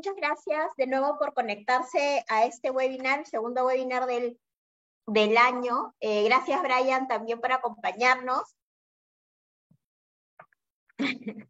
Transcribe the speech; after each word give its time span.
muchas 0.00 0.16
gracias 0.16 0.74
de 0.78 0.86
nuevo 0.86 1.18
por 1.18 1.34
conectarse 1.34 2.24
a 2.26 2.46
este 2.46 2.70
webinar, 2.70 3.26
segundo 3.26 3.66
webinar 3.66 4.06
del, 4.06 4.40
del 5.06 5.36
año. 5.36 5.94
Eh, 6.00 6.24
gracias, 6.24 6.62
Brian, 6.62 7.06
también 7.06 7.38
por 7.38 7.52
acompañarnos. 7.52 8.56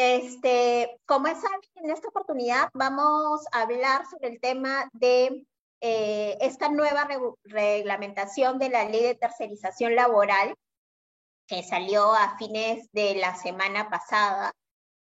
Este, 0.00 0.96
como 1.06 1.26
es 1.26 1.38
en 1.74 1.90
esta 1.90 2.06
oportunidad 2.06 2.68
vamos 2.72 3.44
a 3.50 3.62
hablar 3.62 4.06
sobre 4.06 4.28
el 4.28 4.40
tema 4.40 4.88
de 4.92 5.44
eh, 5.80 6.38
esta 6.40 6.68
nueva 6.68 7.08
reglamentación 7.42 8.60
de 8.60 8.68
la 8.68 8.84
ley 8.84 9.02
de 9.02 9.16
tercerización 9.16 9.96
laboral 9.96 10.54
que 11.48 11.64
salió 11.64 12.14
a 12.14 12.38
fines 12.38 12.88
de 12.92 13.16
la 13.16 13.34
semana 13.34 13.90
pasada. 13.90 14.52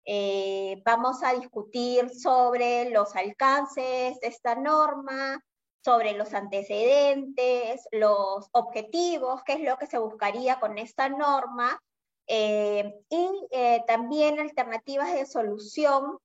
Eh, 0.09 0.80
vamos 0.84 1.25
a 1.25 1.34
discutir 1.34 2.08
sobre 2.11 2.90
los 2.90 3.17
alcances 3.17 4.21
de 4.21 4.29
esta 4.29 4.54
norma, 4.54 5.43
sobre 5.85 6.12
los 6.12 6.32
antecedentes, 6.32 7.82
los 7.90 8.48
objetivos, 8.53 9.43
qué 9.45 9.54
es 9.54 9.61
lo 9.61 9.76
que 9.76 9.89
se 9.89 9.98
buscaría 9.98 10.61
con 10.61 10.79
esta 10.79 11.08
norma, 11.08 11.82
eh, 12.29 12.95
y 13.08 13.31
eh, 13.50 13.82
también 13.89 14.39
alternativas 14.39 15.12
de 15.12 15.26
solución 15.26 16.18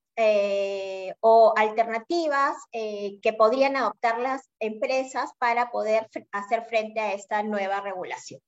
o 1.20 1.54
alternativas 1.56 2.54
que 2.70 3.34
podrían 3.36 3.76
adoptar 3.76 4.20
las 4.20 4.42
empresas 4.60 5.30
para 5.38 5.70
poder 5.70 6.08
hacer 6.32 6.66
frente 6.66 7.00
a 7.00 7.14
esta 7.14 7.42
nueva 7.42 7.80
regulación. 7.80 8.40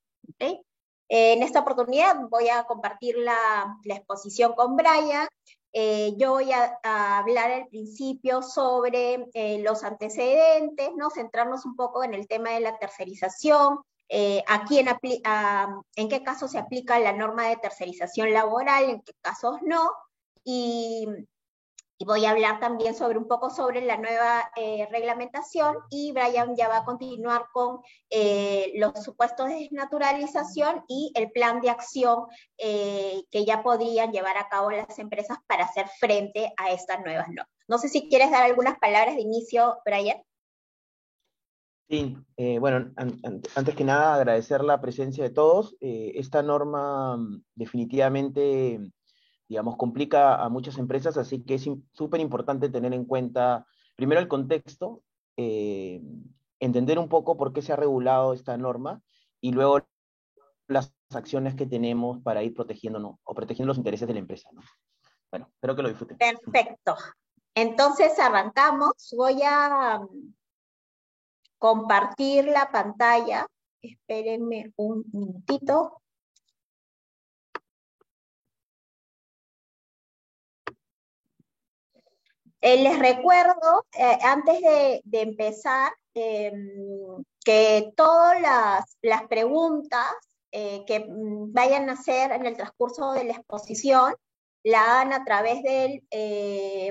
En 1.09 1.43
esta 1.43 1.61
oportunidad 1.61 2.17
voy 2.31 2.49
a 2.49 2.65
compartir 2.65 3.17
la, 3.19 3.79
exposición 3.85 4.55
con 4.55 4.77
Brian. 4.77 5.29
Eh, 5.73 6.15
yo 6.17 6.33
voy 6.33 6.53
a, 6.53 6.79
hablar 7.19 7.51
al 7.51 7.67
principio 7.69 8.43
sobre 8.43 9.29
eh, 9.35 9.61
los 9.63 9.83
antecedentes, 9.83 10.91
¿no? 10.97 11.11
centrarnos 11.11 11.67
un 11.67 11.77
poco 11.77 12.05
en 12.05 12.15
el 12.15 12.29
tema 12.29 12.51
de 12.51 12.61
la 12.61 12.79
tercerización, 12.79 13.81
eh, 14.09 14.45
a 14.47 14.65
quién 14.65 14.89
en 15.97 16.09
qué 16.09 16.23
casos 16.23 16.53
se 16.53 16.59
aplica 16.59 17.01
la 17.01 17.13
norma 17.13 17.49
de 17.49 17.57
tercerización 17.57 18.33
laboral, 18.33 18.85
en 18.85 19.03
qué 19.03 19.15
casos 19.21 19.57
no, 19.63 19.91
y 20.45 21.09
y 21.99 22.05
voy 22.05 22.25
a 22.25 22.31
hablar 22.31 22.59
también 22.59 22.95
sobre 22.95 23.19
un 23.19 23.29
poco 23.29 23.51
sobre 23.51 23.81
la 23.81 23.97
nueva 23.97 24.51
eh, 24.57 24.89
reglamentación 24.91 25.77
y 25.91 26.13
Brian 26.13 26.57
ya 26.57 26.69
va 26.69 26.79
a 26.79 26.85
continuar 26.85 27.47
con 27.53 27.81
eh, 28.11 28.73
los 28.77 29.05
supuestos 29.05 29.49
de 29.49 29.55
desnaturalización 29.55 30.85
y 30.89 31.13
el 31.15 31.31
plan 31.31 31.61
de 31.61 31.71
acción 31.71 32.25
eh, 32.59 33.23
que 33.31 33.45
ya 33.45 33.63
podrían 33.63 34.13
llevar 34.13 34.37
a 34.39 34.49
cabo 34.49 34.71
las 34.71 34.99
empresas 34.99 35.39
para 35.47 35.65
hacer 35.65 35.87
frente 36.01 36.53
a 36.57 36.73
estas 36.73 37.01
nuevas 37.05 37.29
normas. 37.29 37.55
No 37.69 37.79
sé 37.79 37.89
si 37.89 38.09
quieres 38.09 38.31
dar 38.31 38.43
algunas 38.43 38.79
palabras 38.79 39.15
de 39.15 39.23
inicio, 39.23 39.79
Brian. 39.85 40.19
Sí, 41.89 42.17
bueno, 42.59 42.93
antes 42.97 43.75
que 43.77 43.85
nada 43.85 44.15
agradecer 44.15 44.65
la 44.65 44.81
presencia 44.81 45.23
de 45.23 45.31
todos. 45.31 45.77
esta 45.81 46.43
norma 46.43 47.17
mm, 47.17 47.45
definitivamente 47.55 48.81
digamos, 49.55 49.77
complica 49.77 50.35
a 50.35 50.49
muchas 50.49 50.79
empresas, 50.79 51.17
así 51.17 51.45
que 51.45 51.55
es 51.55 51.71
súper 51.93 52.21
importante 52.21 52.69
tener 52.69 52.93
en 52.93 53.05
cuenta, 53.05 53.65
primero, 53.95 54.21
el 54.21 54.27
contexto, 54.27 55.05
eh, 55.37 56.03
entender 56.59 56.99
un 56.99 57.09
poco 57.09 57.37
por 57.37 57.53
qué 57.53 57.63
se 57.63 57.73
ha 57.73 57.77
regulado 57.77 58.33
esta 58.33 58.57
norma 58.57 59.01
y 59.41 59.53
luego 59.53 59.87
las 60.67 60.93
acciones 61.15 61.55
que 61.55 61.67
tenemos 61.67 62.21
para 62.21 62.43
ir 62.43 62.53
protegiéndonos 62.53 63.19
o 63.23 63.35
protegiendo 63.35 63.69
los 63.69 63.79
intereses 63.79 64.09
de 64.09 64.15
la 64.15 64.21
empresa. 64.21 64.49
¿no? 64.53 64.61
Bueno, 65.31 65.49
espero 65.55 65.77
que 65.77 65.83
lo 65.83 65.89
disfruten. 65.89 66.19
Perfecto. 66.19 66.97
Entonces 67.55 68.19
arrancamos. 68.19 69.15
Voy 69.17 69.41
a 69.45 70.01
compartir 71.59 72.47
la 72.47 72.73
pantalla. 72.73 73.47
Espérenme 73.81 74.73
un 74.75 75.05
minutito. 75.13 76.03
Eh, 82.67 82.79
les 82.79 82.99
recuerdo, 82.99 83.85
eh, 83.93 84.19
antes 84.23 84.59
de, 84.63 85.21
empezar, 85.21 85.93
em, 86.15 87.23
que 87.45 87.93
todas 87.95 88.41
las, 88.41 89.23
preguntas 89.29 90.07
eh, 90.51 90.83
que 90.87 91.01
mm, 91.01 91.53
vayan 91.53 91.91
a 91.91 91.93
hacer 91.93 92.33
en 92.33 92.47
el 92.47 92.57
transcurso 92.57 93.13
de 93.13 93.25
la 93.25 93.35
exposición 93.35 94.15
la 94.63 94.81
hagan 94.81 95.13
a 95.13 95.25
través 95.27 95.63
del 95.63 96.03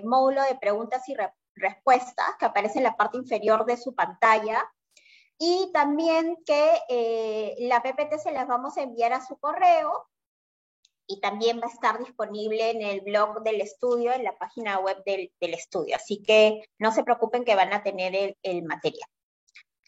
módulo 0.05 0.43
de 0.43 0.55
preguntas 0.61 1.09
y 1.09 1.15
respuestas 1.55 2.35
que 2.37 2.45
aparece 2.45 2.77
en 2.77 2.83
la 2.83 2.95
parte 2.95 3.17
inferior 3.17 3.65
de 3.65 3.77
su 3.77 3.95
pantalla. 3.95 4.63
Y 5.39 5.71
también 5.73 6.37
que 6.45 7.55
la 7.61 7.81
PPT 7.81 8.19
se 8.19 8.31
las 8.31 8.47
vamos 8.47 8.77
a 8.77 8.83
enviar 8.83 9.13
a 9.13 9.25
su 9.25 9.37
correo 9.37 10.07
y 11.07 11.19
también 11.19 11.59
va 11.59 11.67
a 11.67 11.73
estar 11.73 11.99
disponible 11.99 12.71
en 12.71 12.81
el 12.81 13.01
blog 13.01 13.43
del 13.43 13.61
estudio, 13.61 14.13
en 14.13 14.23
la 14.23 14.37
página 14.37 14.79
web 14.79 15.03
del, 15.05 15.31
estudio. 15.39 15.95
Así 15.95 16.21
que 16.23 16.63
no 16.79 16.91
se 16.91 17.03
preocupen 17.03 17.43
que 17.43 17.55
van 17.55 17.73
a 17.73 17.83
tener 17.83 18.15
el, 18.15 18.37
el, 18.43 18.63
material. 18.63 19.09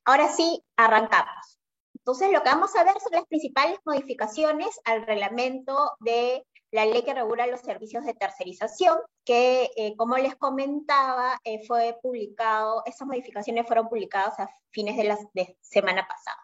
Ahora 0.03 0.30
sí, 0.30 0.64
arrancamos. 0.76 1.59
Entonces, 1.96 2.31
lo 2.31 2.44
que 2.44 2.50
vamos 2.50 2.76
a 2.76 2.84
ver 2.84 2.94
son 3.02 3.14
las 3.14 3.26
principales 3.26 3.80
modificaciones 3.86 4.80
al 4.84 5.06
reglamento 5.06 5.92
de 6.00 6.46
la 6.76 6.86
ley 6.86 7.03
que 7.03 7.14
regula 7.14 7.47
los 7.47 7.62
servicios 7.62 8.06
de 8.06 8.14
tercerización, 8.14 8.97
que, 9.24 9.72
eh, 9.78 9.96
como 9.96 10.18
les 10.18 10.36
comentaba, 10.36 11.40
eh, 11.44 11.66
fue 11.66 11.97
publicado, 12.02 12.84
esas 12.86 13.08
modificaciones 13.08 13.66
fueron 13.66 13.88
publicadas 13.88 14.38
a 14.40 14.50
fines 14.72 14.97
de 14.97 15.06
la 15.06 15.18
de 15.34 15.58
semana 15.62 16.06
pasada. 16.08 16.38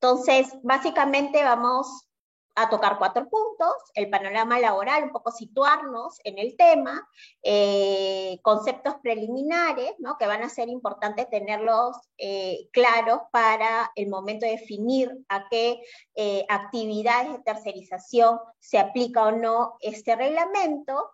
Entonces, 0.00 0.56
básicamente 0.62 1.44
vamos 1.44 2.06
a 2.56 2.70
tocar 2.70 2.96
cuatro 2.96 3.28
puntos, 3.28 3.74
el 3.94 4.08
panorama 4.08 4.58
laboral, 4.58 5.04
un 5.04 5.10
poco 5.10 5.30
situarnos 5.30 6.18
en 6.24 6.38
el 6.38 6.56
tema, 6.56 7.06
eh, 7.42 8.38
conceptos 8.42 8.94
preliminares, 9.02 9.92
¿no? 9.98 10.16
que 10.16 10.26
van 10.26 10.42
a 10.42 10.48
ser 10.48 10.70
importantes 10.70 11.28
tenerlos 11.28 11.96
eh, 12.16 12.68
claros 12.72 13.20
para 13.30 13.92
el 13.94 14.08
momento 14.08 14.46
de 14.46 14.52
definir 14.52 15.12
a 15.28 15.46
qué 15.50 15.82
eh, 16.14 16.46
actividades 16.48 17.32
de 17.32 17.38
tercerización 17.40 18.38
se 18.58 18.78
aplica 18.78 19.24
o 19.24 19.32
no 19.32 19.76
este 19.80 20.16
reglamento, 20.16 21.10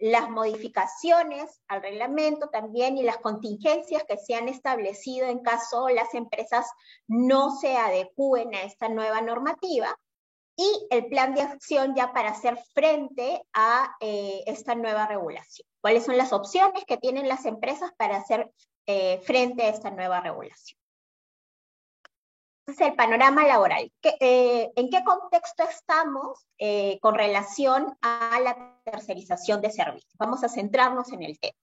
las 0.00 0.28
modificaciones 0.28 1.62
al 1.66 1.80
reglamento 1.80 2.50
también 2.50 2.98
y 2.98 3.02
las 3.02 3.16
contingencias 3.16 4.04
que 4.04 4.18
se 4.18 4.34
han 4.34 4.48
establecido 4.50 5.26
en 5.26 5.38
caso 5.38 5.88
las 5.88 6.12
empresas 6.12 6.66
no 7.06 7.56
se 7.56 7.78
adecúen 7.78 8.54
a 8.54 8.64
esta 8.64 8.90
nueva 8.90 9.22
normativa 9.22 9.98
y 10.58 10.88
el 10.90 11.06
plan 11.06 11.34
de 11.36 11.42
acción 11.42 11.94
ya 11.94 12.12
para 12.12 12.30
hacer 12.30 12.58
frente 12.74 13.40
a 13.52 13.94
eh, 14.00 14.42
esta 14.44 14.74
nueva 14.74 15.06
regulación. 15.06 15.66
¿Cuáles 15.80 16.04
son 16.04 16.16
las 16.16 16.32
opciones 16.32 16.84
que 16.84 16.96
tienen 16.96 17.28
las 17.28 17.46
empresas 17.46 17.92
para 17.96 18.16
hacer 18.16 18.50
eh, 18.86 19.20
frente 19.20 19.62
a 19.62 19.68
esta 19.68 19.92
nueva 19.92 20.20
regulación? 20.20 20.76
Entonces, 22.66 22.88
el 22.88 22.96
panorama 22.96 23.46
laboral. 23.46 23.90
Eh, 24.02 24.72
¿En 24.74 24.90
qué 24.90 25.04
contexto 25.04 25.62
estamos 25.62 26.44
con 27.00 27.14
relación 27.14 27.96
a 28.02 28.40
la 28.40 28.80
tercerización 28.84 29.60
de 29.60 29.70
servicios? 29.70 30.12
Vamos 30.18 30.42
a 30.42 30.48
centrarnos 30.48 31.12
en 31.12 31.22
el 31.22 31.38
tema. 31.38 31.54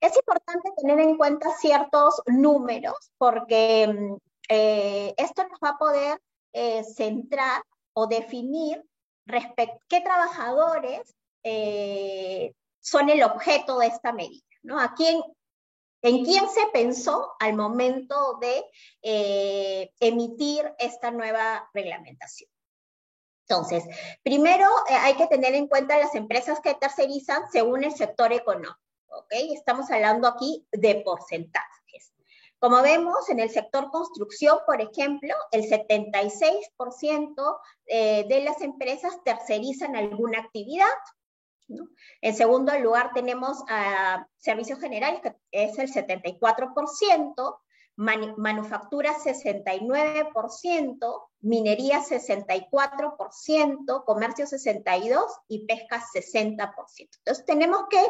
Es 0.00 0.16
importante 0.16 0.70
tener 0.80 1.00
en 1.00 1.16
cuenta 1.16 1.50
ciertos 1.58 2.22
números 2.26 3.10
porque 3.18 3.88
mm, 3.88 4.16
esto 4.48 5.42
nos 5.48 5.58
va 5.58 5.70
a 5.70 5.78
poder 5.78 6.20
centrar 6.94 7.62
o 7.94 8.06
definir 8.06 8.84
qué 9.88 10.00
trabajadores 10.00 11.14
eh, 11.42 12.52
son 12.80 13.08
el 13.08 13.22
objeto 13.22 13.78
de 13.78 13.86
esta 13.86 14.12
medida, 14.12 14.44
¿no? 14.62 14.78
¿A 14.78 14.94
quién, 14.94 15.22
¿En 16.02 16.24
quién 16.24 16.48
se 16.50 16.66
pensó 16.72 17.32
al 17.38 17.54
momento 17.54 18.38
de 18.40 18.64
eh, 19.02 19.90
emitir 20.00 20.70
esta 20.78 21.10
nueva 21.10 21.70
reglamentación? 21.72 22.50
Entonces, 23.48 23.84
primero 24.22 24.68
eh, 24.88 24.94
hay 24.94 25.14
que 25.14 25.26
tener 25.26 25.54
en 25.54 25.68
cuenta 25.68 25.98
las 25.98 26.14
empresas 26.14 26.60
que 26.60 26.74
tercerizan 26.74 27.50
según 27.50 27.84
el 27.84 27.92
sector 27.92 28.32
económico, 28.32 28.78
¿ok? 29.08 29.32
Estamos 29.52 29.90
hablando 29.90 30.28
aquí 30.28 30.66
de 30.72 30.96
porcentajes. 30.96 31.83
Como 32.58 32.82
vemos, 32.82 33.28
en 33.28 33.40
el 33.40 33.50
sector 33.50 33.90
construcción, 33.90 34.58
por 34.66 34.80
ejemplo, 34.80 35.34
el 35.50 35.64
76% 35.64 37.58
eh, 37.86 38.24
de 38.26 38.40
las 38.42 38.62
empresas 38.62 39.22
tercerizan 39.24 39.96
alguna 39.96 40.40
actividad. 40.40 40.88
En 42.20 42.34
segundo 42.34 42.78
lugar, 42.78 43.12
tenemos 43.14 43.62
a 43.68 44.26
servicios 44.36 44.78
generales, 44.80 45.20
que 45.20 45.34
es 45.50 45.78
el 45.78 45.92
74%, 45.92 47.58
manufactura 47.96 49.14
69%, 49.14 51.22
minería 51.42 52.00
64%, 52.00 54.04
comercio 54.04 54.46
62% 54.46 55.26
y 55.48 55.66
pesca 55.66 56.02
60%. 56.12 56.72
Entonces 56.98 57.44
tenemos 57.44 57.82
que 57.90 58.02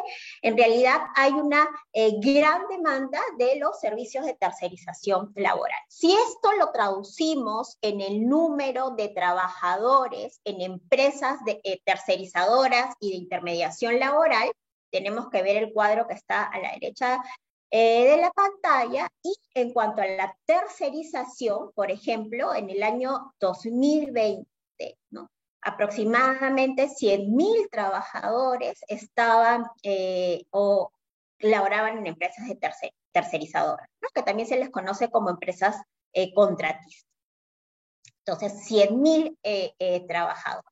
en 0.43 0.57
realidad 0.57 1.01
hay 1.17 1.33
una 1.33 1.69
eh, 1.93 2.13
gran 2.21 2.69
demanda 2.69 3.21
de 3.39 3.57
los 3.57 3.81
servicios 3.81 4.25
de 4.25 4.35
tercerización 4.35 5.33
laboral. 5.35 5.81
Si 5.89 6.13
esto 6.13 6.53
lo 6.59 6.71
traducimos 6.71 7.77
en 7.83 8.01
el 8.01 8.27
número 8.27 8.91
de 8.91 9.09
trabajadores 9.09 10.41
en 10.45 10.61
empresas 10.61 11.41
eh, 11.47 11.81
tercerizadoras 11.85 12.95
y 13.01 13.11
de 13.11 13.17
intermediación 13.17 13.99
laboral, 13.99 14.53
tenemos 14.91 15.29
que 15.29 15.43
ver 15.43 15.57
el 15.57 15.73
cuadro 15.73 16.07
que 16.07 16.15
está 16.15 16.45
a 16.45 16.59
la 16.61 16.71
derecha 16.73 17.21
eh, 17.71 18.11
de 18.11 18.17
la 18.19 18.31
pantalla 18.31 19.09
y 19.23 19.35
en 19.55 19.73
cuanto 19.73 20.03
a 20.03 20.07
la 20.07 20.37
tercerización, 20.45 21.73
por 21.73 21.91
ejemplo, 21.91 22.55
en 22.55 22.71
el 22.71 22.83
año 22.83 23.35
2020, 23.41 24.47
¿no? 25.11 25.31
aproximadamente 25.61 26.89
100.000 26.89 27.71
trabajadores 27.71 28.81
estaban 28.87 29.67
eh, 29.83 30.45
o 30.51 30.93
laboraban 31.39 31.99
en 31.99 32.07
empresas 32.07 32.47
de 32.47 32.59
tercerizadoras, 33.13 33.89
que 34.15 34.23
también 34.23 34.49
se 34.49 34.59
les 34.59 34.71
conoce 34.71 35.11
como 35.11 35.31
empresas 35.31 35.77
eh, 36.13 36.33
contratistas. 36.35 37.11
Entonces, 38.27 38.53
100.000 38.71 40.07
trabajadores. 40.07 40.71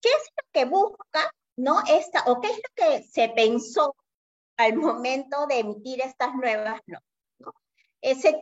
¿Qué 0.00 0.08
es 0.08 0.30
lo 0.36 0.48
que 0.52 0.64
busca, 0.64 1.34
no? 1.56 1.80
Esta, 1.88 2.24
o 2.26 2.40
qué 2.40 2.48
es 2.48 2.56
lo 2.56 2.74
que 2.74 3.02
se 3.04 3.28
pensó 3.30 3.94
al 4.56 4.76
momento 4.76 5.46
de 5.46 5.60
emitir 5.60 6.00
estas 6.00 6.34
nuevas 6.34 6.80
normas. 6.86 7.08
¿no? 7.38 7.52
Ese 8.00 8.40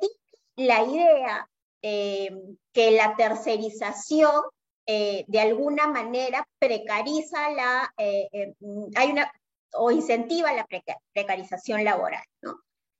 la 0.57 0.83
idea 0.83 1.49
eh, 1.83 2.31
que 2.73 2.91
la 2.91 3.17
tercerización 3.17 4.43
eh, 4.87 5.25
de 5.29 5.41
alguna 5.41 5.87
manera 5.87 6.47
precariza 6.59 7.51
la, 7.51 7.95
eh, 7.97 8.55
hay 8.97 9.13
una, 9.13 9.33
o 9.75 9.91
incentiva 9.91 10.53
la 10.53 10.67
precarización 11.13 11.85
laboral. 11.85 12.25
¿no? 12.43 12.57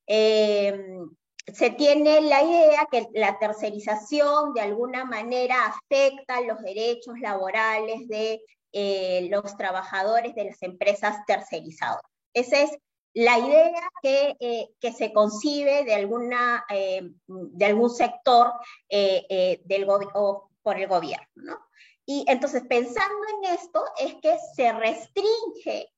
se 0.07 1.71
tiene 1.71 2.21
la 2.21 2.43
idea 2.43 2.87
que 2.91 3.07
la 3.15 3.39
tercerización 3.39 4.55
de 4.55 4.61
alguna 4.61 5.05
manera 5.05 5.67
afecta 5.67 6.41
los 6.41 6.61
derechos 6.63 7.19
laborales 7.21 8.09
de 8.09 8.41
los 9.31 9.57
trabajadores 9.57 10.35
de 10.35 10.45
las 10.47 10.63
empresas 10.63 11.25
tercerizadoras. 11.27 12.03
Ese 12.35 12.65
es 12.65 12.71
la 13.15 13.39
idea 13.39 13.91
que, 14.03 14.37
eh, 14.39 14.71
que 14.81 14.93
se 14.93 15.13
concibe 15.13 15.85
de, 15.85 15.95
alguna, 15.95 16.65
eh, 16.71 17.11
de 17.27 17.67
algún 17.67 17.91
sector 17.91 18.53
eh, 18.89 19.61
del 19.65 19.87
o 19.89 20.51
por 20.63 20.79
el 20.79 20.87
gobierno. 20.87 21.27
¿no? 21.35 21.59
Y 22.07 22.25
entonces, 22.29 22.63
pensando 22.69 23.19
en 23.43 23.55
esto, 23.55 23.85
es 23.99 24.15
que 24.17 24.37
se 24.55 24.73
restringe 24.73 25.93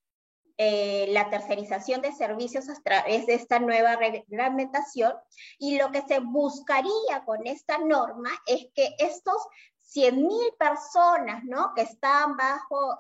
la 0.59 1.29
tercerización 1.29 2.03
de 2.03 2.13
servicios 2.13 2.69
a 2.69 2.81
través 2.85 3.27
de 3.27 3.35
esta 3.35 3.59
nueva 3.59 3.97
reglamentación 3.97 5.13
y 5.59 5.77
lo 5.77 5.91
que 5.91 6.03
se 6.03 6.21
buscaría 6.21 7.25
con 7.27 7.45
esta 7.49 7.79
norma 7.79 8.31
es 8.47 8.69
que 8.73 8.95
estos 8.99 9.45
100.000 9.93 10.57
personas 10.57 11.43
¿no? 11.43 11.73
que 11.75 11.83
están 11.83 12.37
bajo 12.37 12.97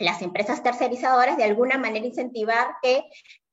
las 0.00 0.22
empresas 0.22 0.62
tercerizadoras 0.62 1.36
de 1.36 1.44
alguna 1.44 1.78
manera 1.78 2.06
incentivar 2.06 2.74
que 2.82 3.04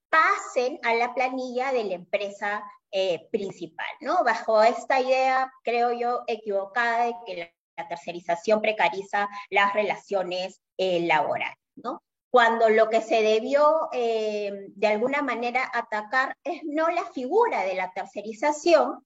pasen 0.10 0.80
a 0.84 0.96
la 0.96 1.14
planilla 1.14 1.72
de 1.74 1.84
la 1.84 1.94
empresa 1.94 2.64
eh, 2.92 3.28
principal, 3.32 3.86
¿no? 4.00 4.24
Bajo 4.24 4.64
esta 4.64 5.00
idea, 5.02 5.52
creo 5.64 5.92
yo, 5.92 6.24
equivocada 6.26 7.06
de 7.06 7.14
que 7.26 7.36
la, 7.38 7.52
tercerización 7.90 8.60
precariza 8.60 9.30
las 9.52 9.72
relaciones 9.72 10.62
eh, 10.78 11.06
laborales, 11.06 11.60
¿no? 11.76 12.02
Cuando 12.32 12.70
lo 12.70 12.90
que 12.90 13.02
se 13.02 13.22
debió 13.22 13.90
eh, 13.94 14.66
de 14.70 14.88
alguna 14.88 15.22
manera 15.22 15.70
atacar 15.72 16.36
es 16.44 16.62
no 16.64 16.90
la 16.90 17.04
figura 17.12 17.62
de 17.64 17.76
la 17.76 17.92
tercerización, 17.92 19.06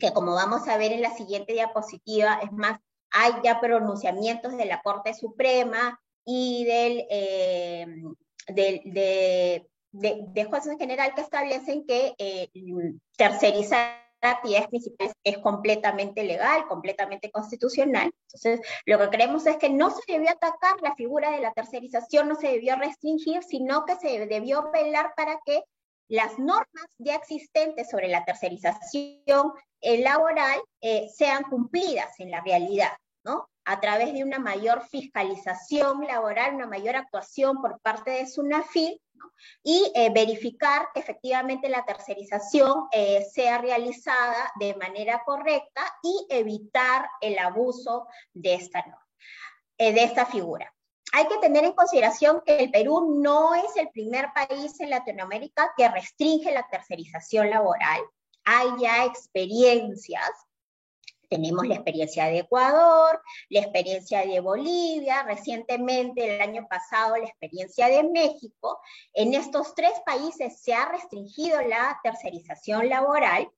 que 0.00 0.12
como 0.12 0.34
vamos 0.34 0.66
a 0.66 0.76
ver 0.76 0.92
en 0.92 1.02
la 1.02 1.14
siguiente 1.14 1.52
diapositiva, 1.52 2.40
es 2.42 2.50
más, 2.50 2.80
hay 3.12 3.32
ya 3.44 3.60
pronunciamientos 3.60 4.56
de 4.56 4.64
la 4.64 4.82
Corte 4.82 5.14
Suprema, 5.14 6.00
y 6.24 6.64
del, 6.64 7.06
eh, 7.10 7.86
de, 8.48 9.66
de, 9.92 10.44
jueces 10.44 10.72
en 10.72 10.78
general 10.78 11.14
que 11.14 11.20
establecen 11.20 11.86
que 11.86 12.14
eh, 12.18 12.50
tercerizar 13.16 14.02
actividades 14.20 14.68
principales 14.68 15.14
es 15.22 15.38
completamente 15.38 16.24
legal, 16.24 16.66
completamente 16.66 17.30
constitucional. 17.30 18.10
Entonces, 18.22 18.66
lo 18.86 18.98
que 18.98 19.08
creemos 19.10 19.46
es 19.46 19.58
que 19.58 19.68
no 19.68 19.90
se 19.90 20.00
debió 20.10 20.30
atacar 20.30 20.80
la 20.82 20.94
figura 20.94 21.30
de 21.30 21.40
la 21.40 21.52
tercerización, 21.52 22.28
no 22.28 22.34
se 22.34 22.48
debió 22.48 22.76
restringir, 22.76 23.42
sino 23.42 23.84
que 23.84 23.96
se 23.96 24.26
debió 24.26 24.70
velar 24.72 25.12
para 25.14 25.38
que 25.44 25.62
las 26.08 26.38
normas 26.38 26.86
ya 26.98 27.16
existentes 27.16 27.90
sobre 27.90 28.08
la 28.08 28.24
tercerización 28.24 29.52
laboral 29.80 30.60
eh, 30.80 31.08
sean 31.14 31.44
cumplidas 31.44 32.18
en 32.18 32.30
la 32.30 32.40
realidad, 32.40 32.92
¿no? 33.24 33.48
A 33.64 33.80
través 33.80 34.12
de 34.12 34.22
una 34.22 34.38
mayor 34.38 34.86
fiscalización 34.88 36.04
laboral, 36.06 36.54
una 36.54 36.66
mayor 36.66 36.96
actuación 36.96 37.60
por 37.60 37.80
parte 37.80 38.10
de 38.10 38.26
SUNAFIL 38.26 39.00
y 39.62 39.92
eh, 39.94 40.10
verificar 40.12 40.88
que 40.92 41.00
efectivamente 41.00 41.68
la 41.68 41.84
tercerización 41.84 42.88
eh, 42.92 43.24
sea 43.32 43.58
realizada 43.58 44.52
de 44.60 44.74
manera 44.76 45.22
correcta 45.24 45.82
y 46.02 46.26
evitar 46.28 47.08
el 47.20 47.38
abuso 47.38 48.06
de 48.32 48.54
esta 48.54 48.84
eh, 49.78 49.92
de 49.92 50.04
esta 50.04 50.26
figura. 50.26 50.72
Hay 51.12 51.26
que 51.28 51.38
tener 51.38 51.64
en 51.64 51.72
consideración 51.72 52.42
que 52.44 52.56
el 52.56 52.70
Perú 52.70 53.20
no 53.20 53.54
es 53.54 53.76
el 53.76 53.88
primer 53.90 54.28
país 54.34 54.78
en 54.80 54.90
Latinoamérica 54.90 55.72
que 55.76 55.88
restringe 55.88 56.52
la 56.52 56.66
tercerización 56.68 57.50
laboral. 57.50 58.00
Hay 58.44 58.68
ya 58.80 59.04
experiencias 59.04 60.30
tenemos 61.34 61.66
la 61.66 61.74
experiencia 61.74 62.26
de 62.26 62.38
Ecuador, 62.38 63.20
la 63.48 63.58
experiencia 63.58 64.24
de 64.24 64.38
Bolivia, 64.38 65.24
recientemente 65.24 66.36
el 66.36 66.40
año 66.40 66.68
pasado 66.68 67.16
la 67.16 67.24
experiencia 67.24 67.88
de 67.88 68.04
México. 68.04 68.78
En 69.12 69.34
estos 69.34 69.74
tres 69.74 69.94
países 70.06 70.60
se 70.62 70.74
ha 70.74 70.88
restringido 70.88 71.60
la 71.62 71.98
tercerización 72.04 72.88
laboral 72.88 73.50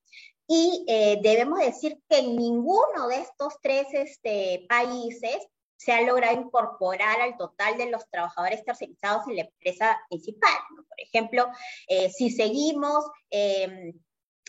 y 0.47 0.85
eh, 0.87 1.19
debemos 1.21 1.59
decir 1.59 2.01
que 2.09 2.17
en 2.17 2.35
ninguno 2.35 3.07
de 3.09 3.19
estos 3.19 3.53
tres 3.61 3.85
este, 3.93 4.65
países 4.67 5.37
se 5.75 5.91
ha 5.91 6.01
logrado 6.01 6.41
incorporar 6.41 7.21
al 7.21 7.37
total 7.37 7.77
de 7.77 7.91
los 7.91 8.09
trabajadores 8.09 8.65
tercerizados 8.65 9.27
en 9.27 9.35
la 9.35 9.41
empresa 9.43 9.99
principal. 10.09 10.57
Por 10.75 10.99
ejemplo, 10.99 11.47
eh, 11.87 12.09
si 12.09 12.31
seguimos 12.31 13.05
em, 13.29 13.93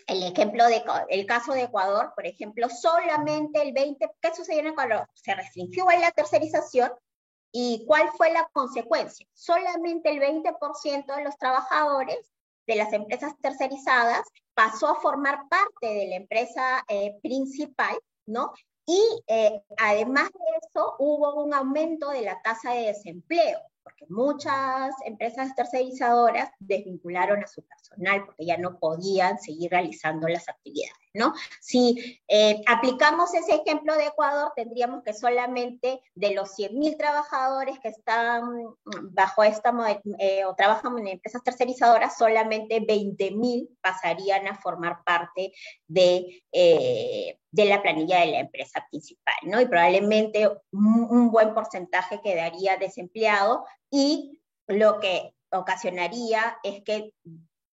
el 0.09 0.23
ejemplo 0.23 0.65
de 0.67 0.83
el 1.09 1.25
caso 1.25 1.53
de 1.53 1.63
Ecuador, 1.63 2.13
por 2.15 2.25
ejemplo, 2.25 2.67
solamente 2.69 3.61
el 3.61 3.73
20, 3.73 4.09
¿qué 4.21 4.33
sucedió 4.33 4.61
en 4.61 4.67
Ecuador? 4.67 5.07
Se 5.13 5.35
restringió 5.35 5.85
la 5.85 6.11
tercerización 6.11 6.91
y 7.51 7.85
¿cuál 7.87 8.09
fue 8.17 8.31
la 8.31 8.49
consecuencia? 8.51 9.27
Solamente 9.33 10.09
el 10.09 10.19
20% 10.19 11.15
de 11.15 11.23
los 11.23 11.37
trabajadores 11.37 12.31
de 12.67 12.75
las 12.75 12.93
empresas 12.93 13.33
tercerizadas 13.41 14.25
pasó 14.53 14.87
a 14.87 14.99
formar 14.99 15.47
parte 15.49 15.87
de 15.87 16.07
la 16.07 16.15
empresa 16.15 16.83
eh, 16.87 17.17
principal, 17.21 17.97
¿no? 18.25 18.53
Y 18.85 19.01
eh, 19.27 19.61
además 19.77 20.29
de 20.31 20.67
eso, 20.67 20.95
hubo 20.99 21.43
un 21.43 21.53
aumento 21.53 22.09
de 22.09 22.21
la 22.21 22.41
tasa 22.41 22.71
de 22.71 22.87
desempleo 22.87 23.59
porque 23.89 24.05
muchas 24.09 24.93
empresas 25.05 25.55
tercerizadoras 25.55 26.49
desvincularon 26.59 27.43
a 27.43 27.47
su 27.47 27.63
personal 27.63 28.25
porque 28.25 28.45
ya 28.45 28.57
no 28.57 28.77
podían 28.77 29.39
seguir 29.39 29.71
realizando 29.71 30.27
las 30.27 30.47
actividades, 30.47 30.93
¿no? 31.13 31.33
Si 31.59 32.21
eh, 32.27 32.61
aplicamos 32.67 33.33
ese 33.33 33.55
ejemplo 33.55 33.95
de 33.95 34.07
Ecuador, 34.07 34.51
tendríamos 34.55 35.03
que 35.03 35.13
solamente 35.13 36.01
de 36.13 36.33
los 36.33 36.57
100.000 36.57 36.97
trabajadores 36.97 37.79
que 37.79 37.89
están 37.89 38.43
bajo 39.11 39.43
esta 39.43 39.73
eh, 40.19 40.45
o 40.45 40.55
trabajan 40.55 40.97
en 40.99 41.07
empresas 41.07 41.43
tercerizadoras, 41.43 42.17
solamente 42.17 42.81
20.000 42.81 43.69
pasarían 43.81 44.47
a 44.47 44.55
formar 44.55 45.03
parte 45.03 45.53
de, 45.87 46.43
eh, 46.51 47.39
de 47.51 47.65
la 47.65 47.81
planilla 47.81 48.19
de 48.19 48.27
la 48.27 48.39
empresa 48.39 48.85
principal, 48.89 49.35
¿no? 49.43 49.59
Y 49.59 49.65
probablemente 49.65 50.49
un, 50.71 51.31
buen 51.31 51.53
porcentaje 51.53 52.21
quedaría 52.21 52.77
desempleado 52.77 53.65
y 53.89 54.39
lo 54.67 54.99
que 54.99 55.33
ocasionaría 55.51 56.57
es 56.63 56.83
que, 56.83 57.13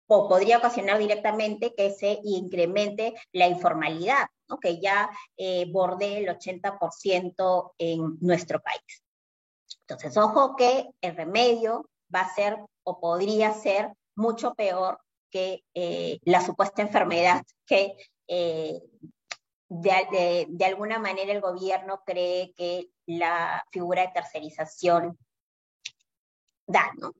o 0.08 0.29
podría 0.29 0.60
ocasionar 0.60 1.00
directamente 1.00 1.74
que 1.75 1.91
se 1.91 2.20
incremente 2.24 3.15
la 3.34 3.48
informalidad, 3.48 4.27
¿no? 4.48 4.60
que 4.60 4.79
ya 4.79 5.10
eh, 5.36 5.65
borde 5.72 6.20
el 6.20 6.27
80% 6.27 7.74
en 7.77 8.17
nuestro 8.22 8.62
país. 8.62 9.03
Entonces, 9.88 10.15
ojo 10.17 10.55
que 10.55 10.89
el 11.01 11.15
remedio 11.15 11.89
va 12.13 12.22
a 12.22 12.34
ser 12.34 12.58
o 12.84 13.00
podría 13.00 13.53
ser 13.53 13.91
mucho 14.15 14.53
peor 14.53 15.00
que 15.29 15.63
eh, 15.74 16.20
la 16.24 16.41
supuesta 16.41 16.82
enfermedad 16.82 17.44
que 17.65 17.96
eh, 18.27 18.82
de, 19.67 20.45
de, 20.48 20.65
alguna 20.65 21.00
manera 21.00 21.31
el 21.31 21.41
gobierno 21.41 22.03
cree 22.05 22.53
que 22.55 22.89
la 23.05 23.65
figura 23.72 24.03
de 24.03 24.13
tercerización 24.13 25.17
da, 26.67 26.91
¿no? 26.98 27.13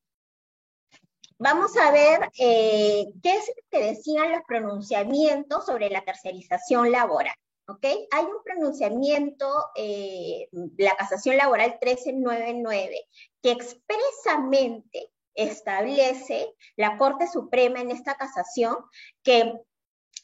Vamos 1.38 1.75
a 1.75 1.92
ver 1.92 2.30
eh, 2.40 3.08
qué 3.22 3.36
es 3.36 3.48
lo 3.48 3.64
que 3.70 3.86
decían 3.88 4.32
los 4.32 4.42
pronunciamientos 4.48 5.66
sobre 5.66 5.90
la 5.90 6.02
tercerización 6.02 6.92
laboral. 6.92 7.36
¿ok? 7.68 7.84
Hay 8.12 8.24
un 8.24 8.42
pronunciamiento, 8.44 9.66
eh, 9.75 10.48
la 10.78 10.96
casación 10.96 11.36
laboral 11.36 11.78
1399, 11.82 13.02
que 13.42 13.52
expresamente 13.52 15.12
establece 15.34 16.54
la 16.78 16.98
Corte 16.98 17.28
Suprema 17.28 17.82
en 17.82 17.92
esta 17.92 18.16
casación 18.16 18.78
que 19.22 19.60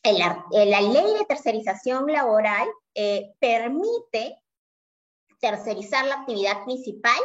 la, 0.04 0.82
ley 0.82 1.14
de 1.14 1.26
tercerización 1.28 2.12
laboral 2.12 2.68
eh, 2.96 3.34
permite 3.40 4.38
tercerizar 5.40 6.06
la 6.06 6.16
actividad 6.16 6.64
principal, 6.64 7.20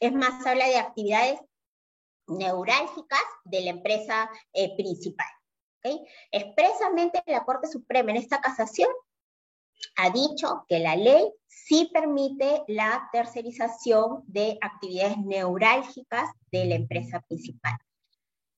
es 0.00 0.12
más, 0.12 0.44
habla 0.46 0.66
de 0.66 0.78
actividades 0.78 1.40
neurálgicas 2.26 3.22
de 3.44 3.60
la 3.62 3.70
empresa 3.70 4.30
eh, 4.52 4.74
principal. 4.76 5.26
Expresamente 6.30 7.22
la 7.26 7.44
Corte 7.44 7.66
Suprema 7.66 8.12
en 8.12 8.18
esta 8.18 8.40
casación 8.40 8.88
ha 9.96 10.10
dicho 10.10 10.64
que 10.68 10.78
la 10.78 10.94
ley 10.94 11.28
sí 11.48 11.90
permite 11.92 12.62
la 12.68 13.08
tercerización 13.12 14.22
de 14.26 14.58
actividades 14.60 15.18
neurálgicas 15.18 16.30
de 16.52 16.66
la 16.66 16.74
empresa 16.76 17.20
principal. 17.22 17.76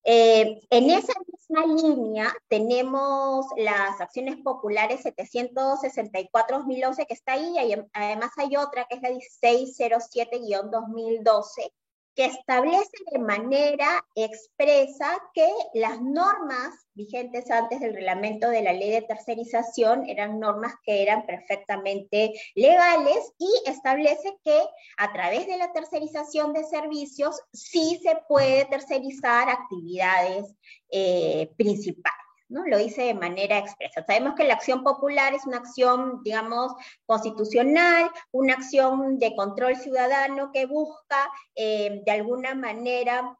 Eh, 0.07 0.61
en 0.69 0.91
esa 0.91 1.13
misma 1.27 1.65
línea 1.65 2.31
tenemos 2.47 3.47
las 3.57 3.99
acciones 3.99 4.37
populares 4.37 5.03
764-2011 5.03 7.07
que 7.07 7.15
está 7.15 7.33
ahí, 7.33 7.55
y 7.57 7.73
además 7.91 8.29
hay 8.37 8.55
otra 8.55 8.85
que 8.85 8.97
es 8.97 9.01
la 9.01 9.09
1607-2012, 9.09 11.73
que 12.15 12.25
establece 12.25 12.97
de 13.11 13.19
manera 13.19 14.05
expresa 14.15 15.21
que 15.33 15.47
las 15.73 16.01
normas 16.01 16.73
vigentes 16.93 17.51
antes 17.51 17.81
del 17.81 17.93
reglamento 17.93 18.49
de 18.49 18.63
la 18.63 18.73
ley 18.73 18.91
de 18.91 19.01
tercerización 19.01 20.07
eran 20.07 20.39
normas 20.39 20.73
que 20.83 21.03
eran 21.03 21.25
perfectamente 21.25 22.33
legales 22.55 23.33
y 23.37 23.49
establece 23.69 24.37
que 24.43 24.59
a 24.97 25.11
través 25.11 25.45
de 25.45 25.57
la 25.57 25.73
tercerización 25.73 26.53
de 26.53 26.63
servicios 26.63 27.41
sí 27.51 27.99
se 28.01 28.17
puede 28.27 28.65
tercerizar 28.65 29.49
actividades 29.49 30.55
eh, 30.89 31.51
principales. 31.57 32.24
¿No? 32.49 32.65
Lo 32.65 32.77
dice 32.77 33.03
de 33.03 33.13
manera 33.13 33.57
expresa. 33.57 34.03
Sabemos 34.05 34.35
que 34.35 34.43
la 34.43 34.53
acción 34.53 34.83
popular 34.83 35.33
es 35.33 35.45
una 35.45 35.57
acción, 35.57 36.21
digamos, 36.23 36.73
constitucional, 37.05 38.09
una 38.31 38.53
acción 38.53 39.17
de 39.17 39.35
control 39.35 39.75
ciudadano 39.75 40.51
que 40.51 40.65
busca, 40.65 41.29
eh, 41.55 42.01
de 42.05 42.11
alguna 42.11 42.55
manera, 42.55 43.37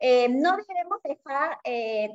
eh, 0.00 0.28
no 0.28 0.56
debemos 0.56 1.00
dejar 1.04 1.58
eh, 1.62 2.08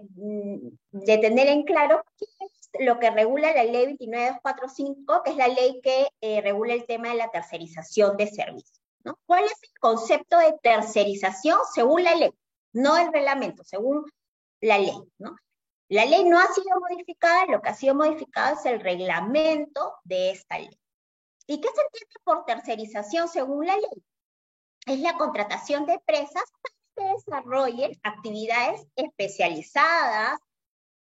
de 0.91 1.17
tener 1.20 1.48
en 1.48 1.63
claro 1.63 2.03
qué 2.17 2.25
es 2.41 2.70
lo 2.86 3.00
que 3.00 3.10
regula 3.12 3.53
la 3.53 3.63
ley 3.63 3.96
29245, 3.98 5.22
que 5.24 5.32
es 5.32 5.38
la 5.38 5.48
ley 5.48 5.79
que 5.82 6.41
regula 6.41 6.74
el 6.74 6.86
tema 6.86 7.10
de 7.10 7.15
la 7.15 7.32
tercerización 7.32 8.17
de 8.17 8.27
servicios. 8.27 8.85
¿Cuál 9.25 9.45
es 9.45 9.63
el 9.63 9.79
concepto 9.79 10.38
de 10.38 10.57
tercerización 10.62 11.59
según 11.74 12.03
la 12.03 12.15
ley? 12.15 12.31
No 12.74 12.97
el 12.97 13.12
reglamento, 13.12 13.63
según 13.63 14.05
la 14.62 14.77
ley, 14.77 14.97
¿no? 15.17 15.35
La 15.88 16.05
ley 16.05 16.24
no 16.24 16.39
ha 16.39 16.47
sido 16.47 16.79
modificada, 16.79 17.45
lo 17.45 17.62
que 17.62 17.69
ha 17.69 17.75
sido 17.75 17.93
modificado 17.93 18.55
es 18.55 18.65
el 18.65 18.79
reglamento 18.79 19.95
de 20.03 20.31
esta 20.31 20.57
ley. 20.57 20.79
¿Y 21.47 21.62
qué 21.62 21.67
se 21.67 21.81
entiende 21.81 22.15
por 22.24 22.45
tercerización 22.45 23.27
según 23.27 23.67
la 23.67 23.75
ley? 23.75 24.03
Es 24.88 25.00
la 25.00 25.15
contratación 25.17 25.85
de 25.85 25.93
empresas 25.93 26.43
para 26.62 27.07
que 27.07 27.13
desarrollen 27.13 28.00
actividades 28.01 28.88
especializadas 28.95 30.39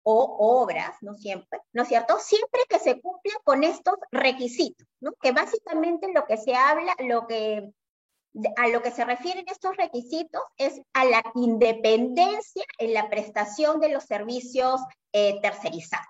o 0.03 0.61
obras, 0.61 0.95
no 1.01 1.13
siempre, 1.15 1.59
¿no 1.73 1.83
es 1.83 1.89
cierto? 1.89 2.17
Siempre 2.19 2.61
que 2.69 2.79
se 2.79 3.01
cumplan 3.01 3.37
con 3.43 3.63
estos 3.65 3.95
requisitos, 4.11 4.87
¿no? 5.01 5.11
Que 5.21 5.33
básicamente 5.33 6.11
lo 6.13 6.25
que 6.25 6.37
se 6.37 6.55
habla, 6.55 6.95
lo 6.99 7.27
que 7.27 7.69
a 8.57 8.67
lo 8.67 8.81
que 8.81 8.91
se 8.91 9.05
refieren 9.05 9.45
estos 9.47 9.75
requisitos 9.75 10.41
es 10.57 10.81
a 10.93 11.05
la 11.05 11.23
independencia 11.35 12.63
en 12.77 12.93
la 12.93 13.09
prestación 13.09 13.79
de 13.79 13.89
los 13.89 14.03
servicios 14.03 14.81
eh, 15.13 15.39
tercerizados. 15.41 16.07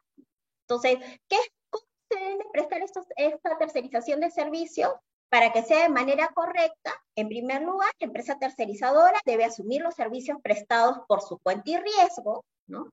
Entonces, 0.68 0.98
¿qué, 1.28 1.38
¿cómo 1.70 1.86
se 2.12 2.20
debe 2.20 2.46
prestar 2.52 2.82
esta 3.16 3.58
tercerización 3.58 4.20
de 4.20 4.32
servicios? 4.32 4.92
Para 5.30 5.54
que 5.54 5.62
sea 5.62 5.84
de 5.84 5.90
manera 5.90 6.30
correcta, 6.34 6.92
en 7.16 7.28
primer 7.28 7.62
lugar, 7.62 7.92
la 8.00 8.08
empresa 8.08 8.38
tercerizadora 8.40 9.20
debe 9.26 9.46
asumir 9.46 9.82
los 9.82 9.94
servicios 9.94 10.40
prestados 10.42 11.00
por 11.08 11.22
su 11.22 11.38
cuenta 11.40 11.70
y 11.70 11.78
riesgo, 11.78 12.44
¿no? 12.68 12.90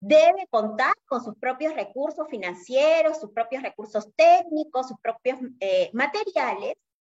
Debe 0.00 0.46
contar 0.50 0.94
con 1.06 1.22
sus 1.22 1.36
propios 1.36 1.74
recursos 1.74 2.28
financieros, 2.28 3.20
sus 3.20 3.30
propios 3.30 3.62
recursos 3.62 4.08
técnicos, 4.14 4.88
sus 4.88 4.98
propios 5.00 5.38
eh, 5.60 5.90
materiales, 5.92 6.74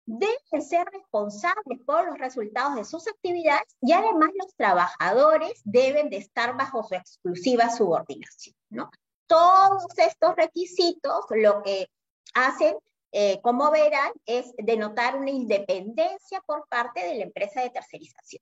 deben 0.09 0.61
ser 0.63 0.87
responsables 0.91 1.79
por 1.85 2.07
los 2.07 2.17
resultados 2.17 2.75
de 2.75 2.83
sus 2.83 3.07
actividades 3.07 3.67
y 3.79 3.93
además 3.93 4.31
los 4.33 4.55
trabajadores 4.55 5.61
deben 5.63 6.09
de 6.09 6.17
estar 6.17 6.57
bajo 6.57 6.83
su 6.83 6.95
exclusiva 6.95 7.69
subordinación. 7.69 8.55
¿no? 8.69 8.89
Todos 9.27 9.85
estos 9.97 10.35
requisitos 10.35 11.25
lo 11.29 11.61
que 11.61 11.87
hacen, 12.33 12.75
eh, 13.11 13.39
como 13.41 13.69
verán, 13.69 14.11
es 14.25 14.51
denotar 14.57 15.15
una 15.15 15.29
independencia 15.29 16.41
por 16.41 16.67
parte 16.67 17.05
de 17.05 17.15
la 17.15 17.23
empresa 17.25 17.61
de 17.61 17.69
tercerización. 17.69 18.41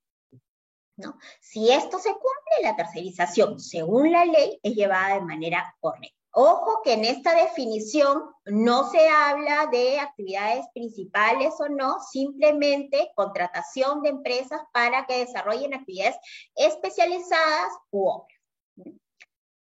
¿no? 0.96 1.18
Si 1.40 1.70
esto 1.70 1.98
se 1.98 2.10
cumple, 2.10 2.62
la 2.62 2.76
tercerización, 2.76 3.60
según 3.60 4.10
la 4.10 4.24
ley, 4.24 4.58
es 4.62 4.74
llevada 4.74 5.16
de 5.16 5.20
manera 5.20 5.76
correcta. 5.80 6.17
Ojo 6.32 6.82
que 6.82 6.92
en 6.92 7.04
esta 7.04 7.34
definición 7.34 8.22
no 8.44 8.90
se 8.90 9.08
habla 9.08 9.66
de 9.72 9.98
actividades 9.98 10.66
principales 10.74 11.54
o 11.58 11.68
no, 11.68 12.00
simplemente 12.00 13.10
contratación 13.14 14.02
de 14.02 14.10
empresas 14.10 14.60
para 14.72 15.06
que 15.06 15.18
desarrollen 15.18 15.74
actividades 15.74 16.16
especializadas 16.54 17.72
u 17.90 18.08
obras. 18.08 18.38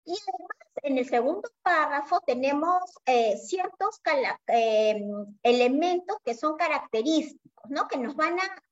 Y 0.03 0.11
además, 0.11 0.57
en 0.83 0.97
el 0.97 1.07
segundo 1.07 1.49
párrafo 1.61 2.21
tenemos 2.25 2.81
eh, 3.05 3.37
ciertos 3.37 4.01
eh, 4.47 5.01
elementos 5.43 6.17
que 6.23 6.33
son 6.33 6.55
característicos, 6.55 7.69
¿no? 7.69 7.87
Que 7.87 7.97
nos 7.97 8.15
van 8.15 8.39
a, 8.39 8.63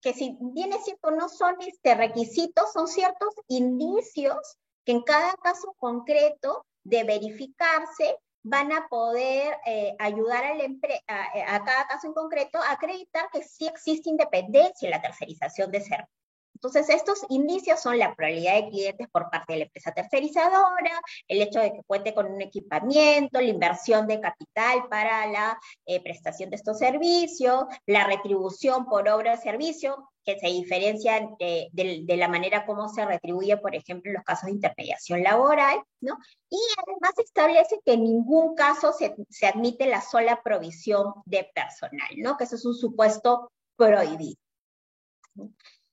que 0.00 0.14
si 0.14 0.36
bien 0.40 0.72
es 0.72 0.84
cierto, 0.84 1.10
no 1.10 1.28
son 1.28 1.56
este, 1.60 1.94
requisitos, 1.94 2.72
son 2.72 2.88
ciertos 2.88 3.34
indicios 3.48 4.58
que 4.84 4.92
en 4.92 5.02
cada 5.02 5.34
caso 5.34 5.74
concreto 5.78 6.64
de 6.88 7.04
verificarse 7.04 8.16
van 8.42 8.72
a 8.72 8.88
poder 8.88 9.58
eh, 9.66 9.94
ayudar 9.98 10.44
a, 10.44 10.52
a, 10.52 11.56
a, 11.56 11.64
cada 11.64 11.86
caso 11.86 12.06
en 12.06 12.14
concreto 12.14 12.58
a 12.58 12.72
acreditar 12.72 13.28
que 13.30 13.42
sí 13.42 13.66
existe 13.66 14.08
independencia 14.08 14.86
en 14.86 14.90
la 14.92 15.02
tercerización 15.02 15.70
de 15.70 15.80
servicios. 15.80 16.17
Entonces, 16.58 16.88
estos 16.88 17.24
indicios 17.28 17.80
son 17.80 18.00
la 18.00 18.16
probabilidad 18.16 18.56
de 18.56 18.68
clientes 18.68 19.08
por 19.12 19.30
parte 19.30 19.52
de 19.52 19.58
la 19.60 19.64
empresa 19.66 19.92
tercerizadora, 19.92 21.00
el 21.28 21.40
hecho 21.40 21.60
de 21.60 21.72
que 21.72 21.84
cuente 21.86 22.12
con 22.14 22.26
un 22.26 22.42
equipamiento, 22.42 23.40
la 23.40 23.46
inversión 23.46 24.08
de 24.08 24.20
capital 24.20 24.88
para 24.90 25.28
la 25.28 25.56
eh, 25.86 26.02
prestación 26.02 26.50
de 26.50 26.56
estos 26.56 26.78
servicios, 26.78 27.64
la 27.86 28.08
retribución 28.08 28.86
por 28.86 29.08
obra 29.08 29.34
o 29.34 29.36
servicio, 29.36 30.10
que 30.24 30.36
se 30.40 30.48
diferencia 30.48 31.30
de, 31.38 31.70
de, 31.72 32.16
la 32.16 32.26
manera 32.26 32.66
como 32.66 32.88
se 32.88 33.06
retribuye, 33.06 33.56
por 33.58 33.76
ejemplo, 33.76 34.10
en 34.10 34.16
los 34.16 34.24
casos 34.24 34.46
de 34.46 34.52
intermediación 34.52 35.22
laboral, 35.22 35.80
¿no? 36.00 36.18
Y 36.50 36.58
además 36.82 37.12
establece 37.18 37.80
que 37.84 37.92
en 37.92 38.02
ningún 38.02 38.56
caso 38.56 38.92
se, 38.92 39.14
se 39.30 39.46
admite 39.46 39.86
la 39.86 40.00
sola 40.00 40.42
provisión 40.42 41.14
de 41.24 41.48
personal, 41.54 42.10
¿no? 42.16 42.36
Que 42.36 42.44
eso 42.44 42.56
es 42.56 42.66
un 42.66 42.74
supuesto 42.74 43.52
prohibido. 43.76 44.36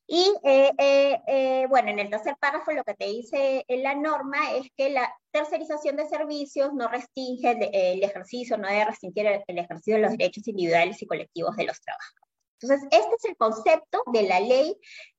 Y 0.07 0.33
eh, 0.43 0.71
eh, 0.77 1.21
eh, 1.27 1.65
bueno, 1.67 1.89
en 1.89 1.97
el 1.97 2.09
tercer 2.09 2.35
párrafo 2.39 2.71
lo 2.71 2.83
que 2.83 2.93
te 2.93 3.05
dice 3.05 3.65
la 3.67 3.95
norma 3.95 4.51
es 4.53 4.67
que 4.77 4.91
la 4.91 5.11
tercerización 5.31 5.95
de 5.95 6.07
servicios 6.07 6.73
no 6.73 6.87
restringe 6.87 7.51
el, 7.73 8.03
ejercicio, 8.03 8.57
no 8.57 8.67
debe 8.67 8.85
restringir 8.85 9.25
el, 9.25 9.57
ejercicio 9.57 9.95
de 9.95 10.01
los 10.01 10.11
derechos 10.11 10.47
individuales 10.47 11.01
y 11.01 11.07
colectivos 11.07 11.55
de 11.55 11.65
los 11.65 11.81
trabajadores. 11.81 12.33
Entonces, 12.61 12.87
este 12.91 13.15
es 13.15 13.25
el 13.25 13.35
concepto 13.35 14.03
de 14.13 14.23
la 14.23 14.39
ley 14.39 14.77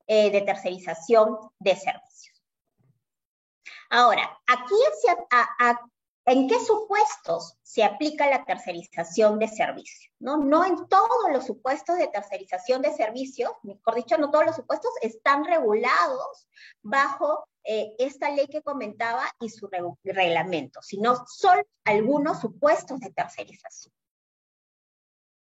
de 0.09 0.41
tercerización 0.47 1.37
de 1.59 1.75
servicios. 1.75 2.43
Ahora, 3.91 4.39
aquí 4.47 4.75
se, 5.03 5.11
a, 5.31 5.81
¿En 6.29 6.49
qué 6.49 6.59
supuestos 6.59 7.57
se 7.63 7.85
aplica 7.85 8.29
la 8.29 8.45
tercerización 8.45 9.39
de 9.39 9.47
servicios? 9.47 10.13
¿no? 10.19 10.37
no 10.39 10.65
en 10.65 10.89
todos 10.89 11.31
los 11.31 11.47
supuestos 11.47 11.99
de 11.99 12.09
tercerización 12.09 12.83
de 12.83 12.93
servicios, 12.93 13.53
mejor 13.63 13.95
dicho, 13.95 14.19
no 14.19 14.33
todos 14.33 14.45
los 14.45 14.57
supuestos 14.57 14.91
están 15.03 15.45
regulados 15.45 16.49
bajo 16.83 17.49
eh, 17.63 17.95
esta 18.01 18.31
ley 18.31 18.49
que 18.49 18.63
comentaba 18.63 19.23
y 19.39 19.51
su 19.51 19.69
reglamento, 20.03 20.83
sino 20.83 21.25
son 21.29 21.65
algunos 21.85 22.41
supuestos 22.41 22.99
de 22.99 23.11
tercerización. 23.11 23.95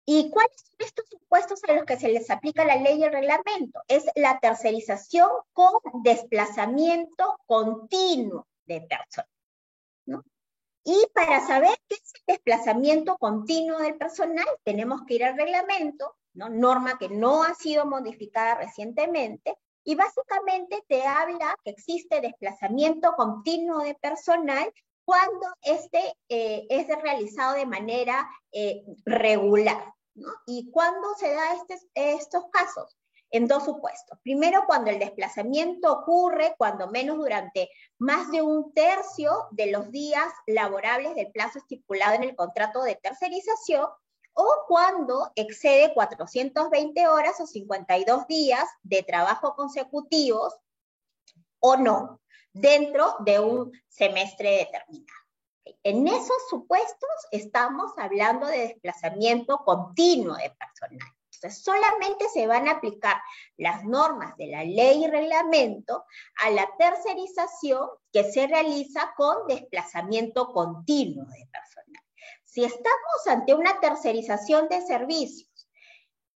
¿Y 0.06 0.28
cuáles 0.30 0.60
son 0.60 0.76
estos 0.80 1.06
supuestos 1.08 1.60
a 1.68 1.72
los 1.72 1.84
que 1.84 1.96
se 1.96 2.08
les 2.08 2.28
aplica 2.30 2.64
la 2.64 2.76
ley 2.76 2.98
y 2.98 3.04
el 3.04 3.12
reglamento? 3.12 3.80
Es 3.86 4.06
la 4.16 4.40
tercerización 4.40 5.30
con 5.52 5.80
desplazamiento 6.02 7.38
continuo 7.46 8.48
de 8.66 8.80
personas. 8.82 9.33
Y 10.84 11.06
para 11.14 11.46
saber 11.46 11.76
qué 11.88 11.96
es 11.96 12.12
el 12.14 12.34
desplazamiento 12.34 13.16
continuo 13.16 13.78
del 13.78 13.96
personal, 13.96 14.46
tenemos 14.64 15.02
que 15.06 15.14
ir 15.14 15.24
al 15.24 15.36
reglamento, 15.36 16.14
¿no? 16.34 16.50
norma 16.50 16.98
que 16.98 17.08
no 17.08 17.42
ha 17.42 17.54
sido 17.54 17.86
modificada 17.86 18.56
recientemente, 18.56 19.56
y 19.82 19.94
básicamente 19.94 20.84
te 20.88 21.06
habla 21.06 21.56
que 21.64 21.70
existe 21.70 22.20
desplazamiento 22.20 23.12
continuo 23.16 23.80
de 23.80 23.94
personal 23.94 24.72
cuando 25.04 25.46
este 25.62 26.16
eh, 26.28 26.66
es 26.70 26.86
realizado 27.02 27.54
de 27.54 27.66
manera 27.66 28.28
eh, 28.52 28.82
regular. 29.04 29.92
¿Y 30.46 30.70
cuándo 30.70 31.14
se 31.16 31.32
da 31.32 31.42
estos 31.94 32.44
casos? 32.50 32.96
En 33.34 33.48
dos 33.48 33.64
supuestos. 33.64 34.16
Primero, 34.22 34.62
cuando 34.64 34.92
el 34.92 35.00
desplazamiento 35.00 35.92
ocurre, 35.92 36.54
cuando 36.56 36.86
menos 36.86 37.16
durante 37.16 37.68
más 37.98 38.30
de 38.30 38.42
un 38.42 38.72
tercio 38.72 39.48
de 39.50 39.72
los 39.72 39.90
días 39.90 40.32
laborables 40.46 41.16
del 41.16 41.32
plazo 41.32 41.58
estipulado 41.58 42.14
en 42.14 42.22
el 42.22 42.36
contrato 42.36 42.84
de 42.84 42.94
tercerización, 42.94 43.88
o 44.34 44.54
cuando 44.68 45.32
excede 45.34 45.92
420 45.94 47.08
horas 47.08 47.40
o 47.40 47.46
52 47.48 48.28
días 48.28 48.68
de 48.84 49.02
trabajo 49.02 49.56
consecutivos 49.56 50.54
o 51.58 51.76
no, 51.76 52.20
dentro 52.52 53.16
de 53.18 53.40
un 53.40 53.72
semestre 53.88 54.58
determinado. 54.58 55.18
En 55.82 56.06
esos 56.06 56.48
supuestos 56.48 57.10
estamos 57.32 57.90
hablando 57.98 58.46
de 58.46 58.58
desplazamiento 58.58 59.58
continuo 59.64 60.36
de 60.36 60.50
personal 60.50 61.14
solamente 61.50 62.28
se 62.32 62.46
van 62.46 62.68
a 62.68 62.72
aplicar 62.72 63.16
las 63.56 63.84
normas 63.84 64.36
de 64.36 64.46
la 64.48 64.64
ley 64.64 65.04
y 65.04 65.08
reglamento 65.08 66.04
a 66.42 66.50
la 66.50 66.68
tercerización 66.78 67.88
que 68.12 68.24
se 68.24 68.46
realiza 68.46 69.12
con 69.16 69.46
desplazamiento 69.46 70.52
continuo 70.52 71.24
de 71.26 71.48
personal. 71.50 72.02
Si 72.44 72.64
estamos 72.64 73.26
ante 73.26 73.54
una 73.54 73.80
tercerización 73.80 74.68
de 74.68 74.83
servicios 74.83 75.50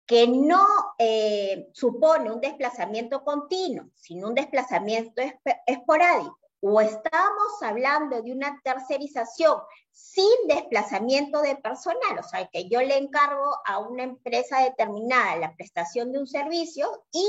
que 0.08 0.26
no 0.28 0.66
eh, 0.98 1.68
supone 1.74 2.32
un 2.32 2.40
desplazamiento 2.40 3.24
continuo, 3.24 3.90
sino 3.94 4.30
un 4.30 4.36
desplazamiento 4.36 5.22
esporádico, 5.66 6.40
o 6.62 6.82
estamos 6.82 7.62
hablando 7.62 8.22
de 8.22 8.32
una 8.32 8.60
tercerización 8.64 9.60
sin 9.92 10.48
desplazamiento 10.48 11.42
de 11.42 11.56
personal, 11.56 12.20
o 12.20 12.24
sea, 12.24 12.48
que 12.48 12.68
yo 12.70 12.82
le 12.82 12.98
encargo 12.98 13.56
a 13.66 13.80
una 13.80 14.04
empresa 14.04 14.62
determinada 14.62 15.38
la 15.38 15.56
prestación 15.56 16.12
de 16.12 16.20
un 16.20 16.28
servicio 16.28 17.06
y 17.12 17.26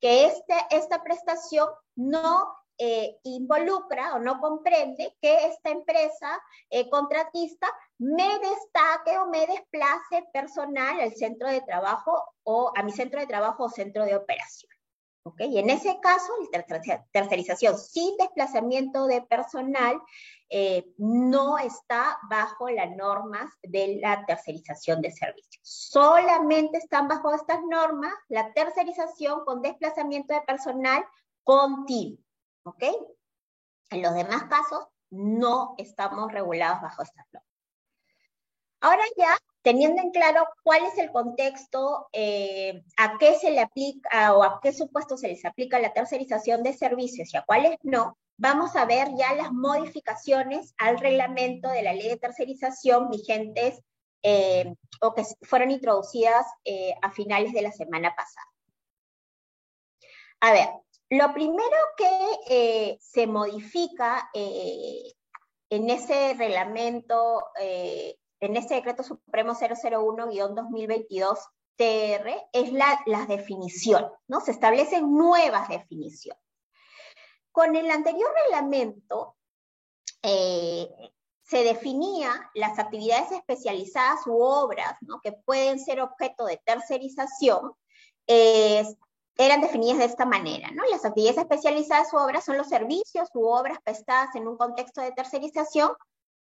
que 0.00 0.26
este, 0.26 0.54
esta 0.70 1.02
prestación 1.02 1.68
no 1.94 2.46
eh, 2.78 3.18
involucra 3.22 4.14
o 4.14 4.18
no 4.18 4.38
comprende 4.38 5.16
que 5.22 5.46
esta 5.46 5.70
empresa 5.70 6.38
eh, 6.68 6.90
contratista 6.90 7.66
me 7.98 8.38
destaque 8.38 9.16
o 9.18 9.28
me 9.28 9.46
desplace 9.46 10.28
personal 10.30 11.00
al 11.00 11.14
centro 11.14 11.48
de 11.48 11.62
trabajo 11.62 12.22
o 12.42 12.70
a 12.76 12.82
mi 12.82 12.92
centro 12.92 13.18
de 13.18 13.26
trabajo 13.26 13.64
o 13.64 13.70
centro 13.70 14.04
de 14.04 14.16
operación. 14.16 14.75
Y 15.38 15.58
en 15.58 15.70
ese 15.70 15.98
caso, 16.00 16.32
la 16.52 16.64
tercerización 17.10 17.78
sin 17.78 18.16
desplazamiento 18.16 19.06
de 19.06 19.22
personal 19.22 20.00
eh, 20.48 20.92
no 20.98 21.58
está 21.58 22.18
bajo 22.30 22.68
las 22.70 22.94
normas 22.96 23.50
de 23.62 23.98
la 24.00 24.24
tercerización 24.26 25.00
de 25.02 25.10
servicios. 25.10 25.60
Solamente 25.62 26.78
están 26.78 27.08
bajo 27.08 27.34
estas 27.34 27.60
normas 27.68 28.12
la 28.28 28.52
tercerización 28.52 29.44
con 29.44 29.62
desplazamiento 29.62 30.34
de 30.34 30.42
personal 30.42 31.04
continuo. 31.42 32.18
¿ok? 32.62 32.84
En 33.90 34.02
los 34.02 34.14
demás 34.14 34.44
casos 34.44 34.86
no 35.10 35.74
estamos 35.78 36.32
regulados 36.32 36.82
bajo 36.82 37.02
estas 37.02 37.26
normas. 37.32 37.50
Ahora 38.80 39.04
ya 39.16 39.36
teniendo 39.66 40.00
en 40.00 40.12
claro 40.12 40.46
cuál 40.62 40.84
es 40.84 40.96
el 40.96 41.10
contexto, 41.10 42.08
eh, 42.12 42.84
a 42.96 43.18
qué 43.18 43.34
se 43.34 43.50
le 43.50 43.58
aplica 43.58 44.32
o 44.32 44.44
a 44.44 44.60
qué 44.62 44.72
supuesto 44.72 45.16
se 45.16 45.26
les 45.26 45.44
aplica 45.44 45.80
la 45.80 45.92
tercerización 45.92 46.62
de 46.62 46.72
servicios 46.72 47.34
y 47.34 47.36
a 47.36 47.42
cuáles 47.42 47.76
no, 47.82 48.16
vamos 48.36 48.76
a 48.76 48.84
ver 48.84 49.08
ya 49.18 49.34
las 49.34 49.50
modificaciones 49.50 50.72
al 50.78 51.00
reglamento 51.00 51.68
de 51.68 51.82
la 51.82 51.94
ley 51.94 52.06
de 52.06 52.16
tercerización 52.16 53.10
vigentes 53.10 53.80
eh, 54.22 54.72
o 55.00 55.14
que 55.14 55.24
fueron 55.42 55.72
introducidas 55.72 56.46
eh, 56.64 56.94
a 57.02 57.10
finales 57.10 57.52
de 57.52 57.62
la 57.62 57.72
semana 57.72 58.14
pasada. 58.14 58.46
A 60.42 60.52
ver, 60.52 60.68
lo 61.10 61.34
primero 61.34 61.76
que 61.96 62.98
se 63.00 63.26
modifica 63.26 64.30
en 64.32 65.90
ese 65.90 66.34
reglamento 66.34 67.42
en 68.40 68.56
este 68.56 68.74
decreto 68.74 69.02
supremo 69.02 69.54
001-2022 69.54 71.38
TR 71.76 72.48
es 72.52 72.72
la, 72.72 73.00
las 73.06 73.28
definiciones, 73.28 74.10
¿no? 74.28 74.40
Se 74.40 74.50
establecen 74.50 75.14
nuevas 75.14 75.68
definiciones. 75.68 76.42
Con 77.52 77.76
el 77.76 77.90
anterior 77.90 78.30
reglamento 78.44 79.36
eh, 80.22 80.88
se 81.42 81.62
definía 81.62 82.50
las 82.54 82.78
actividades 82.78 83.30
especializadas 83.32 84.26
u 84.26 84.42
obras 84.42 84.96
¿no? 85.00 85.20
que 85.20 85.32
pueden 85.32 85.78
ser 85.78 86.00
objeto 86.00 86.44
de 86.44 86.60
tercerización, 86.64 87.72
eran 88.26 89.60
definidas 89.60 89.98
de 89.98 90.06
esta 90.06 90.24
manera, 90.24 90.70
¿no? 90.72 90.82
Las 90.90 91.04
actividades 91.04 91.38
especializadas 91.38 92.12
u 92.12 92.16
obras 92.16 92.44
son 92.44 92.56
los 92.56 92.68
servicios 92.68 93.28
u 93.34 93.46
obras 93.46 93.78
prestadas 93.84 94.34
en 94.34 94.48
un 94.48 94.56
contexto 94.56 95.00
de 95.00 95.12
tercerización 95.12 95.92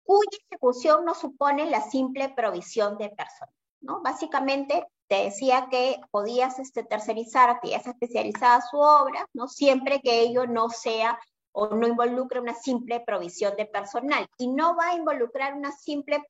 cuya 0.03 0.37
ejecución 0.49 1.05
no 1.05 1.13
supone 1.13 1.69
la 1.69 1.81
simple 1.81 2.29
provisión 2.29 2.97
de 2.97 3.09
personal. 3.09 3.53
¿no? 3.81 4.01
Básicamente 4.01 4.87
te 5.07 5.25
decía 5.25 5.67
que 5.69 5.99
podías 6.11 6.59
este, 6.59 6.83
tercerizar 6.83 7.49
actividades 7.49 7.87
especializadas 7.87 8.65
u 8.73 8.77
obras, 8.77 9.25
¿no? 9.33 9.47
siempre 9.47 10.01
que 10.01 10.21
ello 10.21 10.47
no 10.47 10.69
sea 10.69 11.19
o 11.51 11.67
no 11.67 11.87
involucre 11.87 12.39
una 12.39 12.55
simple 12.55 12.99
provisión 13.01 13.55
de 13.55 13.65
personal. 13.65 14.27
Y 14.37 14.47
no 14.47 14.75
va 14.75 14.89
a 14.89 14.95
involucrar 14.95 15.53
una 15.53 15.71
simple 15.71 16.23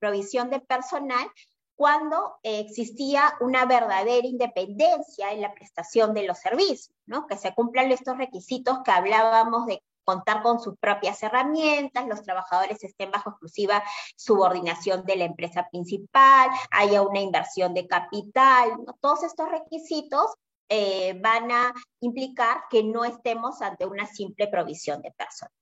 provisión 0.00 0.50
de 0.50 0.60
personal 0.60 1.30
cuando 1.76 2.36
existía 2.42 3.34
una 3.40 3.66
verdadera 3.66 4.26
independencia 4.26 5.32
en 5.32 5.40
la 5.40 5.54
prestación 5.54 6.14
de 6.14 6.24
los 6.24 6.38
servicios, 6.38 6.94
¿no? 7.06 7.26
que 7.26 7.36
se 7.36 7.54
cumplan 7.54 7.90
estos 7.90 8.16
requisitos 8.16 8.78
que 8.84 8.90
hablábamos 8.90 9.66
de 9.66 9.82
contar 10.04 10.42
con 10.42 10.60
sus 10.60 10.76
propias 10.78 11.22
herramientas, 11.22 12.06
los 12.06 12.22
trabajadores 12.22 12.82
estén 12.84 13.10
bajo 13.10 13.30
exclusiva 13.30 13.82
subordinación 14.16 15.04
de 15.04 15.16
la 15.16 15.24
empresa 15.24 15.66
principal, 15.70 16.50
haya 16.70 17.02
una 17.02 17.20
inversión 17.20 17.74
de 17.74 17.86
capital, 17.86 18.76
todos 19.00 19.22
estos 19.24 19.50
requisitos 19.50 20.26
eh, 20.68 21.18
van 21.20 21.50
a 21.50 21.74
implicar 22.00 22.64
que 22.70 22.82
no 22.82 23.04
estemos 23.04 23.60
ante 23.62 23.86
una 23.86 24.06
simple 24.06 24.48
provisión 24.48 25.02
de 25.02 25.12
personas. 25.12 25.52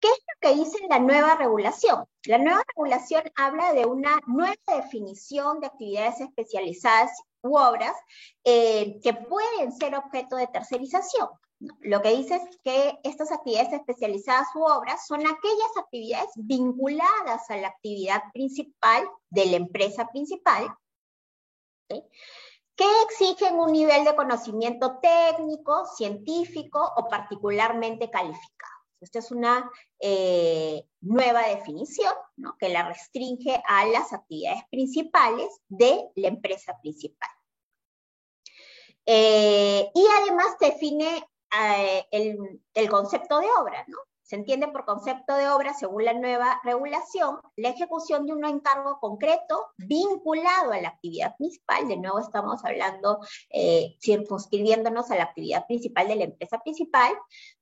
¿Qué 0.00 0.08
es 0.08 0.18
lo 0.18 0.48
que 0.48 0.56
dice 0.56 0.78
la 0.88 0.98
nueva 0.98 1.36
regulación? 1.36 2.06
La 2.24 2.38
nueva 2.38 2.62
regulación 2.68 3.22
habla 3.36 3.74
de 3.74 3.84
una 3.84 4.18
nueva 4.26 4.54
definición 4.66 5.60
de 5.60 5.66
actividades 5.66 6.20
especializadas 6.20 7.10
u 7.42 7.56
obras 7.56 7.94
eh, 8.44 8.98
que 9.02 9.12
pueden 9.12 9.72
ser 9.72 9.94
objeto 9.94 10.36
de 10.36 10.46
tercerización. 10.46 11.28
Lo 11.60 12.00
que 12.00 12.16
dice 12.16 12.36
es 12.36 12.58
que 12.64 12.98
estas 13.02 13.30
actividades 13.30 13.74
especializadas 13.74 14.48
u 14.54 14.64
obras 14.64 15.06
son 15.06 15.20
aquellas 15.20 15.76
actividades 15.78 16.30
vinculadas 16.36 17.50
a 17.50 17.56
la 17.56 17.68
actividad 17.68 18.22
principal 18.32 19.06
de 19.28 19.46
la 19.46 19.56
empresa 19.56 20.08
principal, 20.08 20.74
que 21.88 23.02
exigen 23.04 23.58
un 23.58 23.72
nivel 23.72 24.04
de 24.04 24.16
conocimiento 24.16 25.00
técnico, 25.00 25.84
científico 25.96 26.92
o 26.96 27.08
particularmente 27.08 28.08
calificado. 28.10 28.72
Esta 28.98 29.18
es 29.18 29.30
una 29.30 29.70
eh, 29.98 30.86
nueva 31.02 31.46
definición 31.46 32.12
que 32.58 32.70
la 32.70 32.88
restringe 32.88 33.62
a 33.66 33.84
las 33.86 34.14
actividades 34.14 34.62
principales 34.70 35.60
de 35.68 36.08
la 36.16 36.28
empresa 36.28 36.78
principal. 36.80 37.28
Eh, 39.04 39.90
y 39.94 40.06
además 40.22 40.56
define 40.58 41.26
eh, 41.58 42.06
el, 42.74 42.88
concepto 42.88 43.40
de 43.40 43.46
obra, 43.60 43.84
¿no? 43.88 43.98
Se 44.30 44.36
entiende 44.36 44.68
por 44.68 44.84
concepto 44.84 45.34
de 45.34 45.48
obra, 45.48 45.74
según 45.74 46.04
la 46.04 46.12
nueva 46.12 46.60
regulación, 46.62 47.40
la 47.56 47.70
ejecución 47.70 48.26
de 48.26 48.32
un 48.32 48.44
encargo 48.44 49.00
concreto 49.00 49.72
vinculado 49.76 50.70
a 50.70 50.80
la 50.80 50.90
actividad 50.90 51.34
principal. 51.36 51.88
De 51.88 51.96
nuevo 51.96 52.20
estamos 52.20 52.64
hablando, 52.64 53.18
eh, 53.48 53.96
circunscribiéndonos 54.00 55.10
a 55.10 55.16
la 55.16 55.24
actividad 55.24 55.66
principal 55.66 56.06
de 56.06 56.14
la 56.14 56.24
empresa 56.26 56.60
principal, 56.60 57.12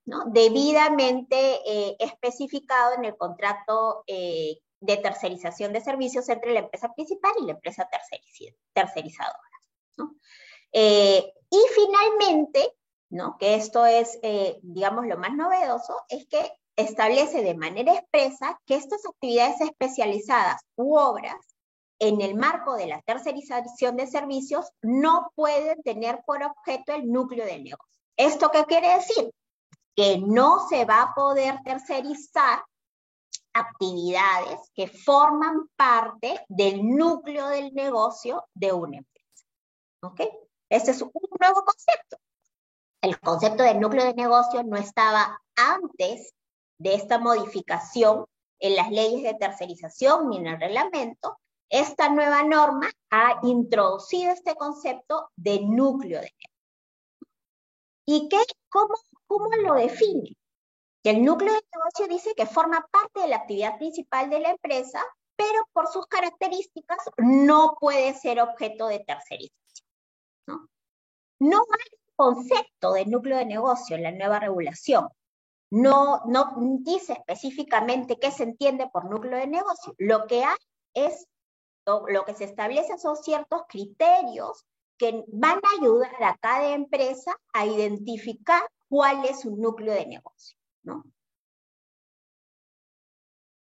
¿no? 0.05 0.25
debidamente 0.27 1.59
eh, 1.65 1.95
especificado 1.97 2.93
en 2.93 3.05
el 3.05 3.17
contrato 3.17 4.03
eh, 4.05 4.59
de 4.79 4.97
tercerización 4.97 5.73
de 5.73 5.81
servicios 5.81 6.29
entre 6.29 6.53
la 6.53 6.59
empresa 6.59 6.93
principal 6.93 7.31
y 7.41 7.47
la 7.47 7.53
empresa 7.53 7.89
tercerizadora. 8.75 9.39
y 10.71 11.59
finalmente, 11.73 12.78
¿no? 13.09 13.37
que 13.37 13.55
esto 13.55 13.85
es, 13.85 14.19
digamos, 14.61 15.05
lo 15.07 15.17
más 15.17 15.33
novedoso, 15.33 16.03
es 16.09 16.27
que 16.27 16.51
establece 16.75 17.43
de 17.43 17.55
manera 17.55 17.93
expresa 17.93 18.59
que 18.65 18.75
estas 18.75 19.05
actividades 19.05 19.59
especializadas 19.61 20.61
u 20.75 20.97
obras 20.97 21.35
en 21.99 22.21
el 22.21 22.35
marco 22.35 22.75
de 22.75 22.87
la 22.87 23.01
tercerización 23.01 23.97
de 23.97 24.07
servicios 24.07 24.71
no 24.81 25.31
pueden 25.35 25.81
tener 25.83 26.21
por 26.25 26.41
objeto 26.41 26.93
el 26.93 27.11
núcleo 27.11 27.45
del 27.45 27.63
negocio. 27.63 27.99
¿Esto 28.15 28.49
qué 28.51 28.65
quiere 28.65 28.95
decir? 28.95 29.31
Que 29.95 30.17
no 30.17 30.67
se 30.69 30.85
va 30.85 31.01
a 31.01 31.13
poder 31.13 31.59
tercerizar 31.63 32.63
actividades 33.53 34.59
que 34.73 34.87
forman 34.87 35.69
parte 35.75 36.45
del 36.47 36.87
núcleo 36.87 37.47
del 37.49 37.73
negocio 37.73 38.45
de 38.53 38.71
una 38.71 38.97
empresa. 38.97 39.45
¿Ok? 40.03 40.21
Este 40.69 40.91
es 40.91 41.01
un 41.01 41.11
nuevo 41.39 41.63
concepto. 41.65 42.17
El 43.01 43.19
concepto 43.19 43.63
del 43.63 43.79
núcleo 43.79 44.05
de 44.05 44.13
negocio 44.13 44.63
no 44.63 44.75
estaba 44.77 45.41
antes 45.55 46.33
de 46.77 46.95
esta 46.95 47.17
modificación 47.17 48.25
en 48.59 48.75
las 48.75 48.91
leyes 48.91 49.23
de 49.23 49.33
tercerización 49.35 50.29
ni 50.29 50.37
en 50.37 50.47
el 50.47 50.59
reglamento, 50.59 51.37
esta 51.69 52.09
nueva 52.09 52.43
norma 52.43 52.89
ha 53.11 53.39
introducido 53.43 54.31
este 54.31 54.55
concepto 54.55 55.29
de 55.35 55.61
núcleo 55.61 56.19
de 56.19 56.33
negocio. 56.37 56.49
¿Y 58.05 58.27
qué, 58.27 58.37
cómo, 58.69 58.95
cómo 59.27 59.49
lo 59.63 59.75
define? 59.75 60.35
El 61.03 61.23
núcleo 61.23 61.53
de 61.53 61.61
negocio 61.73 62.07
dice 62.07 62.33
que 62.35 62.45
forma 62.45 62.85
parte 62.91 63.21
de 63.21 63.27
la 63.27 63.37
actividad 63.37 63.77
principal 63.77 64.29
de 64.29 64.39
la 64.39 64.49
empresa, 64.49 65.01
pero 65.35 65.63
por 65.71 65.87
sus 65.87 66.05
características 66.07 66.97
no 67.17 67.77
puede 67.79 68.13
ser 68.13 68.41
objeto 68.41 68.87
de 68.87 68.99
tercerización. 68.99 69.53
¿no? 70.47 70.69
no 71.39 71.57
hay 71.57 71.98
concepto 72.19 72.91
de 72.91 73.05
núcleo 73.05 73.37
de 73.37 73.45
negocio 73.45 73.95
en 73.95 74.03
la 74.03 74.11
nueva 74.11 74.39
regulación 74.39 75.07
no, 75.71 76.21
no 76.25 76.53
dice 76.81 77.13
específicamente 77.13 78.19
qué 78.19 78.29
se 78.29 78.43
entiende 78.43 78.89
por 78.91 79.09
núcleo 79.09 79.39
de 79.39 79.47
negocio. 79.47 79.95
Lo 79.97 80.27
que 80.27 80.43
hay 80.43 80.57
es, 80.93 81.27
lo 81.85 82.25
que 82.25 82.33
se 82.33 82.43
establece 82.43 82.97
son 82.97 83.15
ciertos 83.15 83.61
criterios 83.69 84.65
que 84.97 85.23
van 85.27 85.59
a 85.63 85.81
ayudar 85.81 86.21
a 86.21 86.37
cada 86.41 86.73
empresa 86.73 87.33
a 87.53 87.65
identificar 87.65 88.63
cuál 88.89 89.23
es 89.23 89.39
su 89.39 89.55
núcleo 89.55 89.93
de 89.93 90.05
negocio. 90.05 90.57
¿no? 90.83 91.05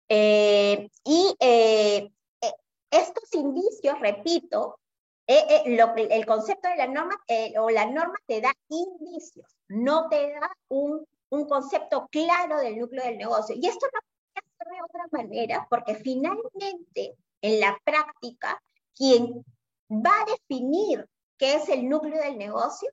Eh, 0.08 0.88
y 1.02 1.36
eh, 1.40 2.12
eh, 2.42 2.54
estos 2.92 3.34
indicios, 3.34 3.98
repito, 3.98 4.78
el 5.26 6.26
concepto 6.26 6.68
de 6.68 6.76
la 6.76 6.86
norma 6.86 7.16
o 7.60 7.70
la 7.70 7.86
norma 7.86 8.16
te 8.26 8.40
da 8.40 8.52
indicios, 8.68 9.56
no 9.68 10.08
te 10.08 10.32
da 10.32 10.50
un 10.68 11.06
un 11.30 11.48
concepto 11.48 12.08
claro 12.10 12.58
del 12.58 12.78
núcleo 12.78 13.04
del 13.04 13.18
negocio. 13.18 13.56
Y 13.58 13.66
esto 13.66 13.86
no 13.92 14.00
puede 14.32 14.46
ser 14.58 14.68
de 14.68 14.82
otra 14.82 15.06
manera, 15.12 15.66
porque 15.68 15.94
finalmente 15.96 17.16
en 17.42 17.60
la 17.60 17.78
práctica, 17.84 18.60
quien 18.94 19.44
va 19.90 20.22
a 20.22 20.30
definir 20.30 21.08
qué 21.38 21.56
es 21.56 21.68
el 21.68 21.88
núcleo 21.88 22.20
del 22.22 22.38
negocio 22.38 22.90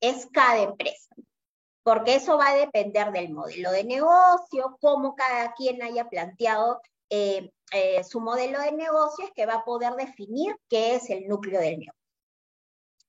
es 0.00 0.26
cada 0.26 0.58
empresa, 0.58 1.14
porque 1.82 2.16
eso 2.16 2.36
va 2.36 2.48
a 2.48 2.56
depender 2.56 3.10
del 3.12 3.30
modelo 3.32 3.70
de 3.72 3.84
negocio, 3.84 4.76
cómo 4.80 5.14
cada 5.14 5.52
quien 5.54 5.82
haya 5.82 6.08
planteado 6.08 6.80
eh, 7.10 7.50
eh, 7.72 8.04
su 8.04 8.20
modelo 8.20 8.60
de 8.60 8.72
negocio, 8.72 9.24
es 9.24 9.32
que 9.32 9.46
va 9.46 9.54
a 9.54 9.64
poder 9.64 9.94
definir 9.94 10.56
qué 10.68 10.94
es 10.94 11.10
el 11.10 11.28
núcleo 11.28 11.60
del 11.60 11.78
negocio. 11.78 11.92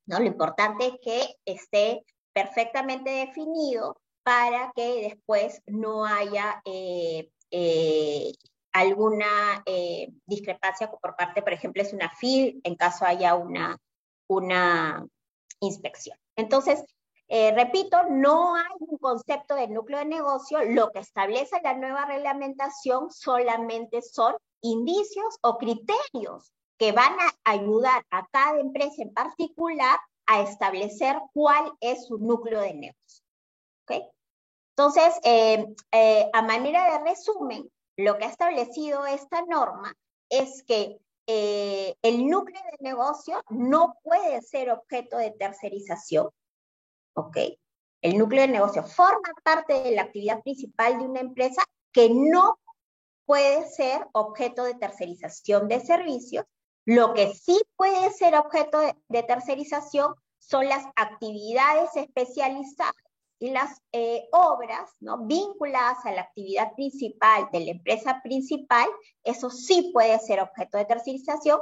¿No? 0.05 0.19
Lo 0.19 0.25
importante 0.25 0.87
es 0.87 0.93
que 1.01 1.35
esté 1.45 2.03
perfectamente 2.33 3.09
definido 3.09 3.99
para 4.23 4.71
que 4.75 5.01
después 5.01 5.61
no 5.65 6.05
haya 6.05 6.61
eh, 6.65 8.33
alguna 8.71 9.63
discrepancia 10.25 10.89
por 10.89 11.15
parte, 11.15 11.41
por 11.41 11.53
ejemplo, 11.53 11.81
es 11.81 11.93
una 11.93 12.09
FIL 12.09 12.61
en 12.63 12.75
caso 12.75 13.05
haya 13.05 13.35
una, 13.35 13.77
una 14.27 15.05
inspección. 15.59 16.17
Entonces, 16.35 16.83
repito, 17.29 17.97
no 18.09 18.55
hay 18.55 18.75
un 18.79 18.97
concepto 18.97 19.55
de 19.55 19.67
núcleo 19.67 19.99
de 19.99 20.05
negocio, 20.05 20.63
lo 20.65 20.89
que 20.91 20.99
establece 20.99 21.61
la 21.63 21.75
nueva 21.75 22.05
reglamentación 22.05 23.11
solamente 23.11 24.01
son 24.01 24.35
indicios 24.61 25.37
o 25.41 25.57
criterios 25.57 26.51
que 26.79 26.91
van 26.91 27.13
a 27.19 27.51
ayudar 27.51 28.03
a 28.09 28.25
cada 28.31 28.59
empresa 28.59 29.03
en 29.03 29.13
particular 29.13 29.99
a 30.25 30.41
establecer 30.41 31.19
cuál 31.33 31.71
es 31.81 32.07
su 32.07 32.17
núcleo 32.17 32.61
de 32.61 32.73
negocio. 32.73 33.23
Entonces, 34.79 35.19
eh, 35.23 35.75
eh, 35.91 36.29
a 36.31 36.41
manera 36.41 36.91
de 36.91 37.09
resumen, 37.09 37.69
lo 37.97 38.17
que 38.17 38.23
ha 38.23 38.29
establecido 38.29 39.05
esta 39.05 39.41
norma 39.41 39.93
es 40.29 40.63
que 40.63 41.01
eh, 41.27 41.95
el 42.01 42.25
núcleo 42.27 42.61
de 42.71 42.89
negocio 42.89 43.43
no 43.49 43.95
puede 44.03 44.41
ser 44.41 44.69
objeto 44.69 45.17
de 45.17 45.31
tercerización, 45.31 46.29
¿ok? 47.13 47.37
El 48.01 48.17
núcleo 48.17 48.41
de 48.41 48.47
negocio 48.47 48.83
forma 48.83 49.29
parte 49.43 49.73
de 49.81 49.91
la 49.91 50.03
actividad 50.03 50.41
principal 50.41 50.99
de 50.99 51.05
una 51.05 51.19
empresa 51.19 51.63
que 51.91 52.09
no 52.09 52.57
puede 53.25 53.67
ser 53.69 54.07
objeto 54.13 54.63
de 54.63 54.75
tercerización 54.75 55.67
de 55.67 55.79
servicios. 55.79 56.45
Lo 56.85 57.13
que 57.13 57.33
sí 57.33 57.61
puede 57.75 58.11
ser 58.11 58.35
objeto 58.35 58.79
de 58.79 59.23
tercerización 59.23 60.15
son 60.39 60.67
las 60.67 60.83
actividades 60.95 61.95
especializadas 61.95 62.95
y 63.39 63.51
las 63.51 63.81
eh, 63.91 64.27
obras 64.31 64.91
¿no? 64.99 65.25
vinculadas 65.25 66.05
a 66.05 66.11
la 66.11 66.21
actividad 66.21 66.73
principal 66.73 67.47
de 67.51 67.61
la 67.61 67.71
empresa 67.71 68.19
principal, 68.21 68.87
eso 69.23 69.49
sí 69.49 69.91
puede 69.93 70.19
ser 70.19 70.41
objeto 70.41 70.77
de 70.77 70.85
tercerización, 70.85 71.61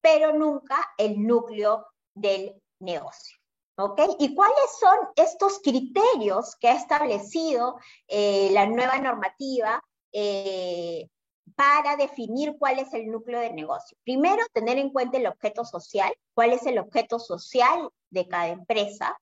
pero 0.00 0.32
nunca 0.32 0.76
el 0.96 1.26
núcleo 1.26 1.86
del 2.14 2.60
negocio. 2.80 3.36
¿Ok? 3.76 4.00
¿Y 4.20 4.34
cuáles 4.34 4.78
son 4.78 4.96
estos 5.16 5.60
criterios 5.60 6.54
que 6.56 6.68
ha 6.68 6.76
establecido 6.76 7.76
eh, 8.06 8.50
la 8.52 8.66
nueva 8.66 8.98
normativa 8.98 9.82
eh, 10.12 11.08
para 11.56 11.96
definir 11.96 12.56
cuál 12.58 12.78
es 12.78 12.94
el 12.94 13.10
núcleo 13.10 13.40
del 13.40 13.56
negocio? 13.56 13.98
Primero, 14.04 14.44
tener 14.52 14.78
en 14.78 14.90
cuenta 14.90 15.18
el 15.18 15.26
objeto 15.26 15.64
social, 15.64 16.14
cuál 16.34 16.52
es 16.52 16.64
el 16.66 16.78
objeto 16.78 17.18
social 17.18 17.90
de 18.10 18.28
cada 18.28 18.48
empresa, 18.48 19.18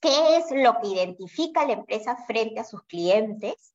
qué 0.00 0.36
es 0.36 0.50
lo 0.50 0.80
que 0.80 0.88
identifica 0.88 1.66
la 1.66 1.74
empresa 1.74 2.16
frente 2.26 2.60
a 2.60 2.64
sus 2.64 2.82
clientes, 2.84 3.74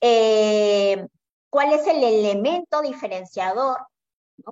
eh, 0.00 1.06
cuál 1.50 1.74
es 1.74 1.86
el 1.86 2.02
elemento 2.02 2.80
diferenciador 2.80 3.78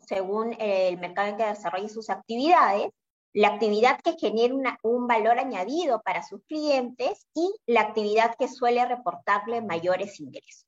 según 0.07 0.55
el 0.59 0.99
mercado 0.99 1.29
en 1.29 1.37
que 1.37 1.45
desarrolle 1.45 1.89
sus 1.89 2.11
actividades, 2.11 2.91
la 3.35 3.49
actividad 3.49 4.01
que 4.01 4.17
genera 4.17 4.79
un 4.83 5.07
valor 5.07 5.39
añadido 5.39 6.01
para 6.03 6.23
sus 6.23 6.43
clientes 6.45 7.27
y 7.35 7.53
la 7.67 7.81
actividad 7.81 8.37
que 8.39 8.49
suele 8.49 8.87
reportarle 8.87 9.61
mayores 9.61 10.21
ingresos. 10.21 10.67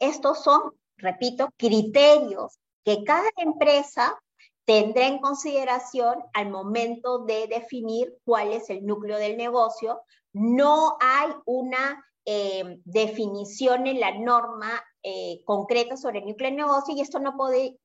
Estos 0.00 0.42
son, 0.42 0.60
repito, 0.96 1.48
criterios 1.56 2.58
que 2.84 3.04
cada 3.04 3.28
empresa 3.36 4.20
tendrá 4.64 5.06
en 5.06 5.18
consideración 5.20 6.22
al 6.34 6.50
momento 6.50 7.20
de 7.20 7.46
definir 7.46 8.18
cuál 8.24 8.52
es 8.52 8.70
el 8.70 8.84
núcleo 8.84 9.16
del 9.16 9.36
negocio. 9.36 10.00
No 10.32 10.96
hay 11.00 11.30
una 11.46 12.04
eh, 12.24 12.80
definición 12.84 13.86
en 13.86 14.00
la 14.00 14.18
norma 14.18 14.82
eh, 15.02 15.42
concreta 15.44 15.96
sobre 15.96 16.18
el 16.18 16.26
núcleo 16.26 16.50
del 16.50 16.56
negocio 16.56 16.94
y 16.94 17.00
esto 17.00 17.18
no 17.20 17.36
puede, 17.36 17.78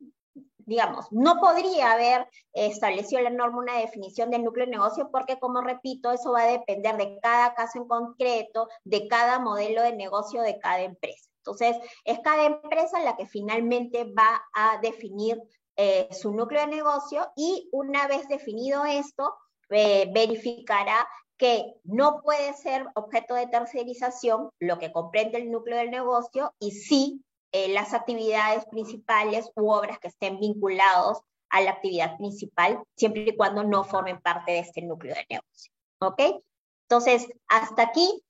digamos, 0.66 1.08
no 1.12 1.40
podría 1.40 1.94
haber 1.94 2.28
establecido 2.54 3.22
la 3.22 3.30
norma 3.30 3.60
una 3.60 3.78
definición 3.80 4.30
del 4.30 4.44
núcleo 4.44 4.66
de 4.66 4.72
negocio 4.72 5.10
porque, 5.12 5.40
como 5.40 5.62
repito, 5.62 6.12
eso 6.12 6.32
va 6.32 6.44
a 6.44 6.48
depender 6.48 6.98
de 6.98 7.20
cada 7.22 7.54
caso 7.54 7.80
en 7.80 7.88
concreto, 7.88 8.68
de 8.84 9.08
cada 9.08 9.40
modelo 9.40 9.82
de 9.82 9.96
negocio 9.96 10.42
de 10.42 10.60
cada 10.60 10.82
empresa. 10.82 11.30
Entonces, 11.38 11.78
es 12.04 12.20
cada 12.20 12.46
empresa 12.46 13.00
la 13.02 13.16
que 13.16 13.28
finalmente 13.28 14.06
va 14.06 14.44
a 14.54 14.80
definir 14.82 15.40
eh, 15.78 16.08
su 16.12 16.32
núcleo 16.32 16.62
de 16.62 16.76
negocio 16.76 17.32
y 17.36 17.70
una 17.72 18.08
vez 18.08 18.28
definido 18.28 18.86
esto, 18.86 19.36
eh, 19.70 20.10
verificará 20.14 21.08
que 21.38 21.76
no 21.84 22.22
puede 22.22 22.54
ser 22.54 22.88
objeto 22.96 23.36
de 23.36 23.48
tercerización 23.48 24.50
lo 24.60 24.80
que 24.80 24.92
comprende 24.92 25.38
el 25.38 25.52
núcleo 25.52 25.78
del 25.78 25.92
negocio 25.92 26.54
y 26.60 26.72
sí 26.72 27.22
eh, 27.56 27.70
las 27.70 27.94
actividades 27.94 28.66
principales 28.66 29.50
u 29.56 29.72
obras 29.72 29.98
que 29.98 30.10
estén 30.10 30.42
vinculados 30.42 31.22
a 31.50 31.62
la 31.62 31.72
actividad 31.72 32.18
principal, 32.18 32.84
siempre 32.98 33.22
y 33.22 33.38
cuando 33.38 33.64
no 33.64 33.86
formen 33.86 34.20
parte 34.20 34.52
de 34.52 34.60
este 34.60 34.82
núcleo 34.82 35.16
de 35.16 35.26
negocio. 35.30 35.72
¿Ok? 36.00 36.44
Entonces, 36.82 37.28
hasta 37.48 37.84
aquí, 37.84 38.22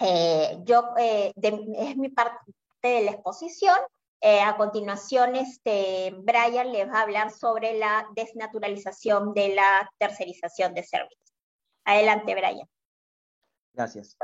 eh, 0.00 0.58
yo, 0.64 0.90
eh, 0.98 1.32
es 1.34 1.96
mi 1.96 2.10
parte 2.10 2.38
de 2.82 3.00
la 3.02 3.12
exposición. 3.12 3.76
a 4.22 4.54
continuación, 4.58 5.36
este, 5.36 6.14
Brian 6.18 6.70
les 6.70 6.86
va 6.86 6.98
a 6.98 7.02
hablar 7.02 7.30
sobre 7.30 7.78
la 7.78 8.06
desnaturalización 8.14 9.32
de 9.32 9.54
la 9.54 9.90
tercerización 9.96 10.74
de 10.74 10.82
servicios. 10.82 11.32
Adelante, 11.86 12.34
Brian. 12.34 12.68
Gracias. 13.72 14.18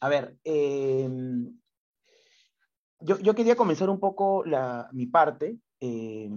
A 0.00 0.08
ver, 0.08 0.36
eh, 0.42 1.08
yo, 3.00 3.34
quería 3.34 3.56
comenzar 3.56 3.90
un 3.90 4.00
poco 4.00 4.44
mi 4.92 5.06
parte. 5.06 5.58
Eh, 5.80 6.28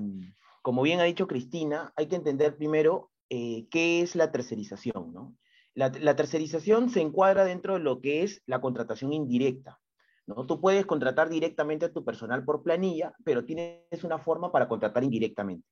como 0.61 0.83
bien 0.83 0.99
ha 0.99 1.03
dicho 1.03 1.27
Cristina, 1.27 1.91
hay 1.95 2.07
que 2.07 2.15
entender 2.15 2.55
primero 2.55 3.11
eh, 3.29 3.67
qué 3.69 4.01
es 4.01 4.15
la 4.15 4.31
tercerización. 4.31 5.13
¿no? 5.13 5.35
La, 5.73 6.15
tercerización 6.15 6.89
se 6.89 7.01
encuadra 7.01 7.45
dentro 7.45 7.75
de 7.75 7.79
lo 7.79 8.01
que 8.01 8.23
es 8.23 8.43
la 8.45 8.61
contratación 8.61 9.13
indirecta. 9.13 9.79
¿no? 10.27 10.45
Tú 10.45 10.61
puedes 10.61 10.85
contratar 10.85 11.29
directamente 11.29 11.85
a 11.85 11.93
tu 11.93 12.05
personal 12.05 12.45
por 12.45 12.61
planilla, 12.61 13.13
pero 13.23 13.45
tienes 13.45 14.03
una 14.03 14.19
forma 14.19 14.51
para 14.51 14.67
contratar 14.67 15.03
indirectamente. 15.03 15.67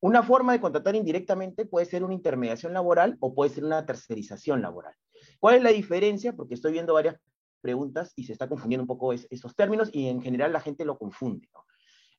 Una 0.00 0.22
forma 0.22 0.52
de 0.52 0.60
contratar 0.60 0.96
indirectamente 0.96 1.66
puede 1.66 1.86
ser 1.86 2.04
una 2.04 2.14
intermediación 2.14 2.72
laboral 2.72 3.16
o 3.20 3.34
puede 3.34 3.50
ser 3.50 3.64
una 3.64 3.84
tercerización 3.84 4.62
laboral. 4.62 4.94
¿Cuál 5.38 5.56
es 5.56 5.62
la 5.62 5.70
diferencia? 5.70 6.34
Porque 6.34 6.54
estoy 6.54 6.72
viendo 6.72 6.94
varias 6.94 7.16
preguntas 7.60 8.12
y 8.16 8.24
se 8.24 8.32
está 8.32 8.48
confundiendo 8.48 8.82
un 8.82 8.88
poco 8.88 9.12
esos 9.12 9.54
términos 9.54 9.90
y 9.92 10.08
en 10.08 10.20
general 10.20 10.52
la 10.52 10.60
gente 10.60 10.84
lo 10.84 10.98
confunde. 10.98 11.48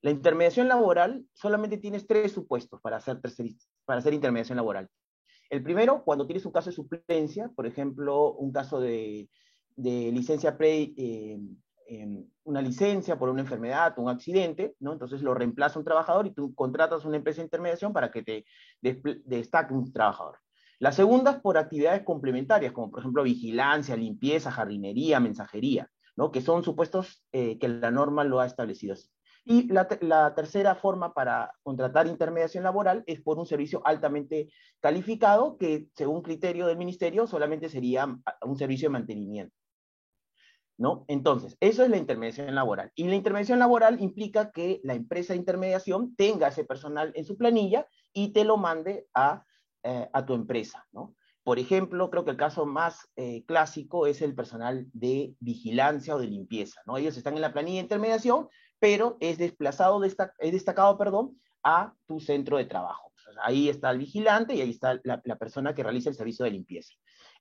La 0.01 0.11
intermediación 0.11 0.67
laboral 0.67 1.25
solamente 1.33 1.77
tienes 1.77 2.07
tres 2.07 2.31
supuestos 2.31 2.81
para 2.81 2.97
hacer, 2.97 3.19
para 3.85 3.99
hacer 3.99 4.13
intermediación 4.13 4.55
laboral. 4.55 4.89
El 5.49 5.61
primero, 5.61 6.03
cuando 6.03 6.25
tienes 6.25 6.45
un 6.45 6.51
caso 6.51 6.69
de 6.69 6.75
suplencia, 6.75 7.51
por 7.55 7.67
ejemplo, 7.67 8.33
un 8.33 8.51
caso 8.51 8.79
de, 8.79 9.29
licencia 9.75 10.57
pre, 10.57 10.93
eh, 10.97 11.39
em, 11.87 12.25
una 12.45 12.61
licencia 12.61 13.19
por 13.19 13.29
una 13.29 13.41
enfermedad, 13.41 13.93
un 13.97 14.09
accidente, 14.09 14.75
¿no? 14.79 14.93
Entonces 14.93 15.21
lo 15.21 15.33
reemplaza 15.33 15.77
un 15.77 15.85
trabajador 15.85 16.25
y 16.25 16.31
tú 16.31 16.55
contratas 16.55 17.05
una 17.05 17.17
empresa 17.17 17.41
de 17.41 17.47
intermediación 17.47 17.93
para 17.93 18.09
que 18.09 18.23
te 18.23 18.45
destaque 19.25 19.73
un 19.73 19.91
trabajador. 19.91 20.37
La 20.81 20.91
segunda 20.91 21.29
es 21.29 21.37
por 21.37 21.59
actividades 21.59 22.01
complementarias, 22.01 22.71
como 22.71 22.89
por 22.89 23.01
ejemplo 23.01 23.21
vigilancia, 23.21 23.95
limpieza, 23.95 24.51
jardinería, 24.51 25.19
mensajería, 25.19 25.87
¿no? 26.15 26.31
que 26.31 26.41
son 26.41 26.63
supuestos 26.63 27.23
eh, 27.31 27.59
que 27.59 27.67
la 27.67 27.91
norma 27.91 28.23
lo 28.23 28.39
ha 28.39 28.47
establecido 28.47 28.93
así. 28.93 29.07
Y 29.45 29.71
la, 29.71 30.33
tercera 30.33 30.73
forma 30.73 31.13
para 31.13 31.51
contratar 31.61 32.07
intermediación 32.07 32.63
laboral 32.63 33.03
es 33.05 33.21
por 33.21 33.37
un 33.37 33.45
servicio 33.45 33.83
altamente 33.85 34.49
calificado, 34.79 35.55
que 35.59 35.87
según 35.93 36.23
criterio 36.23 36.65
del 36.65 36.79
ministerio 36.79 37.27
solamente 37.27 37.69
sería 37.69 38.07
un 38.41 38.57
servicio 38.57 38.87
de 38.87 38.93
mantenimiento. 38.93 39.55
¿No? 40.79 41.05
Entonces, 41.07 41.55
eso 41.59 41.83
es 41.83 41.91
la 41.91 41.97
intermediación 41.97 42.55
laboral. 42.55 42.91
Y 42.95 43.03
la 43.03 43.13
intermediación 43.13 43.59
laboral 43.59 44.01
implica 44.01 44.49
que 44.49 44.81
la 44.83 44.95
empresa 44.95 45.33
de 45.33 45.39
intermediación 45.39 46.15
tenga 46.15 46.47
ese 46.47 46.65
personal 46.65 47.11
en 47.13 47.23
su 47.23 47.37
planilla 47.37 47.85
y 48.13 48.33
te 48.33 48.45
lo 48.45 48.57
mande 48.57 49.05
a 49.13 49.45
eh, 49.83 50.09
a 50.13 50.25
tu 50.25 50.33
empresa, 50.33 50.85
¿no? 50.91 51.15
Por 51.43 51.57
ejemplo, 51.57 52.11
creo 52.11 52.23
que 52.23 52.31
el 52.31 52.37
caso 52.37 52.67
más 52.67 53.09
eh, 53.15 53.43
clásico 53.47 54.05
es 54.05 54.21
el 54.21 54.35
personal 54.35 54.85
de 54.93 55.33
vigilancia 55.39 56.15
o 56.15 56.19
de 56.19 56.27
limpieza, 56.27 56.81
¿no? 56.85 56.97
Ellos 56.97 57.17
están 57.17 57.33
en 57.35 57.41
la 57.41 57.51
planilla 57.51 57.77
de 57.77 57.83
intermediación, 57.83 58.47
pero 58.79 59.17
es 59.19 59.39
desplazado, 59.39 60.03
es 60.03 60.15
destacado, 60.39 60.97
perdón, 60.99 61.39
a 61.63 61.93
tu 62.07 62.19
centro 62.19 62.57
de 62.57 62.65
trabajo. 62.65 63.11
ahí 63.43 63.69
está 63.69 63.89
el 63.89 63.97
vigilante 63.97 64.53
y 64.53 64.61
ahí 64.61 64.69
está 64.69 64.99
la, 65.03 65.37
persona 65.37 65.73
que 65.73 65.83
realiza 65.83 66.09
el 66.09 66.15
servicio 66.15 66.45
de 66.45 66.51
limpieza. 66.51 66.93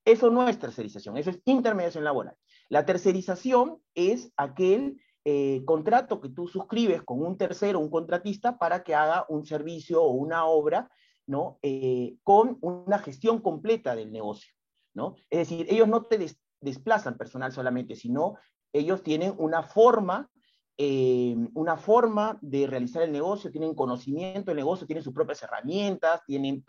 Eso 0.04 0.30
no 0.30 0.48
es 0.48 0.58
tercerización, 0.58 1.18
eso 1.18 1.30
es 1.30 1.40
intermediación 1.44 2.04
laboral. 2.04 2.36
La 2.68 2.86
tercerización 2.86 3.82
es 3.94 4.32
aquel 4.36 4.98
eh, 5.24 5.62
contrato 5.66 6.20
que 6.20 6.30
tú 6.30 6.48
suscribes 6.48 7.02
con 7.02 7.22
un 7.22 7.36
tercero, 7.36 7.80
un 7.80 7.90
contratista, 7.90 8.56
para 8.56 8.82
que 8.82 8.94
haga 8.94 9.26
un 9.28 9.44
servicio 9.44 10.02
o 10.02 10.10
una 10.12 10.46
obra 10.46 10.90
¿no? 11.30 11.60
Eh, 11.62 12.16
con 12.24 12.58
una 12.60 12.98
gestión 12.98 13.40
completa 13.40 13.94
del 13.94 14.10
negocio. 14.10 14.52
¿no? 14.94 15.14
Es 15.30 15.38
decir, 15.38 15.64
ellos 15.70 15.86
no 15.86 16.04
te 16.06 16.18
desplazan 16.60 17.16
personal 17.16 17.52
solamente, 17.52 17.94
sino 17.94 18.36
ellos 18.72 19.04
tienen 19.04 19.34
una 19.38 19.62
forma, 19.62 20.28
eh, 20.76 21.36
una 21.54 21.76
forma 21.76 22.36
de 22.42 22.66
realizar 22.66 23.02
el 23.02 23.12
negocio, 23.12 23.52
tienen 23.52 23.76
conocimiento 23.76 24.50
del 24.50 24.56
negocio, 24.56 24.88
tienen 24.88 25.04
sus 25.04 25.14
propias 25.14 25.40
herramientas, 25.44 26.20
tienen 26.26 26.64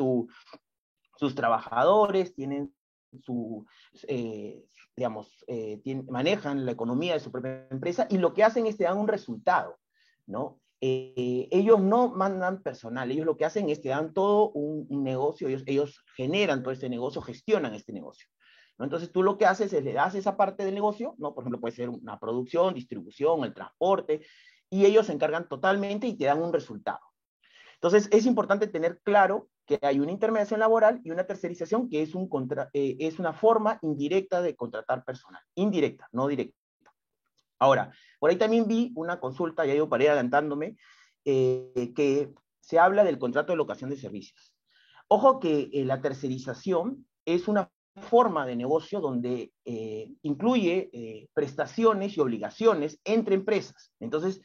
sus 1.17 1.33
trabajadores, 1.33 2.35
tienen 2.35 2.71
su, 3.23 3.65
eh, 4.07 4.63
digamos, 4.95 5.43
manejan 6.07 6.67
la 6.67 6.71
economía 6.71 7.13
de 7.13 7.19
su 7.19 7.31
propia 7.31 7.67
empresa 7.71 8.05
y 8.11 8.19
lo 8.19 8.31
que 8.35 8.43
hacen 8.43 8.67
es 8.67 8.77
te 8.77 8.91
un 8.91 9.07
resultado, 9.07 9.79
¿no? 10.27 10.59
Eh, 10.83 11.47
ellos 11.51 11.79
no 11.79 12.09
mandan 12.09 12.63
personal, 12.63 13.11
ellos 13.11 13.27
lo 13.27 13.37
que 13.37 13.45
hacen 13.45 13.69
es 13.69 13.79
que 13.79 13.89
dan 13.89 14.13
todo 14.13 14.49
un, 14.49 15.03
negocio, 15.03 15.47
ellos, 15.47 16.03
generan 16.15 16.63
todo 16.63 16.73
este 16.73 16.89
negocio, 16.89 17.21
gestionan 17.21 17.75
este 17.75 17.93
negocio. 17.93 18.27
Entonces 18.79 19.11
tú 19.11 19.21
lo 19.21 19.37
que 19.37 19.45
haces 19.45 19.71
es 19.73 19.83
le 19.83 19.93
das 19.93 20.15
esa 20.15 20.35
parte 20.35 20.65
del 20.65 20.73
negocio, 20.73 21.15
por 21.19 21.43
ejemplo 21.43 21.59
puede 21.59 21.75
ser 21.75 21.89
una 21.89 22.19
producción, 22.19 22.73
distribución, 22.73 23.43
el 23.43 23.53
transporte, 23.53 24.21
y 24.71 24.85
ellos 24.85 25.05
se 25.05 25.13
encargan 25.13 25.47
totalmente 25.47 26.07
y 26.07 26.17
te 26.17 26.25
dan 26.25 26.41
un 26.41 26.51
resultado. 26.51 27.01
Entonces 27.75 28.09
es 28.11 28.25
importante 28.25 28.65
tener 28.65 28.99
claro 29.03 29.49
que 29.67 29.77
hay 29.83 29.99
una 29.99 30.11
intermediación 30.11 30.59
laboral 30.59 30.99
y 31.03 31.11
una 31.11 31.25
tercerización 31.25 31.89
que 31.89 32.01
es, 32.01 32.15
un 32.15 32.27
eh, 32.73 32.95
es 32.99 33.19
una 33.19 33.33
forma 33.33 33.77
indirecta 33.83 34.41
de 34.41 34.55
contratar 34.55 35.03
personal, 35.05 35.43
indirecta, 35.53 36.07
no 36.11 36.27
directa. 36.27 36.57
Ahora, 37.61 37.93
por 38.19 38.31
ahí 38.31 38.37
también 38.37 38.67
vi 38.67 38.91
una 38.95 39.19
consulta, 39.19 39.67
ya 39.67 39.75
yo 39.75 39.87
paré 39.87 40.09
adelantándome, 40.09 40.77
eh, 41.25 41.93
que 41.95 42.33
se 42.59 42.79
habla 42.79 43.03
del 43.03 43.19
contrato 43.19 43.53
de 43.53 43.57
locación 43.57 43.91
de 43.91 43.97
servicios. 43.97 44.55
Ojo 45.07 45.39
que 45.39 45.69
eh, 45.71 45.85
la 45.85 46.01
tercerización 46.01 47.05
es 47.23 47.47
una 47.47 47.71
forma 47.95 48.47
de 48.47 48.55
negocio 48.55 48.99
donde 48.99 49.53
eh, 49.63 50.11
incluye 50.23 51.29
prestaciones 51.35 52.17
y 52.17 52.21
obligaciones 52.21 52.99
entre 53.03 53.35
empresas. 53.35 53.93
Entonces, 53.99 54.41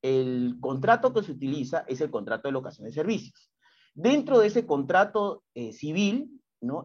el 0.00 0.58
contrato 0.60 1.12
que 1.12 1.24
se 1.24 1.32
utiliza 1.32 1.84
es 1.88 2.00
el 2.02 2.10
contrato 2.10 2.46
de 2.46 2.52
locación 2.52 2.86
de 2.86 2.92
servicios. 2.92 3.50
Dentro 3.94 4.38
de 4.38 4.46
ese 4.46 4.64
contrato 4.64 5.42
civil 5.72 6.40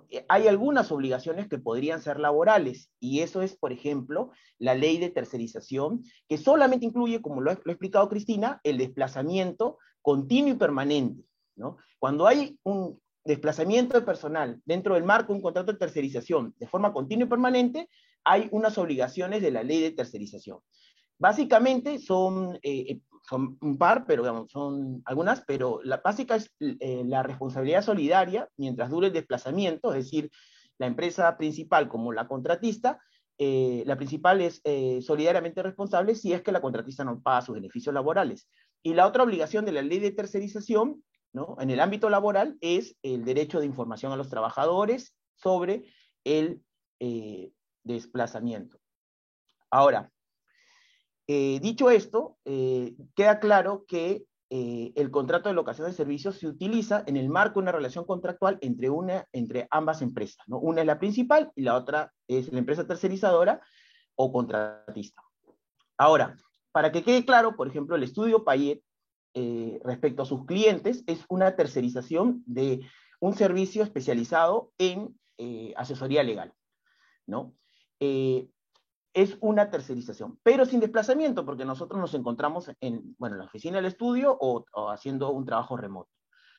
eh, 0.09 0.25
hay 0.27 0.47
algunas 0.47 0.91
obligaciones 0.91 1.47
que 1.47 1.57
podrían 1.57 2.01
ser 2.01 2.19
laborales 2.19 2.91
y 2.99 3.21
eso 3.21 3.41
es, 3.41 3.55
por 3.55 3.71
ejemplo, 3.71 4.31
la 4.57 4.75
ley 4.75 4.97
de 4.97 5.09
tercerización, 5.09 6.03
que 6.27 6.37
solamente 6.37 6.85
incluye, 6.85 7.21
como 7.21 7.41
lo 7.41 7.51
ha, 7.51 7.53
explicado 7.53 8.09
Cristina, 8.09 8.59
el 8.63 8.77
desplazamiento 8.77 9.77
continuo 10.01 10.53
y 10.53 10.57
permanente. 10.57 11.23
Cuando 11.99 12.27
hay 12.27 12.57
un 12.63 12.99
desplazamiento 13.25 13.99
de 13.99 14.05
personal 14.05 14.61
dentro 14.65 14.95
del 14.95 15.03
marco 15.03 15.33
de 15.33 15.37
un 15.37 15.43
contrato 15.43 15.73
de 15.73 15.77
tercerización 15.77 16.55
de 16.57 16.67
forma 16.67 16.93
continua 16.93 17.25
y 17.25 17.29
permanente, 17.29 17.89
hay 18.23 18.47
unas 18.51 18.77
obligaciones 18.77 19.41
de 19.41 19.51
la 19.51 19.63
ley 19.63 19.81
de 19.81 19.91
tercerización. 19.91 20.59
Básicamente 21.17 21.99
son, 21.99 22.55
eh, 22.55 22.59
eh, 22.63 23.01
son 23.29 23.57
un 23.61 23.77
par, 23.77 24.05
pero 24.07 24.47
son 24.47 25.03
algunas, 25.05 25.41
pero 25.45 25.81
la 25.83 25.97
básica 25.97 26.35
es 26.35 26.51
eh, 26.59 27.03
la 27.05 27.21
responsabilidad 27.21 27.83
solidaria 27.83 28.49
mientras 28.57 28.89
dure 28.89 29.07
el 29.07 29.13
desplazamiento, 29.13 29.93
es 29.93 30.05
decir, 30.05 30.31
la 30.79 30.87
empresa 30.87 31.37
principal 31.37 31.89
como 31.89 32.11
la 32.11 32.27
contratista, 32.27 32.99
eh, 33.37 33.83
la 33.85 33.97
principal 33.97 34.41
es 34.41 34.61
eh, 34.63 35.01
solidariamente 35.01 35.61
responsable 35.61 36.15
si 36.15 36.33
es 36.33 36.41
que 36.41 36.51
la 36.51 36.61
contratista 36.61 37.03
no 37.03 37.21
paga 37.21 37.43
sus 37.43 37.55
beneficios 37.55 37.93
laborales. 37.93 38.49
Y 38.81 38.95
la 38.95 39.05
otra 39.05 39.23
obligación 39.23 39.63
de 39.63 39.73
la 39.73 39.81
ley 39.81 39.99
de 39.99 40.11
tercerización, 40.11 41.03
¿no? 41.31 41.55
en 41.59 41.69
el 41.69 41.79
ámbito 41.81 42.09
laboral, 42.09 42.57
es 42.61 42.95
el 43.03 43.25
derecho 43.25 43.59
de 43.59 43.67
información 43.67 44.11
a 44.11 44.17
los 44.17 44.29
trabajadores 44.29 45.15
sobre 45.35 45.83
el 46.23 46.63
desplazamiento. 47.83 48.77
Ahora, 49.69 50.11
eh, 51.31 51.59
dicho 51.59 51.91
esto, 51.91 52.39
eh, 52.43 52.95
queda 53.15 53.39
claro 53.39 53.85
que 53.87 54.25
eh, 54.49 54.91
el 54.95 55.11
contrato 55.11 55.47
de 55.47 55.53
locación 55.53 55.85
de 55.85 55.93
servicios 55.93 56.39
se 56.39 56.47
utiliza 56.47 57.03
en 57.05 57.17
el 57.17 57.29
marco 57.29 57.59
de 57.59 57.65
una 57.65 57.71
relación 57.71 58.03
contractual 58.03 58.57
entre, 58.61 59.67
ambas 59.69 60.01
empresas. 60.01 60.43
Una 60.47 60.81
es 60.81 60.87
la 60.87 60.97
principal 60.97 61.51
y 61.55 61.61
la 61.61 61.75
otra 61.75 62.11
es 62.27 62.51
la 62.51 62.57
empresa 62.57 62.87
tercerizadora 62.87 63.61
o 64.15 64.33
contratista. 64.33 65.21
Ahora, 65.99 66.35
para 66.71 66.91
que 66.91 67.03
quede 67.03 67.23
claro, 67.23 67.55
por 67.55 67.67
ejemplo, 67.67 67.95
el 67.95 68.01
estudio 68.01 68.43
Payet 68.43 68.81
respecto 69.83 70.23
a 70.23 70.25
sus 70.25 70.47
clientes 70.47 71.03
es 71.05 71.23
una 71.29 71.55
tercerización 71.55 72.41
de 72.47 72.79
un 73.19 73.35
servicio 73.35 73.83
especializado 73.83 74.71
en 74.79 75.15
asesoría 75.75 76.23
legal. 76.23 76.55
¿no? 77.27 77.53
Es 79.13 79.37
una 79.41 79.69
tercerización, 79.69 80.39
pero 80.43 80.65
sin 80.65 80.79
desplazamiento, 80.79 81.45
porque 81.45 81.65
nosotros 81.65 81.99
nos 81.99 82.13
encontramos 82.13 82.71
en, 82.79 83.15
bueno, 83.17 83.35
en 83.35 83.39
la 83.39 83.45
oficina 83.45 83.77
del 83.77 83.85
estudio 83.85 84.37
o, 84.39 84.65
haciendo 84.89 85.31
un 85.31 85.45
trabajo 85.45 85.77
remoto, 85.77 86.11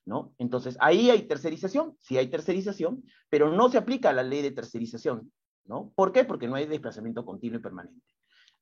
¿no? 0.04 0.34
Entonces, 0.38 0.76
ahí 0.80 1.10
hay 1.10 1.22
tercerización, 1.22 1.96
sí 2.00 2.18
hay 2.18 2.28
tercerización, 2.28 3.04
pero 3.28 3.50
no 3.50 3.68
se 3.68 3.78
aplica 3.78 4.12
la 4.12 4.22
ley 4.22 4.42
de 4.42 4.50
tercerización, 4.50 5.32
¿no? 5.64 5.92
¿Por 5.94 6.12
qué? 6.12 6.24
Porque 6.24 6.48
no 6.48 6.56
hay 6.56 6.66
desplazamiento 6.66 7.24
continuo 7.24 7.58
y 7.58 7.62
permanente. 7.62 8.02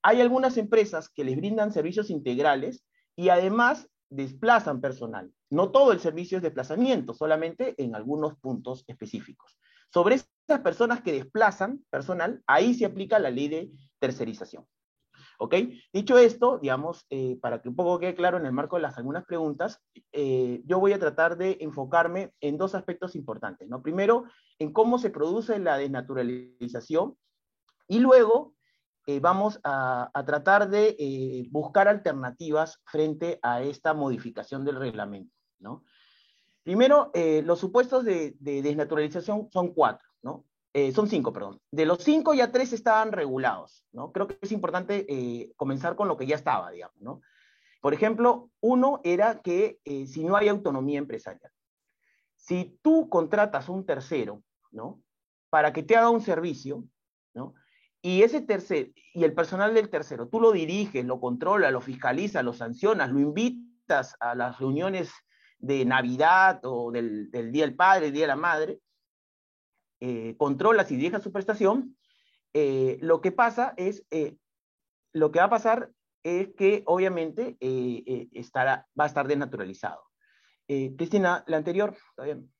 Hay 0.03 0.21
algunas 0.21 0.57
empresas 0.59 1.09
que 1.09 1.25
les 1.25 1.37
brindan 1.37 1.73
servicios 1.73 2.11
integrales 2.11 2.85
y 3.17 3.31
además 3.31 3.89
desplazan 4.11 4.81
personal. 4.81 5.33
No 5.51 5.71
todo 5.71 5.93
el 5.93 6.01
servicio 6.01 6.39
es 6.39 6.43
desplazamiento, 6.43 7.15
solamente 7.15 7.75
en 7.83 7.95
algunos 7.95 8.37
puntos 8.37 8.85
específicos. 8.87 9.59
Sobre 9.93 10.17
esas 10.17 10.61
personas 10.63 11.03
que 11.03 11.13
desplazan 11.13 11.85
personal, 11.91 12.43
ahí 12.47 12.75
se 12.75 12.85
aplica 12.85 13.19
la 13.19 13.31
ley 13.31 13.49
de 13.49 13.71
tercerización. 13.99 14.67
¿Ok? 15.41 15.55
Dicho 15.93 16.19
esto, 16.19 16.59
digamos, 16.59 17.07
eh, 17.11 17.39
para 17.41 17.63
que 17.63 17.69
un 17.69 17.77
poco 17.77 18.01
quede 18.01 18.17
claro 18.17 18.39
en 18.39 18.47
el 18.47 18.53
marco 18.53 18.77
de 18.77 18.83
las 18.83 18.99
algunas 18.99 19.25
preguntas, 19.25 19.81
eh, 20.13 20.63
yo 20.65 20.81
voy 20.81 20.93
a 20.93 20.99
tratar 20.99 21.37
de 21.37 21.59
enfocarme 21.61 22.33
en 22.41 22.59
dos 22.59 22.75
aspectos 22.75 23.15
importantes. 23.15 23.69
¿no? 23.69 23.81
Primero, 23.81 24.25
en 24.59 24.73
cómo 24.73 24.99
se 24.99 25.11
produce 25.11 25.59
la 25.61 25.79
desnaturalización 25.79 27.17
y 27.87 28.01
luego 28.01 28.55
eh, 29.07 29.21
vamos 29.21 29.61
a, 29.63 30.11
tratar 30.27 30.69
de 30.69 31.47
buscar 31.51 31.87
alternativas 31.87 32.83
frente 32.85 33.39
a 33.43 33.63
esta 33.63 33.95
modificación 33.95 34.65
del 34.65 34.77
reglamento. 34.77 35.33
¿no? 35.61 35.85
Primero, 36.69 37.11
los 37.45 37.59
supuestos 37.59 38.05
de, 38.05 38.37
de 38.41 38.61
desnaturalización 38.61 39.49
son 39.51 39.73
cuatro. 39.73 40.07
¿no? 40.21 40.45
Eh, 40.75 40.93
son 40.93 41.09
cinco, 41.09 41.33
perdón. 41.33 41.61
De 41.71 41.87
los 41.87 42.03
cinco 42.05 42.35
ya 42.35 42.53
tres 42.53 42.73
estaban 42.73 43.13
regulados, 43.13 43.87
¿no? 43.93 44.13
Creo 44.13 44.27
que 44.27 44.39
es 44.41 44.53
importante 44.53 45.07
eh, 45.09 45.53
comenzar 45.57 45.97
con 45.97 46.09
lo 46.09 46.17
que 46.17 46.27
ya 46.27 46.37
estaba, 46.37 46.71
digamos, 46.71 47.01
¿no? 47.01 47.21
Por 47.81 47.95
ejemplo, 47.95 48.51
uno 48.61 49.01
era 49.05 49.41
que 49.41 49.81
eh, 49.85 50.07
si 50.07 50.25
no 50.25 50.37
hay 50.37 50.49
autonomía 50.49 50.99
empresarial, 50.99 51.51
si 52.37 52.79
tú 52.83 53.09
contratas 53.09 53.69
un 53.69 53.87
tercero, 53.87 54.43
¿no? 54.71 55.01
Para 55.49 55.73
que 55.73 55.83
te 55.83 55.97
haga 55.97 56.11
un 56.11 56.21
servicio, 56.21 56.85
¿no? 57.35 57.55
Y 58.03 58.23
ese 58.23 58.43
tercer, 58.43 58.93
y 59.15 59.25
el 59.25 59.33
personal 59.33 59.75
del 59.75 59.89
tercero, 59.89 60.29
tú 60.29 60.41
lo 60.41 60.53
diriges, 60.53 61.05
lo 61.05 61.19
controlas, 61.19 61.73
lo 61.73 61.81
fiscalizas, 61.81 62.45
lo 62.45 62.53
sancionas, 62.53 63.11
lo 63.11 63.21
invitas 63.21 64.17
a 64.21 64.35
las 64.35 64.59
reuniones 64.59 65.11
de 65.59 65.85
Navidad 65.85 66.61
o 66.65 66.91
del, 66.91 67.31
del 67.31 67.53
Día 67.53 67.65
del 67.65 67.77
Padre, 67.77 68.07
el 68.07 68.13
Día 68.13 68.23
de 68.23 68.29
la 68.29 68.37
Madre, 68.37 68.81
eh, 70.01 70.37
controla 70.37 70.85
si 70.85 70.97
deja 70.97 71.21
su 71.21 71.33
prestación, 71.33 71.97
eh, 72.55 72.99
lo 73.01 73.21
que 73.21 73.33
pasa 73.33 73.75
es, 73.77 74.05
eh, 74.11 74.37
lo 75.13 75.33
que 75.33 75.41
va 75.41 75.47
a 75.47 75.51
pasar 75.51 75.91
es 76.23 76.55
que 76.55 76.83
obviamente 76.87 77.57
estará, 78.33 78.87
va 78.99 79.05
a 79.05 79.07
estar 79.07 79.27
desnaturalizado. 79.27 80.05
Cristina, 80.67 81.45
la 81.47 81.57
anterior, 81.57 81.97
¿está 82.11 82.25
bien? 82.25 82.53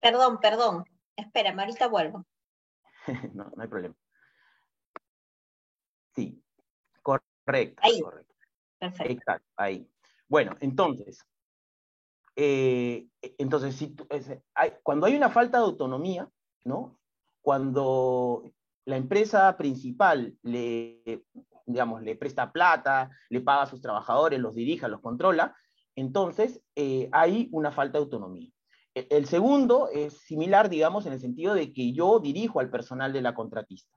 Perdón, 0.00 0.40
perdón. 0.40 0.84
Espérame, 1.16 1.60
ahorita 1.60 1.88
vuelvo. 1.88 2.24
no, 3.34 3.52
no 3.54 3.62
hay 3.62 3.68
problema. 3.68 3.94
Sí, 6.14 6.42
correcto. 7.02 7.82
Ahí. 7.84 8.00
Correcto. 8.00 8.31
Exacto, 8.82 9.48
ahí. 9.56 9.88
Bueno, 10.28 10.56
entonces, 10.60 11.24
eh, 12.36 13.06
e, 13.20 13.34
entonces, 13.38 13.76
si 13.76 13.94
cuando 14.82 15.06
hay 15.06 15.14
una 15.14 15.30
falta 15.30 15.58
de 15.58 15.64
autonomía, 15.64 16.28
¿no? 16.64 16.98
Cuando 17.40 18.52
la 18.84 18.96
empresa 18.96 19.56
principal 19.56 20.36
le, 20.42 21.24
digamos, 21.66 22.02
le 22.02 22.16
presta 22.16 22.50
plata, 22.50 23.10
le 23.30 23.40
paga 23.40 23.62
a 23.62 23.66
sus 23.66 23.80
trabajadores, 23.80 24.40
los 24.40 24.54
dirige, 24.54 24.88
los 24.88 25.00
controla, 25.00 25.54
entonces 25.94 26.62
eh, 26.74 27.08
hay 27.12 27.48
una 27.52 27.70
falta 27.70 27.98
de 27.98 28.04
autonomía. 28.04 28.50
E, 28.94 29.06
el 29.10 29.26
segundo 29.26 29.88
es 29.92 30.14
similar, 30.18 30.68
digamos, 30.68 31.06
en 31.06 31.12
el 31.12 31.20
sentido 31.20 31.54
de 31.54 31.72
que 31.72 31.92
yo 31.92 32.18
dirijo 32.18 32.60
al 32.60 32.70
personal 32.70 33.12
de 33.12 33.22
la 33.22 33.34
contratista. 33.34 33.92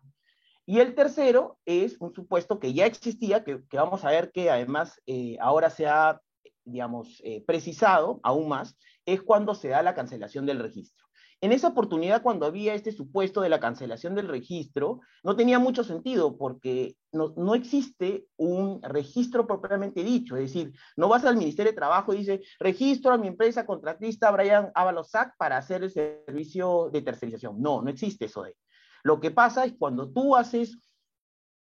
Y 0.66 0.80
el 0.80 0.96
tercero 0.96 1.60
es 1.66 1.98
un 2.00 2.14
supuesto 2.14 2.60
que 2.60 2.74
ya 2.74 2.86
existía, 2.86 3.44
que, 3.44 3.62
vamos 3.74 4.04
a 4.04 4.10
ver 4.10 4.32
que 4.32 4.50
además 4.50 5.00
eh, 5.06 5.38
ahora 5.40 5.70
se 5.70 5.86
ha 5.88 6.20
digamos, 6.66 7.22
eh, 7.24 7.44
precisado 7.46 8.20
aún 8.24 8.50
más, 8.50 8.76
es 9.06 9.22
cuando 9.22 9.56
se 9.56 9.70
da 9.70 9.84
la 9.84 9.94
cancelación 9.94 10.46
del 10.46 10.60
registro. 10.60 11.06
En 11.42 11.52
esa 11.52 11.68
oportunidad, 11.68 12.24
cuando 12.24 12.46
había 12.46 12.74
este 12.74 12.92
supuesto 12.92 13.42
de 13.42 13.50
la 13.50 13.60
cancelación 13.60 14.16
del 14.16 14.30
registro, 14.30 15.02
no 15.22 15.36
tenía 15.36 15.60
mucho 15.60 15.84
sentido 15.84 16.38
porque 16.38 16.96
no, 17.12 17.54
existe 17.54 18.26
un 18.38 18.82
registro 18.82 19.46
propiamente 19.46 20.04
dicho. 20.04 20.38
Es 20.38 20.54
decir, 20.54 20.74
no 20.96 21.10
vas 21.10 21.26
al 21.26 21.38
Ministerio 21.38 21.72
de 21.72 21.76
Trabajo 21.76 22.14
y 22.14 22.20
dice, 22.20 22.42
registro 22.60 23.12
a 23.12 23.18
mi 23.18 23.28
empresa 23.28 23.66
contratista 23.66 24.32
Brian 24.32 24.72
Avalosac 24.74 25.36
para 25.38 25.58
hacer 25.58 25.84
el 25.84 25.92
servicio 25.92 26.90
de 26.92 27.02
tercerización. 27.02 27.62
No, 27.62 27.82
no 27.82 27.90
existe 27.90 28.26
eso 28.26 28.42
de. 28.42 28.56
Lo 29.06 29.20
que 29.20 29.30
pasa 29.30 29.66
es 29.66 29.74
cuando 29.78 30.10
tú 30.10 30.36
haces 30.36 30.80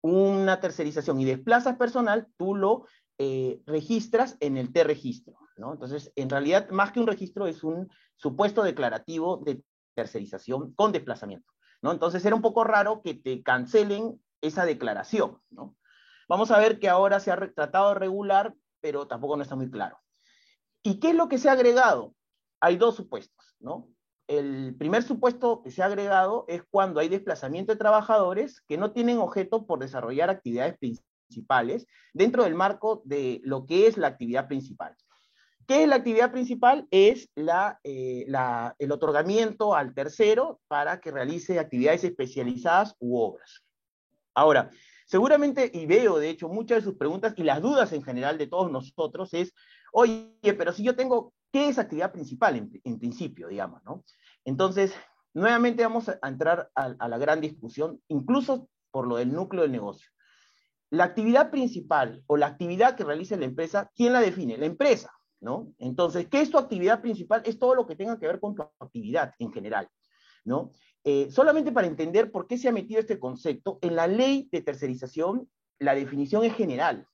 una 0.01 0.59
tercerización 0.59 1.17
y 1.21 1.23
desplazas 1.23 1.77
personal, 1.77 2.27
tú 2.35 2.55
lo 2.55 2.87
eh, 3.17 3.61
registras 3.65 4.35
en 4.41 4.57
el 4.57 4.73
T-registro, 4.73 5.37
¿no? 5.55 5.71
Entonces, 5.71 6.11
en 6.17 6.29
realidad, 6.29 6.69
más 6.71 6.91
que 6.91 6.99
un 6.99 7.07
registro, 7.07 7.47
es 7.47 7.63
un 7.63 7.89
supuesto 8.17 8.63
declarativo 8.63 9.37
de 9.37 9.63
tercerización 9.95 10.73
con 10.73 10.91
desplazamiento, 10.91 11.49
¿no? 11.81 11.93
Entonces, 11.93 12.25
era 12.25 12.35
un 12.35 12.41
poco 12.41 12.65
raro 12.65 13.01
que 13.01 13.13
te 13.13 13.41
cancelen 13.43 14.21
esa 14.41 14.65
declaración, 14.65 15.39
¿no? 15.51 15.77
Vamos 16.27 16.51
a 16.51 16.59
ver 16.59 16.79
que 16.79 16.89
ahora 16.89 17.21
se 17.21 17.31
ha 17.31 17.53
tratado 17.53 17.93
de 17.93 17.95
regular, 17.95 18.53
pero 18.81 19.07
tampoco 19.07 19.37
no 19.37 19.43
está 19.43 19.55
muy 19.55 19.71
claro. 19.71 19.97
¿Y 20.83 20.99
qué 20.99 21.11
es 21.11 21.15
lo 21.15 21.29
que 21.29 21.37
se 21.37 21.47
ha 21.47 21.53
agregado? 21.53 22.13
Hay 22.59 22.75
dos 22.75 22.95
supuestos, 22.95 23.55
¿no? 23.61 23.87
El 24.31 24.75
primer 24.77 25.03
supuesto 25.03 25.61
que 25.61 25.71
se 25.71 25.83
ha 25.83 25.87
agregado 25.87 26.45
es 26.47 26.63
cuando 26.71 27.01
hay 27.01 27.09
desplazamiento 27.09 27.73
de 27.73 27.77
trabajadores 27.77 28.61
que 28.61 28.77
no 28.77 28.93
tienen 28.93 29.17
objeto 29.17 29.65
por 29.65 29.79
desarrollar 29.79 30.29
actividades 30.29 30.77
principales 30.77 31.85
dentro 32.13 32.45
del 32.45 32.55
marco 32.55 33.01
de 33.03 33.41
lo 33.43 33.65
que 33.65 33.87
es 33.87 33.97
la 33.97 34.07
actividad 34.07 34.47
principal. 34.47 34.95
¿Qué 35.67 35.83
es 35.83 35.89
la 35.89 35.97
actividad 35.97 36.31
principal? 36.31 36.87
Es 36.91 37.29
eh, 37.35 38.25
el 38.79 38.91
otorgamiento 38.93 39.75
al 39.75 39.93
tercero 39.93 40.61
para 40.69 41.01
que 41.01 41.11
realice 41.11 41.59
actividades 41.59 42.05
especializadas 42.05 42.95
u 42.99 43.17
obras. 43.19 43.65
Ahora, 44.33 44.69
seguramente, 45.07 45.69
y 45.73 45.85
veo 45.87 46.19
de 46.19 46.29
hecho 46.29 46.47
muchas 46.47 46.77
de 46.77 46.89
sus 46.89 46.97
preguntas 46.97 47.33
y 47.35 47.43
las 47.43 47.61
dudas 47.61 47.91
en 47.91 48.01
general 48.01 48.37
de 48.37 48.47
todos 48.47 48.71
nosotros 48.71 49.33
es, 49.33 49.53
oye, 49.91 50.31
pero 50.57 50.71
si 50.71 50.83
yo 50.83 50.95
tengo, 50.95 51.33
¿qué 51.51 51.69
es 51.69 51.77
actividad 51.77 52.11
principal 52.11 52.69
en, 52.83 52.99
principio, 52.99 53.47
digamos, 53.47 53.83
no? 53.83 54.03
Entonces, 54.45 54.93
nuevamente 55.33 55.83
vamos 55.83 56.09
a 56.09 56.27
entrar 56.27 56.69
a, 56.75 56.95
a 56.97 57.07
la 57.07 57.17
gran 57.17 57.41
discusión, 57.41 58.01
incluso 58.07 58.69
por 58.91 59.07
lo 59.07 59.17
del 59.17 59.33
núcleo 59.33 59.63
del 59.63 59.71
negocio. 59.71 60.09
La 60.89 61.05
actividad 61.05 61.51
principal 61.51 62.23
o 62.27 62.37
la 62.37 62.47
actividad 62.47 62.95
que 62.95 63.03
realiza 63.03 63.37
la 63.37 63.45
empresa, 63.45 63.89
¿quién 63.95 64.13
la 64.13 64.19
define? 64.19 64.57
La 64.57 64.65
empresa, 64.65 65.11
¿no? 65.39 65.73
Entonces, 65.77 66.27
¿qué 66.27 66.41
es 66.41 66.51
tu 66.51 66.57
actividad 66.57 67.01
principal? 67.01 67.41
Es 67.45 67.57
todo 67.57 67.75
lo 67.75 67.87
que 67.87 67.95
tenga 67.95 68.19
que 68.19 68.27
ver 68.27 68.39
con 68.39 68.55
tu 68.55 68.63
actividad 68.79 69.33
en 69.39 69.51
general, 69.51 69.87
¿no? 70.43 70.71
Eh, 71.03 71.31
solamente 71.31 71.71
para 71.71 71.87
entender 71.87 72.31
por 72.31 72.45
qué 72.45 72.57
se 72.57 72.69
ha 72.69 72.71
metido 72.71 72.99
este 72.99 73.19
concepto, 73.19 73.79
en 73.81 73.95
la 73.95 74.07
ley 74.07 74.49
de 74.51 74.61
tercerización 74.61 75.49
la 75.79 75.95
definición 75.95 76.43
es 76.43 76.53
general, 76.53 77.07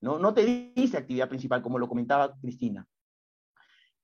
¿no? 0.00 0.18
No 0.18 0.34
te 0.34 0.72
dice 0.74 0.96
actividad 0.96 1.28
principal, 1.28 1.62
como 1.62 1.78
lo 1.78 1.88
comentaba 1.88 2.36
Cristina. 2.40 2.86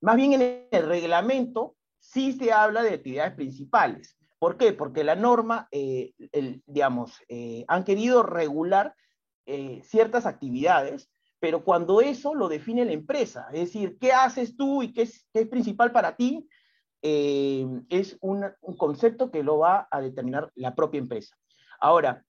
Más 0.00 0.16
bien 0.16 0.34
en 0.34 0.66
el 0.70 0.86
reglamento 0.86 1.76
sí 1.98 2.32
se 2.32 2.52
habla 2.52 2.82
de 2.82 2.94
actividades 2.94 3.34
principales. 3.34 4.16
¿Por 4.38 4.56
qué? 4.58 4.72
Porque 4.72 5.02
la 5.02 5.16
norma, 5.16 5.68
eh, 5.70 6.12
digamos, 6.66 7.18
eh, 7.28 7.64
han 7.68 7.84
querido 7.84 8.22
regular 8.22 8.94
eh, 9.46 9.80
ciertas 9.82 10.26
actividades, 10.26 11.10
pero 11.40 11.64
cuando 11.64 12.00
eso 12.00 12.34
lo 12.34 12.48
define 12.48 12.84
la 12.84 12.92
empresa, 12.92 13.48
es 13.52 13.60
decir, 13.60 13.96
qué 13.98 14.12
haces 14.12 14.56
tú 14.56 14.82
y 14.82 14.92
qué 14.92 15.02
es, 15.02 15.26
qué 15.32 15.40
es 15.40 15.48
principal 15.48 15.92
para 15.92 16.16
ti, 16.16 16.48
es 17.02 18.18
un, 18.20 18.44
un, 18.62 18.76
concepto 18.76 19.30
que 19.30 19.44
lo 19.44 19.58
va 19.58 19.86
a 19.92 20.00
determinar 20.00 20.50
la 20.56 20.74
propia 20.74 20.98
empresa. 20.98 21.36
Ahora, 21.78 22.24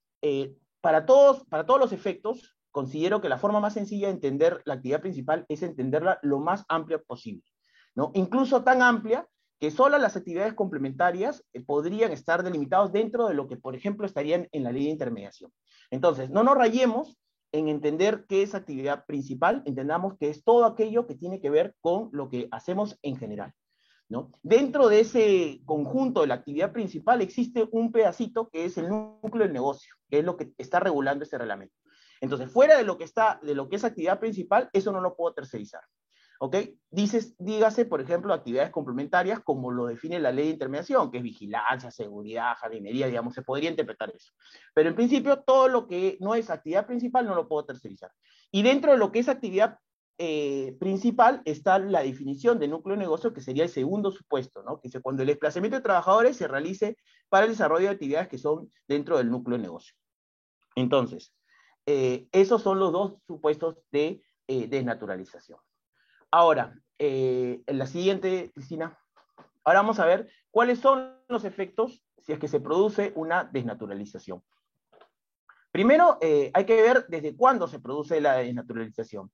para, 0.81 1.07
todos, 1.07 1.45
para 1.47 1.65
todos 1.65 1.79
los 1.79 1.93
efectos, 1.93 2.55
considero 2.69 3.19
que 3.19 3.29
la 3.29 3.39
forma 3.39 3.59
más 3.59 3.73
sencilla 3.73 4.07
de 4.07 4.13
entender 4.13 4.61
la 4.65 4.75
actividad 4.75 5.01
principal 5.01 5.45
es 5.49 5.63
entenderla 5.63 6.19
lo 6.21 6.37
más 6.37 6.63
amplia 6.69 6.99
posible, 6.99 7.43
¿no? 7.97 8.11
Incluso 8.13 8.63
tan 8.63 8.83
amplia 8.83 9.27
que 9.59 9.71
solo 9.71 9.97
las 9.97 10.15
actividades 10.15 10.53
complementarias 10.53 11.43
eh, 11.51 11.61
podrían 11.61 12.11
estar 12.11 12.43
delimitados 12.43 12.91
dentro 12.93 13.27
de 13.27 13.33
lo 13.33 13.47
que, 13.47 13.57
por 13.57 13.75
ejemplo, 13.75 14.05
estarían 14.05 14.47
en 14.51 14.63
la 14.63 14.71
ley 14.71 14.83
de 14.83 14.91
intermediación. 14.91 15.51
Entonces, 15.89 16.29
no 16.29 16.43
nos 16.43 16.55
rayemos 16.55 17.17
en 17.51 17.69
entender 17.69 18.25
qué 18.29 18.43
es 18.43 18.53
actividad 18.53 19.03
principal, 19.07 19.63
entendamos 19.65 20.15
que 20.19 20.29
es 20.29 20.43
todo 20.43 20.65
aquello 20.65 21.07
que 21.07 21.15
tiene 21.15 21.41
que 21.41 21.49
ver 21.49 21.75
con 21.81 22.09
lo 22.11 22.29
que 22.29 22.47
hacemos 22.51 22.99
en 23.01 23.17
general. 23.17 23.51
¿no? 24.09 24.31
Dentro 24.43 24.89
de 24.89 24.99
ese 24.99 25.61
conjunto 25.65 26.21
de 26.21 26.27
la 26.27 26.35
actividad 26.35 26.71
principal 26.71 27.21
existe 27.21 27.67
un 27.71 27.91
pedacito 27.91 28.47
que 28.49 28.65
es 28.65 28.77
el 28.77 28.89
núcleo 28.89 29.45
del 29.45 29.53
negocio, 29.53 29.95
que 30.07 30.19
es 30.19 30.25
lo 30.25 30.37
que 30.37 30.53
está 30.59 30.79
regulando 30.79 31.23
este 31.23 31.39
reglamento. 31.39 31.73
Entonces, 32.21 32.51
fuera 32.51 32.77
de 32.77 32.83
lo 32.83 32.97
que 32.97 33.05
está, 33.05 33.39
de 33.41 33.55
lo 33.55 33.67
que 33.67 33.77
es 33.77 33.83
actividad 33.83 34.19
principal, 34.19 34.69
eso 34.71 34.91
no 34.91 35.01
lo 35.01 35.15
puedo 35.15 35.33
tercerizar. 35.33 35.81
¿Ok? 36.39 36.55
Dices, 36.91 37.35
dígase, 37.39 37.85
por 37.85 38.01
ejemplo, 38.01 38.33
actividades 38.33 38.71
complementarias 38.71 39.39
como 39.39 39.71
lo 39.71 39.87
define 39.87 40.19
la 40.19 40.31
ley 40.31 40.45
de 40.45 40.53
intermediación, 40.53 41.09
que 41.09 41.17
es 41.17 41.23
vigilancia, 41.23 41.89
seguridad, 41.89 42.55
jardinería, 42.57 43.07
digamos, 43.07 43.33
se 43.33 43.41
podría 43.41 43.69
interpretar 43.69 44.11
eso. 44.15 44.33
Pero 44.73 44.89
en 44.89 44.95
principio, 44.95 45.39
todo 45.39 45.67
lo 45.67 45.87
que 45.87 46.17
no 46.19 46.35
es 46.35 46.49
actividad 46.49 46.85
principal 46.85 47.25
no 47.25 47.35
lo 47.35 47.47
puedo 47.47 47.65
tercerizar. 47.65 48.11
Y 48.51 48.61
dentro 48.61 48.91
de 48.91 48.97
lo 48.97 49.11
que 49.11 49.19
es 49.19 49.29
actividad 49.29 49.79
eh, 50.19 50.75
principal 50.79 51.43
está 51.45 51.77
la 51.77 52.01
definición 52.01 52.57
de 52.57 52.67
núcleo 52.67 52.95
de 52.95 53.03
negocio, 53.03 53.33
que 53.33 53.41
sería 53.41 53.63
el 53.63 53.69
segundo 53.69 54.11
supuesto, 54.11 54.63
¿no? 54.63 54.79
Que 54.79 54.87
dice 54.87 55.01
cuando 55.01 55.21
el 55.21 55.27
desplazamiento 55.27 55.77
de 55.77 55.83
trabajadores 55.83 56.37
se 56.37 56.47
realice 56.47 56.97
para 57.29 57.45
el 57.45 57.51
desarrollo 57.51 57.85
de 57.85 57.93
actividades 57.93 58.27
que 58.27 58.39
son 58.39 58.71
dentro 58.87 59.17
del 59.17 59.29
núcleo 59.29 59.57
de 59.57 59.63
negocio. 59.63 59.95
Entonces, 60.75 61.33
eh, 61.85 62.27
esos 62.31 62.61
son 62.63 62.79
los 62.79 62.91
dos 62.91 63.17
supuestos 63.27 63.77
de 63.91 64.21
eh, 64.47 64.67
desnaturalización. 64.67 65.59
Ahora, 66.31 66.79
en 66.99 67.63
la 67.67 67.85
siguiente, 67.87 68.51
Cristina, 68.53 68.97
ahora 69.63 69.79
vamos 69.79 69.99
a 69.99 70.05
ver 70.05 70.29
cuáles 70.51 70.79
son 70.79 71.15
los 71.27 71.45
efectos 71.45 72.03
si 72.19 72.33
es 72.33 72.39
que 72.39 72.47
se 72.47 72.59
produce 72.59 73.13
una 73.15 73.43
desnaturalización. 73.45 74.43
Primero, 75.71 76.17
hay 76.21 76.65
que 76.65 76.81
ver 76.81 77.05
desde 77.07 77.35
cuándo 77.35 77.67
se 77.67 77.79
produce 77.79 78.19
la 78.19 78.37
desnaturalización. 78.37 79.31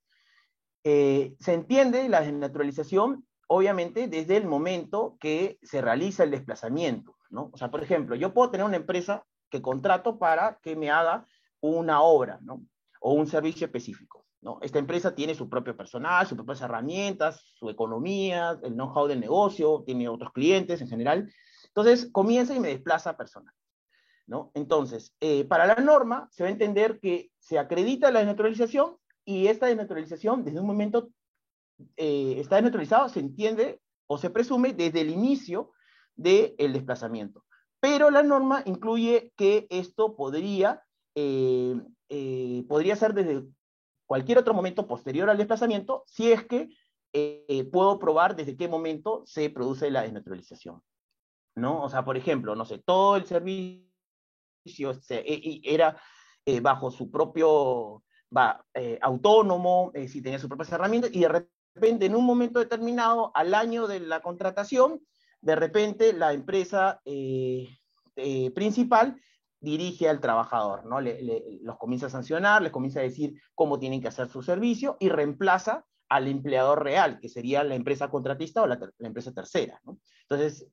Eh, 0.83 1.35
se 1.39 1.53
entiende 1.53 2.09
la 2.09 2.21
desnaturalización, 2.21 3.25
obviamente, 3.47 4.07
desde 4.07 4.35
el 4.35 4.45
momento 4.45 5.15
que 5.19 5.57
se 5.63 5.81
realiza 5.81 6.23
el 6.23 6.31
desplazamiento, 6.31 7.15
¿no? 7.29 7.49
O 7.53 7.57
sea, 7.57 7.71
por 7.71 7.81
ejemplo, 7.81 8.15
yo 8.15 8.33
puedo 8.33 8.51
tener 8.51 8.65
una 8.65 8.75
empresa 8.75 9.25
que 9.49 9.61
contrato 9.61 10.19
para 10.19 10.59
que 10.61 10.75
me 10.75 10.91
haga 10.91 11.25
una 11.61 12.01
obra, 12.01 12.39
¿no? 12.41 12.61
O 12.99 13.13
un 13.13 13.27
servicio 13.27 13.65
específico, 13.65 14.25
¿no? 14.43 14.59
Esta 14.61 14.79
empresa 14.79 15.15
tiene 15.15 15.35
su 15.35 15.49
propio 15.49 15.75
personal, 15.75 16.27
sus 16.27 16.35
propias 16.35 16.61
herramientas, 16.61 17.41
su 17.55 17.69
economía, 17.69 18.59
el 18.63 18.73
know-how 18.73 19.07
del 19.07 19.19
negocio, 19.19 19.83
tiene 19.85 20.09
otros 20.09 20.31
clientes 20.31 20.81
en 20.81 20.89
general. 20.89 21.33
Entonces, 21.67 22.09
comienza 22.11 22.53
y 22.53 22.59
me 22.59 22.69
desplaza 22.69 23.17
personal. 23.17 23.53
¿No? 24.25 24.51
Entonces, 24.53 25.13
eh, 25.19 25.43
para 25.43 25.67
la 25.67 25.75
norma 25.75 26.29
se 26.31 26.43
va 26.43 26.49
a 26.49 26.51
entender 26.51 26.99
que 27.01 27.31
se 27.39 27.59
acredita 27.59 28.09
la 28.09 28.19
desnaturalización 28.19 28.95
y 29.25 29.47
esta 29.47 29.65
desnaturalización, 29.65 30.45
desde 30.45 30.61
un 30.61 30.67
momento 30.67 31.09
eh, 31.97 32.35
está 32.37 32.55
desnaturalizado, 32.55 33.09
se 33.09 33.19
entiende 33.19 33.81
o 34.07 34.17
se 34.17 34.29
presume 34.29 34.73
desde 34.73 35.01
el 35.01 35.09
inicio 35.09 35.71
del 36.15 36.73
desplazamiento. 36.73 37.43
Pero 37.79 38.11
la 38.11 38.23
norma 38.23 38.63
incluye 38.65 39.33
que 39.35 39.67
esto 39.69 40.15
podría, 40.15 40.83
eh, 41.15 41.75
eh, 42.09 42.63
podría 42.67 42.95
ser 42.95 43.13
desde 43.13 43.43
cualquier 44.13 44.37
otro 44.37 44.53
momento 44.53 44.85
posterior 44.85 45.27
al 45.27 45.37
desplazamiento, 45.39 46.03
si 46.05 46.31
es 46.31 46.43
que 46.45 46.69
puedo 47.71 47.97
probar 47.97 48.35
desde 48.35 48.55
qué 48.55 48.67
momento 48.67 49.23
se 49.25 49.49
produce 49.49 49.89
la 49.89 50.03
desnaturalización. 50.03 50.83
¿no? 51.55 51.81
O 51.81 51.89
sea, 51.89 52.05
por 52.05 52.15
ejemplo, 52.15 52.55
no 52.55 52.63
sé, 52.63 52.77
todo 52.77 53.15
el 53.15 53.25
servicio 53.25 53.89
era 55.63 55.99
bajo 56.61 56.91
su 56.91 57.09
propio 57.09 58.03
va 58.35 58.63
eh, 58.75 58.99
autónomo, 59.01 59.89
eh, 59.95 60.07
si 60.07 60.21
tenía 60.21 60.37
sus 60.37 60.47
propias 60.47 60.71
herramientas, 60.71 61.11
y 61.11 61.21
de 61.21 61.47
repente 61.75 62.05
en 62.05 62.15
un 62.15 62.23
momento 62.23 62.59
determinado, 62.59 63.31
al 63.33 63.55
año 63.55 63.87
de 63.87 63.99
la 63.99 64.21
contratación, 64.21 65.01
de 65.41 65.55
repente 65.55 66.13
la 66.13 66.33
empresa 66.33 67.01
eh, 67.05 67.67
principal 68.53 69.19
dirige 69.63 70.09
al 70.09 70.19
trabajador, 70.19 70.85
¿no? 70.85 70.99
los 70.99 71.77
comienza 71.77 72.07
a 72.07 72.09
sancionar, 72.09 72.61
les 72.61 72.71
comienza 72.71 72.99
a 72.99 73.03
decir 73.03 73.41
cómo 73.55 73.79
tienen 73.79 74.01
que 74.01 74.09
hacer 74.09 74.27
su 74.27 74.43
servicio 74.43 74.97
y 74.99 75.07
reemplaza 75.09 75.85
al 76.09 76.27
empleador 76.27 76.83
real, 76.83 77.19
que 77.19 77.29
sería 77.29 77.63
la 77.63 77.75
empresa 77.75 78.09
contratista 78.09 78.61
o 78.61 78.67
la, 78.67 78.77
empresa 78.99 79.31
tercera. 79.31 79.79
¿no? 79.85 79.99
Entonces, 80.23 80.67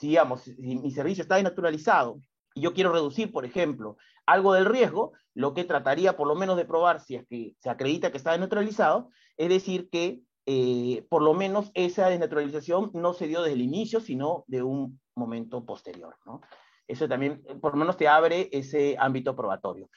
digamos, 0.00 0.42
si 0.42 0.76
mi 0.76 0.90
servicio 0.92 1.22
está 1.22 1.34
desnaturalizado 1.34 2.20
y 2.54 2.60
yo 2.60 2.72
quiero 2.72 2.92
reducir, 2.92 3.32
por 3.32 3.44
ejemplo, 3.44 3.96
algo 4.24 4.54
del 4.54 4.66
riesgo, 4.66 5.12
lo 5.34 5.52
que 5.52 5.64
trataría 5.64 6.16
por 6.16 6.28
lo 6.28 6.36
menos 6.36 6.56
de 6.56 6.64
probar 6.64 7.00
si 7.00 7.16
es 7.16 7.26
que 7.26 7.56
se 7.58 7.70
acredita 7.70 8.12
que 8.12 8.18
está 8.18 8.30
desnaturalizado, 8.30 9.10
es 9.36 9.48
decir, 9.48 9.90
que 9.90 10.22
eh, 10.46 11.04
por 11.10 11.22
lo 11.22 11.34
menos 11.34 11.72
esa 11.74 12.08
desnaturalización 12.08 12.92
no 12.94 13.14
se 13.14 13.26
dio 13.26 13.42
desde 13.42 13.54
el 13.54 13.62
inicio, 13.62 14.00
sino 14.00 14.44
de 14.46 14.62
un 14.62 15.00
momento 15.16 15.66
posterior. 15.66 16.16
¿no? 16.24 16.40
Eso 16.88 17.06
también, 17.06 17.42
por 17.60 17.74
lo 17.74 17.78
menos, 17.78 17.98
te 17.98 18.08
abre 18.08 18.48
ese 18.50 18.96
ámbito 18.98 19.36
probatorio. 19.36 19.90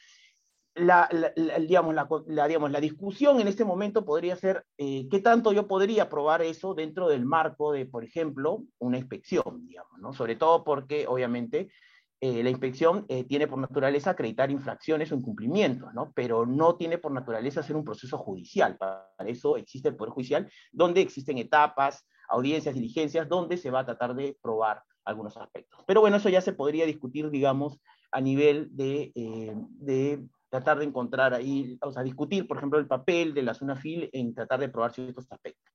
La, 0.75 1.09
digamos, 1.59 1.95
la, 1.95 2.47
digamos, 2.47 2.71
la 2.71 2.79
discusión 2.79 3.41
en 3.41 3.47
este 3.47 3.65
momento 3.65 4.05
podría 4.05 4.35
ser 4.35 4.65
eh, 4.77 5.07
qué 5.09 5.19
tanto 5.19 5.51
yo 5.51 5.67
podría 5.67 6.09
probar 6.09 6.41
eso 6.41 6.73
dentro 6.73 7.09
del 7.09 7.25
marco 7.25 7.73
de, 7.73 7.85
por 7.85 8.03
ejemplo, 8.03 8.63
una 8.79 8.97
inspección, 8.97 9.65
digamos, 9.67 9.99
¿no? 9.99 10.13
sobre 10.13 10.35
todo 10.37 10.63
porque, 10.63 11.07
obviamente, 11.07 11.69
eh, 12.21 12.43
la 12.43 12.49
inspección 12.49 13.05
eh, 13.09 13.23
tiene 13.23 13.47
por 13.47 13.57
naturaleza 13.57 14.11
acreditar 14.11 14.51
infracciones 14.51 15.11
o 15.11 15.15
incumplimientos, 15.15 15.93
¿no? 15.93 16.11
pero 16.13 16.45
no 16.45 16.75
tiene 16.75 16.97
por 16.99 17.11
naturaleza 17.11 17.61
hacer 17.61 17.75
un 17.75 17.83
proceso 17.83 18.17
judicial. 18.17 18.77
Para 18.77 19.07
eso 19.25 19.57
existe 19.57 19.89
el 19.89 19.95
Poder 19.95 20.13
Judicial, 20.13 20.51
donde 20.71 21.01
existen 21.01 21.37
etapas, 21.37 22.05
audiencias, 22.29 22.75
diligencias, 22.75 23.27
donde 23.27 23.57
se 23.57 23.71
va 23.71 23.79
a 23.79 23.85
tratar 23.85 24.13
de 24.15 24.37
probar 24.41 24.83
algunos 25.05 25.37
aspectos. 25.37 25.83
Pero 25.87 26.01
bueno, 26.01 26.17
eso 26.17 26.29
ya 26.29 26.41
se 26.41 26.53
podría 26.53 26.85
discutir, 26.85 27.29
digamos, 27.29 27.79
a 28.11 28.21
nivel 28.21 28.69
de, 28.75 29.11
eh, 29.15 29.55
de 29.55 30.23
tratar 30.49 30.79
de 30.79 30.85
encontrar 30.85 31.33
ahí, 31.33 31.77
o 31.81 31.91
sea, 31.91 32.03
discutir, 32.03 32.47
por 32.47 32.57
ejemplo, 32.57 32.77
el 32.77 32.87
papel 32.87 33.33
de 33.33 33.41
la 33.41 33.53
SUNAFIL 33.53 34.09
en 34.11 34.33
tratar 34.33 34.59
de 34.59 34.69
probar 34.69 34.93
ciertos 34.93 35.31
aspectos. 35.31 35.73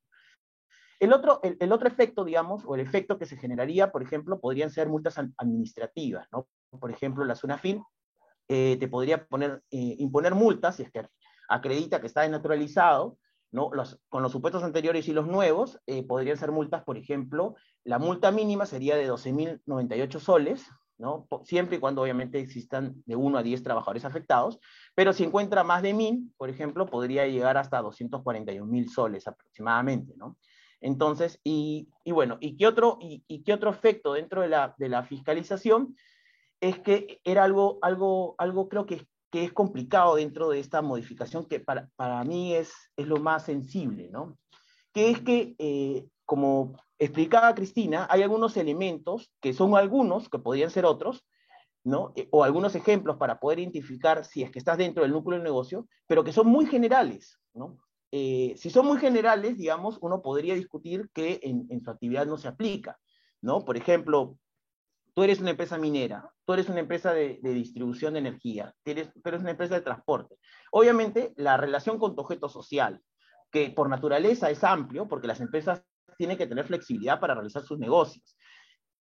El 0.98 1.12
otro, 1.12 1.40
el, 1.42 1.72
otro 1.72 1.88
efecto, 1.88 2.24
digamos, 2.24 2.64
o 2.64 2.74
el 2.74 2.80
efecto 2.80 3.18
que 3.18 3.26
se 3.26 3.36
generaría, 3.36 3.92
por 3.92 4.02
ejemplo, 4.02 4.40
podrían 4.40 4.70
ser 4.70 4.88
multas 4.88 5.18
administrativas, 5.36 6.26
¿no? 6.32 6.48
Por 6.70 6.90
ejemplo, 6.90 7.24
la 7.24 7.34
SUNAFIN 7.34 7.82
eh, 8.48 8.76
te 8.78 8.88
podría 8.88 9.26
poner, 9.26 9.62
eh, 9.70 9.96
imponer 9.98 10.34
multas 10.34 10.76
si 10.76 10.84
es 10.84 10.90
que 10.90 11.06
acredita 11.48 12.00
que 12.00 12.06
está 12.06 12.22
desnaturalizado, 12.22 13.18
¿no? 13.52 13.70
Con 14.08 14.22
los 14.22 14.32
supuestos 14.32 14.62
anteriores 14.62 15.06
y 15.08 15.12
los 15.12 15.26
nuevos, 15.26 15.78
eh, 15.86 16.06
podrían 16.06 16.38
ser 16.38 16.50
multas, 16.50 16.82
por 16.84 16.96
ejemplo, 16.96 17.56
la 17.86 17.98
multa 18.00 18.32
mínima 18.32 18.66
sería 18.66 18.96
de 18.96 19.08
12.098 19.08 20.18
soles, 20.18 20.68
¿no? 20.98 21.28
Siempre 21.44 21.76
y 21.76 21.78
cuando 21.78 22.02
obviamente 22.02 22.40
existan 22.40 23.00
de 23.06 23.14
1 23.14 23.38
a 23.38 23.42
10 23.42 23.62
trabajadores 23.62 24.04
afectados, 24.04 24.58
pero 24.94 25.12
si 25.12 25.22
encuentra 25.22 25.62
más 25.62 25.82
de 25.82 25.94
1.000, 25.94 26.32
por 26.36 26.50
ejemplo, 26.50 26.86
podría 26.86 27.28
llegar 27.28 27.56
hasta 27.56 27.80
241.000 27.80 28.88
soles 28.88 29.28
aproximadamente, 29.28 30.14
¿no? 30.16 30.36
Entonces, 30.80 31.40
y, 31.44 31.88
bueno, 32.04 32.38
¿y 32.40 32.56
qué, 32.56 32.66
otro, 32.66 32.98
y, 33.00 33.42
qué 33.44 33.52
otro 33.52 33.70
efecto 33.70 34.14
dentro 34.14 34.42
de 34.42 34.48
la, 34.48 34.74
de 34.78 34.88
la, 34.88 35.04
fiscalización? 35.04 35.96
Es 36.60 36.78
que 36.80 37.20
era 37.24 37.44
algo, 37.44 37.78
algo, 37.82 38.34
algo 38.38 38.68
creo 38.68 38.84
que, 38.84 39.06
que 39.30 39.44
es 39.44 39.52
complicado 39.52 40.16
dentro 40.16 40.50
de 40.50 40.58
esta 40.58 40.82
modificación 40.82 41.46
que 41.46 41.60
para, 41.60 41.88
para 41.96 42.22
mí 42.24 42.54
es, 42.54 42.72
es 42.96 43.06
lo 43.06 43.18
más 43.18 43.44
sensible, 43.44 44.10
¿no? 44.10 44.36
Que 44.92 45.10
es 45.10 45.20
que, 45.20 45.54
eh, 45.58 46.06
como 46.24 46.74
explicaba 46.98 47.54
Cristina, 47.54 48.06
hay 48.10 48.22
algunos 48.22 48.56
elementos 48.56 49.32
que 49.40 49.52
son 49.52 49.76
algunos, 49.76 50.28
que 50.28 50.38
podrían 50.38 50.70
ser 50.70 50.84
otros, 50.84 51.24
¿no? 51.84 52.12
Eh, 52.16 52.28
o 52.32 52.42
algunos 52.42 52.74
ejemplos 52.74 53.16
para 53.16 53.38
poder 53.38 53.60
identificar 53.60 54.24
si 54.24 54.42
es 54.42 54.50
que 54.50 54.58
estás 54.58 54.78
dentro 54.78 55.02
del 55.02 55.12
núcleo 55.12 55.38
del 55.38 55.44
negocio, 55.44 55.86
pero 56.06 56.24
que 56.24 56.32
son 56.32 56.48
muy 56.48 56.66
generales, 56.66 57.38
¿no? 57.54 57.78
Eh, 58.12 58.54
si 58.56 58.70
son 58.70 58.86
muy 58.86 58.98
generales, 58.98 59.58
digamos, 59.58 59.98
uno 60.00 60.22
podría 60.22 60.54
discutir 60.54 61.10
que 61.12 61.40
en, 61.42 61.80
su 61.82 61.90
actividad 61.90 62.26
no 62.26 62.38
se 62.38 62.48
aplica, 62.48 62.98
¿no? 63.40 63.64
Por 63.64 63.76
ejemplo, 63.76 64.38
tú 65.14 65.22
eres 65.22 65.40
una 65.40 65.50
empresa 65.50 65.76
minera, 65.78 66.30
tú 66.44 66.54
eres 66.54 66.68
una 66.68 66.80
empresa 66.80 67.12
de, 67.12 67.38
distribución 67.42 68.14
de 68.14 68.20
energía, 68.20 68.74
eres 68.84 69.10
una 69.24 69.50
empresa 69.50 69.74
de 69.74 69.80
transporte. 69.80 70.36
Obviamente, 70.72 71.34
la 71.36 71.56
relación 71.56 71.98
con 71.98 72.14
tu 72.14 72.22
objeto 72.22 72.48
social, 72.48 73.02
que 73.50 73.70
por 73.70 73.88
naturaleza 73.88 74.50
es 74.50 74.64
amplio, 74.64 75.08
porque 75.08 75.26
las 75.26 75.40
empresas 75.40 75.84
tienen 76.16 76.36
que 76.36 76.46
tener 76.46 76.66
flexibilidad 76.66 77.20
para 77.20 77.34
realizar 77.34 77.62
sus 77.62 77.78
negocios. 77.78 78.36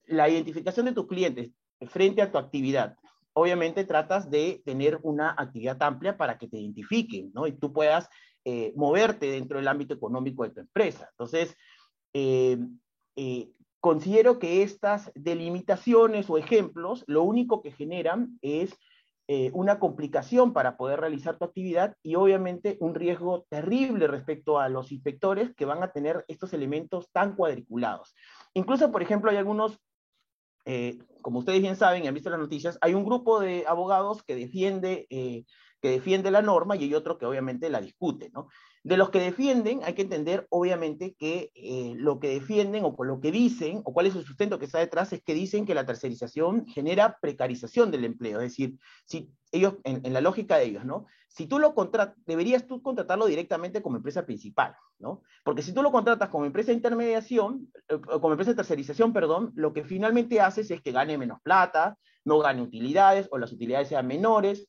La 0.06 0.30
identificación 0.30 0.86
de 0.86 0.94
tus 0.94 1.08
clientes 1.08 1.52
frente 1.88 2.22
a 2.22 2.32
tu 2.32 2.38
actividad. 2.38 2.96
Obviamente 3.34 3.84
tratas 3.84 4.30
de 4.30 4.62
tener 4.66 5.00
una 5.04 5.36
actividad 5.38 5.82
amplia 5.82 6.16
para 6.16 6.38
que 6.38 6.48
te 6.48 6.58
identifiquen, 6.58 7.32
¿no? 7.34 7.48
Y 7.48 7.54
tú 7.54 7.74
puedas 7.74 8.08
eh, 8.46 8.74
moverte 8.76 9.26
dentro 9.28 9.58
del 9.58 9.68
ámbito 9.68 9.94
económico 9.94 10.44
de 10.44 10.52
tu 10.52 10.60
empresa. 10.62 11.10
Entonces, 11.12 11.56
eh, 12.14 12.58
eh, 13.16 13.52
considero 13.82 14.40
que 14.40 14.64
estas 14.64 15.12
delimitaciones 15.16 16.30
o 16.30 16.38
ejemplos 16.38 17.04
lo 17.08 17.24
único 17.24 17.62
que 17.62 17.72
generan 17.72 18.40
es 18.42 18.78
eh, 19.28 19.50
una 19.54 19.80
complicación 19.80 20.54
para 20.54 20.78
poder 20.78 21.00
realizar 21.00 21.40
tu 21.40 21.46
actividad 21.46 21.98
y 22.04 22.14
obviamente 22.14 22.78
un 22.80 22.94
riesgo 22.94 23.48
terrible 23.50 24.06
respecto 24.06 24.60
a 24.60 24.70
los 24.70 24.92
inspectores 24.92 25.56
que 25.56 25.66
van 25.66 25.82
a 25.82 25.92
tener 25.92 26.24
estos 26.28 26.54
elementos 26.54 27.10
tan 27.12 27.36
cuadriculados. 27.36 28.14
Incluso, 28.54 28.92
por 28.92 29.02
ejemplo, 29.02 29.32
hay 29.32 29.38
algunos, 29.38 29.80
eh, 30.66 31.00
como 31.24 31.40
ustedes 31.40 31.60
bien 31.60 31.76
saben 31.76 32.04
y 32.04 32.08
han 32.08 32.14
visto 32.14 32.30
las 32.30 32.40
noticias, 32.40 32.78
hay 32.82 32.94
un 32.94 33.04
grupo 33.04 33.40
de 33.40 33.66
abogados 33.68 34.22
que 34.22 34.36
defiende, 34.36 35.08
eh, 35.10 35.46
que 35.82 35.90
defiende 35.90 36.30
la 36.30 36.44
norma 36.44 36.76
y 36.76 36.84
hay 36.84 36.94
otro 36.94 37.18
que 37.18 37.26
obviamente 37.26 37.72
la 37.72 37.82
discute, 37.82 38.30
¿no? 38.32 38.50
De 38.86 38.98
los 38.98 39.10
que 39.10 39.20
defienden, 39.20 39.82
hay 39.84 39.96
que 39.96 40.04
entender, 40.04 40.46
obviamente, 40.52 41.16
que 41.18 41.50
eh, 41.56 41.94
lo 41.96 42.20
que 42.20 42.30
defienden 42.30 42.84
o 42.86 43.04
lo 43.04 43.20
que 43.20 43.32
dicen, 43.32 43.82
o 43.84 43.92
cuál 43.92 44.06
es 44.06 44.16
el 44.16 44.24
sustento 44.24 44.60
que 44.60 44.66
está 44.66 44.78
detrás, 44.78 45.12
es 45.12 45.24
que 45.24 45.34
dicen 45.34 45.66
que 45.66 45.74
la 45.74 45.88
tercerización 45.88 46.68
genera 46.68 47.18
precarización 47.20 47.90
del 47.90 48.06
empleo. 48.06 48.40
Es 48.42 48.52
decir, 48.52 48.78
si 49.06 49.32
ellos, 49.52 49.74
en, 49.86 50.14
la 50.14 50.22
lógica 50.22 50.58
de 50.58 50.66
ellos, 50.66 50.86
¿no? 50.86 51.08
Si 51.28 51.48
tú 51.48 51.58
lo 51.58 51.74
contratas, 51.74 52.16
deberías 52.28 52.68
tú 52.68 52.84
contratarlo 52.84 53.26
directamente 53.26 53.82
como 53.82 53.98
empresa 53.98 54.24
principal, 54.24 54.76
¿no? 55.00 55.24
Porque 55.44 55.64
si 55.64 55.74
tú 55.74 55.82
lo 55.82 55.92
contratas 55.92 56.30
como 56.30 56.46
empresa 56.46 56.68
de 56.68 56.76
intermediación, 56.76 57.72
eh, 57.90 58.00
como 58.00 58.34
empresa 58.34 58.52
de 58.52 58.58
tercerización, 58.58 59.14
perdón, 59.14 59.52
lo 59.56 59.74
que 59.74 59.84
finalmente 59.84 60.42
haces 60.42 60.70
es 60.70 60.80
que 60.84 60.92
gane 60.92 61.18
menos 61.18 61.42
plata, 61.42 61.98
no 62.24 62.38
gane 62.38 62.62
utilidades, 62.62 63.30
o 63.32 63.40
las 63.40 63.52
utilidades 63.52 63.88
sean 63.88 64.06
menores, 64.06 64.68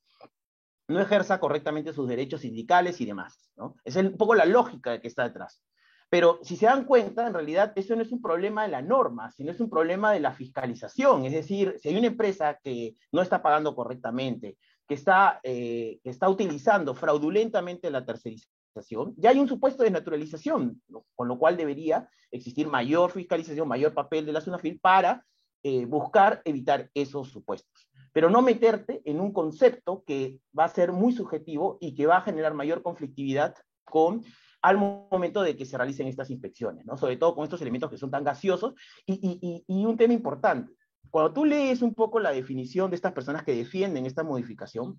no 0.89 1.01
ejerza 1.01 1.41
correctamente 1.41 1.93
sus 1.93 2.09
derechos 2.09 2.43
sindicales 2.43 3.01
y 3.01 3.07
demás. 3.07 3.51
¿no? 3.57 3.77
Es 3.85 3.97
un 3.97 4.17
poco 4.17 4.35
la 4.35 4.45
lógica 4.45 5.01
que 5.01 5.09
está 5.09 5.25
detrás. 5.25 5.63
Pero 6.09 6.39
si 6.43 6.57
se 6.57 6.67
dan 6.67 6.85
cuenta, 6.85 7.27
en 7.27 7.35
realidad 7.35 7.73
eso 7.75 7.97
no 7.97 8.03
es 8.03 8.13
un 8.13 8.23
problema 8.23 8.63
de 8.63 8.69
la 8.69 8.83
norma, 8.83 9.33
sino 9.33 9.51
es 9.51 9.61
un 9.61 9.69
problema 9.69 10.13
de 10.13 10.21
la 10.21 10.33
fiscalización. 10.33 11.25
Es 11.25 11.33
decir, 11.33 11.77
si 11.81 11.89
hay 11.89 11.97
una 11.97 12.07
empresa 12.07 12.61
que 12.63 12.95
no 13.11 13.23
está 13.23 13.43
pagando 13.43 13.75
correctamente, 13.75 14.57
que 14.87 14.95
está, 14.95 15.41
eh, 15.43 15.99
que 16.05 16.11
está 16.11 16.29
utilizando 16.29 16.95
fraudulentamente 16.95 17.91
la 17.91 18.05
tercerización, 18.05 19.15
ya 19.17 19.31
hay 19.31 19.41
un 19.41 19.49
supuesto 19.49 19.83
de 19.83 19.91
naturalización, 19.91 20.81
con 21.17 21.27
lo 21.27 21.39
cual 21.39 21.57
debería 21.57 22.09
existir 22.31 22.69
mayor 22.69 23.11
fiscalización, 23.11 23.67
mayor 23.67 23.93
papel 23.93 24.27
de 24.27 24.33
la 24.33 24.41
SUNAFIL 24.41 24.79
para 24.79 25.25
eh, 25.63 25.87
buscar 25.87 26.41
evitar 26.45 26.89
esos 26.95 27.31
supuestos 27.31 27.89
pero 28.17 28.31
no 28.31 28.41
meterte 28.41 29.03
en 29.05 29.21
un 29.21 29.31
concepto 29.31 30.03
que 30.07 30.41
va 30.59 30.65
a 30.65 30.71
ser 30.71 30.91
muy 30.91 31.13
subjetivo 31.13 31.77
y 31.83 31.95
que 31.95 32.07
va 32.07 32.17
a 32.17 32.23
generar 32.23 32.55
mayor 32.55 32.81
conflictividad 32.81 33.55
con 33.85 34.25
al 34.63 34.79
momento 34.79 35.43
de 35.43 35.55
que 35.55 35.67
se 35.67 35.77
realicen 35.77 36.07
estas 36.07 36.31
inspecciones, 36.31 36.87
¿no? 36.87 36.97
Sobre 36.97 37.19
todo 37.19 37.35
con 37.35 37.45
estos 37.45 37.61
elementos 37.61 37.91
que 37.91 37.99
son 37.99 38.11
tan 38.11 38.25
gaseosos. 38.25 38.73
Y, 39.05 39.21
y, 39.23 39.65
y, 39.69 39.85
un 39.85 39.99
tema 39.99 40.15
importante, 40.15 40.73
cuando 41.11 41.35
tú 41.35 41.45
lees 41.45 41.83
un 41.83 41.93
poco 41.93 42.19
la 42.19 42.31
definición 42.31 42.89
de 42.89 42.97
estas 42.97 43.13
personas 43.13 43.45
que 43.45 43.55
defienden 43.55 44.07
esta 44.07 44.25
modificación, 44.25 44.99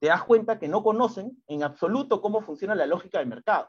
te 0.00 0.06
das 0.06 0.24
cuenta 0.24 0.58
que 0.58 0.66
no 0.66 0.82
conocen 0.82 1.36
en 1.46 1.62
absoluto 1.62 2.22
cómo 2.22 2.40
funciona 2.40 2.74
la 2.74 2.86
lógica 2.86 3.18
del 3.18 3.28
mercado. 3.28 3.68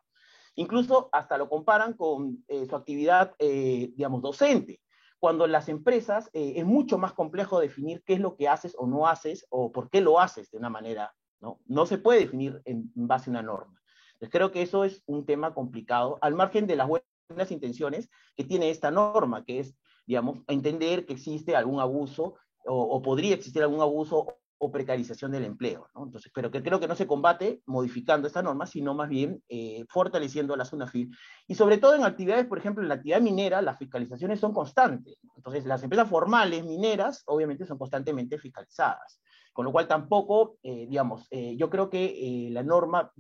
Incluso 0.55 1.09
hasta 1.11 1.37
lo 1.37 1.49
comparan 1.49 1.91
con 1.91 2.41
eh, 2.47 2.65
su 2.65 2.75
actividad, 2.77 3.35
eh, 3.37 3.91
digamos, 3.97 4.21
docente 4.21 4.79
cuando 5.21 5.45
las 5.45 5.69
empresas 5.69 6.31
eh, 6.33 6.53
es 6.55 6.65
mucho 6.65 6.97
más 6.97 7.13
complejo 7.13 7.59
definir 7.59 8.01
qué 8.03 8.13
es 8.13 8.19
lo 8.19 8.35
que 8.35 8.49
haces 8.49 8.73
o 8.75 8.87
no 8.87 9.07
haces 9.07 9.45
o 9.51 9.71
por 9.71 9.91
qué 9.91 10.01
lo 10.01 10.19
haces 10.19 10.49
de 10.49 10.57
una 10.57 10.71
manera, 10.71 11.13
¿no? 11.39 11.59
No 11.67 11.85
se 11.85 11.99
puede 11.99 12.21
definir 12.21 12.59
en, 12.65 12.91
base 12.95 13.29
a 13.29 13.31
una 13.31 13.43
norma. 13.43 13.79
Entonces 14.13 14.31
creo 14.31 14.51
que 14.51 14.63
eso 14.63 14.83
es 14.83 15.03
un 15.05 15.27
tema 15.27 15.53
complicado, 15.53 16.17
al 16.21 16.33
margen 16.33 16.65
de 16.65 16.75
las 16.75 16.87
buenas 16.87 17.51
intenciones 17.51 18.09
que 18.35 18.45
tiene 18.45 18.71
esta 18.71 18.89
norma, 18.89 19.45
que 19.45 19.59
es, 19.59 19.77
digamos, 20.07 20.39
entender 20.47 21.05
que 21.05 21.13
existe 21.13 21.55
algún 21.55 21.79
abuso 21.79 22.37
o, 22.65 22.81
o 22.81 23.01
podría 23.03 23.35
existir 23.35 23.61
algún 23.61 23.81
abuso 23.81 24.40
o 24.63 24.71
precarización 24.71 25.31
del 25.31 25.45
empleo. 25.45 25.89
¿no? 25.95 26.03
Entonces, 26.03 26.31
pero 26.33 26.51
que 26.51 26.61
creo 26.61 26.79
que 26.79 26.87
no 26.87 26.95
se 26.95 27.07
combate 27.07 27.63
modificando 27.65 28.27
esta 28.27 28.43
norma, 28.43 28.67
sino 28.67 28.93
más 28.93 29.09
bien 29.09 29.43
eh, 29.49 29.83
fortaleciendo 29.89 30.55
la 30.55 30.65
SUNAFIL. 30.65 31.09
Y 31.47 31.55
sobre 31.55 31.79
todo 31.79 31.95
en 31.95 32.03
actividades, 32.03 32.45
por 32.45 32.59
ejemplo, 32.59 32.83
en 32.83 32.89
la 32.89 32.95
actividad 32.95 33.21
minera, 33.21 33.63
las 33.63 33.79
fiscalizaciones 33.79 34.39
son 34.39 34.53
constantes. 34.53 35.17
Entonces, 35.35 35.65
las 35.65 35.81
empresas 35.81 36.07
formales 36.07 36.63
mineras, 36.63 37.23
obviamente, 37.25 37.65
son 37.65 37.79
constantemente 37.79 38.37
fiscalizadas. 38.37 39.19
Con 39.51 39.65
lo 39.65 39.71
cual, 39.71 39.87
tampoco, 39.87 40.57
eh, 40.61 40.85
digamos, 40.87 41.25
eh, 41.31 41.55
yo 41.57 41.71
creo 41.71 41.89
que 41.89 42.05
eh, 42.47 42.51
la 42.51 42.61
norma 42.61 43.11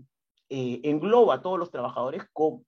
eh, 0.53 0.79
engloba 0.83 1.35
a 1.35 1.41
todos 1.41 1.57
los 1.57 1.71
trabajadores, 1.71 2.23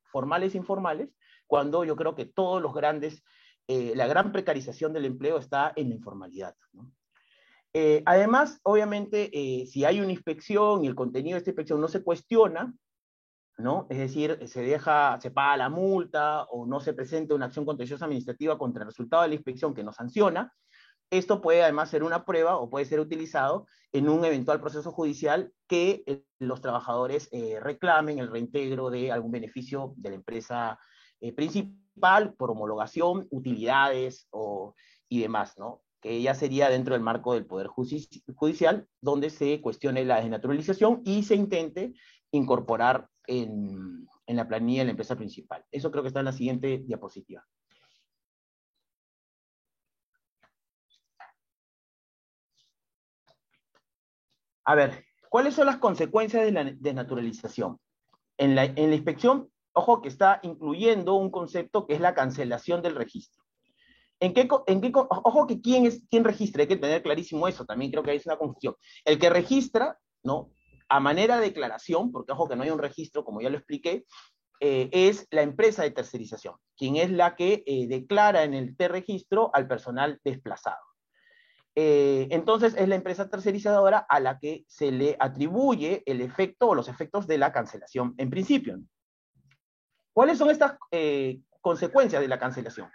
formales 0.06 0.56
e 0.56 0.58
informales, 0.58 1.10
cuando 1.46 1.84
yo 1.84 1.96
creo 1.96 2.16
que 2.16 2.26
todos 2.26 2.60
los 2.60 2.74
grandes, 2.74 3.24
eh, 3.68 3.94
la 3.96 4.08
gran 4.08 4.32
precarización 4.32 4.94
del 4.94 5.06
empleo 5.06 5.38
está 5.38 5.74
en 5.76 5.90
la 5.90 5.96
informalidad. 5.96 6.56
¿no? 6.72 6.92
Eh, 7.76 8.04
además, 8.06 8.60
obviamente, 8.64 9.32
eh, 9.34 9.66
si 9.66 9.84
hay 9.84 10.00
una 10.00 10.12
inspección 10.12 10.84
y 10.84 10.88
el 10.88 10.96
contenido 10.96 11.36
de 11.36 11.40
esta 11.40 11.50
inspección 11.50 11.82
no 11.82 11.88
se 11.88 12.04
cuestiona, 12.04 12.72
¿no? 13.58 13.88
Es 13.90 13.98
decir, 13.98 14.40
se 14.48 14.62
deja, 14.62 15.20
se 15.20 15.32
paga 15.32 15.58
la 15.58 15.70
multa 15.70 16.44
o 16.44 16.68
no 16.68 16.80
se 16.80 16.94
presenta 16.94 17.34
una 17.34 17.48
acción 17.48 17.66
contenciosa 17.66 18.06
administrativa 18.06 18.60
contra 18.60 18.84
el 18.84 18.90
resultado 18.90 19.24
de 19.24 19.30
la 19.30 19.36
inspección 19.36 19.74
que 19.74 19.84
no 19.84 19.92
sanciona, 19.92 20.54
esto 21.10 21.42
puede 21.42 21.64
además 21.64 21.90
ser 21.90 22.04
una 22.04 22.26
prueba 22.26 22.58
o 22.58 22.70
puede 22.70 22.86
ser 22.86 23.00
utilizado 23.00 23.68
en 23.92 24.10
un 24.10 24.26
eventual 24.26 24.60
proceso 24.60 24.92
judicial 24.92 25.52
que 25.68 26.04
eh, 26.08 26.24
los 26.40 26.62
trabajadores 26.62 27.30
reclamen 27.62 28.20
el 28.20 28.32
reintegro 28.32 28.90
de 28.90 29.12
algún 29.12 29.32
beneficio 29.32 29.94
de 29.98 30.10
la 30.10 30.16
empresa 30.16 30.80
principal 31.36 32.34
por 32.34 32.52
homologación, 32.52 33.28
utilidades 33.30 34.28
o, 34.32 34.74
y 35.08 35.22
demás, 35.22 35.54
¿no? 35.58 35.84
Que 36.04 36.22
ya 36.22 36.36
sería 36.36 36.70
dentro 36.70 36.96
del 36.96 37.02
marco 37.02 37.34
del 37.34 37.46
Poder 37.46 37.68
Judicial, 37.68 38.88
donde 39.00 39.30
se 39.30 39.62
cuestione 39.62 40.04
la 40.04 40.20
desnaturalización 40.20 41.02
y 41.06 41.24
se 41.24 41.36
intente 41.36 41.94
incorporar 42.32 43.08
en, 43.26 44.06
en, 44.28 44.36
la 44.36 44.46
planilla 44.46 44.82
de 44.82 44.86
la 44.86 44.92
empresa 44.92 45.16
principal. 45.16 45.64
Eso 45.72 45.92
creo 45.92 46.04
que 46.04 46.10
está 46.10 46.20
en 46.20 46.26
la 46.26 46.34
siguiente 46.34 46.80
diapositiva. 46.80 47.46
A 54.66 54.76
ver, 54.76 55.06
¿cuáles 55.30 55.54
son 55.54 55.68
las 55.68 55.78
consecuencias 55.78 56.44
de 56.44 56.52
la 56.52 56.66
desnaturalización? 56.66 57.80
En 58.38 58.56
la, 58.56 58.66
en 58.66 58.90
la 58.90 58.96
inspección, 58.96 59.50
ojo 59.72 60.02
que 60.02 60.10
está 60.10 60.42
incluyendo 60.44 61.14
un 61.16 61.32
concepto 61.32 61.88
que 61.88 61.94
es 61.94 62.02
la 62.02 62.14
cancelación 62.14 62.82
del 62.82 62.96
registro. 62.96 63.43
¿En 64.24 64.34
qué, 64.34 64.48
en 64.68 64.80
qué, 64.80 64.90
ojo 64.94 65.48
que 65.48 65.60
quién 65.60 65.86
es 65.86 66.02
quién 66.10 66.24
registra, 66.24 66.62
hay 66.62 66.68
que 66.70 66.78
tener 66.78 67.04
clarísimo 67.04 67.46
eso, 67.46 67.66
también 67.66 67.92
creo 67.92 68.04
que 68.04 68.12
hay 68.12 68.22
una 68.24 68.38
confusión. 68.38 68.74
El 69.04 69.20
que 69.20 69.30
registra, 69.30 70.00
¿no? 70.24 70.50
A 70.88 71.02
manera 71.02 71.36
de 71.36 71.48
declaración, 71.48 72.10
porque 72.10 72.32
ojo 72.32 72.48
que 72.48 72.56
no 72.56 72.64
hay 72.64 72.70
un 72.70 72.80
registro, 72.80 73.26
como 73.26 73.42
ya 73.42 73.50
lo 73.50 73.58
expliqué, 73.58 74.06
eh, 74.62 74.90
es 74.94 75.28
la 75.30 75.42
empresa 75.42 75.84
de 75.84 75.92
tercerización, 75.92 76.56
quien 76.78 76.96
es 76.96 77.12
la 77.12 77.36
que 77.36 77.66
eh, 77.66 77.86
declara 77.90 78.46
en 78.46 78.54
el 78.54 78.78
T-registro 78.78 79.52
al 79.54 79.68
personal 79.68 80.22
desplazado. 80.24 80.80
Eh, 81.76 82.30
entonces 82.32 82.76
es 82.78 82.88
la 82.88 82.96
empresa 82.96 83.30
tercerizadora 83.30 84.06
a 84.08 84.22
la 84.22 84.40
que 84.40 84.64
se 84.70 84.94
le 84.94 85.18
atribuye 85.20 86.02
el 86.06 86.22
efecto 86.22 86.70
o 86.70 86.76
los 86.76 86.88
efectos 86.88 87.28
de 87.28 87.40
la 87.40 87.52
cancelación 87.52 88.14
en 88.18 88.30
principio. 88.30 88.80
¿Cuáles 90.14 90.38
son 90.38 90.50
estas 90.50 90.78
consecuencias 91.60 92.22
de 92.22 92.30
la 92.30 92.40
cancelación? 92.40 92.88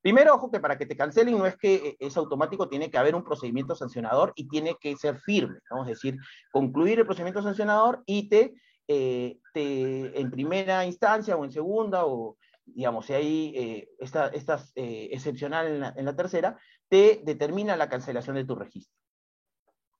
Primero, 0.00 0.34
ojo 0.34 0.50
que 0.50 0.60
para 0.60 0.78
que 0.78 0.86
te 0.86 0.96
cancelen 0.96 1.36
no 1.36 1.46
es 1.46 1.56
que 1.56 1.74
eh, 1.74 1.96
es 1.98 2.16
automático, 2.16 2.68
tiene 2.68 2.90
que 2.90 2.98
haber 2.98 3.14
un 3.14 3.24
procedimiento 3.24 3.74
sancionador 3.74 4.32
y 4.36 4.48
tiene 4.48 4.76
que 4.80 4.96
ser 4.96 5.18
firme, 5.20 5.58
¿no? 5.70 5.82
Es 5.82 5.88
decir, 5.88 6.16
concluir 6.52 7.00
el 7.00 7.06
procedimiento 7.06 7.42
sancionador 7.42 8.02
y 8.06 8.28
te, 8.28 8.54
eh, 8.86 9.38
te 9.52 10.20
en 10.20 10.30
primera 10.30 10.84
instancia 10.86 11.36
o 11.36 11.44
en 11.44 11.52
segunda 11.52 12.06
o 12.06 12.36
digamos, 12.74 13.06
si 13.06 13.14
hay 13.14 13.52
eh, 13.56 13.88
esta, 13.98 14.28
esta 14.28 14.62
eh, 14.74 15.08
excepcional 15.12 15.94
en 15.96 16.04
la, 16.04 16.16
tercera, 16.16 16.58
te 16.88 17.20
determina 17.24 17.76
la 17.76 17.88
cancelación 17.88 18.36
de 18.36 18.44
tu 18.44 18.54
registro. 18.54 18.94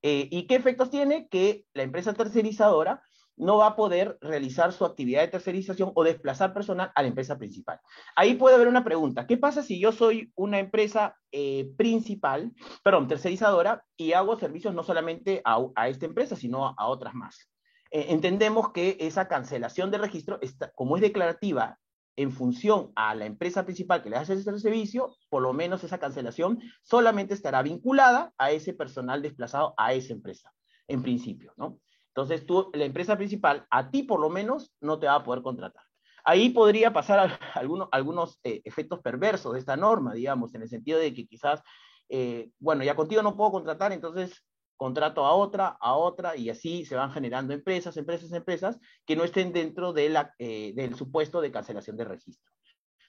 ¿Y 0.01 0.47
qué 0.47 0.55
efectos 0.55 0.91
tiene? 0.91 1.29
Que 1.29 1.65
la 1.75 1.83
empresa 1.83 2.15
tercerizadora 2.15 3.03
no 3.39 3.59
va 3.59 3.69
a 3.69 3.77
poder 3.77 4.19
realizar 4.21 4.73
su 4.73 4.85
actividad 4.85 5.23
de 5.23 5.29
tercerización 5.29 5.93
o 5.95 6.05
desplazar 6.05 6.53
personal 6.53 6.93
a 6.95 7.03
la 7.03 7.09
empresa 7.09 7.39
principal. 7.39 7.81
Ahí 8.17 8.35
puede 8.35 8.57
haber 8.57 8.69
una 8.69 8.85
pregunta. 8.85 9.27
¿Qué 9.27 9.37
pasa 9.37 9.63
si 9.63 9.81
yo 9.81 9.93
soy 9.93 10.33
una 10.35 10.59
empresa 10.59 11.17
eh, 11.33 11.71
principal, 11.77 12.53
perdón, 12.83 13.09
tercerizadora, 13.09 13.85
y 13.97 14.13
hago 14.13 14.39
servicios 14.39 14.75
no 14.75 14.83
solamente 14.83 15.43
a, 15.45 15.89
esta 15.89 16.07
empresa, 16.07 16.37
sino 16.37 16.75
a, 16.77 16.87
otras 16.87 17.15
más? 17.15 17.49
Eh, 17.91 18.07
entendemos 18.11 18.73
que 18.73 18.97
esa 19.01 19.29
cancelación 19.29 19.91
de 19.91 19.99
registro, 19.99 20.39
está, 20.43 20.71
como 20.73 20.97
es 20.97 21.03
declarativa 21.03 21.79
en 22.17 22.33
función 22.33 22.91
a 22.97 23.15
la 23.15 23.27
empresa 23.27 23.65
principal 23.65 24.03
que 24.03 24.11
le 24.11 24.17
hace 24.17 24.35
ese 24.35 24.59
servicio, 24.59 25.15
por 25.29 25.41
lo 25.41 25.53
menos 25.53 25.85
esa 25.85 25.99
cancelación 25.99 26.61
solamente 26.83 27.33
estará 27.33 27.63
vinculada 27.63 28.33
a 28.39 28.51
ese 28.51 28.75
personal 28.75 29.23
desplazado 29.23 29.73
a 29.77 29.93
esa 29.93 30.15
empresa, 30.15 30.53
en 30.89 31.01
principio, 31.01 31.55
¿no? 31.57 31.79
Entonces, 32.19 32.47
tú, 32.47 32.69
la 32.75 32.85
empresa 32.85 33.17
principal, 33.17 33.65
a 33.71 33.93
ti 33.93 34.03
por 34.03 34.19
lo 34.19 34.29
menos, 34.29 34.73
no 34.81 34.99
te 34.99 35.07
va 35.07 35.15
a 35.15 35.23
poder 35.23 35.41
contratar. 35.41 35.85
Ahí 36.25 36.51
podría 36.51 36.93
pasar 36.93 37.39
algunos, 37.93 38.41
eh, 38.43 38.61
efectos 38.65 38.99
perversos 38.99 39.53
de 39.53 39.61
esta 39.61 39.77
norma, 39.77 40.15
digamos, 40.15 40.53
en 40.57 40.63
el 40.63 40.69
sentido 40.69 40.99
de 40.99 41.15
que 41.15 41.29
quizás, 41.29 41.63
eh, 42.09 42.51
bueno, 42.59 42.83
ya 42.83 42.97
contigo 42.97 43.23
no 43.23 43.37
puedo 43.37 43.53
contratar, 43.53 43.93
entonces 43.93 44.45
contrato 44.77 45.25
a 45.25 45.33
otra, 45.33 45.77
a 45.81 45.95
otra, 45.95 46.37
y 46.37 46.51
así 46.51 46.85
se 46.85 46.97
van 46.97 47.13
generando 47.13 47.55
empresas, 47.55 47.97
empresas, 47.97 48.33
empresas 48.33 48.81
que 49.07 49.15
no 49.15 49.23
estén 49.23 49.53
dentro 49.53 49.95
eh, 49.97 50.73
del 50.75 50.97
supuesto 50.97 51.41
de 51.41 51.53
cancelación 51.53 51.97
de 51.97 52.05
registro. 52.05 52.51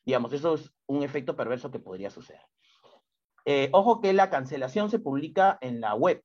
Digamos, 0.06 0.34
eso 0.34 0.54
es 0.54 0.72
un 0.86 1.02
efecto 1.02 1.36
perverso 1.36 1.72
que 1.72 1.80
podría 1.80 2.12
suceder. 2.12 2.42
ojo 3.72 4.02
que 4.02 4.14
la 4.14 4.30
cancelación 4.30 4.92
se 4.92 5.00
publica 5.00 5.58
en 5.62 5.82
la 5.82 5.96
web, 5.96 6.24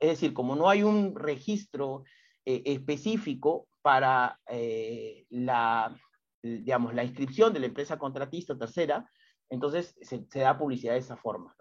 es 0.00 0.08
decir, 0.10 0.34
como 0.34 0.56
no 0.56 0.68
hay 0.68 0.82
un 0.82 1.14
registro 1.14 2.04
eh, 2.44 2.62
específico 2.66 3.66
para 3.82 4.40
eh, 4.48 5.26
la, 5.30 5.96
digamos, 6.42 6.94
la 6.94 7.04
inscripción 7.04 7.52
de 7.52 7.60
la 7.60 7.66
empresa 7.66 7.98
contratista 7.98 8.56
tercera, 8.56 9.10
entonces 9.50 9.96
se, 10.00 10.26
da 10.38 10.58
publicidad 10.58 10.94
de 10.94 11.00
esa 11.00 11.16
forma, 11.16 11.54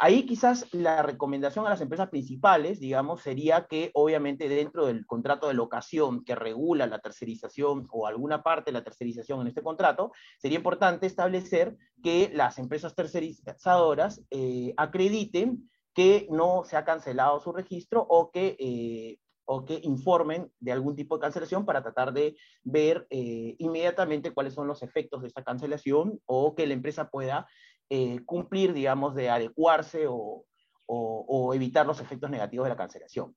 Ahí 0.00 0.26
quizás 0.26 0.72
la 0.72 1.02
recomendación 1.02 1.66
a 1.66 1.70
las 1.70 1.80
empresas 1.80 2.08
principales, 2.08 2.78
digamos, 2.78 3.20
sería 3.20 3.66
que 3.66 3.90
obviamente 3.94 4.48
dentro 4.48 4.86
del 4.86 5.04
contrato 5.06 5.48
de 5.48 5.54
locación 5.54 6.24
que 6.24 6.36
regula 6.36 6.86
la 6.86 7.00
tercerización 7.00 7.88
o 7.90 8.06
alguna 8.06 8.44
parte 8.44 8.70
de 8.70 8.78
la 8.78 8.84
tercerización 8.84 9.40
en 9.40 9.48
este 9.48 9.62
contrato, 9.62 10.12
sería 10.38 10.58
importante 10.58 11.08
establecer 11.08 11.76
que 12.00 12.30
las 12.32 12.60
empresas 12.60 12.94
tercerizadoras 12.94 14.22
eh, 14.30 14.72
acrediten 14.76 15.68
que 15.98 16.28
no 16.30 16.62
se 16.62 16.76
ha 16.76 16.84
cancelado 16.84 17.40
su 17.40 17.50
registro 17.50 18.06
o 18.08 18.30
que, 18.30 18.56
eh, 18.60 19.18
o 19.46 19.64
que 19.64 19.80
informen 19.82 20.48
de 20.60 20.70
algún 20.70 20.94
tipo 20.94 21.16
de 21.16 21.22
cancelación 21.22 21.66
para 21.66 21.82
tratar 21.82 22.12
de 22.12 22.36
ver 22.62 23.08
eh, 23.10 23.56
inmediatamente 23.58 24.32
cuáles 24.32 24.54
son 24.54 24.68
los 24.68 24.84
efectos 24.84 25.22
de 25.22 25.26
esta 25.26 25.42
cancelación 25.42 26.20
o 26.24 26.54
que 26.54 26.68
la 26.68 26.74
empresa 26.74 27.10
pueda 27.10 27.48
eh, 27.90 28.20
cumplir, 28.26 28.74
digamos, 28.74 29.16
de 29.16 29.28
adecuarse 29.28 30.06
o, 30.06 30.44
o, 30.86 31.52
evitar 31.52 31.84
los 31.84 32.00
efectos 32.00 32.30
negativos 32.30 32.66
de 32.66 32.70
la 32.70 32.76
cancelación. 32.76 33.34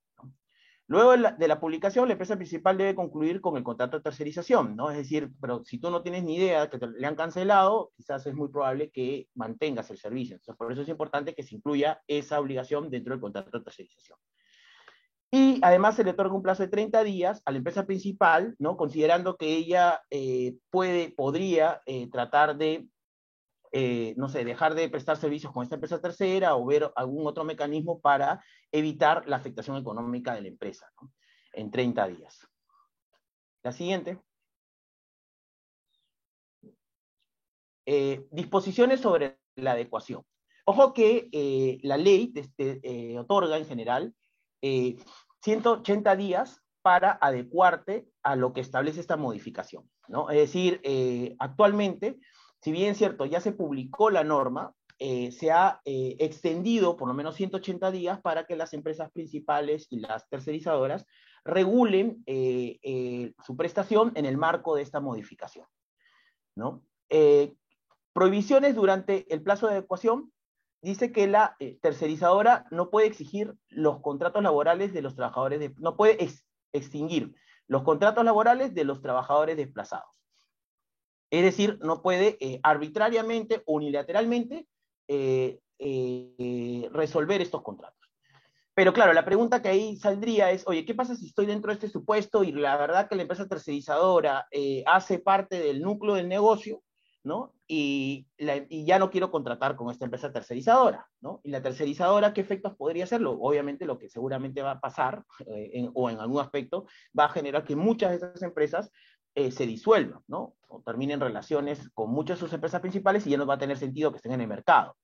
Luego 0.92 1.12
de 1.14 1.48
la, 1.48 1.60
publicación, 1.62 2.10
la 2.10 2.16
empresa 2.16 2.36
principal 2.36 2.78
debe 2.78 2.96
concluir 2.96 3.40
con 3.40 3.56
el 3.56 3.64
contrato 3.64 3.96
de 3.96 4.04
tercerización, 4.04 4.76
¿no? 4.76 4.92
Es 4.92 4.98
decir, 4.98 5.32
pero 5.40 5.64
si 5.64 5.78
tú 5.78 5.90
no 5.90 6.02
tienes 6.02 6.26
ni 6.26 6.36
idea 6.36 6.70
que 6.70 6.78
te, 6.78 6.86
le 6.86 7.08
han 7.08 7.16
cancelado, 7.16 7.94
quizás 7.96 8.28
es 8.28 8.36
muy 8.36 8.50
probable 8.50 8.92
que 8.92 9.30
mantengas 9.34 9.90
el 9.90 9.98
servicio. 9.98 10.36
Entonces, 10.36 10.58
por 10.58 10.70
eso 10.70 10.82
es 10.82 10.90
importante 10.90 11.34
que 11.34 11.44
se 11.44 11.56
incluya 11.56 12.02
esa 12.08 12.42
obligación 12.42 12.90
dentro 12.90 13.14
del 13.14 13.22
contrato 13.22 13.58
de 13.58 13.64
tercerización. 13.64 14.20
Y 15.32 15.60
además 15.62 15.96
se 15.96 16.04
le 16.04 16.12
otorga 16.12 16.36
un 16.36 16.44
plazo 16.44 16.64
de 16.64 16.68
30 16.68 17.06
días 17.06 17.42
a 17.46 17.52
la 17.52 17.60
empresa 17.60 17.86
principal, 17.86 18.54
¿no? 18.60 18.76
Considerando 18.76 19.38
que 19.38 19.56
ella 19.56 20.02
eh, 20.10 20.58
puede, 20.72 21.12
podría 21.12 21.82
eh, 21.86 22.10
tratar 22.10 22.58
de 22.58 22.90
eh, 23.74 24.14
no 24.18 24.28
sé, 24.28 24.44
dejar 24.44 24.76
de 24.76 24.90
prestar 24.90 25.16
servicios 25.16 25.54
con 25.54 25.64
esta 25.64 25.76
empresa 25.76 26.02
tercera 26.02 26.56
o 26.56 26.66
ver 26.66 26.92
algún 26.96 27.26
otro 27.26 27.46
mecanismo 27.46 28.02
para 28.02 28.44
evitar 28.70 29.28
la 29.30 29.38
afectación 29.38 29.78
económica 29.78 30.36
de 30.36 30.42
la 30.42 30.50
empresa 30.50 30.92
en 31.54 31.72
30 31.72 32.08
días. 32.08 32.48
La 33.64 33.72
siguiente. 33.72 34.20
Eh, 37.86 38.28
disposiciones 38.32 39.00
sobre 39.00 39.40
la 39.56 39.72
adecuación. 39.72 40.26
Ojo 40.66 40.94
que 40.94 41.30
eh, 41.32 41.80
la 41.84 41.96
ley 41.96 42.34
este, 42.36 43.18
otorga 43.18 43.58
en 43.58 43.66
general 43.66 44.14
180 44.62 46.16
días 46.18 46.62
para 46.82 47.12
adecuarte 47.14 48.08
a 48.22 48.36
lo 48.36 48.54
que 48.54 48.62
establece 48.62 49.00
esta 49.00 49.18
modificación. 49.18 49.90
¿no? 50.08 50.30
Es 50.30 50.38
decir, 50.38 50.82
actualmente 51.40 52.20
si 52.62 52.72
bien 52.72 52.96
cierto, 52.96 53.26
ya 53.26 53.42
se 53.42 53.52
publicó 53.52 54.10
la 54.10 54.24
norma, 54.24 54.74
eh, 55.00 55.32
se 55.32 55.52
ha 55.52 55.82
eh, 55.84 56.16
extendido 56.20 56.96
por 56.96 57.08
lo 57.08 57.16
menos 57.16 57.36
180 57.36 57.90
días 57.90 58.22
para 58.22 58.46
que 58.46 58.56
las 58.56 58.74
empresas 58.74 59.12
principales 59.12 59.88
y 59.90 60.00
las 60.00 60.30
tercerizadoras 60.30 61.08
regulen 61.44 62.22
eh, 62.28 63.34
su 63.44 63.58
prestación 63.58 64.12
en 64.14 64.26
el 64.26 64.38
marco 64.38 64.76
de 64.76 64.84
esta 64.84 65.00
modificación. 65.00 65.66
prohibiciones 68.14 68.76
durante 68.76 69.26
el 69.34 69.42
plazo 69.42 69.66
de 69.68 69.74
adecuación. 69.74 70.32
Dice 70.84 71.12
que 71.12 71.28
la 71.28 71.58
tercerizadora 71.82 72.66
no 72.70 72.90
puede 72.92 73.08
exigir 73.08 73.56
los 73.70 74.02
contratos 74.02 74.44
laborales 74.44 74.94
de 74.94 75.02
los 75.02 75.16
trabajadores, 75.16 75.72
no 75.80 75.96
puede 75.96 76.18
extinguir 76.74 77.34
los 77.68 77.84
contratos 77.84 78.24
laborales 78.24 78.74
de 78.76 78.84
los 78.84 79.02
trabajadores 79.02 79.58
desplazados. 79.58 80.21
Es 81.32 81.44
decir, 81.44 81.80
no 81.82 82.02
puede 82.02 82.38
eh, 82.42 82.60
arbitrariamente, 82.62 83.64
unilateralmente, 83.66 84.68
eh, 85.08 85.60
eh, 85.80 86.90
resolver 86.92 87.42
estos 87.42 87.62
contratos. 87.64 87.98
Pero 88.74 88.92
claro, 88.92 89.14
la 89.14 89.24
pregunta 89.24 89.62
que 89.62 89.70
ahí 89.70 89.96
saldría 89.96 90.52
es, 90.52 90.68
oye, 90.68 90.86
¿qué 90.86 90.94
pasa 90.94 91.16
si 91.16 91.28
estoy 91.28 91.46
dentro 91.46 91.70
de 91.70 91.76
este 91.76 91.88
supuesto 91.88 92.44
y 92.44 92.52
la 92.52 92.76
verdad 92.76 93.08
que 93.08 93.16
la 93.16 93.22
empresa 93.22 93.48
tercerizadora 93.48 94.48
hace 94.86 95.20
parte 95.20 95.60
del 95.60 95.82
núcleo 95.82 96.16
del 96.16 96.28
negocio, 96.28 96.82
¿no? 97.24 97.54
Y, 97.68 98.28
ya 98.38 98.98
no 98.98 99.10
quiero 99.10 99.30
contratar 99.30 99.76
con 99.76 99.92
esta 99.92 100.06
empresa 100.06 100.32
tercerizadora, 100.32 101.08
¿no? 101.20 101.42
Y 101.44 101.52
la 101.52 101.62
tercerizadora, 101.62 102.34
¿qué 102.34 102.42
efectos 102.42 102.76
podría 102.76 103.04
hacerlo? 103.04 103.38
Obviamente 103.40 103.86
lo 103.86 103.98
que 103.98 104.10
seguramente 104.10 104.62
va 104.62 104.72
a 104.72 104.82
pasar, 104.82 105.24
o 105.94 106.10
en 106.10 106.20
algún 106.20 106.42
aspecto, 106.42 106.88
va 107.18 107.26
a 107.26 107.30
generar 107.30 107.64
que 107.64 107.76
muchas 107.76 108.10
de 108.10 108.16
estas 108.16 108.42
empresas 108.42 108.92
eh, 109.36 109.52
se 109.52 109.66
disuelvan, 109.66 110.22
¿no? 110.28 110.56
O 110.68 110.82
terminen 110.82 111.20
relaciones 111.20 111.90
con 111.94 112.12
muchas 112.12 112.38
de 112.38 112.46
sus 112.46 112.54
empresas 112.54 112.82
principales 112.82 113.26
y 113.26 113.30
ya 113.30 113.38
no 113.38 113.46
va 113.46 113.56
a 113.56 113.60
tener 113.60 113.78
sentido 113.78 114.12
que 114.12 114.18
estén 114.18 114.34
en 114.34 114.42
el 114.42 114.48
mercado, 114.48 114.98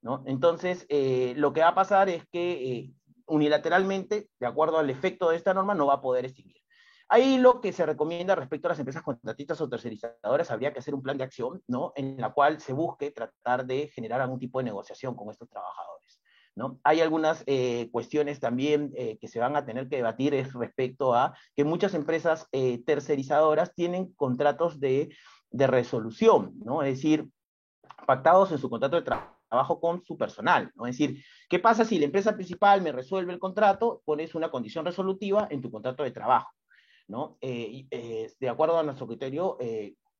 ¿no? 0.00 0.22
Entonces, 0.26 0.86
eh, 0.88 1.34
lo 1.36 1.52
que 1.52 1.62
va 1.62 1.68
a 1.68 1.74
pasar 1.74 2.08
es 2.08 2.24
que 2.28 2.52
eh, 2.52 2.92
unilateralmente, 3.26 4.28
de 4.38 4.46
acuerdo 4.46 4.78
al 4.78 4.90
efecto 4.90 5.30
de 5.30 5.36
esta 5.36 5.52
norma, 5.52 5.74
no 5.74 5.86
va 5.86 5.94
a 5.94 6.00
poder 6.00 6.24
extinguir. 6.24 6.62
Ahí 7.08 7.38
lo 7.38 7.60
que 7.60 7.72
se 7.72 7.84
recomienda 7.84 8.34
respecto 8.34 8.68
a 8.68 8.70
las 8.70 8.78
empresas 8.78 9.02
contratistas 9.02 9.60
o 9.60 9.68
tercerizadoras, 9.68 10.50
habría 10.50 10.72
que 10.72 10.78
hacer 10.78 10.94
un 10.94 11.02
plan 11.02 11.18
de 11.18 11.24
acción, 11.24 11.62
¿no? 11.66 11.92
En 11.96 12.18
la 12.18 12.32
cual 12.32 12.60
se 12.60 12.72
busque 12.72 13.10
tratar 13.10 13.66
de 13.66 13.88
generar 13.88 14.20
algún 14.22 14.38
tipo 14.38 14.60
de 14.60 14.64
negociación 14.64 15.14
con 15.14 15.28
estos 15.28 15.48
trabajadores. 15.50 16.21
Hay 16.84 17.00
algunas 17.00 17.44
eh, 17.46 17.88
cuestiones 17.90 18.40
también 18.40 18.92
eh, 18.96 19.18
que 19.18 19.28
se 19.28 19.40
van 19.40 19.56
a 19.56 19.64
tener 19.64 19.88
que 19.88 19.96
debatir 19.96 20.34
es 20.34 20.52
respecto 20.52 21.14
a 21.14 21.34
que 21.56 21.64
muchas 21.64 21.94
empresas 21.94 22.46
eh, 22.52 22.82
tercerizadoras 22.84 23.74
tienen 23.74 24.12
contratos 24.14 24.78
de, 24.80 25.14
resolución, 25.54 26.54
¿no? 26.64 26.82
Es 26.82 26.94
decir, 26.96 27.28
pactados 28.06 28.52
en 28.52 28.58
su 28.58 28.70
contrato 28.70 28.96
de 28.96 29.02
trabajo 29.02 29.80
con 29.80 30.02
su 30.02 30.16
personal. 30.16 30.72
Es 30.86 30.98
decir, 30.98 31.22
¿qué 31.46 31.58
pasa 31.58 31.84
si 31.84 31.98
la 31.98 32.06
empresa 32.06 32.34
principal 32.34 32.80
me 32.80 32.90
resuelve 32.90 33.34
el 33.34 33.38
contrato? 33.38 34.00
Pones 34.06 34.34
una 34.34 34.50
condición 34.50 34.86
resolutiva 34.86 35.48
en 35.50 35.60
tu 35.60 35.70
contrato 35.70 36.04
de 36.04 36.10
trabajo, 36.10 36.50
¿no? 37.06 37.36
de 37.42 38.48
acuerdo 38.48 38.78
a 38.78 38.82
nuestro 38.82 39.06
criterio, 39.06 39.58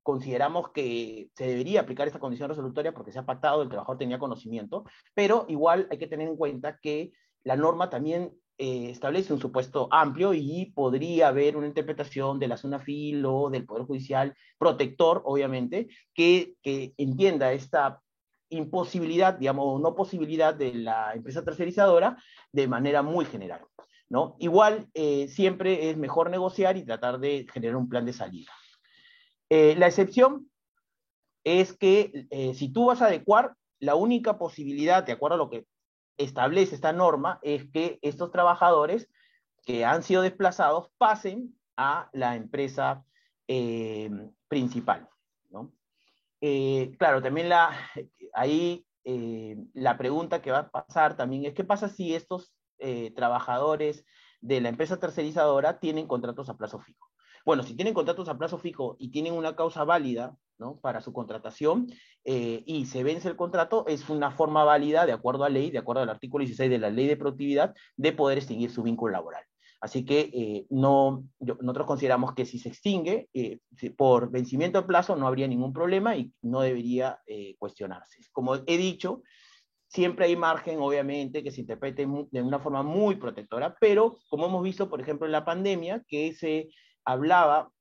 consideramos 0.03 0.69
que 0.71 1.29
se 1.35 1.47
debería 1.47 1.81
aplicar 1.81 2.07
esta 2.07 2.19
condición 2.19 2.49
resolutoria 2.49 2.93
porque 2.93 3.11
se 3.11 3.19
ha 3.19 3.25
pactado, 3.25 3.61
el 3.61 3.69
trabajador 3.69 3.97
tenía 3.97 4.19
conocimiento, 4.19 4.83
pero 5.13 5.45
igual 5.47 5.87
hay 5.89 5.97
que 5.97 6.07
tener 6.07 6.27
en 6.27 6.35
cuenta 6.35 6.77
que 6.79 7.13
la 7.43 7.55
norma 7.55 7.89
también 7.89 8.33
eh, 8.57 8.91
establece 8.91 9.33
un 9.33 9.39
supuesto 9.39 9.87
amplio 9.91 10.33
y 10.33 10.71
podría 10.75 11.29
haber 11.29 11.57
una 11.57 11.67
interpretación 11.67 12.37
de 12.37 12.47
la 12.47 12.57
zona 12.57 12.79
fil 12.79 13.25
o 13.25 13.49
del 13.49 13.65
Poder 13.65 13.85
Judicial 13.85 14.35
protector, 14.59 15.23
obviamente, 15.25 15.87
que, 16.13 16.55
entienda 16.97 17.51
esta 17.53 17.99
imposibilidad, 18.49 19.33
digamos, 19.33 19.81
no 19.81 19.95
posibilidad 19.95 20.53
de 20.53 20.75
la 20.75 21.13
empresa 21.13 21.43
tercerizadora 21.43 22.17
de 22.51 22.67
manera 22.67 23.01
muy 23.01 23.25
general. 23.25 23.61
¿no? 24.09 24.35
Igual, 24.37 24.87
eh, 24.93 25.27
siempre 25.29 25.89
es 25.89 25.97
mejor 25.97 26.29
negociar 26.29 26.77
y 26.77 26.85
tratar 26.85 27.19
de 27.19 27.47
generar 27.51 27.77
un 27.77 27.89
plan 27.89 28.05
de 28.05 28.13
salida. 28.13 28.51
Eh, 29.55 29.75
la 29.77 29.85
excepción 29.85 30.49
es 31.43 31.73
que 31.73 32.25
eh, 32.31 32.55
si 32.55 32.73
tú 32.73 32.87
vas 32.87 33.03
a 33.03 33.05
adecuar, 33.05 33.53
la 33.77 33.93
única 33.93 34.39
posibilidad, 34.39 35.03
de 35.03 35.11
acuerdo 35.11 35.35
a 35.35 35.37
lo 35.37 35.51
que 35.51 35.67
establece 36.17 36.73
esta 36.73 36.91
norma, 36.91 37.39
es 37.43 37.69
que 37.69 37.99
estos 38.01 38.31
trabajadores 38.31 39.11
que 39.63 39.85
han 39.85 40.01
sido 40.01 40.23
desplazados 40.23 40.89
pasen 40.97 41.55
a 41.77 42.09
la 42.13 42.35
empresa 42.35 43.05
eh, 43.47 44.09
principal. 44.47 45.07
claro, 46.97 47.21
también 47.21 47.47
la, 47.47 47.77
ahí 48.33 48.87
la 49.75 49.99
pregunta 49.99 50.41
que 50.41 50.49
va 50.49 50.59
a 50.59 50.71
pasar 50.71 51.15
también 51.15 51.45
es, 51.45 51.53
¿qué 51.53 51.63
pasa 51.63 51.89
si 51.89 52.15
estos 52.15 52.55
trabajadores 53.15 54.03
de 54.41 54.61
la 54.61 54.69
empresa 54.69 54.99
tercerizadora 54.99 55.79
tienen 55.79 56.07
contratos 56.07 56.49
a 56.49 56.57
plazo 56.57 56.79
fijo? 56.79 57.12
Bueno, 57.45 57.63
si 57.63 57.75
tienen 57.75 57.93
contratos 57.93 58.29
a 58.29 58.37
plazo 58.37 58.57
fijo 58.57 58.95
y 58.99 59.09
tienen 59.09 59.33
una 59.33 59.55
causa 59.55 59.83
válida 59.83 60.37
¿no? 60.57 60.79
para 60.79 61.01
su 61.01 61.11
contratación 61.11 61.87
y 62.25 62.85
se 62.85 63.03
vence 63.03 63.27
el 63.27 63.35
contrato, 63.35 63.85
es 63.87 64.09
una 64.09 64.31
forma 64.31 64.63
válida, 64.63 65.05
de 65.05 65.11
acuerdo 65.11 65.43
a 65.43 65.49
ley, 65.49 65.71
de 65.71 65.79
acuerdo 65.79 66.03
al 66.03 66.09
artículo 66.09 66.43
16 66.43 66.69
de 66.69 66.79
la 66.79 66.89
ley 66.89 67.07
de 67.07 67.17
productividad, 67.17 67.75
de 67.97 68.13
poder 68.13 68.37
extinguir 68.37 68.71
su 68.71 68.81
vínculo 68.81 69.11
laboral. 69.11 69.43
Así 69.83 70.05
que 70.05 70.31
eh, 70.33 70.65
no, 70.69 71.25
nosotros 71.41 71.85
consideramos 71.85 72.33
que 72.33 72.45
si 72.45 72.57
se 72.57 72.69
extingue 72.69 73.27
eh, 73.33 73.59
por 73.97 74.31
vencimiento 74.31 74.79
de 74.79 74.87
plazo 74.87 75.17
no 75.17 75.27
habría 75.27 75.45
ningún 75.45 75.73
problema 75.73 76.15
y 76.15 76.31
no 76.41 76.61
debería 76.61 77.19
eh, 77.27 77.57
cuestionarse. 77.59 78.21
Como 78.31 78.55
he 78.55 78.77
dicho, 78.77 79.23
siempre 79.89 80.27
hay 80.27 80.37
margen, 80.37 80.79
obviamente, 80.79 81.43
que 81.43 81.51
se 81.51 81.59
interprete 81.59 82.07
de 82.31 82.41
una 82.41 82.59
forma 82.59 82.81
muy 82.81 83.17
protectora, 83.17 83.75
pero 83.77 84.19
como 84.29 84.45
hemos 84.45 84.63
visto, 84.63 84.89
por 84.89 85.01
ejemplo, 85.01 85.25
en 85.25 85.33
la 85.33 85.43
pandemia, 85.43 86.01
que 86.07 86.33
se 86.33 86.69
hablaba 87.05 87.71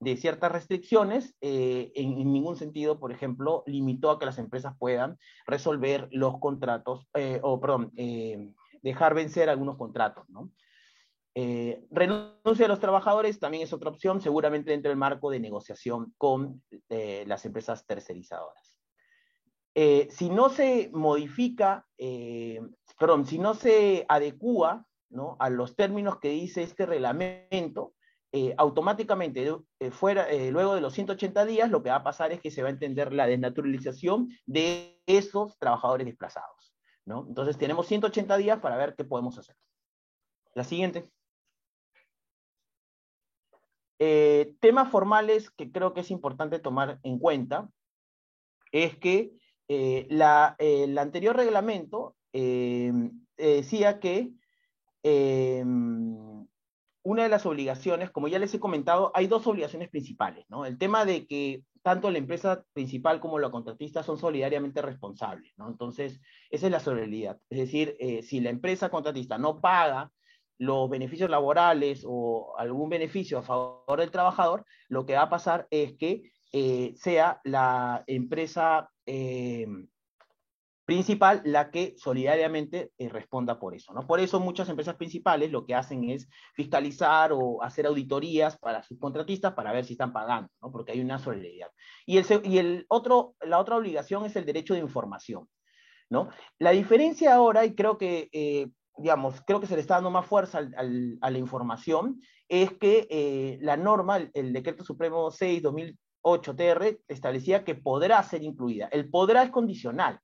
de 0.00 0.16
ciertas 0.16 0.50
restricciones, 0.50 1.36
en, 1.40 1.92
en, 1.94 2.32
ningún 2.32 2.56
sentido, 2.56 2.98
por 2.98 3.12
ejemplo, 3.12 3.62
limitó 3.66 4.10
a 4.10 4.18
que 4.18 4.26
las 4.26 4.38
empresas 4.38 4.74
puedan 4.78 5.16
resolver 5.46 6.08
los 6.10 6.40
contratos, 6.40 7.06
o 7.42 7.60
perdón, 7.60 7.92
dejar 8.82 9.14
vencer 9.14 9.48
algunos 9.48 9.76
contratos. 9.76 10.26
Eh, 11.34 11.86
renuncia 11.90 12.66
a 12.66 12.68
los 12.68 12.80
trabajadores 12.80 13.40
también 13.40 13.62
es 13.62 13.72
otra 13.72 13.90
opción, 13.90 14.20
seguramente 14.20 14.70
dentro 14.70 14.90
del 14.90 14.98
marco 14.98 15.30
de 15.30 15.40
negociación 15.40 16.12
con 16.18 16.62
eh, 16.90 17.24
las 17.26 17.46
empresas 17.46 17.86
tercerizadoras. 17.86 18.76
Eh, 19.74 20.08
si 20.10 20.28
no 20.28 20.50
se 20.50 20.90
modifica, 20.92 21.86
perdón, 22.98 23.24
si 23.24 23.38
no 23.38 23.54
se 23.54 24.04
adecúa 24.08 24.86
a 25.38 25.50
los 25.50 25.76
términos 25.76 26.18
que 26.18 26.28
dice 26.28 26.62
este 26.62 26.84
reglamento, 26.84 27.94
automáticamente 28.56 29.54
fuera, 29.90 30.26
luego 30.50 30.74
de 30.74 30.80
los 30.80 30.94
180 30.94 31.44
días 31.44 31.70
lo 31.70 31.82
que 31.82 31.90
va 31.90 31.96
a 31.96 32.02
pasar 32.02 32.32
es 32.32 32.40
que 32.40 32.50
se 32.50 32.62
va 32.62 32.68
a 32.68 32.72
entender 32.72 33.12
la 33.12 33.26
desnaturalización 33.26 34.28
de 34.46 35.02
esos 35.06 35.58
trabajadores 35.58 36.06
desplazados. 36.06 36.74
¿no? 37.04 37.26
Entonces 37.28 37.58
tenemos 37.58 37.86
180 37.86 38.36
días 38.36 38.60
para 38.60 38.76
ver 38.76 38.94
qué 38.96 39.04
podemos 39.04 39.38
hacer. 39.38 39.56
La 40.54 40.64
siguiente. 40.64 41.10
Eh, 43.98 44.54
temas 44.60 44.90
formales 44.90 45.50
que 45.50 45.70
creo 45.70 45.94
que 45.94 46.00
es 46.00 46.10
importante 46.10 46.58
tomar 46.58 46.98
en 47.04 47.18
cuenta 47.18 47.70
es 48.72 48.96
que 48.98 49.32
eh, 49.68 50.06
la, 50.10 50.56
el 50.58 50.98
anterior 50.98 51.36
reglamento 51.36 52.16
eh, 52.32 52.92
decía 53.36 54.00
que 54.00 54.32
una 57.02 57.24
de 57.24 57.28
las 57.28 57.46
obligaciones, 57.46 58.10
como 58.10 58.28
ya 58.28 58.38
les 58.38 58.54
he 58.54 58.60
comentado, 58.60 59.10
hay 59.14 59.26
dos 59.26 59.46
obligaciones 59.46 59.88
principales, 59.88 60.46
¿no? 60.48 60.66
El 60.66 60.78
tema 60.78 61.04
de 61.04 61.26
que 61.26 61.62
tanto 61.82 62.10
la 62.10 62.18
empresa 62.18 62.64
principal 62.72 63.20
como 63.20 63.38
la 63.38 63.50
contratista 63.50 64.02
son 64.02 64.18
solidariamente 64.18 64.82
responsables, 64.82 65.52
¿no? 65.56 65.68
Entonces, 65.68 66.20
esa 66.50 66.66
es 66.66 66.72
la 66.72 66.80
solidaridad. 66.80 67.38
Es 67.50 67.58
decir, 67.58 67.96
si 68.22 68.40
la 68.40 68.50
empresa 68.50 68.88
contratista 68.88 69.36
no 69.36 69.60
paga 69.60 70.12
los 70.62 70.88
beneficios 70.88 71.28
laborales 71.28 72.04
o 72.06 72.54
algún 72.56 72.88
beneficio 72.88 73.38
a 73.38 73.42
favor 73.42 73.98
del 73.98 74.12
trabajador, 74.12 74.64
lo 74.88 75.04
que 75.04 75.14
va 75.14 75.22
a 75.22 75.30
pasar 75.30 75.66
es 75.70 75.94
que 75.94 76.30
eh, 76.52 76.92
sea 76.96 77.40
la 77.42 78.04
empresa 78.06 78.88
eh, 79.06 79.66
principal 80.84 81.42
la 81.44 81.70
que 81.70 81.94
solidariamente 81.96 82.90
eh, 82.98 83.08
responda 83.08 83.58
por 83.58 83.74
eso. 83.74 83.92
¿no? 83.92 84.06
Por 84.06 84.20
eso 84.20 84.40
muchas 84.40 84.68
empresas 84.68 84.96
principales 84.96 85.50
lo 85.50 85.64
que 85.64 85.74
hacen 85.74 86.08
es 86.10 86.28
fiscalizar 86.54 87.32
o 87.32 87.62
hacer 87.62 87.86
auditorías 87.86 88.58
para 88.58 88.82
sus 88.82 88.98
contratistas 88.98 89.54
para 89.54 89.72
ver 89.72 89.84
si 89.84 89.94
están 89.94 90.12
pagando, 90.12 90.50
¿no? 90.60 90.72
porque 90.72 90.92
hay 90.92 91.00
una 91.00 91.18
solidaridad. 91.18 91.68
Y, 92.06 92.18
el, 92.18 92.26
y 92.44 92.58
el 92.58 92.86
otro, 92.88 93.34
la 93.40 93.58
otra 93.58 93.76
obligación 93.76 94.24
es 94.24 94.36
el 94.36 94.44
derecho 94.44 94.74
de 94.74 94.80
información. 94.80 95.48
¿no? 96.10 96.28
La 96.58 96.72
diferencia 96.72 97.34
ahora, 97.34 97.64
y 97.64 97.74
creo 97.74 97.96
que 97.96 98.28
digamos, 98.96 99.40
creo 99.46 99.60
que 99.60 99.66
se 99.66 99.74
le 99.74 99.80
está 99.80 99.94
dando 99.94 100.10
más 100.10 100.26
fuerza 100.26 100.58
a 100.58 101.30
la 101.30 101.38
información, 101.38 102.20
es 102.48 102.72
que 102.72 103.06
eh, 103.10 103.58
la 103.62 103.76
norma, 103.76 104.18
el, 104.34 104.52
Decreto 104.52 104.84
Supremo 104.84 105.30
6-2008-TR, 105.30 107.00
establecía 107.08 107.64
que 107.64 107.74
podrá 107.74 108.22
ser 108.22 108.42
incluida. 108.42 108.88
El 108.88 109.08
podrá 109.08 109.42
es 109.42 109.50
condicional, 109.50 110.20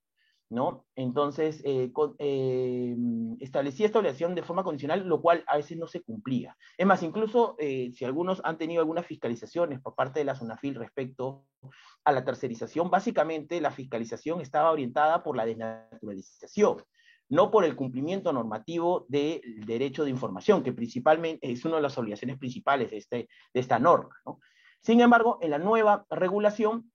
¿no? 0.50 0.86
Entonces, 0.96 1.60
eh, 1.64 1.92
eh, 2.18 2.96
establecía 3.40 3.86
esta 3.86 3.98
obligación 3.98 4.34
de 4.34 4.42
forma 4.42 4.64
condicional, 4.64 5.06
lo 5.06 5.20
cual 5.20 5.44
a 5.46 5.56
veces 5.56 5.76
no 5.76 5.86
se 5.86 6.02
cumplía. 6.02 6.56
Es 6.76 6.86
más, 6.86 7.02
incluso 7.02 7.56
si 7.58 8.04
algunos 8.04 8.40
han 8.44 8.58
tenido 8.58 8.80
algunas 8.80 9.06
fiscalizaciones 9.06 9.80
por 9.80 9.94
parte 9.94 10.20
de 10.20 10.24
la 10.24 10.34
SUNAFIL 10.34 10.76
respecto 10.76 11.44
a 12.04 12.12
la 12.12 12.24
tercerización, 12.24 12.90
básicamente 12.90 13.60
la 13.60 13.70
fiscalización 13.70 14.40
estaba 14.40 14.70
orientada 14.70 15.22
por 15.22 15.36
la 15.36 15.44
desnaturalización 15.44 16.78
no 17.30 17.50
por 17.50 17.64
el 17.64 17.76
cumplimiento 17.76 18.32
normativo 18.32 19.04
del 19.08 19.42
derecho 19.66 20.04
de 20.04 20.10
información, 20.10 20.62
que 20.62 20.72
principalmente 20.72 21.50
es 21.50 21.64
una 21.64 21.76
de 21.76 21.82
las 21.82 21.98
obligaciones 21.98 22.38
principales 22.38 22.90
de, 22.90 22.96
este, 22.96 23.28
de 23.52 23.60
esta 23.60 23.78
norma. 23.78 24.16
Sin 24.80 25.00
embargo, 25.00 25.38
en 25.42 25.50
la 25.50 25.58
nueva 25.58 26.06
regulación 26.10 26.90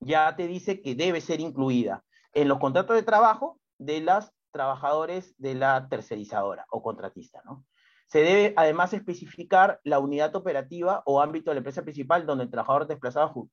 ya 0.00 0.34
te 0.36 0.46
dice 0.46 0.80
que 0.82 0.94
debe 0.94 1.20
ser 1.20 1.40
incluida 1.40 2.04
en 2.34 2.48
los 2.48 2.58
contratos 2.58 2.96
de 2.96 3.02
trabajo 3.02 3.58
de 3.78 4.00
las 4.00 4.32
trabajadores 4.52 5.34
de 5.38 5.54
la 5.54 5.88
tercerizadora 5.88 6.66
o 6.70 6.82
contratista. 6.82 7.40
¿no? 7.44 7.64
Se 8.06 8.20
debe 8.22 8.54
además 8.56 8.92
especificar 8.92 9.80
la 9.84 10.00
unidad 10.00 10.34
operativa 10.34 11.02
o 11.06 11.20
ámbito 11.20 11.50
de 11.50 11.54
la 11.54 11.58
empresa 11.58 11.82
principal 11.82 12.26
donde 12.26 12.44
el 12.44 12.50
trabajador 12.50 12.88
desplazado 12.88 13.48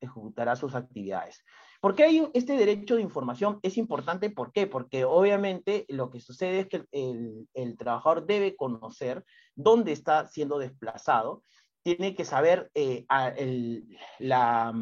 ejecutará 0.00 0.56
sus 0.56 0.74
actividades. 0.74 1.44
¿Por 1.80 1.94
qué 1.94 2.02
hay 2.02 2.28
este 2.34 2.56
derecho 2.56 2.96
de 2.96 3.02
información? 3.02 3.60
Es 3.62 3.76
importante, 3.76 4.30
¿por 4.30 4.50
qué? 4.50 4.66
Porque 4.66 5.04
obviamente 5.04 5.84
lo 5.88 6.10
que 6.10 6.18
sucede 6.18 6.60
es 6.60 6.66
que 6.66 6.84
el, 6.90 7.76
trabajador 7.78 8.26
debe 8.26 8.56
conocer 8.56 9.24
dónde 9.54 9.92
está 9.92 10.26
siendo 10.26 10.58
desplazado, 10.58 11.44
tiene 11.86 12.16
que 12.16 12.24
saber 12.24 12.68
eh, 12.74 13.06
la, 14.18 14.72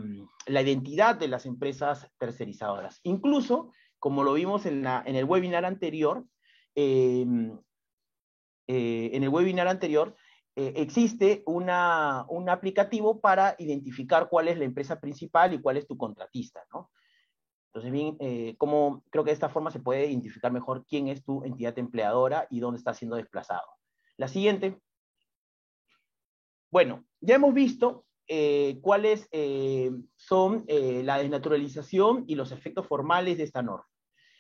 identidad 0.49 1.17
de 1.17 1.29
las 1.29 1.45
empresas 1.45 2.11
tercerizadoras. 2.17 3.01
Incluso, 3.03 3.73
como 3.99 4.25
lo 4.25 4.33
vimos 4.33 4.65
en, 4.65 4.87
el 4.87 5.25
webinar 5.27 5.67
anterior, 5.67 6.25
eh, 6.75 7.27
eh, 8.67 9.11
en 9.13 9.23
el 9.23 9.29
webinar 9.29 9.69
anterior, 9.69 10.17
eh, 10.57 10.73
existe 10.77 11.43
una, 11.45 12.25
un 12.31 12.49
aplicativo 12.49 13.21
para 13.21 13.55
identificar 13.59 14.31
cuál 14.31 14.49
es 14.49 14.57
la 14.57 14.65
empresa 14.65 14.99
principal 14.99 15.53
y 15.53 15.61
cuál 15.61 15.77
es 15.77 15.87
tu 15.87 15.99
contratista, 15.99 16.65
¿no? 16.73 16.91
Entonces, 17.67 17.93
bien, 17.93 18.17
eh, 18.19 18.55
como 18.57 19.05
creo 19.11 19.25
que 19.25 19.31
de 19.31 19.35
esta 19.35 19.51
forma 19.51 19.71
se 19.71 19.81
puede 19.81 20.07
identificar 20.07 20.51
mejor 20.53 20.87
quién 20.87 21.09
es 21.09 21.23
tu 21.23 21.45
entidad 21.45 21.79
empleadora 21.79 22.47
y 22.49 22.61
dónde 22.61 22.79
está 22.79 22.95
siendo 22.95 23.17
desplazado. 23.17 23.67
La 24.17 24.29
siguiente. 24.29 24.81
Bueno, 26.75 27.05
ya 27.21 27.37
hemos 27.37 27.55
visto 27.55 28.05
cuáles 28.81 29.29
son 30.17 30.65
la 30.67 31.19
desnaturalización 31.19 32.25
y 32.27 32.35
los 32.35 32.51
efectos 32.51 32.89
formales 32.89 33.39
de 33.39 33.45
esta 33.45 33.63
norma. 33.63 33.87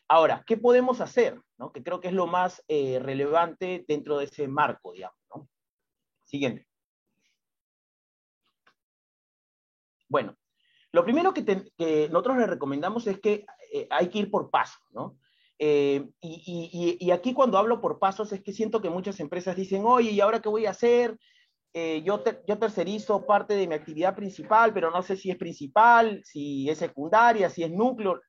Ahora, 0.08 0.42
¿qué 0.44 0.56
podemos 0.56 1.00
hacer? 1.00 1.40
Que 1.72 1.84
creo 1.84 2.00
que 2.00 2.08
es 2.08 2.12
lo 2.12 2.26
más 2.26 2.60
eh, 2.66 2.98
relevante 2.98 3.84
dentro 3.86 4.18
de 4.18 4.24
ese 4.24 4.48
marco, 4.48 4.94
digamos. 4.94 5.16
¿no? 5.32 5.48
Siguiente. 6.24 6.66
Bueno, 10.08 10.36
lo 10.90 11.04
primero 11.04 11.32
que, 11.32 11.70
nosotros 12.10 12.36
le 12.36 12.46
recomendamos 12.48 13.06
es 13.06 13.20
que 13.20 13.46
eh, 13.72 13.86
hay 13.90 14.08
que 14.08 14.18
ir 14.18 14.30
por 14.32 14.50
pasos, 14.50 14.82
¿no? 14.90 15.20
Eh, 15.60 16.04
y, 16.20 17.12
aquí 17.12 17.32
cuando 17.32 17.58
hablo 17.58 17.80
por 17.80 18.00
pasos 18.00 18.32
es 18.32 18.42
que 18.42 18.52
siento 18.52 18.82
que 18.82 18.90
muchas 18.90 19.20
empresas 19.20 19.54
dicen, 19.54 19.84
oye, 19.84 20.10
¿y 20.10 20.20
ahora 20.20 20.42
qué 20.42 20.48
voy 20.48 20.66
a 20.66 20.70
hacer? 20.70 21.16
Yo, 21.74 22.22
yo 22.46 22.58
tercerizo 22.58 23.26
parte 23.26 23.54
de 23.54 23.66
mi 23.66 23.74
actividad 23.74 24.14
principal, 24.14 24.72
pero 24.72 24.90
no 24.90 25.02
sé 25.02 25.16
si 25.16 25.30
es 25.30 25.36
principal, 25.36 26.22
si 26.24 26.70
es 26.70 26.78
secundaria, 26.78 27.50
si 27.50 27.64
es 27.64 27.70
núcleo. 27.70 28.20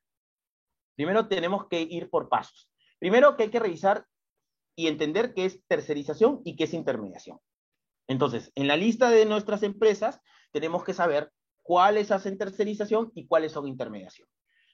Primero 0.96 1.28
tenemos 1.28 1.68
que 1.68 1.82
ir 1.82 2.10
por 2.10 2.28
pasos. 2.28 2.70
Primero 2.98 3.38
que 3.38 3.44
hay 3.44 3.50
que 3.50 3.60
revisar 3.60 4.06
y 4.76 4.88
entender 4.88 5.34
qué 5.34 5.46
es 5.46 5.64
tercerización 5.68 6.42
y 6.44 6.56
qué 6.56 6.64
es 6.64 6.74
intermediación. 6.74 7.40
Entonces, 8.08 8.52
en 8.56 8.68
la 8.68 8.78
lista 8.78 9.10
de 9.10 9.26
nuestras 9.26 9.64
empresas 9.64 10.20
tenemos 10.52 10.84
que 10.84 10.94
saber 10.94 11.32
cuáles 11.62 12.12
hacen 12.12 12.38
tercerización 12.38 13.12
y 13.14 13.28
cuáles 13.28 13.52
son 13.52 13.68
intermediación. 13.68 14.28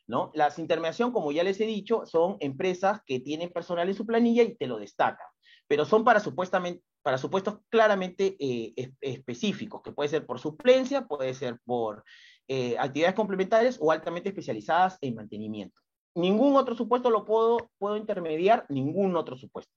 ¿no? 0.08 0.32
Las 0.34 0.60
intermediación, 0.60 1.12
como 1.12 1.32
ya 1.32 1.44
les 1.44 1.60
he 1.62 1.66
dicho, 1.66 2.06
son 2.06 2.38
empresas 2.40 3.02
que 3.06 3.20
tienen 3.20 3.52
personal 3.52 3.88
en 3.88 3.96
su 3.96 4.06
planilla 4.06 4.44
y 4.44 4.56
te 4.56 4.68
lo 4.68 4.78
destacan, 4.78 5.28
pero 5.68 5.86
son 5.86 6.04
para 6.04 6.20
supuestamente 6.20 6.84
para 7.02 7.18
supuestos 7.18 7.60
claramente 7.70 8.36
eh, 8.40 8.92
específicos, 9.02 9.82
que 9.82 9.92
puede 9.92 10.10
ser 10.10 10.26
por 10.26 10.40
suplencia, 10.40 11.08
puede 11.08 11.34
ser 11.34 11.60
por 11.66 12.04
eh, 12.48 12.76
actividades 12.78 13.16
complementarias 13.16 13.78
o 13.82 13.92
altamente 13.92 14.30
especializadas 14.30 14.98
en 15.02 15.16
mantenimiento. 15.16 15.80
Ningún 16.16 16.56
otro 16.56 16.76
supuesto 16.76 17.10
lo 17.10 17.26
puedo, 17.26 17.72
puedo 17.78 17.96
intermediar, 17.98 18.66
ningún 18.70 19.16
otro 19.16 19.38
supuesto. 19.38 19.74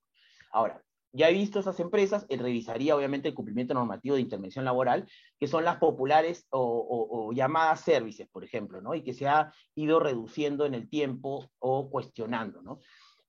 Ahora, 0.50 0.82
ya 1.12 1.28
he 1.28 1.32
visto 1.32 1.60
esas 1.60 1.78
empresas, 1.78 2.26
él 2.28 2.40
revisaría 2.40 2.96
obviamente 2.96 3.28
el 3.28 3.34
cumplimiento 3.34 3.72
normativo 3.72 4.16
de 4.16 4.22
intervención 4.22 4.64
laboral, 4.64 5.08
que 5.38 5.46
son 5.46 5.64
las 5.64 5.76
populares 5.76 6.48
o, 6.50 7.30
llamadas 7.32 7.82
services, 7.82 8.28
por 8.32 8.42
ejemplo, 8.42 8.80
¿no? 8.80 8.96
Y 8.96 9.04
que 9.04 9.14
se 9.14 9.28
ha 9.28 9.52
ido 9.76 10.00
reduciendo 10.00 10.66
en 10.66 10.74
el 10.74 10.88
tiempo 10.88 11.48
o 11.60 11.88
cuestionando, 11.88 12.62
¿no? 12.62 12.80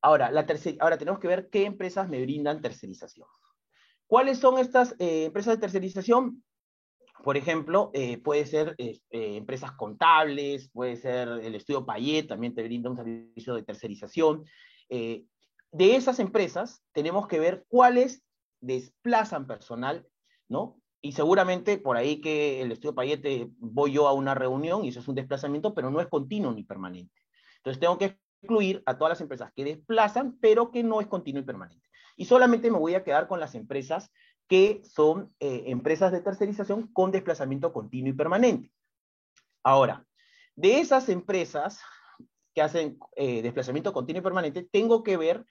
Ahora, 0.02 0.32
la 0.32 0.48
ahora 0.80 0.98
tenemos 0.98 1.20
que 1.20 1.28
ver 1.28 1.50
qué 1.52 1.66
empresas 1.66 2.10
me 2.10 2.22
brindan 2.22 2.62
tercerización. 2.62 3.28
¿Cuáles 4.08 4.38
son 4.38 4.60
estas 4.60 4.96
eh, 5.00 5.26
empresas 5.26 5.56
de 5.56 5.62
tercerización? 5.62 6.44
Por 7.24 7.38
ejemplo, 7.38 7.90
eh, 7.94 8.20
puede 8.20 8.46
ser 8.46 8.76
eh, 8.78 9.00
empresas 9.10 9.72
contables, 9.72 10.70
puede 10.70 10.96
ser 10.96 11.28
el 11.28 11.56
estudio 11.56 11.86
Payet, 11.86 12.28
también 12.28 12.54
te 12.54 12.64
brinda 12.64 12.90
un 12.90 12.98
servicio 12.98 13.56
de 13.56 13.64
tercerización. 13.64 14.46
de 14.90 15.96
esas 15.96 16.20
empresas 16.20 16.84
tenemos 16.94 17.28
que 17.28 17.40
ver 17.40 17.66
cuáles 17.68 18.24
desplazan 18.62 19.48
personal, 19.48 20.08
¿no? 20.48 20.80
Y 21.02 21.12
seguramente 21.14 21.78
por 21.78 21.98
ahí 21.98 22.22
que 22.22 22.62
el 22.62 22.72
estudio 22.72 22.96
Payet 22.96 23.50
voy 23.58 23.94
yo 23.94 24.08
a 24.08 24.14
una 24.14 24.36
reunión 24.36 24.86
y 24.86 24.90
eso 24.90 25.00
es 25.00 25.08
un 25.08 25.16
desplazamiento, 25.16 25.74
pero 25.74 25.90
no 25.90 26.00
es 26.00 26.08
continuo 26.08 26.52
ni 26.54 26.64
permanente. 26.64 27.22
Entonces 27.58 27.80
tengo 27.80 27.98
que 27.98 28.20
incluir 28.42 28.84
a 28.86 28.98
todas 28.98 29.12
las 29.12 29.22
empresas 29.22 29.52
que 29.56 29.64
desplazan, 29.64 30.38
pero 30.40 30.72
que 30.72 30.84
no 30.84 31.02
es 31.02 31.08
continuo 31.08 31.42
y 31.42 31.46
permanente. 31.46 31.85
Y 32.16 32.26
solamente 32.26 32.72
me 32.72 32.80
voy 32.80 32.96
a 32.96 33.04
quedar 33.04 33.28
con 33.28 33.40
las 33.40 33.56
empresas 33.56 34.12
que 34.48 34.82
son 34.84 35.34
eh, 35.40 35.64
empresas 35.68 36.12
de 36.12 36.22
tercerización 36.22 36.88
con 36.94 37.12
desplazamiento 37.12 37.74
continuo 37.74 38.12
y 38.12 38.14
permanente. 38.14 38.72
Ahora, 39.64 40.06
de 40.56 40.80
esas 40.80 41.10
empresas 41.10 41.82
que 42.54 42.62
hacen 42.62 42.98
eh, 43.16 43.42
desplazamiento 43.42 43.92
continuo 43.92 44.22
y 44.22 44.24
permanente, 44.24 44.68
tengo 44.72 45.04
que 45.04 45.18
ver 45.18 45.46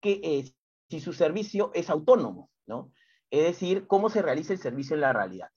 que, 0.00 0.20
eh, 0.22 0.52
si 0.90 1.00
su 1.00 1.12
servicio 1.12 1.70
es 1.74 1.88
autónomo, 1.88 2.50
¿no? 2.66 2.92
Es 3.30 3.44
decir, 3.44 3.86
cómo 3.86 4.10
se 4.10 4.22
realiza 4.22 4.52
el 4.52 4.58
servicio 4.58 4.94
en 4.94 5.02
la 5.02 5.12
realidad. 5.12 5.48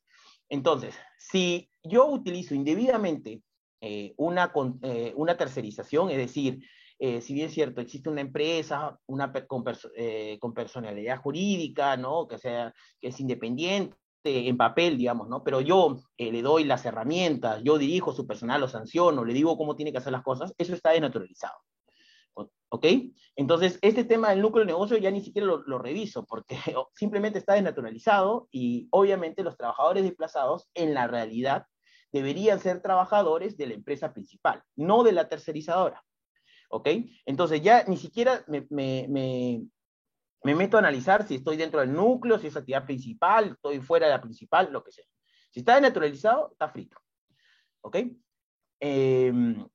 Entonces, 0.48 0.96
si 1.18 1.72
yo 1.82 2.06
utilizo 2.06 2.54
indebidamente 2.54 3.42
una, 4.16 4.54
una 5.16 5.36
tercerización, 5.36 6.10
es 6.12 6.18
decir, 6.18 6.64
eh, 7.00 7.22
si 7.22 7.34
bien 7.34 7.48
es 7.48 7.54
cierto, 7.54 7.82
existe 7.82 8.10
una 8.10 8.22
empresa 8.22 9.00
una, 9.08 9.32
eh, 9.96 10.38
con, 10.40 10.54
personalidad 10.54 11.22
jurídica, 11.22 11.98
¿no? 11.98 12.28
Que, 12.28 12.38
sea, 12.38 12.74
que 13.00 13.10
es 13.10 13.20
independiente 13.20 13.98
en 14.24 14.56
papel, 14.58 14.98
digamos, 14.98 15.28
¿no? 15.28 15.44
Pero 15.44 15.60
yo 15.62 16.00
eh, 16.18 16.32
le 16.32 16.42
doy 16.42 16.64
las 16.64 16.86
herramientas, 16.86 17.62
yo 17.64 17.78
dirijo 17.78 18.14
su 18.14 18.26
personal, 18.26 18.62
lo 18.62 18.68
sanciono, 18.68 19.26
le 19.26 19.34
digo 19.34 19.58
cómo 19.58 19.76
tiene 19.76 19.92
que 19.92 19.98
hacer 19.98 20.14
las 20.14 20.24
cosas, 20.24 20.54
eso 20.58 20.74
está 20.74 20.92
denaturalizado. 20.92 21.58
¿Ok? 22.70 22.86
Entonces, 23.36 23.78
este 23.84 24.04
tema 24.04 24.32
del 24.32 24.42
núcleo 24.42 24.66
de 24.66 24.72
negocio 24.72 24.98
ya 24.98 25.12
ni 25.12 25.22
siquiera 25.22 25.46
lo, 25.46 25.62
lo, 25.64 25.78
reviso, 25.78 26.26
porque 26.26 26.58
simplemente 26.96 27.38
está 27.38 27.54
desnaturalizado 27.54 28.48
y 28.52 28.88
obviamente 28.90 29.44
los 29.44 29.58
trabajadores 29.58 30.04
desplazados 30.04 30.70
en 30.74 30.96
la 30.96 31.06
realidad 31.06 31.68
deberían 32.12 32.60
ser 32.60 32.82
trabajadores 32.82 33.58
de 33.58 33.68
la 33.68 33.74
empresa 33.74 34.14
principal, 34.14 34.64
no 34.76 35.04
de 35.04 35.12
la 35.12 35.30
tercerizadora. 35.30 36.04
¿Ok? 36.74 36.90
Entonces 37.26 37.62
ya 37.62 37.84
ni 37.84 37.98
siquiera 37.98 38.44
me, 38.48 38.68
meto 40.44 40.78
a 40.78 40.80
analizar 40.80 41.28
si 41.28 41.36
estoy 41.36 41.56
dentro 41.56 41.82
del 41.82 41.94
núcleo, 41.94 42.40
si 42.40 42.48
es 42.48 42.58
actividad 42.58 42.86
principal, 42.86 43.52
estoy 43.52 43.80
fuera 43.80 44.08
de 44.08 44.14
la 44.14 44.22
principal, 44.22 44.72
lo 44.72 44.84
que 44.84 44.92
sea. 44.92 45.06
Si 45.52 45.60
está 45.60 45.74
desnaturalizado, 45.74 46.52
está 46.52 46.70
frito, 46.70 46.98
¿ok? 47.82 47.98
Em, 48.80 49.68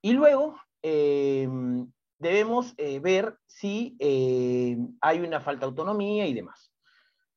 y 0.00 0.12
luego 0.12 0.56
em, 0.80 1.92
debemos 2.18 2.72
eh, 2.78 2.98
ver 2.98 3.38
si 3.46 3.94
em, 3.98 4.96
hay 5.02 5.20
una 5.20 5.40
falta 5.40 5.60
de 5.60 5.66
autonomía 5.66 6.26
y 6.26 6.32
demás, 6.32 6.72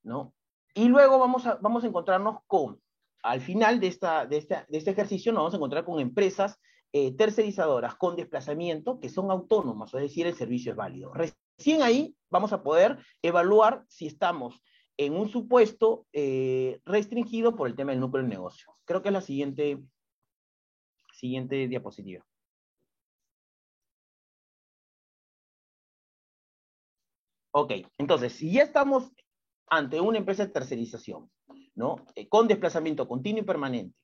¿no? 0.03 0.34
Y 0.74 0.86
luego 0.86 1.20
vamos 1.20 1.45
a, 1.45 1.55
vamos 1.55 1.84
a 1.84 1.88
encontrarnos 1.88 2.38
con, 2.47 2.82
al 3.24 3.41
final 3.41 3.82
de, 3.82 3.88
esta, 3.88 4.26
de, 4.26 4.38
esta, 4.38 4.66
de 4.70 4.78
este 4.78 4.91
ejercicio, 4.91 5.34
nos 5.34 5.41
vamos 5.41 5.53
a 5.53 5.57
encontrar 5.57 5.84
con 5.84 5.99
empresas 5.99 6.57
eh, 6.96 7.16
tercerizadoras 7.16 7.96
con 7.96 8.16
desplazamiento 8.16 9.00
que 9.00 9.10
son 9.10 9.32
autónomas, 9.32 9.94
es 9.96 10.02
decir, 10.02 10.28
el 10.28 10.36
servicio 10.36 10.72
es 10.72 10.78
válido. 10.78 11.12
Recién 11.12 11.82
ahí 11.82 12.16
vamos 12.30 12.54
a 12.54 12.62
poder 12.62 13.00
evaluar 13.24 13.84
si 13.88 14.06
estamos 14.06 14.62
en 14.98 15.16
un 15.16 15.28
supuesto 15.28 16.06
eh, 16.14 16.80
restringido 16.86 17.56
por 17.56 17.68
el 17.68 17.76
tema 17.76 17.91
del 17.91 18.00
núcleo 18.00 18.22
del 18.22 18.30
negocio. 18.30 18.72
Creo 18.86 19.02
que 19.02 19.10
es 19.10 19.14
la 19.14 19.22
siguiente, 19.22 19.84
siguiente 21.14 21.68
diapositiva. 21.68 22.24
Ok, 27.56 27.72
entonces, 27.98 28.34
si 28.34 28.52
ya 28.52 28.64
estamos 28.64 29.12
ante 29.68 30.00
una 30.00 30.20
empresa 30.20 30.46
de 30.46 30.52
tercerización, 30.52 31.32
¿no? 31.76 32.06
Eh, 32.16 32.28
con 32.28 32.48
desplazamiento 32.48 33.08
continuo 33.08 33.41
y 33.41 33.46
permanente, 33.46 33.96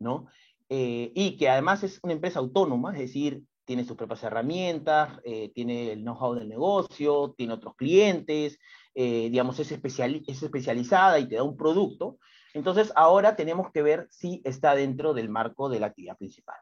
¿no? 0.00 0.26
Eh, 0.74 1.12
y 1.14 1.36
que 1.36 1.50
además 1.50 1.82
es 1.82 2.00
una 2.02 2.14
empresa 2.14 2.38
autónoma, 2.38 2.94
es 2.94 3.00
decir, 3.00 3.42
tiene 3.66 3.84
sus 3.84 3.94
propias 3.94 4.22
herramientas, 4.22 5.20
eh, 5.22 5.52
tiene 5.54 5.92
el 5.92 6.00
know-how 6.00 6.34
del 6.34 6.48
negocio, 6.48 7.34
tiene 7.36 7.52
otros 7.52 7.74
clientes, 7.76 8.58
eh, 8.94 9.28
digamos, 9.30 9.58
es, 9.58 9.70
es 9.70 10.42
especializada 10.42 11.18
y 11.18 11.28
te 11.28 11.34
da 11.36 11.42
un 11.42 11.58
producto. 11.58 12.16
Entonces, 12.54 12.90
ahora 12.96 13.36
tenemos 13.36 13.70
que 13.70 13.82
ver 13.82 14.08
si 14.10 14.40
está 14.44 14.74
dentro 14.74 15.12
del 15.12 15.28
marco 15.28 15.68
de 15.68 15.78
la 15.78 15.88
actividad 15.88 16.16
principal. 16.16 16.56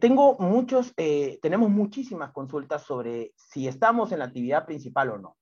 tengo 0.00 0.38
muchos, 0.38 0.94
tenemos 0.94 1.68
muchísimas 1.68 2.32
consultas 2.32 2.82
sobre 2.82 3.32
si 3.36 3.68
estamos 3.68 4.10
en 4.12 4.20
la 4.20 4.24
actividad 4.24 4.64
principal 4.64 5.10
o 5.10 5.18
no. 5.18 5.36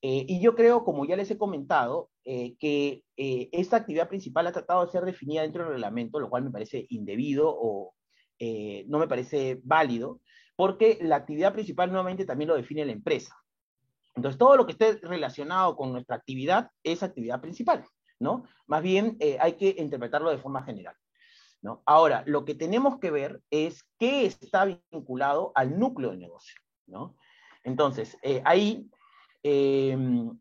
Eh, 0.00 0.24
y 0.28 0.40
yo 0.40 0.54
creo, 0.54 0.84
como 0.84 1.04
ya 1.04 1.16
les 1.16 1.30
he 1.32 1.38
comentado, 1.38 2.10
eh, 2.26 2.56
que 2.58 3.04
eh, 3.16 3.48
esta 3.52 3.78
actividad 3.78 4.08
principal 4.08 4.46
ha 4.46 4.52
tratado 4.52 4.84
de 4.84 4.92
ser 4.92 5.04
definida 5.04 5.42
dentro 5.42 5.62
del 5.62 5.72
reglamento, 5.72 6.20
lo 6.20 6.28
cual 6.28 6.44
me 6.44 6.50
parece 6.50 6.86
indebido 6.90 7.48
o 7.48 7.94
no 8.38 8.98
me 8.98 9.08
parece 9.08 9.62
válido, 9.64 10.20
porque 10.56 10.98
la 11.00 11.16
actividad 11.16 11.54
principal 11.54 11.88
nuevamente 11.88 12.26
también 12.26 12.48
lo 12.48 12.56
define 12.56 12.84
la 12.84 12.92
empresa. 12.92 13.34
Entonces, 14.14 14.38
todo 14.38 14.58
lo 14.58 14.66
que 14.66 14.72
esté 14.72 14.98
relacionado 14.98 15.74
con 15.74 15.90
nuestra 15.90 16.16
actividad 16.16 16.70
es 16.82 17.02
actividad 17.02 17.40
principal, 17.40 17.86
¿no? 18.20 18.44
Más 18.66 18.82
bien 18.82 19.16
hay 19.40 19.54
que 19.54 19.74
interpretarlo 19.78 20.30
de 20.30 20.36
forma 20.36 20.62
general. 20.64 20.94
¿no? 21.62 21.82
Ahora, 21.86 22.24
lo 22.26 22.44
que 22.44 22.54
tenemos 22.54 22.98
que 22.98 23.10
ver 23.10 23.40
es 23.50 23.84
qué 23.98 24.26
está 24.26 24.66
vinculado 24.92 25.52
al 25.54 25.78
núcleo 25.78 26.10
de 26.10 26.18
negocio, 26.18 26.60
¿no? 26.86 27.16
Entonces, 27.64 28.18
ahí 28.44 28.90
Em, 29.48 30.36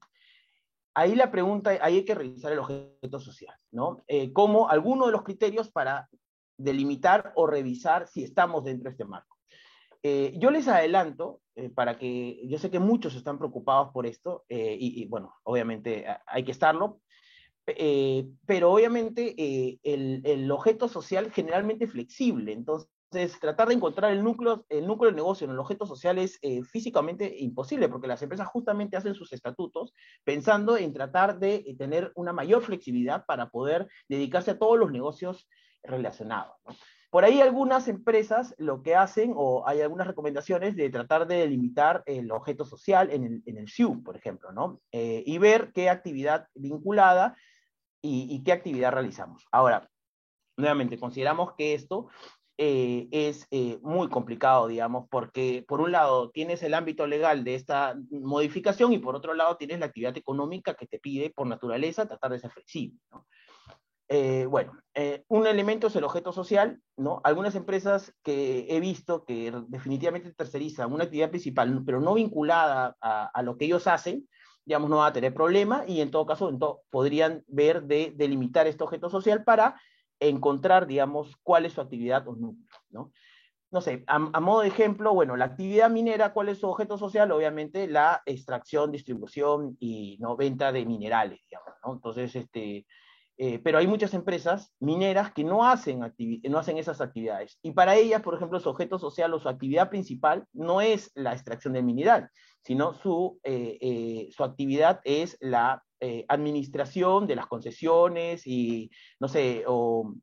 ahí 0.96 1.14
la 1.14 1.30
pregunta, 1.30 1.72
ahí 1.82 1.98
hay 1.98 2.06
que 2.06 2.16
revisar 2.16 2.52
el 2.52 2.60
objeto 2.60 3.20
social, 3.20 3.56
¿no? 3.72 4.04
Eh, 4.08 4.34
como 4.34 4.70
alguno 4.70 5.06
de 5.06 5.12
los 5.12 5.24
criterios 5.24 5.70
para 5.70 6.10
delimitar 6.58 7.34
o 7.36 7.46
revisar 7.46 8.08
si 8.08 8.24
estamos 8.24 8.64
dentro 8.64 8.86
de 8.86 8.92
este 8.92 9.06
marco. 9.06 9.38
Eh, 10.02 10.34
yo 10.38 10.52
les 10.52 10.68
adelanto, 10.68 11.42
eh, 11.56 11.70
para 11.70 11.98
que, 11.98 12.48
yo 12.48 12.58
sé 12.58 12.72
que 12.72 12.80
muchos 12.80 13.16
están 13.16 13.38
preocupados 13.38 13.92
por 13.92 14.06
esto, 14.06 14.46
y, 14.50 15.06
bueno, 15.08 15.36
obviamente 15.44 16.06
hay 16.26 16.44
que 16.44 16.52
estarlo, 16.52 17.02
pero 18.46 18.72
obviamente 18.72 19.80
el, 19.84 20.22
el, 20.24 20.52
objeto 20.52 20.88
social 20.88 21.32
generalmente 21.32 21.88
flexible, 21.88 22.54
entonces 22.54 22.90
entonces, 23.12 23.40
tratar 23.40 23.68
de 23.68 23.76
encontrar 23.76 24.12
el 24.12 24.24
núcleo, 24.24 24.66
el 24.70 24.88
núcleo 24.88 25.10
del 25.10 25.16
negocio 25.16 25.46
en 25.46 25.52
el 25.52 25.60
objeto 25.60 25.86
social 25.86 26.18
es 26.18 26.40
físicamente 26.70 27.34
imposible, 27.40 27.88
porque 27.88 28.08
las 28.08 28.22
empresas 28.22 28.48
justamente 28.48 28.98
hacen 28.98 29.16
sus 29.16 29.32
estatutos 29.32 29.94
pensando 30.24 30.76
en 30.76 30.92
tratar 30.92 31.40
de 31.40 31.56
eh, 31.56 31.76
tener 31.78 32.12
una 32.16 32.34
mayor 32.34 32.64
flexibilidad 32.64 33.26
para 33.26 33.50
poder 33.50 33.88
dedicarse 34.10 34.52
a 34.52 34.60
todos 34.60 34.78
los 34.78 34.92
negocios 34.92 35.48
relacionados. 35.84 36.56
Por 37.12 37.24
ahí 37.24 37.40
algunas 37.40 37.88
empresas 37.88 38.54
lo 38.58 38.82
que 38.82 38.96
hacen, 38.96 39.34
o 39.36 39.66
hay 39.68 39.82
algunas 39.82 40.08
recomendaciones 40.08 40.76
de 40.76 40.90
tratar 40.90 41.28
de 41.28 41.36
delimitar 41.36 42.04
el 42.08 42.32
objeto 42.32 42.66
social 42.66 43.10
en 43.12 43.24
el, 43.24 43.44
en 43.46 43.68
SIU, 43.68 44.04
por 44.04 44.18
ejemplo, 44.18 44.52
¿no? 44.52 44.82
Eh, 44.92 45.24
y 45.26 45.38
ver 45.38 45.72
qué 45.74 45.90
actividad 45.90 46.48
vinculada 46.54 47.38
y 48.08 48.44
qué 48.44 48.52
actividad 48.52 48.92
realizamos. 48.92 49.48
Ahora, 49.52 49.90
nuevamente, 50.58 51.00
consideramos 51.00 51.54
que 51.58 51.74
esto 51.74 52.08
eh, 52.58 53.10
es 53.12 53.48
eh, 53.52 53.80
muy 53.82 54.08
complicado, 54.08 54.68
digamos, 54.68 55.08
porque 55.10 55.66
por 55.68 55.82
un 55.82 55.92
lado 55.92 56.30
tienes 56.30 56.64
el 56.64 56.74
ámbito 56.74 57.06
legal 57.06 57.44
de 57.44 57.56
esta 57.56 57.98
modificación 58.10 58.94
y 58.94 59.00
por 59.00 59.14
otro 59.16 59.34
lado 59.34 59.58
tienes 59.58 59.80
la 59.80 59.88
actividad 59.88 60.16
económica 60.18 60.74
que 60.74 60.88
te 60.88 61.00
pide 61.00 61.32
por 61.32 61.48
naturaleza 61.48 62.08
tratar 62.08 62.32
de 62.32 62.40
ser 62.40 62.52
flexible. 62.52 62.98
Eh, 64.08 64.46
bueno, 64.46 64.72
un 65.28 65.48
elemento 65.48 65.88
es 65.88 65.96
el 65.98 66.06
objeto 66.06 66.32
social, 66.32 66.80
¿no? 66.96 67.20
Algunas 67.26 67.56
empresas 67.56 68.14
que 68.24 68.68
he 68.70 68.80
visto 68.80 69.26
que 69.26 69.52
definitivamente 69.68 70.34
tercerizan 70.34 70.94
una 70.94 71.06
actividad 71.06 71.32
principal, 71.32 71.84
pero 71.86 72.00
no 72.00 72.14
vinculada 72.14 72.96
a, 73.02 73.42
lo 73.42 73.58
que 73.58 73.66
ellos 73.66 73.86
hacen, 73.88 74.30
digamos, 74.64 74.90
no 74.90 74.98
va 74.98 75.08
a 75.08 75.14
tener 75.14 75.34
problema 75.34 75.84
y 75.88 76.00
en 76.00 76.10
todo 76.10 76.26
caso 76.26 76.58
podrían 76.90 77.44
ver 77.48 77.84
de 77.84 78.14
delimitar 78.16 78.66
este 78.66 78.84
objeto 78.84 79.10
social 79.10 79.44
para 79.44 79.76
encontrar, 80.20 80.88
digamos, 80.88 81.36
cuál 81.44 81.66
es 81.66 81.74
su 81.74 81.82
actividad 81.82 82.28
o 82.28 82.36
núcleo, 82.36 82.68
¿no? 82.90 83.12
No 83.72 83.82
sé, 83.82 84.06
a, 84.08 84.20
modo 84.20 84.62
de 84.62 84.70
ejemplo, 84.70 85.14
bueno, 85.14 85.36
la 85.36 85.46
actividad 85.46 85.90
minera, 85.90 86.32
¿cuál 86.32 86.48
es 86.48 86.60
su 86.60 86.70
objeto 86.70 86.98
social? 86.98 87.32
Obviamente 87.32 87.88
la 87.88 88.22
extracción, 88.26 88.92
distribución 88.92 89.76
y 89.80 90.18
¿no? 90.22 90.38
venta 90.38 90.72
de 90.72 90.86
minerales, 90.86 91.42
digamos, 91.50 91.74
¿no? 91.84 91.94
Entonces, 91.94 92.36
este, 92.38 92.86
eh, 93.38 93.60
pero 93.60 93.78
hay 93.78 93.88
muchas 93.88 94.14
empresas 94.14 94.74
mineras 94.80 95.34
que 95.34 95.44
no 95.44 95.68
hacen, 95.68 96.00
no 96.50 96.58
hacen 96.58 96.78
esas 96.78 97.02
actividades. 97.02 97.60
Y 97.62 97.72
para 97.72 97.96
ellas, 97.96 98.22
por 98.22 98.36
ejemplo, 98.36 98.60
su 98.60 98.70
objeto 98.70 98.98
social 98.98 99.34
o 99.34 99.40
su 99.40 99.50
actividad 99.50 99.90
principal 99.90 100.46
no 100.54 100.82
es 100.82 101.12
la 101.16 101.34
extracción 101.34 101.74
del 101.74 101.84
mineral, 101.84 102.30
sino 102.64 102.94
su, 102.94 103.40
eh, 103.44 103.78
eh, 103.82 104.30
su 104.32 104.44
actividad 104.44 105.02
es 105.04 105.38
la 105.40 105.84
administración 106.28 107.26
de 107.26 107.36
las 107.36 107.48
concesiones 107.48 108.46
y, 108.46 108.92
no 109.20 109.28
sé, 109.28 109.64
o 109.66 110.14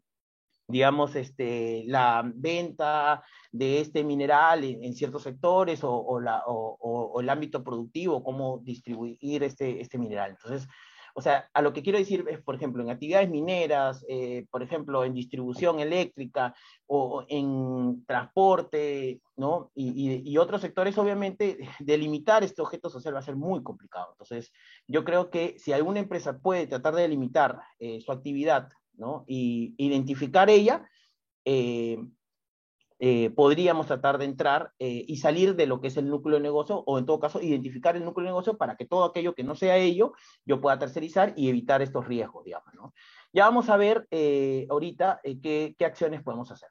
digamos, 0.72 1.14
este, 1.16 1.84
la 1.86 2.22
venta 2.34 3.22
de 3.50 3.80
este 3.80 4.04
mineral 4.04 4.64
en, 4.64 4.94
ciertos 4.94 5.22
sectores 5.22 5.80
o, 5.82 6.18
la, 6.18 6.42
o, 6.46 7.20
el 7.20 7.28
ámbito 7.28 7.62
productivo, 7.62 8.22
cómo 8.22 8.58
distribuir 8.62 9.42
este, 9.42 9.80
este 9.80 9.98
mineral. 9.98 10.30
Entonces, 10.30 10.68
o 11.14 11.22
sea, 11.22 11.48
a 11.52 11.62
lo 11.62 11.72
que 11.72 11.82
quiero 11.82 11.98
decir 11.98 12.24
es, 12.28 12.40
por 12.40 12.54
ejemplo, 12.54 12.82
en 12.82 12.90
actividades 12.90 13.28
mineras, 13.28 14.04
eh, 14.08 14.46
por 14.50 14.62
ejemplo, 14.62 15.04
en 15.04 15.14
distribución 15.14 15.80
eléctrica 15.80 16.54
o 16.86 17.24
en 17.28 18.04
transporte, 18.06 19.20
¿no? 19.36 19.70
Y, 19.74 20.36
otros 20.38 20.60
sectores, 20.60 20.96
obviamente, 20.98 21.58
delimitar 21.80 22.42
este 22.44 22.62
objeto 22.62 22.90
social 22.90 23.14
va 23.14 23.20
a 23.20 23.22
ser 23.22 23.36
muy 23.36 23.62
complicado. 23.62 24.08
Entonces, 24.12 24.52
yo 24.86 25.04
creo 25.04 25.30
que 25.30 25.56
si 25.58 25.72
alguna 25.72 26.00
empresa 26.00 26.38
puede 26.38 26.66
tratar 26.66 26.94
de 26.94 27.02
delimitar 27.02 27.60
eh, 27.78 28.00
su 28.00 28.12
actividad, 28.12 28.68
¿no? 28.94 29.24
Y 29.26 29.74
identificar 29.78 30.50
ella, 30.50 30.88
eh, 31.44 31.98
eh, 33.04 33.30
podríamos 33.30 33.88
tratar 33.88 34.16
de 34.16 34.26
entrar 34.26 34.70
eh, 34.78 35.04
y 35.08 35.16
salir 35.16 35.56
de 35.56 35.66
lo 35.66 35.80
que 35.80 35.88
es 35.88 35.96
el 35.96 36.08
núcleo 36.08 36.36
de 36.36 36.42
negocio 36.44 36.84
o 36.86 37.00
en 37.00 37.04
todo 37.04 37.18
caso 37.18 37.42
identificar 37.42 37.96
el 37.96 38.04
núcleo 38.04 38.26
de 38.26 38.30
negocio 38.30 38.56
para 38.56 38.76
que 38.76 38.86
todo 38.86 39.02
aquello 39.02 39.34
que 39.34 39.42
no 39.42 39.56
sea 39.56 39.76
ello 39.76 40.12
yo 40.46 40.60
pueda 40.60 40.78
tercerizar 40.78 41.32
y 41.34 41.48
evitar 41.48 41.82
estos 41.82 42.06
riesgos, 42.06 42.44
digamos. 42.44 42.72
¿no? 42.74 42.94
Ya 43.32 43.46
vamos 43.46 43.68
a 43.70 43.76
ver 43.76 44.06
eh, 44.12 44.68
ahorita 44.70 45.20
qué, 45.42 45.74
qué, 45.76 45.84
acciones 45.84 46.22
podemos 46.22 46.52
hacer. 46.52 46.68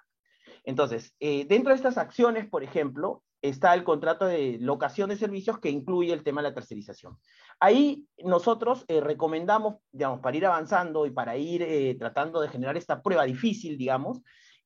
Entonces, 0.64 1.14
dentro 1.20 1.72
de 1.72 1.76
estas 1.76 1.98
acciones, 1.98 2.48
por 2.48 2.64
ejemplo, 2.64 3.24
está 3.42 3.74
el 3.74 3.84
contrato 3.84 4.26
de 4.26 4.58
locación 4.62 5.10
de 5.10 5.18
servicios 5.18 5.60
que 5.60 5.70
incluye 5.70 6.14
el 6.14 6.24
tema 6.24 6.42
de 6.42 6.48
la 6.48 6.56
tercerización. 6.56 7.18
Ahí 7.60 8.06
nosotros 8.24 8.86
recomendamos, 8.88 9.80
digamos, 9.92 10.22
para 10.22 10.38
ir 10.38 10.46
avanzando 10.46 11.06
y 11.06 11.12
para 11.12 11.36
ir 11.36 11.98
tratando 11.98 12.40
de 12.40 12.48
generar 12.48 12.78
esta 12.78 13.02
prueba 13.02 13.26
difícil, 13.26 13.78
digamos, 13.78 14.22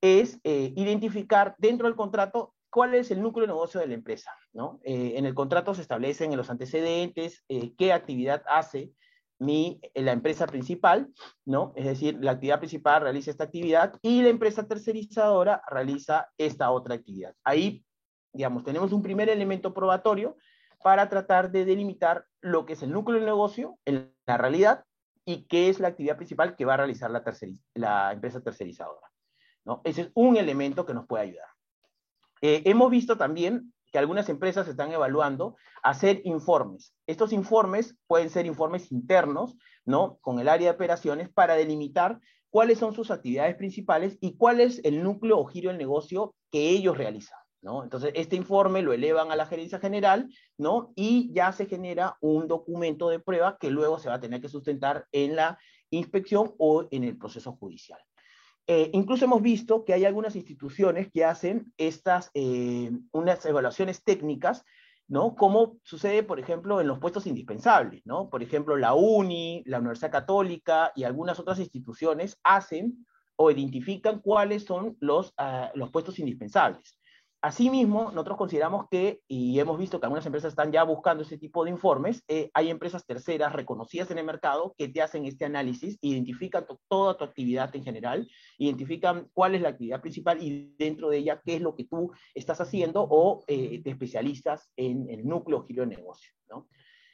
es 0.05 0.39
eh, 0.43 0.73
identificar 0.75 1.55
dentro 1.57 1.87
del 1.87 1.95
contrato 1.95 2.53
cuál 2.69 2.93
es 2.93 3.09
el 3.09 3.21
núcleo 3.21 3.47
de 3.47 3.53
negocio 3.53 3.79
de 3.79 3.87
la 3.87 3.93
empresa. 3.93 4.31
¿no? 4.53 4.79
Eh, 4.83 5.13
en 5.15 5.25
el 5.25 5.33
contrato 5.33 5.73
se 5.73 5.81
establecen 5.81 6.31
en 6.31 6.37
los 6.37 6.49
antecedentes 6.49 7.43
eh, 7.49 7.73
qué 7.77 7.93
actividad 7.93 8.43
hace 8.47 8.91
mi, 9.39 9.81
la 9.93 10.11
empresa 10.11 10.47
principal, 10.47 11.09
¿no? 11.43 11.73
Es 11.75 11.85
decir, 11.85 12.17
la 12.21 12.31
actividad 12.31 12.59
principal 12.59 13.01
realiza 13.01 13.31
esta 13.31 13.43
actividad 13.43 13.99
y 14.01 14.21
la 14.21 14.29
empresa 14.29 14.65
tercerizadora 14.65 15.61
realiza 15.69 16.29
esta 16.37 16.71
otra 16.71 16.95
actividad. 16.95 17.35
Ahí, 17.43 17.83
digamos, 18.31 18.63
tenemos 18.63 18.93
un 18.93 19.01
primer 19.01 19.27
elemento 19.27 19.73
probatorio 19.73 20.37
para 20.81 21.09
tratar 21.09 21.51
de 21.51 21.65
delimitar 21.65 22.25
lo 22.39 22.65
que 22.65 22.73
es 22.73 22.83
el 22.83 22.91
núcleo 22.91 23.17
del 23.17 23.25
negocio 23.25 23.77
en 23.85 24.13
la 24.25 24.37
realidad 24.37 24.85
y 25.25 25.47
qué 25.47 25.69
es 25.69 25.79
la 25.79 25.89
actividad 25.89 26.15
principal 26.15 26.55
que 26.55 26.65
va 26.65 26.75
a 26.75 26.77
realizar 26.77 27.11
la, 27.11 27.23
la 27.73 28.13
empresa 28.13 28.41
tercerizadora. 28.41 29.09
Ese 29.83 30.01
es 30.01 30.11
un 30.13 30.37
elemento 30.37 30.85
que 30.85 30.93
nos 30.93 31.07
puede 31.07 31.23
ayudar. 31.23 31.47
Eh, 32.41 32.61
hemos 32.65 32.91
visto 32.91 33.17
también 33.17 33.73
que 33.91 33.97
algunas 33.97 34.29
empresas 34.29 34.67
están 34.67 34.91
evaluando 34.91 35.55
hacer 35.81 36.21
informes. 36.25 36.93
Estos 37.07 37.31
informes 37.31 37.95
pueden 38.07 38.29
ser 38.29 38.45
informes 38.45 38.91
internos, 38.91 39.55
¿no? 39.85 40.17
Con 40.21 40.39
el 40.39 40.49
área 40.49 40.69
de 40.69 40.75
operaciones 40.75 41.29
para 41.29 41.55
delimitar 41.55 42.19
cuáles 42.49 42.79
son 42.79 42.93
sus 42.93 43.11
actividades 43.11 43.55
principales 43.55 44.17
y 44.21 44.35
cuál 44.35 44.59
es 44.59 44.81
el 44.83 45.03
núcleo 45.03 45.39
o 45.39 45.45
giro 45.45 45.69
del 45.69 45.77
negocio 45.77 46.35
que 46.51 46.69
ellos 46.69 46.97
realizan. 46.97 47.39
Entonces, 47.83 48.11
este 48.13 48.35
informe 48.35 48.83
lo 48.83 48.93
elevan 48.93 49.31
a 49.31 49.35
la 49.35 49.47
gerencia 49.47 49.79
general, 49.79 50.29
¿no? 50.57 50.93
Y 50.95 51.33
ya 51.33 51.51
se 51.51 51.65
genera 51.65 52.15
un 52.21 52.47
documento 52.47 53.09
de 53.09 53.19
prueba 53.19 53.57
que 53.59 53.71
luego 53.71 53.97
se 53.97 54.09
va 54.09 54.15
a 54.15 54.19
tener 54.19 54.39
que 54.39 54.49
sustentar 54.49 55.07
en 55.11 55.35
la 55.35 55.57
inspección 55.89 56.53
o 56.59 56.85
en 56.91 57.03
el 57.03 57.17
proceso 57.17 57.53
judicial. 57.53 57.99
Eh, 58.67 58.89
incluso 58.93 59.25
hemos 59.25 59.41
visto 59.41 59.85
que 59.85 59.93
hay 59.93 60.05
algunas 60.05 60.35
instituciones 60.35 61.11
que 61.11 61.23
hacen 61.23 61.71
estas, 61.77 62.31
eh, 62.33 62.91
unas 63.11 63.45
evaluaciones 63.45 64.03
técnicas, 64.03 64.63
¿no? 65.07 65.35
Como 65.35 65.77
sucede, 65.83 66.23
por 66.23 66.39
ejemplo, 66.39 66.81
en 66.81 66.87
los 66.87 66.97
puestos 66.97 67.27
indispensables, 67.27 68.01
¿no? 68.05 68.29
Por 68.29 68.41
ejemplo, 68.41 68.75
la 68.75 68.95
UNI, 68.95 69.63
la 69.67 69.79
Universidad 69.79 70.11
Católica 70.11 70.91
y 70.95 71.03
algunas 71.03 71.39
otras 71.39 71.59
instituciones 71.59 72.39
hacen 72.43 73.05
o 73.35 73.51
identifican 73.51 74.19
cuáles 74.19 74.63
son 74.63 74.97
los, 74.99 75.33
ah, 75.37 75.71
los 75.75 75.91
puestos 75.91 76.17
indispensables. 76.17 76.97
Asimismo, 77.45 78.05
nosotros 78.05 78.39
consideramos 78.39 78.87
que, 78.89 79.21
y 79.27 79.59
hemos 79.59 79.77
visto 79.77 79.99
que 79.99 80.07
algunas 80.07 80.25
empresas 80.25 80.53
están 80.53 80.71
ya 80.71 80.81
buscando 80.81 81.21
ese 81.21 81.37
tipo 81.37 81.63
de 81.63 81.69
informes, 81.69 82.23
eh, 82.27 82.49
hay 82.55 82.71
empresas 82.71 83.05
terceras 83.05 83.53
reconocidas 83.53 84.09
en 84.09 84.17
el 84.17 84.25
mercado 84.25 84.73
que 84.75 84.87
te 84.87 85.03
hacen 85.03 85.25
este 85.25 85.45
análisis, 85.45 85.99
identifican 86.01 86.65
toda 86.87 87.15
tu 87.15 87.23
actividad 87.23 87.75
en 87.75 87.83
general, 87.83 88.27
identifican 88.57 89.29
cuál 89.31 89.53
es 89.53 89.61
la 89.61 89.69
actividad 89.69 90.01
principal 90.01 90.41
y 90.41 90.73
dentro 90.79 91.11
de 91.11 91.17
ella 91.17 91.39
qué 91.45 91.57
es 91.57 91.61
lo 91.61 91.75
que 91.75 91.83
tú 91.83 92.11
estás 92.33 92.61
haciendo 92.61 93.05
o 93.07 93.43
eh, 93.45 93.79
te 93.83 93.91
especialistas 93.91 94.71
en 94.75 95.07
el 95.11 95.23
núcleo 95.27 95.67
giro 95.67 95.83
de 95.83 95.95
negocio. 95.95 96.31
¿no? 96.49 96.67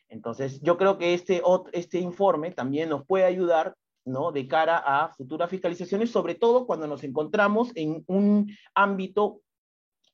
Entonces, 0.08 0.62
yo 0.62 0.78
creo 0.78 0.98
que 0.98 1.14
este, 1.14 1.42
este 1.74 2.00
informe 2.00 2.52
también 2.52 2.88
nos 2.88 3.06
puede 3.06 3.26
ayudar 3.26 3.76
¿no? 4.06 4.32
de 4.32 4.48
cara 4.48 4.78
a 4.78 5.10
futuras 5.10 5.50
fiscalizaciones, 5.50 6.10
sobre 6.10 6.36
todo 6.36 6.66
cuando 6.66 6.88
nos 6.88 7.04
encontramos 7.04 7.74
en 7.76 8.06
un 8.08 8.50
ámbito 8.74 9.42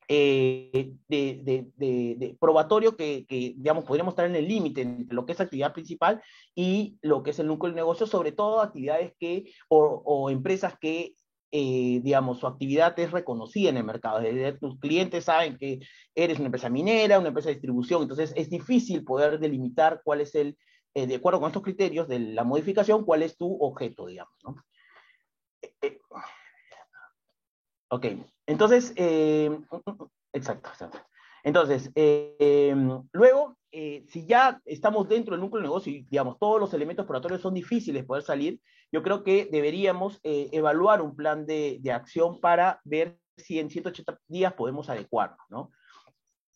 eh, 0.09 0.93
de, 1.07 2.37
probatorio 2.39 2.95
que, 2.95 3.25
digamos, 3.57 3.83
podríamos 3.83 4.13
estar 4.13 4.25
en 4.25 4.35
el 4.35 4.47
límite 4.47 4.81
entre 4.81 5.15
lo 5.15 5.25
que 5.25 5.33
es 5.33 5.41
actividad 5.41 5.73
principal 5.73 6.21
y 6.55 6.97
lo 7.01 7.23
que 7.23 7.31
es 7.31 7.39
el 7.39 7.47
núcleo 7.47 7.69
del 7.69 7.75
negocio, 7.75 8.07
sobre 8.07 8.31
todo 8.31 8.61
actividades 8.61 9.13
que, 9.19 9.51
o, 9.69 10.29
empresas 10.29 10.77
que, 10.79 11.13
eh, 11.51 11.99
digamos, 12.03 12.39
su 12.39 12.47
actividad 12.47 12.97
es 12.99 13.11
reconocida 13.11 13.69
en 13.69 13.77
el 13.77 13.83
mercado. 13.83 14.21
tus 14.59 14.79
clientes 14.79 15.25
saben 15.25 15.57
que 15.57 15.79
eres 16.15 16.37
una 16.37 16.47
empresa 16.47 16.69
minera, 16.69 17.19
una 17.19 17.29
empresa 17.29 17.49
de 17.49 17.55
distribución, 17.55 18.03
entonces 18.03 18.33
es 18.35 18.49
difícil 18.49 19.03
poder 19.03 19.39
delimitar 19.39 20.01
cuál 20.03 20.21
es 20.21 20.35
el, 20.35 20.57
eh, 20.93 21.05
de 21.05 21.15
acuerdo 21.15 21.39
con 21.39 21.47
estos 21.47 21.63
criterios 21.63 22.07
de 22.07 22.19
la 22.19 22.43
modificación, 22.43 23.03
cuál 23.03 23.23
es 23.23 23.35
tu 23.37 23.57
objeto, 23.61 24.05
digamos, 24.05 24.33
¿no? 24.43 24.55
Ok, 27.89 28.05
entonces, 28.45 28.93
eh, 28.97 29.49
exacto, 30.33 30.69
exacto. 30.69 30.99
Entonces, 31.43 31.89
eh, 31.95 32.75
luego, 33.13 33.57
eh, 33.71 34.03
si 34.09 34.25
ya 34.25 34.61
estamos 34.65 35.07
dentro 35.07 35.33
del 35.33 35.41
núcleo 35.41 35.61
de 35.61 35.67
negocio 35.67 35.93
y, 35.93 36.03
digamos, 36.03 36.37
todos 36.37 36.59
los 36.59 36.73
elementos 36.73 37.05
probatorios 37.05 37.41
son 37.41 37.53
difíciles 37.53 38.05
poder 38.05 38.23
salir, 38.23 38.59
yo 38.91 39.03
creo 39.03 39.23
que 39.23 39.47
deberíamos 39.51 40.19
evaluar 40.23 41.01
un 41.01 41.15
plan 41.15 41.45
de, 41.45 41.77
de, 41.81 41.91
acción 41.91 42.39
para 42.41 42.81
ver 42.83 43.19
si 43.37 43.59
en 43.59 43.69
180 43.69 44.19
días 44.27 44.53
podemos 44.53 44.89
adecuarnos, 44.89 45.39
¿no? 45.49 45.71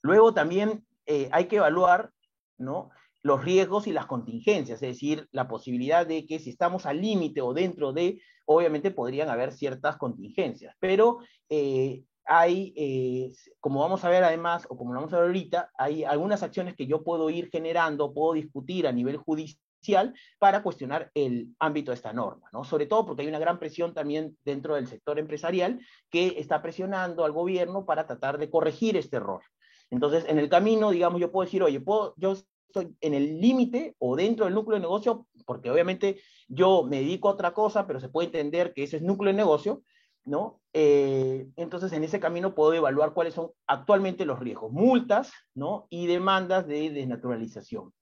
Luego 0.01 0.34
también 0.34 0.86
hay 1.05 1.45
que 1.45 1.57
evaluar, 1.57 2.11
¿no? 2.57 2.89
Los 3.24 3.43
riesgos 3.43 3.88
y 3.88 3.93
las 3.93 4.07
contingencias, 4.07 4.82
es 4.82 4.89
decir, 4.89 5.28
la 5.32 5.47
posibilidad 5.47 6.05
de 6.05 6.26
que 6.26 6.39
si 6.39 6.49
estamos 6.49 6.86
al 6.86 7.01
límite 7.01 7.41
o 7.41 7.53
dentro 7.53 7.93
de, 7.93 8.22
obviamente 8.45 8.91
podrían 8.91 9.30
haber 9.30 9.51
ciertas 9.53 9.97
contingencias, 9.97 10.76
pero 10.80 11.19
eh, 11.49 12.03
hay, 12.26 12.74
eh, 12.76 13.34
como 13.59 13.82
vamos 13.82 14.03
a 14.03 14.09
ver 14.09 14.24
además, 14.24 14.65
o 14.69 14.78
como 14.78 14.93
lo 14.93 14.99
vamos 14.99 15.13
a 15.13 15.17
ver 15.17 15.28
ahorita, 15.28 15.72
hay 15.78 16.03
algunas 16.03 16.43
acciones 16.43 16.76
que 16.76 16.88
yo 16.88 17.03
puedo 17.03 17.30
ir 17.30 17.49
generando, 17.51 18.13
puedo 18.13 18.34
discutir 18.34 18.88
a 18.88 18.91
nivel 18.91 19.17
judicial 19.17 20.13
para 20.39 20.61
cuestionar 20.63 21.11
el 21.15 21.49
ámbito 21.59 21.91
de 21.91 21.95
esta 21.95 22.13
norma, 22.13 22.47
¿no? 22.53 22.63
Sobre 22.63 22.86
todo 22.86 23.05
porque 23.05 23.24
hay 23.24 23.28
una 23.28 23.39
gran 23.39 23.59
presión 23.59 23.93
también 23.93 24.38
dentro 24.45 24.76
del 24.76 24.88
sector 24.88 25.17
empresarial 25.17 25.80
que 26.09 26.36
está 26.38 26.61
presionando 26.61 27.26
al 27.26 27.32
gobierno 27.32 27.86
para 27.86 28.05
tratar 28.05 28.38
de 28.38 28.49
corregir 28.49 28.95
este 28.95 29.17
error. 29.17 29.41
Entonces, 29.89 30.26
en 30.28 30.39
el 30.39 30.49
camino, 30.49 30.91
digamos, 30.91 31.19
yo 31.19 31.32
puedo 31.32 31.45
decir, 31.45 31.63
oye, 31.63 31.82
puedo, 31.82 32.13
yo 32.17 32.36
estoy 32.72 32.95
en 33.01 33.13
el 33.13 33.39
límite 33.39 33.95
o 33.99 34.15
dentro 34.15 34.45
del 34.45 34.53
núcleo 34.53 34.76
de 34.76 34.82
negocio, 34.82 35.28
porque 35.45 35.69
obviamente 35.69 36.19
yo 36.47 36.84
me 36.84 36.97
dedico 36.97 37.30
a 37.30 37.34
otra 37.34 37.53
cosa, 37.53 37.86
pero 37.86 37.99
se 37.99 38.09
puede 38.09 38.28
entender 38.28 38.74
que 38.74 38.84
ese 38.84 38.97
es 38.97 39.03
núcleo 39.03 39.32
de 39.32 39.38
negocio, 39.38 39.84
¿no? 40.24 40.61
Eh, 40.74 41.47
entonces, 41.57 41.91
en 41.93 42.03
ese 42.03 42.19
camino 42.19 42.55
puedo 42.55 42.74
evaluar 42.74 43.13
cuáles 43.13 43.34
son 43.34 43.51
actualmente 43.67 44.26
los 44.26 44.39
riesgos, 44.39 44.72
multas, 44.72 45.32
¿no? 45.53 45.88
Y 45.89 46.07
demandas 46.07 46.67
de 46.67 46.89
desnaturalización. 46.89 47.93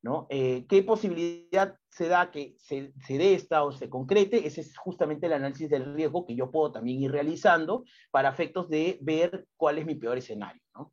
¿no? 0.00 0.28
Eh, 0.30 0.64
¿Qué 0.68 0.84
posibilidad 0.84 1.76
se 1.90 2.06
da 2.06 2.30
que 2.30 2.54
se, 2.58 2.92
se, 3.04 3.18
dé 3.18 3.34
esta 3.34 3.64
o 3.64 3.72
se 3.72 3.90
concrete? 3.90 4.46
Ese 4.46 4.60
es 4.60 4.78
justamente 4.78 5.26
el 5.26 5.32
análisis 5.32 5.68
del 5.68 5.92
riesgo 5.92 6.24
que 6.24 6.36
yo 6.36 6.52
puedo 6.52 6.70
también 6.70 7.02
ir 7.02 7.10
realizando 7.10 7.84
para 8.12 8.28
efectos 8.28 8.68
de 8.68 8.98
ver 9.00 9.48
cuál 9.56 9.78
es 9.78 9.86
mi 9.86 9.96
peor 9.96 10.16
escenario, 10.16 10.62
¿no? 10.74 10.92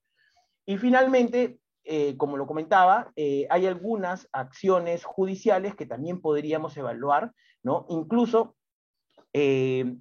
Y 0.66 0.78
finalmente, 0.78 1.60
eh, 1.86 2.18
como 2.18 2.38
lo 2.38 2.48
comentaba, 2.48 3.12
eh, 3.16 3.48
hay 3.50 3.68
algunas 3.68 4.28
acciones 4.32 5.04
judiciales 5.04 5.76
que 5.76 5.86
también 5.86 6.20
podríamos 6.20 6.76
evaluar, 6.78 7.32
¿no? 7.64 7.86
Incluso 7.90 8.56
eh, 9.32 9.98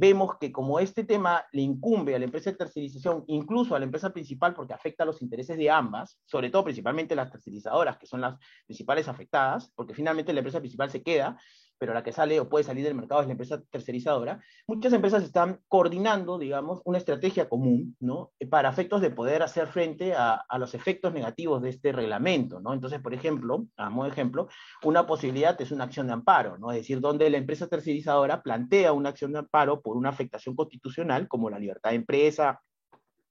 vemos 0.00 0.38
que 0.38 0.50
como 0.50 0.80
este 0.80 1.04
tema 1.04 1.44
le 1.52 1.62
incumbe 1.62 2.14
a 2.14 2.18
la 2.18 2.24
empresa 2.24 2.50
de 2.50 2.56
tercerización, 2.56 3.24
incluso 3.28 3.76
a 3.76 3.78
la 3.78 3.84
empresa 3.84 4.10
principal, 4.10 4.54
porque 4.54 4.74
afecta 4.74 5.04
a 5.04 5.06
los 5.06 5.22
intereses 5.22 5.56
de 5.56 5.70
ambas, 5.70 6.18
sobre 6.24 6.50
todo 6.50 6.64
principalmente 6.64 7.14
las 7.14 7.30
tercerizadoras, 7.30 7.98
que 7.98 8.06
son 8.06 8.22
las 8.22 8.36
principales 8.66 9.06
afectadas, 9.06 9.70
porque 9.76 9.94
finalmente 9.94 10.32
la 10.32 10.40
empresa 10.40 10.60
principal 10.60 10.90
se 10.90 11.02
queda, 11.02 11.38
pero 11.80 11.94
la 11.94 12.02
que 12.02 12.12
sale 12.12 12.38
o 12.38 12.48
puede 12.48 12.62
salir 12.62 12.84
del 12.84 12.94
mercado 12.94 13.22
es 13.22 13.26
la 13.26 13.32
empresa 13.32 13.62
tercerizadora, 13.70 14.44
muchas 14.66 14.92
empresas 14.92 15.22
están 15.22 15.60
coordinando, 15.66 16.38
digamos, 16.38 16.82
una 16.84 16.98
estrategia 16.98 17.48
común, 17.48 17.96
¿no? 18.00 18.32
Para 18.50 18.68
efectos 18.68 19.00
de 19.00 19.10
poder 19.10 19.42
hacer 19.42 19.66
frente 19.66 20.12
a, 20.12 20.34
a 20.34 20.58
los 20.58 20.74
efectos 20.74 21.14
negativos 21.14 21.62
de 21.62 21.70
este 21.70 21.92
reglamento, 21.92 22.60
¿no? 22.60 22.74
Entonces, 22.74 23.00
por 23.00 23.14
ejemplo, 23.14 23.64
a 23.78 23.88
modo 23.88 24.04
de 24.04 24.12
ejemplo, 24.12 24.48
una 24.84 25.06
posibilidad 25.06 25.58
es 25.58 25.72
una 25.72 25.84
acción 25.84 26.06
de 26.06 26.12
amparo, 26.12 26.58
¿no? 26.58 26.70
Es 26.70 26.76
decir, 26.76 27.00
donde 27.00 27.30
la 27.30 27.38
empresa 27.38 27.66
tercerizadora 27.66 28.42
plantea 28.42 28.92
una 28.92 29.08
acción 29.08 29.32
de 29.32 29.38
amparo 29.38 29.80
por 29.80 29.96
una 29.96 30.10
afectación 30.10 30.54
constitucional, 30.54 31.28
como 31.28 31.48
la 31.48 31.58
libertad 31.58 31.90
de 31.90 31.96
empresa 31.96 32.60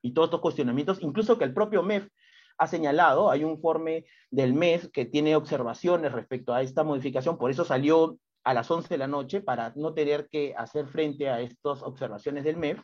y 0.01 0.11
todos 0.11 0.29
estos 0.29 0.41
cuestionamientos, 0.41 0.97
incluso 1.03 1.37
que 1.37 1.43
el 1.43 1.53
propio 1.53 1.83
MEF 1.83 2.07
ha 2.57 2.65
señalado, 2.65 3.29
hay 3.29 3.43
un 3.43 3.51
informe 3.51 4.05
del 4.31 4.55
MEF 4.55 4.87
que 4.91 5.05
tiene 5.05 5.35
observaciones 5.35 6.11
respecto 6.11 6.51
a 6.51 6.63
esta 6.63 6.83
modificación, 6.83 7.37
por 7.37 7.51
eso 7.51 7.63
salió 7.63 8.17
a 8.43 8.53
las 8.53 8.69
11 8.69 8.89
de 8.89 8.97
la 8.97 9.07
noche 9.07 9.41
para 9.41 9.73
no 9.75 9.93
tener 9.93 10.27
que 10.29 10.53
hacer 10.57 10.87
frente 10.87 11.29
a 11.29 11.41
estas 11.41 11.83
observaciones 11.83 12.43
del 12.43 12.57
MEF. 12.57 12.81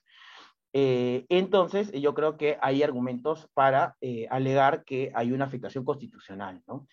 Eh, 0.74 1.26
entonces, 1.30 1.92
yo 1.94 2.14
creo 2.14 2.38
que 2.38 2.58
hay 2.62 2.84
argumentos 2.84 3.48
para 3.54 3.96
eh, 4.02 4.28
alegar 4.30 4.84
que 4.84 5.12
hay 5.16 5.32
una 5.32 5.46
afectación 5.46 5.86
constitucional 5.86 6.62
¿no? 6.68 6.88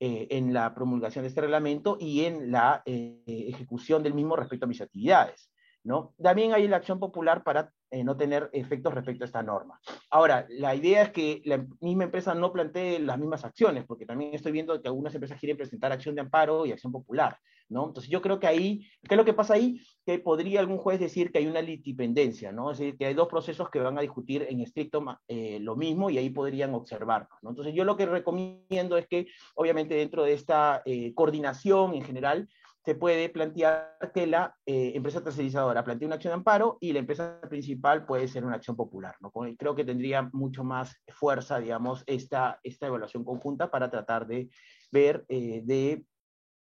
eh, 0.00 0.28
en 0.30 0.54
la 0.54 0.74
promulgación 0.74 1.22
de 1.22 1.28
este 1.28 1.42
reglamento 1.42 1.98
y 2.00 2.24
en 2.24 2.50
la 2.50 2.82
ejecución 2.86 4.02
del 4.02 4.14
mismo 4.14 4.36
respecto 4.36 4.64
a 4.64 4.68
mis 4.68 4.80
actividades. 4.80 5.50
¿no? 5.84 6.14
También 6.20 6.54
hay 6.54 6.66
la 6.66 6.78
acción 6.78 6.98
popular 6.98 7.44
para 7.44 7.70
eh, 7.90 8.02
no 8.02 8.16
tener 8.16 8.50
efectos 8.52 8.92
respecto 8.94 9.24
a 9.24 9.26
esta 9.26 9.42
norma. 9.42 9.80
Ahora, 10.10 10.46
la 10.48 10.74
idea 10.74 11.02
es 11.02 11.10
que 11.10 11.40
la 11.44 11.64
misma 11.80 12.04
empresa 12.04 12.34
no 12.34 12.52
plantee 12.52 12.98
las 12.98 13.18
mismas 13.18 13.44
acciones, 13.44 13.84
porque 13.86 14.06
también 14.06 14.34
estoy 14.34 14.52
viendo 14.52 14.80
que 14.80 14.88
algunas 14.88 15.14
empresas 15.14 15.38
quieren 15.38 15.56
presentar 15.56 15.92
acción 15.92 16.14
de 16.14 16.22
amparo 16.22 16.66
y 16.66 16.72
acción 16.72 16.90
popular, 16.92 17.38
¿no? 17.68 17.86
Entonces 17.86 18.10
yo 18.10 18.20
creo 18.22 18.40
que 18.40 18.46
ahí, 18.46 18.86
¿qué 19.08 19.14
es 19.14 19.16
lo 19.16 19.24
que 19.24 19.34
pasa 19.34 19.54
ahí? 19.54 19.80
Que 20.04 20.18
podría 20.18 20.60
algún 20.60 20.78
juez 20.78 20.98
decir 20.98 21.30
que 21.30 21.38
hay 21.38 21.46
una 21.46 21.62
litipendencia, 21.62 22.52
¿no? 22.52 22.70
Es 22.70 22.78
decir, 22.78 22.96
que 22.96 23.06
hay 23.06 23.14
dos 23.14 23.28
procesos 23.28 23.70
que 23.70 23.78
van 23.78 23.98
a 23.98 24.02
discutir 24.02 24.46
en 24.48 24.60
estricto 24.60 25.04
eh, 25.28 25.58
lo 25.60 25.76
mismo 25.76 26.10
y 26.10 26.18
ahí 26.18 26.30
podrían 26.30 26.74
observarlo, 26.74 27.28
¿no? 27.42 27.50
Entonces 27.50 27.74
yo 27.74 27.84
lo 27.84 27.96
que 27.96 28.06
recomiendo 28.06 28.96
es 28.96 29.06
que, 29.06 29.28
obviamente, 29.54 29.94
dentro 29.94 30.24
de 30.24 30.32
esta 30.32 30.82
eh, 30.84 31.14
coordinación 31.14 31.94
en 31.94 32.02
general, 32.02 32.48
se 32.86 32.94
puede 32.94 33.28
plantear 33.28 33.98
que 34.14 34.28
la 34.28 34.56
eh, 34.64 34.92
empresa 34.94 35.20
tercerizadora 35.20 35.82
plantee 35.82 36.06
una 36.06 36.14
acción 36.14 36.30
de 36.30 36.36
amparo 36.36 36.78
y 36.80 36.92
la 36.92 37.00
empresa 37.00 37.40
principal 37.50 38.06
puede 38.06 38.28
ser 38.28 38.44
una 38.44 38.54
acción 38.54 38.76
popular. 38.76 39.16
¿no? 39.20 39.32
Creo 39.58 39.74
que 39.74 39.84
tendría 39.84 40.30
mucho 40.32 40.62
más 40.62 40.94
fuerza, 41.08 41.58
digamos, 41.58 42.04
esta, 42.06 42.60
esta 42.62 42.86
evaluación 42.86 43.24
conjunta 43.24 43.72
para 43.72 43.90
tratar 43.90 44.28
de 44.28 44.50
ver, 44.92 45.24
eh, 45.28 45.62
de 45.64 46.04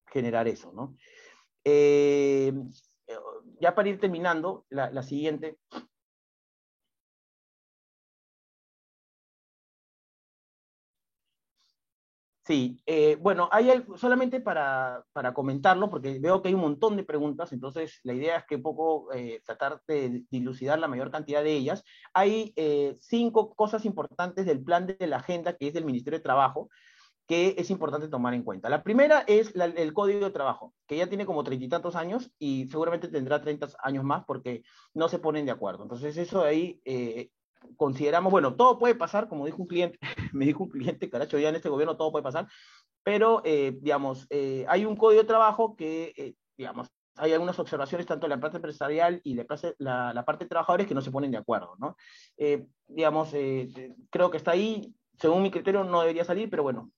generar 0.08 0.48
eso. 0.48 0.72
¿no? 0.72 0.96
Eh, 1.62 2.52
ya 3.60 3.76
para 3.76 3.88
ir 3.88 4.00
terminando, 4.00 4.66
la 4.70 5.02
siguiente, 5.04 5.58
Sí, 12.48 12.80
eh, 12.86 13.18
bueno, 13.20 13.50
hay 13.52 13.70
solamente 13.96 14.40
para, 14.40 15.04
para, 15.12 15.34
comentarlo, 15.34 15.90
porque 15.90 16.18
veo 16.18 16.40
que 16.40 16.48
hay 16.48 16.54
un 16.54 16.62
montón 16.62 16.96
de 16.96 17.04
preguntas, 17.04 17.52
entonces 17.52 18.00
la 18.04 18.14
idea 18.14 18.38
es 18.38 18.46
que 18.46 18.56
poco 18.56 19.12
eh, 19.12 19.42
tratar 19.44 19.82
de 19.86 20.24
dilucidar 20.30 20.78
la 20.78 20.88
mayor 20.88 21.10
cantidad 21.10 21.44
de 21.44 21.52
ellas. 21.52 21.84
Hay 22.14 22.54
eh, 22.56 22.96
cinco 23.00 23.54
cosas 23.54 23.84
importantes 23.84 24.46
del 24.46 24.64
plan 24.64 24.86
de 24.86 25.06
la 25.06 25.18
agenda 25.18 25.58
que 25.58 25.68
es 25.68 25.74
del 25.74 25.84
Ministerio 25.84 26.20
de 26.20 26.22
Trabajo 26.22 26.70
que 27.26 27.54
es 27.58 27.68
importante 27.68 28.08
tomar 28.08 28.32
en 28.32 28.42
cuenta. 28.42 28.70
La 28.70 28.82
primera 28.82 29.22
es 29.26 29.52
el 29.54 29.92
Código 29.92 30.24
de 30.24 30.30
Trabajo, 30.30 30.72
que 30.86 30.96
ya 30.96 31.08
tiene 31.08 31.26
como 31.26 31.44
treinta 31.44 31.66
y 31.66 31.68
tantos 31.68 31.94
años 31.94 32.30
y 32.38 32.66
seguramente 32.70 33.08
tendrá 33.08 33.42
treinta 33.42 33.68
años 33.82 34.02
más 34.02 34.24
porque 34.24 34.62
no 34.94 35.10
se 35.10 35.18
ponen 35.18 35.44
de 35.44 35.52
acuerdo. 35.52 35.82
Entonces 35.82 36.16
eso 36.16 36.42
ahí 36.42 36.80
eh, 36.86 37.28
consideramos, 37.76 38.30
bueno, 38.30 38.54
todo 38.54 38.78
puede 38.78 38.94
pasar, 38.94 39.28
como 39.28 39.46
dijo 39.46 39.62
un 39.62 39.68
cliente, 39.68 39.98
me 40.32 40.46
dijo 40.46 40.64
un 40.64 40.70
cliente, 40.70 41.10
caracho, 41.10 41.38
ya 41.38 41.48
en 41.48 41.56
este 41.56 41.68
gobierno 41.68 41.96
todo 41.96 42.12
puede 42.12 42.22
pasar, 42.22 42.48
pero, 43.02 43.42
eh, 43.44 43.76
digamos, 43.80 44.26
eh, 44.30 44.66
hay 44.68 44.84
un 44.84 44.96
código 44.96 45.22
de 45.22 45.28
trabajo 45.28 45.76
que, 45.76 46.12
eh, 46.16 46.34
digamos, 46.56 46.88
hay 47.16 47.32
algunas 47.32 47.58
observaciones 47.58 48.06
tanto 48.06 48.26
en 48.26 48.30
la 48.30 48.40
parte 48.40 48.58
empresarial 48.58 49.20
y 49.24 49.34
la, 49.34 49.46
la, 49.78 50.12
la 50.14 50.24
parte 50.24 50.44
de 50.44 50.48
trabajadores 50.50 50.86
que 50.86 50.94
no 50.94 51.00
se 51.00 51.10
ponen 51.10 51.30
de 51.30 51.38
acuerdo, 51.38 51.74
¿no? 51.78 51.96
digamos, 52.86 53.30
creo 54.10 54.30
que 54.30 54.36
está 54.36 54.52
ahí, 54.52 54.94
según 55.18 55.42
mi 55.42 55.50
criterio 55.50 55.82
no 55.82 56.00
debería 56.00 56.24
salir, 56.24 56.48
pero 56.48 56.62
bueno, 56.62 56.92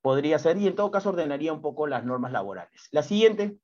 podría 0.00 0.38
ser, 0.38 0.58
y 0.58 0.66
en 0.66 0.74
todo 0.74 0.90
caso 0.90 1.10
ordenaría 1.10 1.52
un 1.52 1.62
poco 1.62 1.86
las 1.86 2.04
normas 2.04 2.32
laborales. 2.32 2.88
La 2.90 3.02
siguiente 3.02 3.58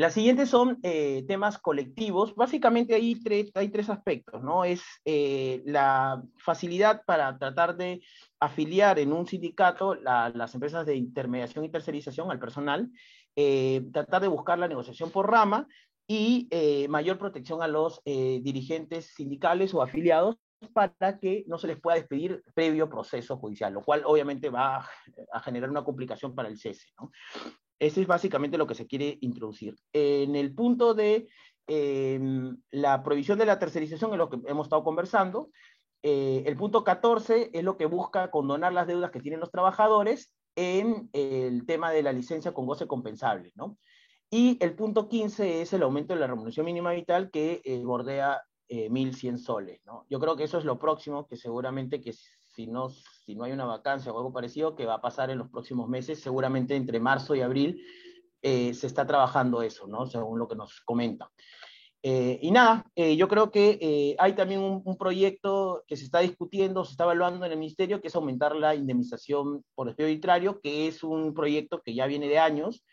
las 0.00 0.14
siguientes 0.14 0.48
son 0.48 0.78
eh, 0.82 1.26
temas 1.28 1.58
colectivos. 1.58 2.34
Básicamente 2.34 2.94
hay, 2.94 3.20
hay 3.54 3.68
tres 3.68 3.90
aspectos, 3.90 4.42
¿no? 4.42 4.64
Es 4.64 4.82
eh, 5.04 5.62
la 5.66 6.22
facilidad 6.38 7.02
para 7.04 7.36
tratar 7.36 7.76
de 7.76 8.00
afiliar 8.40 8.98
en 8.98 9.12
un 9.12 9.26
sindicato 9.26 9.94
las 9.94 10.54
empresas 10.54 10.86
de 10.86 10.96
intermediación 10.96 11.66
y 11.66 11.70
tercerización 11.70 12.30
al 12.30 12.38
personal, 12.38 12.90
eh, 13.36 13.84
tratar 13.92 14.22
de 14.22 14.28
buscar 14.28 14.58
la 14.58 14.68
negociación 14.68 15.10
por 15.10 15.30
rama 15.30 15.68
y 16.08 16.48
mayor 16.88 17.18
protección 17.18 17.62
a 17.62 17.68
los 17.68 18.02
dirigentes 18.04 19.12
sindicales 19.14 19.74
o 19.74 19.82
afiliados 19.82 20.36
para 20.72 21.18
que 21.20 21.44
no 21.46 21.58
se 21.58 21.66
les 21.66 21.78
pueda 21.78 21.98
despedir 21.98 22.42
previo 22.54 22.88
proceso 22.88 23.36
judicial, 23.36 23.74
lo 23.74 23.82
cual 23.82 24.02
obviamente 24.06 24.48
va 24.48 24.88
a 25.32 25.40
generar 25.40 25.68
una 25.68 25.84
complicación 25.84 26.34
para 26.34 26.48
el 26.48 26.58
cese. 26.58 26.88
¿no? 26.98 27.12
Ese 27.80 28.02
es 28.02 28.06
básicamente 28.06 28.58
lo 28.58 28.66
que 28.66 28.74
se 28.74 28.86
quiere 28.86 29.18
introducir. 29.22 29.74
En 29.92 30.36
el 30.36 30.54
punto 30.54 30.92
de 30.94 31.28
em, 31.66 32.56
la 32.70 33.02
prohibición 33.02 33.38
de 33.38 33.46
la 33.46 33.58
tercerización, 33.58 34.12
es 34.12 34.18
lo 34.18 34.28
que 34.28 34.38
hemos 34.46 34.66
estado 34.66 34.84
conversando. 34.84 35.50
Eh, 36.02 36.44
el 36.46 36.56
punto 36.56 36.84
14 36.84 37.50
es 37.52 37.64
lo 37.64 37.78
que 37.78 37.86
busca 37.86 38.30
condonar 38.30 38.74
las 38.74 38.86
deudas 38.86 39.10
que 39.10 39.20
tienen 39.20 39.40
los 39.40 39.50
trabajadores 39.50 40.30
en 40.56 41.08
el 41.14 41.64
tema 41.64 41.90
de 41.90 42.02
la 42.02 42.12
licencia 42.12 42.52
con 42.52 42.66
goce 42.66 42.86
compensable, 42.86 43.50
¿no? 43.54 43.78
Y 44.30 44.62
el 44.62 44.74
punto 44.74 45.08
15 45.08 45.62
es 45.62 45.72
el 45.72 45.82
aumento 45.82 46.14
de 46.14 46.20
la 46.20 46.26
remuneración 46.26 46.66
mínima 46.66 46.92
vital 46.92 47.30
que 47.30 47.62
eh, 47.64 47.82
bordea 47.82 48.42
1.100 48.68 49.34
eh, 49.34 49.38
soles, 49.38 49.80
¿no? 49.86 50.04
Yo 50.08 50.20
creo 50.20 50.36
que 50.36 50.44
eso 50.44 50.58
es 50.58 50.64
lo 50.64 50.78
próximo 50.78 51.26
que 51.26 51.36
seguramente 51.36 52.00
que 52.00 52.12
si 52.12 52.66
no, 52.66 52.90
si 53.30 53.36
no 53.36 53.44
hay 53.44 53.52
una 53.52 53.64
vacancia 53.64 54.12
o 54.12 54.18
algo 54.18 54.32
parecido, 54.32 54.74
que 54.74 54.86
va 54.86 54.94
a 54.94 55.00
pasar 55.00 55.30
en 55.30 55.38
los 55.38 55.48
próximos 55.48 55.88
meses, 55.88 56.20
seguramente 56.20 56.74
entre 56.74 56.98
marzo 56.98 57.36
y 57.36 57.42
abril 57.42 57.80
eh, 58.42 58.74
se 58.74 58.88
está 58.88 59.06
trabajando 59.06 59.62
eso, 59.62 59.86
¿no? 59.86 60.06
Según 60.06 60.40
lo 60.40 60.48
que 60.48 60.56
nos 60.56 60.80
comenta. 60.80 61.30
Eh, 62.02 62.40
y 62.42 62.50
nada, 62.50 62.84
eh, 62.96 63.14
yo 63.14 63.28
creo 63.28 63.52
que 63.52 64.16
hay 64.18 64.32
también 64.32 64.62
un, 64.62 64.82
un, 64.84 64.96
proyecto 64.96 65.84
que 65.86 65.96
se 65.96 66.04
está 66.04 66.20
discutiendo, 66.20 66.84
se 66.84 66.92
está 66.92 67.04
evaluando 67.04 67.46
en 67.46 67.52
el 67.52 67.58
ministerio, 67.58 68.00
que 68.00 68.08
es 68.08 68.16
aumentar 68.16 68.56
la 68.56 68.74
indemnización 68.74 69.64
por 69.76 69.86
despido 69.86 70.08
arbitrario, 70.08 70.60
que 70.60 70.88
es 70.88 71.04
un 71.04 71.32
proyecto 71.32 71.82
que 71.82 71.94
ya 71.94 72.06
viene 72.06 72.26
de 72.26 72.38
años, 72.38 72.84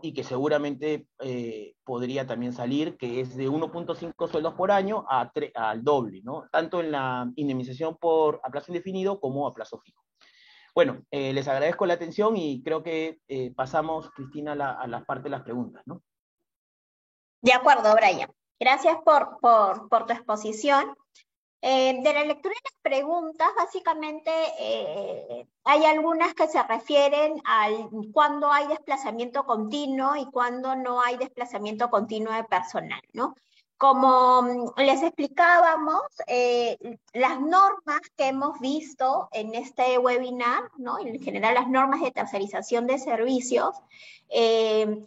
Y 0.00 0.14
que 0.14 0.24
seguramente 0.24 1.06
eh, 1.20 1.74
podría 1.84 2.26
también 2.26 2.54
salir, 2.54 2.96
que 2.96 3.20
es 3.20 3.36
de 3.36 3.48
1.5 3.48 4.28
sueldos 4.28 4.54
por 4.54 4.70
año 4.70 5.04
al 5.08 5.84
doble. 5.84 6.22
Tanto 6.50 6.80
en 6.80 6.92
la 6.92 7.30
indemnización 7.36 7.96
por 7.98 8.40
a 8.42 8.50
plazo 8.50 8.72
indefinido 8.72 9.20
como 9.20 9.46
a 9.46 9.52
plazo 9.52 9.78
fijo. 9.80 10.02
Bueno, 10.74 11.02
eh, 11.10 11.32
les 11.32 11.46
agradezco 11.48 11.84
la 11.86 11.94
atención 11.94 12.36
y 12.36 12.62
creo 12.62 12.82
que 12.82 13.20
eh, 13.28 13.52
pasamos, 13.54 14.10
Cristina, 14.10 14.52
a 14.52 14.86
la, 14.86 15.04
parte 15.04 15.24
de 15.24 15.30
las 15.30 15.42
preguntas. 15.42 15.82
De 17.42 17.52
acuerdo, 17.52 17.94
Brian. 17.94 18.30
Gracias 18.58 18.96
por, 19.04 19.38
por, 19.40 19.88
por 19.90 20.06
tu 20.06 20.14
exposición. 20.14 20.96
Eh, 21.62 22.00
de 22.02 22.12
la 22.12 22.24
lectura 22.24 22.54
de 22.54 22.70
las 22.70 22.80
preguntas, 22.82 23.48
básicamente 23.56 24.30
eh, 24.60 25.48
hay 25.64 25.84
algunas 25.86 26.34
que 26.34 26.46
se 26.48 26.62
refieren 26.62 27.40
al 27.44 27.88
cuándo 28.12 28.52
hay 28.52 28.66
desplazamiento 28.68 29.44
continuo 29.44 30.16
y 30.16 30.26
cuándo 30.30 30.76
no 30.76 31.00
hay 31.00 31.16
desplazamiento 31.16 31.88
continuo 31.88 32.32
de 32.34 32.44
personal, 32.44 33.00
¿no? 33.14 33.34
Como 33.78 34.42
mm, 34.42 34.80
les 34.80 35.02
explicábamos, 35.02 36.02
eh, 36.26 36.78
las 37.14 37.40
normas 37.40 38.00
que 38.16 38.28
hemos 38.28 38.60
visto 38.60 39.28
en 39.32 39.54
este 39.54 39.98
webinar, 39.98 40.70
¿no? 40.76 40.98
en 40.98 41.20
general 41.22 41.54
las 41.54 41.68
normas 41.68 42.00
de 42.02 42.10
tercerización 42.10 42.86
de 42.86 42.98
servicios, 42.98 43.74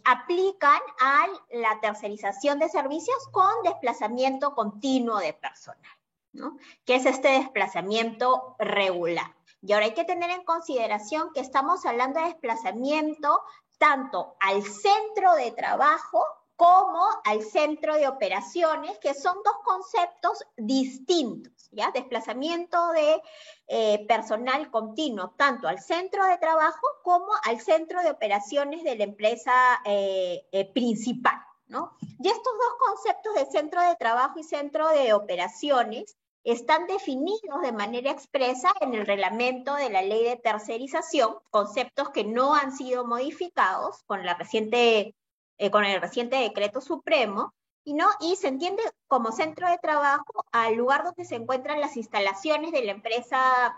aplican 0.04 0.80
a 1.00 1.26
la 1.52 1.78
tercerización 1.80 2.58
de 2.58 2.70
servicios 2.70 3.18
con 3.30 3.50
desplazamiento 3.64 4.54
continuo 4.54 5.18
de 5.18 5.34
personal, 5.34 5.99
¿no? 6.32 6.56
que 6.84 6.96
es 6.96 7.06
este 7.06 7.28
desplazamiento 7.28 8.56
regular. 8.58 9.34
Y 9.62 9.72
ahora 9.72 9.86
hay 9.86 9.94
que 9.94 10.04
tener 10.04 10.30
en 10.30 10.44
consideración 10.44 11.30
que 11.34 11.40
estamos 11.40 11.84
hablando 11.84 12.20
de 12.20 12.26
desplazamiento 12.26 13.42
tanto 13.78 14.36
al 14.40 14.62
centro 14.62 15.34
de 15.36 15.50
trabajo 15.52 16.24
como 16.60 17.02
al 17.24 17.42
centro 17.42 17.94
de 17.94 18.06
operaciones, 18.06 18.98
que 18.98 19.14
son 19.14 19.34
dos 19.42 19.54
conceptos 19.64 20.44
distintos, 20.58 21.70
¿ya? 21.72 21.90
Desplazamiento 21.90 22.90
de 22.90 23.22
eh, 23.66 24.06
personal 24.06 24.70
continuo, 24.70 25.30
tanto 25.38 25.68
al 25.68 25.80
centro 25.80 26.26
de 26.26 26.36
trabajo 26.36 26.86
como 27.02 27.28
al 27.44 27.60
centro 27.62 28.02
de 28.02 28.10
operaciones 28.10 28.84
de 28.84 28.94
la 28.94 29.04
empresa 29.04 29.80
eh, 29.86 30.46
eh, 30.52 30.70
principal, 30.70 31.40
¿no? 31.66 31.96
Y 32.18 32.28
estos 32.28 32.52
dos 32.52 32.74
conceptos 32.78 33.34
de 33.36 33.46
centro 33.46 33.80
de 33.80 33.96
trabajo 33.96 34.38
y 34.38 34.44
centro 34.44 34.86
de 34.88 35.14
operaciones 35.14 36.18
están 36.44 36.86
definidos 36.86 37.60
de 37.62 37.72
manera 37.72 38.10
expresa 38.10 38.72
en 38.80 38.94
el 38.94 39.06
reglamento 39.06 39.74
de 39.74 39.90
la 39.90 40.02
ley 40.02 40.24
de 40.24 40.36
tercerización, 40.36 41.36
conceptos 41.50 42.10
que 42.10 42.24
no 42.24 42.54
han 42.54 42.72
sido 42.72 43.04
modificados 43.06 44.04
eh, 44.38 45.70
con 45.70 45.84
el 45.84 46.00
reciente 46.00 46.36
decreto 46.36 46.80
supremo, 46.80 47.52
y, 47.84 47.94
¿no? 47.94 48.06
y 48.20 48.36
se 48.36 48.48
entiende 48.48 48.82
como 49.08 49.32
centro 49.32 49.68
de 49.68 49.78
trabajo 49.78 50.44
al 50.52 50.74
lugar 50.74 51.04
donde 51.04 51.24
se 51.24 51.36
encuentran 51.36 51.80
las 51.80 51.96
instalaciones 51.96 52.72
de 52.72 52.84
la 52.84 52.92
empresa 52.92 53.74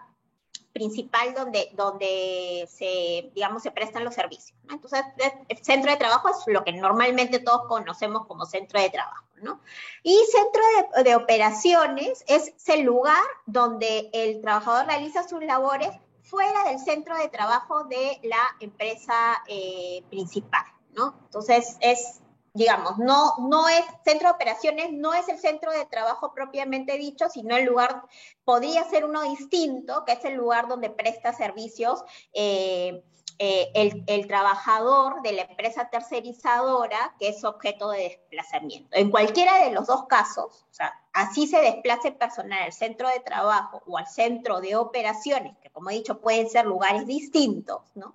principal 0.72 1.34
donde, 1.34 1.70
donde 1.74 2.68
se, 2.70 3.30
digamos, 3.34 3.62
se 3.62 3.70
prestan 3.70 4.04
los 4.04 4.14
servicios. 4.14 4.56
Entonces, 4.70 5.02
el 5.48 5.58
centro 5.64 5.90
de 5.90 5.96
trabajo 5.96 6.28
es 6.30 6.36
lo 6.46 6.64
que 6.64 6.72
normalmente 6.72 7.38
todos 7.38 7.66
conocemos 7.68 8.26
como 8.26 8.46
centro 8.46 8.80
de 8.80 8.90
trabajo. 8.90 9.24
¿no? 9.42 9.60
Y 10.04 10.16
centro 10.30 10.62
de, 10.96 11.04
de 11.04 11.16
operaciones 11.16 12.24
es 12.28 12.52
el 12.68 12.82
lugar 12.82 13.24
donde 13.44 14.08
el 14.12 14.40
trabajador 14.40 14.86
realiza 14.86 15.26
sus 15.26 15.42
labores 15.42 15.90
fuera 16.22 16.64
del 16.64 16.78
centro 16.78 17.16
de 17.18 17.28
trabajo 17.28 17.84
de 17.84 18.18
la 18.22 18.56
empresa 18.60 19.42
eh, 19.48 20.02
principal. 20.08 20.64
Entonces 20.96 21.76
es, 21.80 22.21
digamos, 22.54 22.98
no, 22.98 23.34
no 23.38 23.68
es 23.68 23.84
centro 24.04 24.28
de 24.28 24.34
operaciones, 24.34 24.92
no 24.92 25.14
es 25.14 25.28
el 25.28 25.38
centro 25.38 25.72
de 25.72 25.86
trabajo 25.86 26.34
propiamente 26.34 26.98
dicho, 26.98 27.28
sino 27.30 27.56
el 27.56 27.64
lugar, 27.64 28.02
podría 28.44 28.84
ser 28.84 29.04
uno 29.04 29.22
distinto, 29.22 30.04
que 30.04 30.12
es 30.12 30.24
el 30.24 30.34
lugar 30.34 30.68
donde 30.68 30.90
presta 30.90 31.32
servicios 31.32 32.04
eh, 32.32 33.02
eh, 33.38 33.72
el, 34.06 34.26
trabajador 34.28 35.22
de 35.22 35.32
la 35.32 35.42
empresa 35.42 35.88
tercerizadora 35.90 37.14
que 37.18 37.28
es 37.28 37.42
objeto 37.42 37.90
de 37.90 38.02
desplazamiento. 38.02 38.96
En 38.96 39.10
cualquiera 39.10 39.64
de 39.64 39.72
los 39.72 39.86
dos 39.86 40.06
casos, 40.06 40.64
o 40.70 40.74
sea, 40.74 40.92
así 41.12 41.46
se 41.46 41.60
desplace 41.60 42.12
personal 42.12 42.62
al 42.62 42.72
centro 42.72 43.08
de 43.08 43.20
trabajo 43.20 43.82
o 43.86 43.98
al 43.98 44.06
centro 44.06 44.60
de 44.60 44.76
operaciones, 44.76 45.56
que 45.58 45.70
como 45.70 45.90
he 45.90 45.94
dicho 45.94 46.20
pueden 46.20 46.48
ser 46.48 46.66
lugares 46.66 47.06
distintos, 47.06 47.80
¿no? 47.94 48.14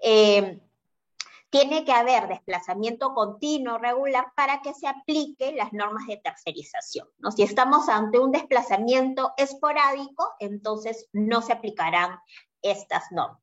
Eh, 0.00 0.60
tiene 1.54 1.84
que 1.84 1.92
haber 1.92 2.26
desplazamiento 2.26 3.14
continuo, 3.14 3.78
regular, 3.78 4.32
para 4.34 4.60
que 4.60 4.74
se 4.74 4.88
apliquen 4.88 5.56
las 5.56 5.72
normas 5.72 6.04
de 6.08 6.16
tercerización. 6.16 7.06
¿no? 7.18 7.30
Si 7.30 7.44
estamos 7.44 7.88
ante 7.88 8.18
un 8.18 8.32
desplazamiento 8.32 9.34
esporádico, 9.36 10.32
entonces 10.40 11.08
no 11.12 11.42
se 11.42 11.52
aplicarán 11.52 12.18
estas 12.60 13.04
normas. 13.12 13.40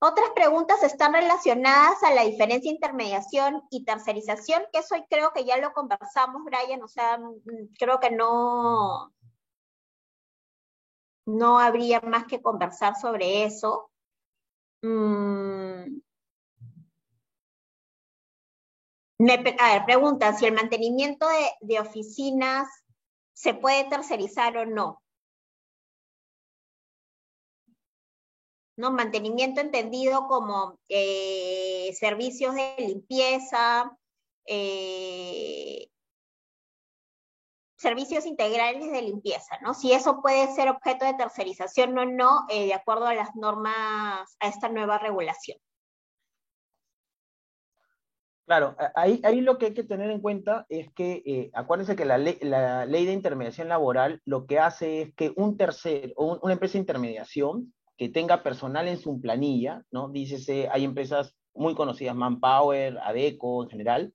Otras 0.00 0.30
preguntas 0.34 0.82
están 0.82 1.12
relacionadas 1.12 2.02
a 2.02 2.12
la 2.12 2.24
diferencia 2.24 2.72
intermediación 2.72 3.62
y 3.70 3.84
tercerización, 3.84 4.64
que 4.72 4.80
eso 4.80 4.96
creo 5.08 5.32
que 5.32 5.44
ya 5.44 5.56
lo 5.58 5.72
conversamos, 5.72 6.42
Brian, 6.42 6.82
o 6.82 6.88
sea, 6.88 7.18
mm, 7.18 7.72
creo 7.78 8.00
que 8.00 8.10
no, 8.10 9.14
no 11.24 11.60
habría 11.60 12.00
más 12.00 12.24
que 12.24 12.42
conversar 12.42 12.96
sobre 12.96 13.44
eso. 13.44 13.92
Mm, 14.82 16.00
me, 19.18 19.34
a 19.58 19.74
ver, 19.74 19.84
pregunta 19.84 20.32
si 20.34 20.46
el 20.46 20.54
mantenimiento 20.54 21.26
de, 21.60 21.80
oficinas 21.80 22.68
se 23.32 23.54
puede 23.54 23.84
tercerizar 23.84 24.56
o 24.56 24.66
no. 24.66 25.02
¿no? 28.76 28.90
Mantenimiento 28.90 29.60
entendido 29.60 30.26
como 30.26 30.78
eh, 30.88 31.92
servicios 31.94 32.54
de 32.54 32.74
limpieza, 32.78 33.96
eh, 34.46 35.88
servicios 37.76 38.26
integrales 38.26 38.90
de 38.90 39.02
limpieza, 39.02 39.58
¿no? 39.60 39.74
Si 39.74 39.92
eso 39.92 40.22
puede 40.22 40.52
ser 40.54 40.70
objeto 40.70 41.04
de 41.04 41.14
tercerización 41.14 41.96
o 41.98 42.04
no, 42.06 42.46
eh, 42.48 42.66
de 42.66 42.74
acuerdo 42.74 43.06
a 43.06 43.14
las 43.14 43.36
normas, 43.36 44.36
a 44.40 44.48
esta 44.48 44.68
nueva 44.70 44.98
regulación. 44.98 45.58
Claro, 48.46 48.76
ahí, 48.94 49.22
ahí 49.24 49.40
lo 49.40 49.56
que 49.56 49.66
hay 49.66 49.74
que 49.74 49.84
tener 49.84 50.10
en 50.10 50.20
cuenta 50.20 50.66
es 50.68 50.92
que, 50.92 51.22
eh, 51.24 51.50
acuérdense 51.54 51.96
que 51.96 52.04
la 52.04 52.18
ley, 52.18 52.36
la 52.42 52.84
ley 52.84 53.06
de 53.06 53.14
intermediación 53.14 53.68
laboral 53.68 54.20
lo 54.26 54.46
que 54.46 54.58
hace 54.58 55.00
es 55.00 55.14
que 55.14 55.32
un 55.36 55.56
tercer, 55.56 56.12
o 56.16 56.38
una 56.42 56.52
empresa 56.52 56.74
de 56.74 56.80
intermediación 56.80 57.72
que 57.96 58.10
tenga 58.10 58.42
personal 58.42 58.86
en 58.86 58.98
su 58.98 59.18
planilla, 59.18 59.82
¿no? 59.90 60.10
Dícese, 60.10 60.68
hay 60.70 60.84
empresas 60.84 61.34
muy 61.54 61.74
conocidas, 61.74 62.14
Manpower, 62.14 62.98
Adeco 62.98 63.62
en 63.64 63.70
general, 63.70 64.14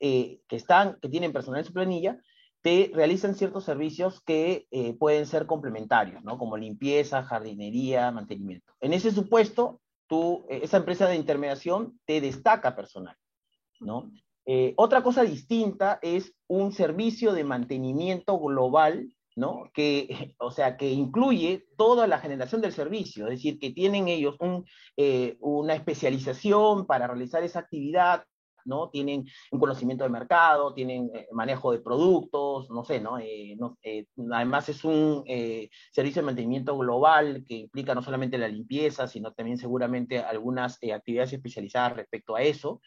eh, 0.00 0.40
que 0.46 0.56
están, 0.56 0.98
que 1.00 1.08
tienen 1.08 1.32
personal 1.32 1.60
en 1.60 1.66
su 1.66 1.72
planilla, 1.72 2.20
te 2.60 2.90
realizan 2.92 3.34
ciertos 3.34 3.64
servicios 3.64 4.20
que 4.20 4.66
eh, 4.70 4.92
pueden 4.98 5.24
ser 5.24 5.46
complementarios, 5.46 6.22
¿no? 6.22 6.36
Como 6.36 6.58
limpieza, 6.58 7.22
jardinería, 7.22 8.10
mantenimiento. 8.10 8.74
En 8.80 8.92
ese 8.92 9.10
supuesto, 9.10 9.80
tú, 10.06 10.44
esa 10.50 10.76
empresa 10.76 11.08
de 11.08 11.16
intermediación 11.16 11.98
te 12.04 12.20
destaca 12.20 12.76
personal. 12.76 13.16
¿No? 13.82 14.10
Eh, 14.44 14.74
otra 14.76 15.02
cosa 15.02 15.22
distinta 15.22 15.98
es 16.02 16.34
un 16.48 16.72
servicio 16.72 17.32
de 17.32 17.44
mantenimiento 17.44 18.38
global, 18.38 19.08
¿no? 19.36 19.70
Que, 19.72 20.08
o 20.38 20.50
sea, 20.50 20.76
que 20.76 20.90
incluye 20.90 21.66
toda 21.76 22.06
la 22.06 22.18
generación 22.18 22.60
del 22.60 22.72
servicio, 22.72 23.26
es 23.26 23.34
decir, 23.34 23.58
que 23.58 23.70
tienen 23.70 24.08
ellos 24.08 24.36
eh, 24.96 25.36
una 25.40 25.74
especialización 25.74 26.86
para 26.86 27.06
realizar 27.06 27.42
esa 27.44 27.60
actividad, 27.60 28.24
¿no? 28.64 28.90
Tienen 28.90 29.24
un 29.50 29.60
conocimiento 29.60 30.04
de 30.04 30.10
mercado, 30.10 30.74
tienen 30.74 31.10
eh, 31.14 31.26
manejo 31.32 31.72
de 31.72 31.80
productos, 31.80 32.70
no 32.70 32.84
sé, 32.84 33.00
¿no? 33.00 33.16
además 34.32 34.68
es 34.68 34.84
un 34.84 35.24
servicio 35.92 36.22
de 36.22 36.26
mantenimiento 36.26 36.76
global 36.78 37.44
que 37.46 37.54
implica 37.54 37.94
no 37.94 38.02
solamente 38.02 38.38
la 38.38 38.46
limpieza, 38.48 39.08
sino 39.08 39.32
también 39.32 39.58
seguramente 39.58 40.18
algunas 40.18 40.78
actividades 40.94 41.32
especializadas 41.32 41.96
respecto 41.96 42.36
a 42.36 42.42
eso. 42.42 42.80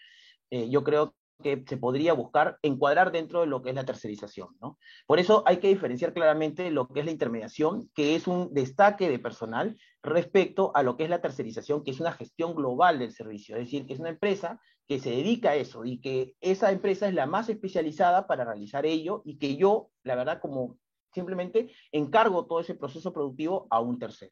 Eh, 0.56 0.70
yo 0.70 0.86
creo 0.86 1.14
que 1.44 1.66
se 1.68 1.76
podría 1.76 2.14
buscar 2.14 2.60
encuadrar 2.62 3.12
dentro 3.12 3.42
de 3.42 3.48
lo 3.48 3.62
que 3.62 3.72
es 3.72 3.76
la 3.76 3.84
tercerización. 3.84 4.56
¿no? 4.62 4.80
Por 5.06 5.20
eso 5.20 5.44
hay 5.46 5.58
que 5.58 5.68
diferenciar 5.68 6.14
claramente 6.14 6.72
lo 6.72 6.88
que 6.88 7.02
es 7.02 7.06
la 7.06 7.12
intermediación, 7.12 7.92
que 7.94 8.16
es 8.16 8.26
un 8.26 8.54
destaque 8.54 9.10
de 9.10 9.20
personal, 9.20 9.78
respecto 10.02 10.72
a 10.74 10.82
lo 10.82 10.96
que 10.96 11.04
es 11.04 11.10
la 11.10 11.20
tercerización, 11.20 11.84
que 11.84 11.92
es 11.92 12.00
una 12.00 12.14
gestión 12.14 12.56
global 12.56 13.00
del 13.00 13.12
servicio. 13.12 13.58
Es 13.58 13.66
decir, 13.66 13.86
que 13.86 13.96
es 13.96 14.00
una 14.00 14.12
empresa 14.12 14.62
que 14.88 15.00
se 15.00 15.10
dedica 15.10 15.50
a 15.50 15.56
eso 15.56 15.84
y 15.84 16.00
que 16.00 16.36
esa 16.40 16.72
empresa 16.72 17.10
es 17.10 17.14
la 17.14 17.26
más 17.26 17.50
especializada 17.50 18.28
para 18.28 18.46
realizar 18.46 18.86
ello 18.86 19.24
y 19.26 19.38
que 19.38 19.58
yo, 19.58 19.90
la 20.04 20.16
verdad, 20.16 20.40
como 20.40 20.78
simplemente 21.14 21.70
encargo 21.92 22.46
todo 22.46 22.62
ese 22.62 22.76
proceso 22.76 23.12
productivo 23.12 23.68
a 23.72 23.82
un 23.82 24.00
tercero. 24.00 24.32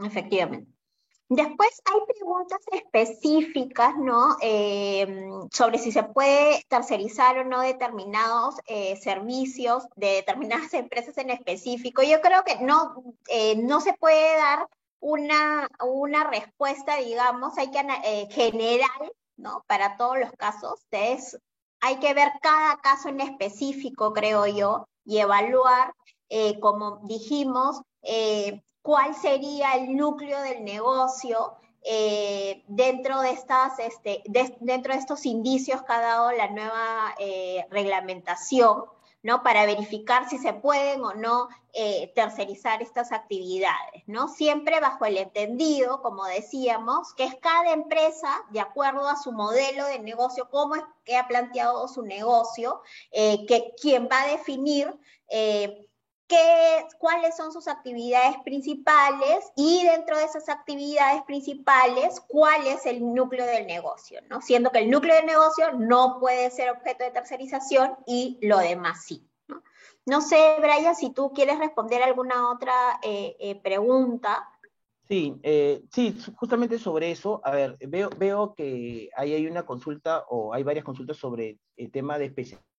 Efectivamente. 0.00 0.79
Después 1.32 1.70
hay 1.84 2.00
preguntas 2.08 2.58
específicas, 2.72 3.96
¿no? 3.96 4.36
Em, 4.40 5.48
sobre 5.52 5.78
si 5.78 5.92
se 5.92 6.02
puede 6.02 6.64
tercerizar 6.68 7.38
o 7.38 7.44
no 7.44 7.60
determinados 7.60 8.56
eh, 8.66 8.96
servicios 8.96 9.84
de 9.94 10.08
determinadas 10.14 10.74
empresas 10.74 11.16
en 11.18 11.30
específico. 11.30 12.02
Yo 12.02 12.20
creo 12.20 12.42
que 12.42 12.56
no, 12.56 13.14
eh, 13.28 13.54
no 13.56 13.80
se 13.80 13.92
puede 13.92 14.36
dar 14.38 14.66
una, 14.98 15.68
una 15.80 16.24
respuesta, 16.24 16.96
digamos, 16.96 17.56
hay 17.58 17.70
que 17.70 17.78
eh, 17.78 18.26
general, 18.32 19.12
¿no? 19.36 19.64
Para 19.68 19.96
todos 19.96 20.18
los 20.18 20.32
casos. 20.32 20.80
Entonces, 20.90 21.40
hay 21.80 22.00
que 22.00 22.12
ver 22.12 22.32
cada 22.42 22.80
caso 22.80 23.08
en 23.08 23.20
específico, 23.20 24.12
creo 24.12 24.46
yo, 24.48 24.88
y 25.04 25.18
evaluar, 25.18 25.94
eh, 26.28 26.58
como 26.58 27.02
dijimos, 27.04 27.82
eh, 28.02 28.62
cuál 28.82 29.14
sería 29.14 29.74
el 29.74 29.96
núcleo 29.96 30.40
del 30.42 30.64
negocio 30.64 31.54
eh, 31.82 32.62
dentro, 32.68 33.20
de 33.20 33.30
estas, 33.30 33.78
este, 33.78 34.22
dentro 34.26 34.92
de 34.92 34.98
estos 34.98 35.24
indicios 35.26 35.82
que 35.82 35.92
ha 35.92 36.00
dado 36.00 36.32
la 36.32 36.48
nueva 36.48 37.14
reglamentación 37.70 38.84
¿no? 39.22 39.42
Para 39.42 39.66
verificar 39.66 40.28
si 40.28 40.38
se 40.38 40.54
pueden 40.54 41.04
o 41.04 41.14
no 41.14 41.48
eh, 41.72 42.10
tercerizar 42.14 42.82
estas 42.82 43.12
actividades, 43.12 44.02
¿no? 44.06 44.28
Siempre 44.28 44.80
bajo 44.80 45.04
el 45.04 45.18
entendido, 45.18 46.00
como 46.02 46.24
decíamos, 46.24 47.12
que 47.14 47.24
es 47.24 47.34
cada 47.36 47.72
empresa, 47.72 48.28
de 48.50 48.60
acuerdo 48.60 49.08
a 49.08 49.16
su 49.16 49.32
modelo 49.32 49.86
de 49.86 49.98
negocio, 49.98 50.48
cómo 50.50 50.76
es 50.76 50.82
que 51.04 51.16
ha 51.16 51.28
planteado 51.28 51.86
su 51.88 52.02
negocio, 52.02 52.82
eh, 53.12 53.44
que 53.46 53.74
quien 53.80 54.08
va 54.10 54.22
a 54.22 54.28
definir 54.28 54.92
eh, 55.28 55.86
qué, 56.30 56.86
cuáles 56.98 57.36
son 57.36 57.52
sus 57.52 57.66
actividades 57.66 58.36
principales 58.44 59.52
y 59.56 59.84
dentro 59.84 60.16
de 60.16 60.24
esas 60.24 60.48
actividades 60.48 61.22
principales, 61.24 62.20
cuál 62.28 62.68
es 62.68 62.86
el 62.86 63.12
núcleo 63.14 63.44
del 63.44 63.66
negocio, 63.66 64.20
¿no? 64.30 64.40
Siendo 64.40 64.70
que 64.70 64.78
el 64.78 64.90
núcleo 64.90 65.16
del 65.16 65.26
negocio 65.26 65.72
no 65.72 66.18
puede 66.20 66.50
ser 66.50 66.70
objeto 66.70 67.02
de 67.02 67.10
tercerización 67.10 67.96
y 68.06 68.38
lo 68.42 68.58
demás 68.58 69.04
sí. 69.04 69.26
No, 70.06 70.20
sé, 70.20 70.56
Brian, 70.60 70.94
si 70.94 71.12
tú 71.12 71.32
quieres 71.34 71.58
responder 71.58 72.02
alguna 72.02 72.50
otra 72.50 73.00
eh, 73.02 73.36
eh, 73.40 73.60
pregunta. 73.60 74.48
Sí, 75.08 75.36
eh, 75.42 75.82
sí, 75.92 76.16
justamente 76.36 76.78
sobre 76.78 77.10
eso, 77.10 77.40
a 77.44 77.50
ver, 77.50 77.76
veo, 77.88 78.08
veo 78.16 78.54
que 78.54 79.10
ahí 79.16 79.34
hay 79.34 79.46
una 79.48 79.66
consulta 79.66 80.24
o 80.28 80.54
hay 80.54 80.62
varias 80.62 80.84
consultas 80.84 81.16
sobre 81.16 81.58
el 81.76 81.90
tema 81.90 82.18
de 82.18 82.26
especialización 82.26 82.69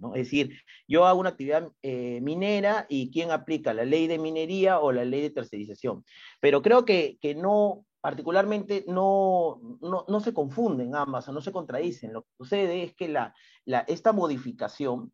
¿no? 0.00 0.14
Es 0.14 0.24
decir, 0.24 0.60
yo 0.86 1.06
hago 1.06 1.20
una 1.20 1.30
actividad 1.30 1.70
eh, 1.82 2.20
minera 2.22 2.86
y 2.88 3.10
quién 3.10 3.30
aplica 3.30 3.74
la 3.74 3.84
ley 3.84 4.06
de 4.06 4.18
minería 4.18 4.80
o 4.80 4.92
la 4.92 5.04
ley 5.04 5.22
de 5.22 5.30
tercerización. 5.30 6.04
Pero 6.40 6.62
creo 6.62 6.84
que, 6.84 7.18
que 7.20 7.34
no, 7.34 7.84
particularmente, 8.00 8.84
no, 8.88 9.60
no, 9.80 10.04
no, 10.08 10.20
se 10.20 10.34
confunden 10.34 10.94
ambas 10.94 11.28
o 11.28 11.32
no 11.32 11.40
se 11.40 11.52
contradicen. 11.52 12.12
Lo 12.12 12.22
que 12.22 12.30
sucede 12.38 12.82
es 12.82 12.94
que 12.94 13.08
la, 13.08 13.34
la, 13.64 13.80
esta 13.80 14.12
modificación 14.12 15.12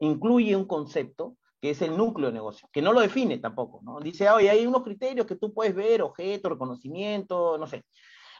incluye 0.00 0.56
un 0.56 0.66
concepto 0.66 1.36
que 1.60 1.70
es 1.70 1.82
el 1.82 1.96
núcleo 1.96 2.28
de 2.28 2.34
negocio, 2.34 2.68
que 2.72 2.82
no 2.82 2.92
lo 2.92 3.00
define 3.00 3.38
tampoco, 3.38 3.80
¿no? 3.82 3.98
Dice, 3.98 4.30
oye, 4.30 4.48
hay 4.48 4.64
unos 4.64 4.84
criterios 4.84 5.26
que 5.26 5.34
tú 5.34 5.52
puedes 5.52 5.74
ver, 5.74 6.02
objeto, 6.02 6.48
reconocimiento, 6.48 7.58
no 7.58 7.66
sé, 7.66 7.84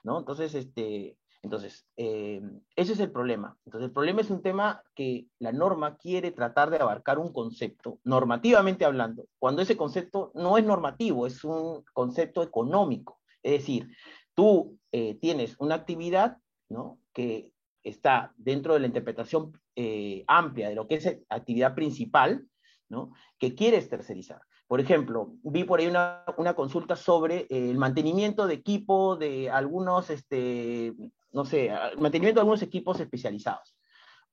¿no? 0.05 0.20
Entonces, 0.20 0.55
este, 0.55 1.16
entonces, 1.43 1.86
eh, 1.97 2.43
ese 2.74 2.93
es 2.93 3.01
el 3.01 3.12
problema. 3.12 3.56
Entonces, 3.65 3.89
el 3.89 3.93
problema 3.93 4.20
es 4.20 4.31
un 4.31 4.43
tema 4.43 4.82
que 4.94 5.27
la 5.39 5.52
norma 5.52 5.97
quiere 5.97 6.32
tratar 6.32 6.70
de 6.70 6.78
abarcar 6.78 7.19
un 7.19 7.32
concepto, 7.32 8.01
normativamente 8.05 8.85
hablando, 8.85 9.27
cuando 9.39 9.62
ese 9.62 9.77
concepto 9.77 10.32
no 10.35 10.59
es 10.59 10.65
normativo, 10.65 11.27
es 11.27 11.44
un 11.44 11.85
concepto 11.93 12.43
económico. 12.43 13.20
Es 13.43 13.52
decir, 13.52 13.89
tú 14.35 14.78
eh, 14.93 15.15
tienes 15.20 15.55
una 15.59 15.77
actividad 15.77 16.39
¿no? 16.69 16.98
que 17.12 17.52
está 17.85 18.32
dentro 18.36 18.74
de 18.74 18.81
la 18.81 18.86
interpretación 18.89 19.52
eh, 19.77 20.24
amplia 20.27 20.69
de 20.69 20.74
lo 20.74 20.89
que 20.89 20.97
es 20.97 21.19
actividad 21.28 21.74
principal, 21.74 22.47
¿no? 22.89 23.12
que 23.39 23.55
quieres 23.55 23.89
tercerizar. 23.89 24.40
Por 24.66 24.81
ejemplo, 24.81 25.32
vi 25.44 25.65
por 25.65 25.81
ahí 25.81 25.86
una, 25.86 26.24
una 26.36 26.55
consulta 26.55 26.94
sobre 26.94 27.47
el 27.48 27.78
mantenimiento 27.78 28.47
de 28.47 28.55
equipo 28.55 29.16
de 29.16 29.48
algunos 29.51 30.10
este, 30.10 30.94
no 31.32 31.44
sé, 31.44 31.70
mantenimiento 31.98 32.38
de 32.38 32.42
algunos 32.42 32.62
equipos 32.62 32.98
especializados. 33.00 33.78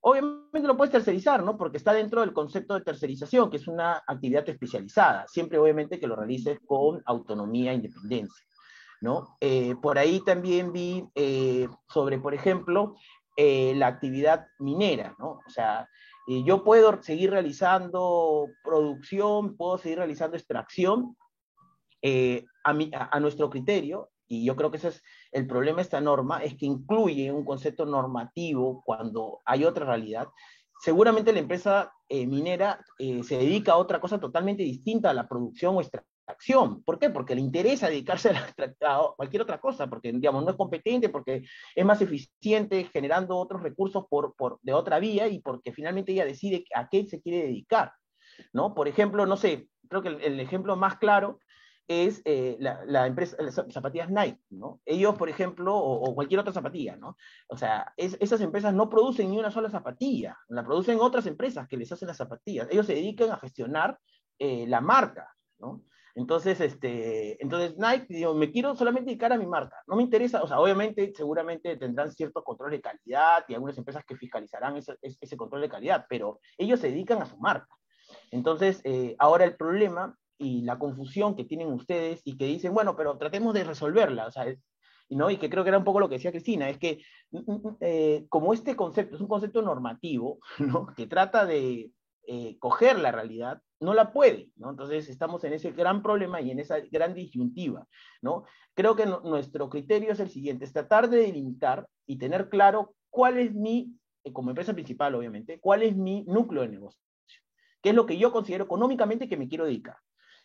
Obviamente 0.07 0.67
lo 0.67 0.77
puedes 0.77 0.91
tercerizar, 0.91 1.41
¿no? 1.43 1.57
Porque 1.57 1.77
está 1.77 1.91
dentro 1.91 2.21
del 2.21 2.31
concepto 2.31 2.75
de 2.75 2.81
tercerización, 2.81 3.49
que 3.49 3.57
es 3.57 3.67
una 3.67 4.03
actividad 4.05 4.47
especializada, 4.47 5.25
siempre 5.27 5.57
obviamente 5.57 5.99
que 5.99 6.05
lo 6.05 6.15
realices 6.15 6.59
con 6.63 7.01
autonomía 7.07 7.71
e 7.71 7.75
independencia, 7.77 8.45
¿no? 9.01 9.35
Eh, 9.41 9.75
por 9.81 9.97
ahí 9.97 10.19
también 10.23 10.71
vi 10.71 11.03
eh, 11.15 11.67
sobre, 11.89 12.19
por 12.19 12.35
ejemplo, 12.35 12.95
eh, 13.35 13.73
la 13.75 13.87
actividad 13.87 14.45
minera, 14.59 15.15
¿no? 15.17 15.39
O 15.43 15.49
sea, 15.49 15.89
yo 16.27 16.63
puedo 16.63 17.01
seguir 17.01 17.31
realizando 17.31 18.47
producción, 18.63 19.57
puedo 19.57 19.79
seguir 19.79 19.97
realizando 19.97 20.37
extracción 20.37 21.17
a, 22.03 22.75
a, 23.11 23.19
nuestro 23.19 23.49
criterio, 23.49 24.09
y 24.27 24.45
yo 24.45 24.55
creo 24.55 24.71
que 24.71 24.77
ese 24.77 24.89
es 24.89 25.03
el 25.31 25.47
problema 25.47 25.77
de 25.77 25.83
esta 25.83 26.01
norma, 26.01 26.43
es 26.43 26.55
que 26.55 26.65
incluye 26.65 27.31
un 27.31 27.45
concepto 27.45 27.85
normativo 27.85 28.81
cuando 28.85 29.41
hay 29.45 29.65
otra 29.65 29.85
realidad. 29.85 30.27
Seguramente 30.81 31.33
la 31.33 31.39
empresa 31.39 31.93
eh, 32.09 32.25
minera 32.27 32.83
eh, 32.99 33.23
se 33.23 33.37
dedica 33.37 33.73
a 33.73 33.77
otra 33.77 33.99
cosa 33.99 34.19
totalmente 34.19 34.63
distinta 34.63 35.09
a 35.09 35.13
la 35.13 35.27
producción 35.27 35.75
o 35.75 35.81
extracción. 35.81 36.83
¿Por 36.83 36.99
qué? 36.99 37.09
Porque 37.09 37.35
le 37.35 37.41
interesa 37.41 37.87
dedicarse 37.87 38.29
a, 38.29 38.53
a, 38.81 39.13
cualquier 39.15 39.43
otra 39.43 39.59
cosa, 39.59 39.87
porque 39.87 40.11
digamos, 40.11 40.43
no 40.43 40.51
es 40.51 40.57
competente, 40.57 41.09
porque 41.09 41.43
es 41.75 41.85
más 41.85 42.01
eficiente 42.01 42.83
generando 42.91 43.37
otros 43.37 43.61
recursos 43.61 44.05
por, 44.09 44.35
por, 44.35 44.59
de 44.61 44.73
otra 44.73 44.99
vía 44.99 45.27
y 45.27 45.39
porque 45.39 45.71
finalmente 45.71 46.11
ella 46.11 46.25
decide 46.25 46.65
a 46.75 46.89
qué 46.89 47.05
se 47.05 47.21
quiere 47.21 47.47
dedicar. 47.47 47.93
¿no? 48.53 48.73
Por 48.73 48.87
ejemplo, 48.87 49.25
no 49.25 49.37
sé, 49.37 49.69
creo 49.87 50.01
que 50.01 50.09
el, 50.09 50.21
el 50.21 50.39
ejemplo 50.39 50.75
más 50.75 50.97
claro 50.97 51.39
es 51.87 52.21
eh, 52.25 52.57
la, 52.59 53.05
empresa, 53.05 53.37
las 53.39 53.55
zapatillas 53.69 54.09
Nike, 54.09 54.39
¿no? 54.49 54.81
Ellos, 54.85 55.15
por 55.15 55.29
ejemplo, 55.29 55.75
o, 55.75 56.15
cualquier 56.15 56.39
otra 56.39 56.53
zapatilla, 56.53 56.95
¿no? 56.95 57.15
O 57.47 57.57
sea, 57.57 57.93
esas 57.97 58.41
empresas 58.41 58.73
no 58.73 58.89
producen 58.89 59.29
ni 59.29 59.37
una 59.37 59.51
sola 59.51 59.69
zapatilla, 59.69 60.37
la 60.47 60.63
producen 60.63 60.99
otras 60.99 61.27
empresas 61.27 61.67
que 61.67 61.77
les 61.77 61.91
hacen 61.91 62.07
las 62.07 62.17
zapatillas. 62.17 62.67
Ellos 62.71 62.87
se 62.87 62.95
dedican 62.95 63.31
a 63.31 63.37
gestionar 63.37 63.99
eh, 64.39 64.65
la 64.67 64.81
marca, 64.81 65.35
¿no? 65.59 65.83
Entonces, 66.15 66.61
este, 66.61 67.41
entonces 67.43 67.77
Nike, 67.77 68.05
digo, 68.07 68.33
me 68.33 68.49
quiero 68.49 68.73
solamente 68.73 69.09
dedicar 69.09 69.33
a 69.33 69.37
mi 69.37 69.45
marca. 69.45 69.75
No 69.85 69.97
me 69.97 70.03
interesa, 70.03 70.41
o 70.41 70.47
sea, 70.47 70.59
obviamente, 70.61 71.13
seguramente 71.13 71.75
tendrán 71.75 72.09
ciertos 72.09 72.41
controles 72.43 72.77
de 72.77 72.81
calidad 72.81 73.43
y 73.49 73.53
algunas 73.53 73.77
empresas 73.77 74.05
que 74.05 74.15
fiscalizarán 74.15 74.77
ese, 74.77 74.95
ese 75.01 75.37
control 75.37 75.61
de 75.61 75.69
calidad, 75.69 76.05
pero 76.07 76.39
ellos 76.57 76.79
se 76.79 76.87
dedican 76.89 77.21
a 77.21 77.25
su 77.25 77.37
marca. 77.37 77.67
Entonces, 78.31 78.81
eh, 78.85 79.15
ahora 79.19 79.43
el 79.43 79.55
problema 79.55 80.17
y 80.37 80.61
la 80.63 80.79
confusión 80.79 81.35
que 81.35 81.45
tienen 81.45 81.67
ustedes 81.71 82.21
y 82.25 82.37
que 82.37 82.45
dicen, 82.45 82.73
bueno, 82.73 82.95
pero 82.95 83.17
tratemos 83.17 83.53
de 83.53 83.63
resolverla, 83.63 84.27
o 84.27 84.31
sea, 84.31 84.45
¿no? 85.09 85.29
y 85.29 85.37
que 85.37 85.49
creo 85.49 85.63
que 85.63 85.69
era 85.69 85.77
un 85.77 85.83
poco 85.83 85.99
lo 85.99 86.09
que 86.09 86.15
decía 86.15 86.31
Cristina, 86.31 86.69
es 86.69 86.77
que 86.77 87.03
mm, 87.31 87.37
mm, 87.37 87.67
mm, 87.67 87.77
eh, 87.81 88.25
como 88.29 88.53
este 88.53 88.75
concepto 88.75 89.15
es 89.15 89.21
un 89.21 89.27
concepto 89.27 89.61
normativo, 89.61 90.39
¿no? 90.59 90.87
que 90.95 91.07
trata 91.07 91.45
de 91.45 91.91
eh, 92.27 92.57
coger 92.59 92.97
la 92.99 93.11
realidad, 93.11 93.61
no 93.79 93.93
la 93.93 94.11
puede, 94.11 94.49
¿no? 94.55 94.71
Entonces 94.71 95.09
estamos 95.09 95.43
en 95.43 95.53
ese 95.53 95.71
gran 95.71 96.01
problema 96.01 96.41
y 96.41 96.49
en 96.49 96.59
esa 96.59 96.79
gran 96.91 97.13
disyuntiva, 97.13 97.87
¿no? 98.21 98.45
Creo 98.73 98.95
que 98.95 99.05
nuestro 99.05 99.69
criterio 99.69 100.11
es 100.11 100.19
el 100.19 100.29
siguiente, 100.29 100.65
es 100.65 100.73
tratar 100.73 101.09
de 101.09 101.17
delimitar 101.17 101.87
y 102.07 102.17
tener 102.17 102.49
claro 102.49 102.95
cuál 103.11 103.37
es 103.37 103.53
mi, 103.53 103.93
eh, 104.23 104.33
como 104.33 104.49
empresa 104.49 104.73
principal 104.73 105.13
obviamente, 105.13 105.59
cuál 105.59 105.83
es 105.83 105.95
mi 105.95 106.23
núcleo 106.23 106.63
de 106.63 106.69
negocio, 106.69 107.03
qué 107.83 107.89
es 107.89 107.95
lo 107.95 108.07
que 108.07 108.17
yo 108.17 108.31
considero 108.31 108.63
económicamente 108.63 109.29
que 109.29 109.37
me 109.37 109.47
quiero 109.47 109.65
dedicar. 109.65 109.97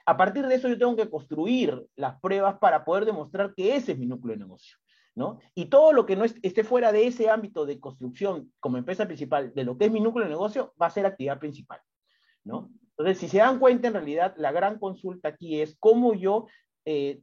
A 0.06 0.16
partir 0.16 0.47
de 0.47 0.55
eso 0.55 0.68
yo 0.68 0.78
tengo 0.78 0.97
que 0.97 1.09
construir 1.09 1.86
las 1.97 2.20
pruebas 2.20 2.59
para 2.59 2.85
poder 2.85 3.05
demostrar 3.05 3.55
que 3.55 3.77
ese 3.77 3.93
es 3.93 3.98
mi 3.98 4.06
núcleo 4.06 4.35
de 4.35 4.40
negocio. 4.40 4.77
¿no? 5.14 5.39
Y 5.55 5.66
todo 5.66 5.93
lo 5.93 6.06
que 6.06 6.16
no 6.16 6.24
esté 6.24 6.64
fuera 6.64 6.93
de 6.93 7.06
ese 7.06 7.28
ámbito 7.28 7.66
de 7.66 7.81
construcción 7.81 8.52
como 8.60 8.78
empresa 8.78 9.06
principal 9.06 9.52
de 9.55 9.64
lo 9.64 9.77
que 9.77 9.86
es 9.86 9.90
mi 9.90 10.01
núcleo 10.01 10.24
de 10.24 10.31
negocio 10.31 10.72
va 10.81 10.86
a 10.86 10.90
ser 10.90 11.05
actividad 11.05 11.39
principal. 11.39 11.81
¿no? 12.44 12.70
Entonces, 12.90 13.18
si 13.18 13.28
se 13.28 13.39
dan 13.39 13.59
cuenta, 13.59 13.89
en 13.89 13.94
realidad 13.94 14.35
la 14.36 14.52
gran 14.52 14.78
consulta 14.78 15.28
aquí 15.28 15.60
es 15.60 15.77
cómo 15.78 16.14
yo 16.14 16.47
eh, 16.85 17.22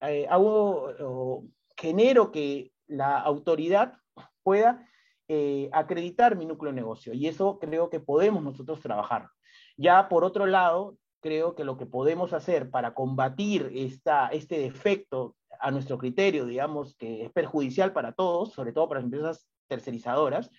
eh, 0.00 0.26
hago, 0.28 1.44
genero 1.76 2.32
que 2.32 2.72
la 2.86 3.18
autoridad 3.18 3.94
pueda 4.42 4.88
eh, 5.28 5.68
acreditar 5.72 6.36
mi 6.36 6.46
núcleo 6.46 6.72
de 6.72 6.80
negocio. 6.80 7.12
Y 7.12 7.26
eso 7.26 7.58
creo 7.58 7.90
que 7.90 8.00
podemos 8.00 8.42
nosotros 8.42 8.80
trabajar. 8.80 9.28
Ya 9.76 10.08
por 10.08 10.24
otro 10.24 10.46
lado, 10.46 10.96
creo 11.20 11.54
que 11.54 11.64
lo 11.64 11.76
que 11.76 11.86
podemos 11.86 12.32
hacer 12.32 12.70
para 12.70 12.94
combatir 12.94 13.70
esta, 13.74 14.28
este 14.28 14.58
defecto 14.58 15.36
a 15.60 15.70
nuestro 15.70 15.98
criterio, 15.98 16.46
digamos, 16.46 16.94
que 16.96 17.24
es 17.24 17.32
perjudicial 17.32 17.92
para 17.92 18.12
todos, 18.12 18.52
sobre 18.52 18.72
todo 18.72 18.88
para 18.88 19.00
las 19.00 19.06
empresas 19.06 19.48
tercerizadoras, 19.68 20.50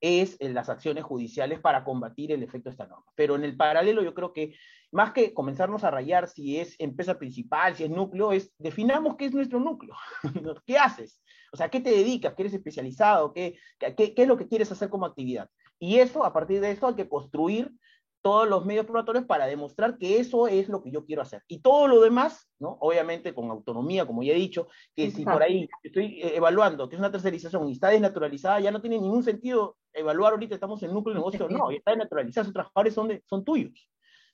es 0.00 0.36
en 0.40 0.52
las 0.52 0.68
acciones 0.68 1.02
judiciales 1.02 1.60
para 1.60 1.82
combatir 1.82 2.30
el 2.30 2.42
efecto 2.42 2.68
de 2.68 2.72
esta 2.72 2.86
norma. 2.86 3.06
Pero 3.14 3.36
en 3.36 3.44
el 3.44 3.56
paralelo 3.56 4.02
yo 4.02 4.12
creo 4.12 4.34
que 4.34 4.54
más 4.92 5.12
que 5.12 5.32
comenzarnos 5.32 5.82
a 5.82 5.90
rayar 5.90 6.28
si 6.28 6.58
es 6.58 6.76
empresa 6.78 7.18
principal, 7.18 7.74
si 7.74 7.84
es 7.84 7.90
núcleo, 7.90 8.32
es 8.32 8.52
definamos 8.58 9.16
qué 9.16 9.26
es 9.26 9.32
nuestro 9.32 9.60
núcleo, 9.60 9.94
qué 10.66 10.76
haces, 10.76 11.22
o 11.52 11.56
sea, 11.56 11.70
qué 11.70 11.80
te 11.80 11.90
dedicas, 11.90 12.34
qué 12.34 12.42
eres 12.42 12.54
especializado, 12.54 13.32
qué, 13.32 13.58
qué, 13.78 14.14
qué 14.14 14.22
es 14.22 14.28
lo 14.28 14.36
que 14.36 14.46
quieres 14.46 14.70
hacer 14.70 14.90
como 14.90 15.06
actividad. 15.06 15.48
Y 15.78 15.98
eso, 15.98 16.24
a 16.24 16.32
partir 16.32 16.60
de 16.60 16.70
eso, 16.70 16.86
hay 16.86 16.94
que 16.94 17.08
construir 17.08 17.72
todos 18.24 18.48
los 18.48 18.64
medios 18.64 18.86
probatorios 18.86 19.26
para 19.26 19.44
demostrar 19.44 19.98
que 19.98 20.18
eso 20.18 20.48
es 20.48 20.70
lo 20.70 20.82
que 20.82 20.90
yo 20.90 21.04
quiero 21.04 21.20
hacer. 21.20 21.42
Y 21.46 21.60
todo 21.60 21.86
lo 21.86 22.00
demás, 22.00 22.48
¿no? 22.58 22.78
Obviamente 22.80 23.34
con 23.34 23.50
autonomía, 23.50 24.06
como 24.06 24.22
ya 24.22 24.32
he 24.32 24.36
dicho, 24.36 24.66
que 24.96 25.10
si 25.10 25.26
por 25.26 25.42
ahí 25.42 25.68
estoy 25.82 26.22
eh, 26.22 26.34
evaluando 26.34 26.88
que 26.88 26.96
es 26.96 27.00
una 27.00 27.10
tercerización 27.10 27.68
y 27.68 27.72
está 27.72 27.88
desnaturalizada, 27.88 28.60
ya 28.60 28.70
no 28.70 28.80
tiene 28.80 28.98
ningún 28.98 29.22
sentido 29.22 29.76
evaluar 29.92 30.32
ahorita 30.32 30.54
estamos 30.54 30.82
en 30.82 30.94
núcleo 30.94 31.12
de 31.12 31.20
negocio, 31.20 31.48
no, 31.50 31.70
está 31.70 31.90
desnaturalizada, 31.90 32.44
esos 32.44 32.54
trabajadores 32.54 32.94
son, 32.94 33.08
de, 33.08 33.22
son 33.26 33.44
tuyos, 33.44 33.90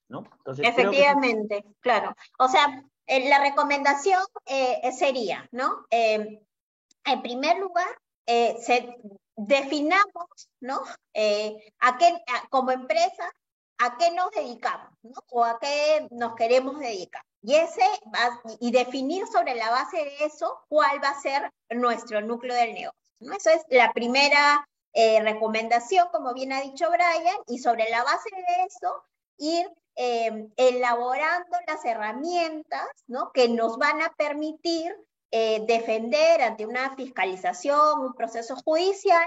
¿no? 0.07 0.23
Efectivamente, 0.47 1.65
claro. 1.81 2.15
O 2.39 2.47
sea, 2.47 2.85
eh, 3.09 3.29
la 3.29 3.41
recomendación 3.41 4.23
eh, 4.47 4.93
sería, 4.93 5.49
¿no? 5.51 5.85
en 5.91 7.23
primer 7.23 7.59
lugar, 7.59 7.89
se, 8.25 8.97
definamos, 9.35 10.49
¿no? 10.61 10.81
a 11.81 11.99
qué, 11.99 12.23
como 12.51 12.71
empresa, 12.71 13.29
a 13.81 13.97
qué 13.97 14.11
nos 14.13 14.31
dedicamos, 14.31 14.91
¿no? 15.03 15.15
O 15.31 15.45
a 15.45 15.59
qué 15.59 16.07
nos 16.11 16.35
queremos 16.35 16.79
dedicar. 16.79 17.23
Y, 17.43 17.55
ese 17.55 17.83
y 18.61 18.71
definir 18.71 19.27
sobre 19.27 19.55
la 19.55 19.71
base 19.71 19.97
de 19.97 20.25
eso 20.27 20.61
cuál 20.69 21.03
va 21.03 21.09
a 21.09 21.21
ser 21.21 21.51
nuestro 21.71 22.21
núcleo 22.21 22.55
del 22.55 22.75
negocio. 22.75 23.01
¿no? 23.21 23.33
Eso 23.35 23.51
es 23.51 23.63
la 23.71 23.93
primera 23.93 24.69
eh, 24.93 25.23
recomendación, 25.23 26.09
como 26.13 26.35
bien 26.35 26.53
ha 26.53 26.61
dicho 26.61 26.91
Brian, 26.91 27.37
y 27.47 27.59
sobre 27.59 27.89
la 27.89 28.05
base 28.05 28.29
de 28.35 28.65
eso, 28.67 29.03
ir 29.39 29.67
eh, 29.97 30.49
elaborando 30.57 31.57
las 31.67 31.83
herramientas 31.87 32.87
que 33.33 33.49
nos 33.49 33.79
van 33.79 34.03
a 34.03 34.13
permitir 34.19 34.95
eh, 35.31 35.65
defender 35.67 36.43
ante 36.43 36.67
una 36.67 36.95
fiscalización, 36.97 38.01
un 38.01 38.15
proceso 38.15 38.57
judicial, 38.57 39.27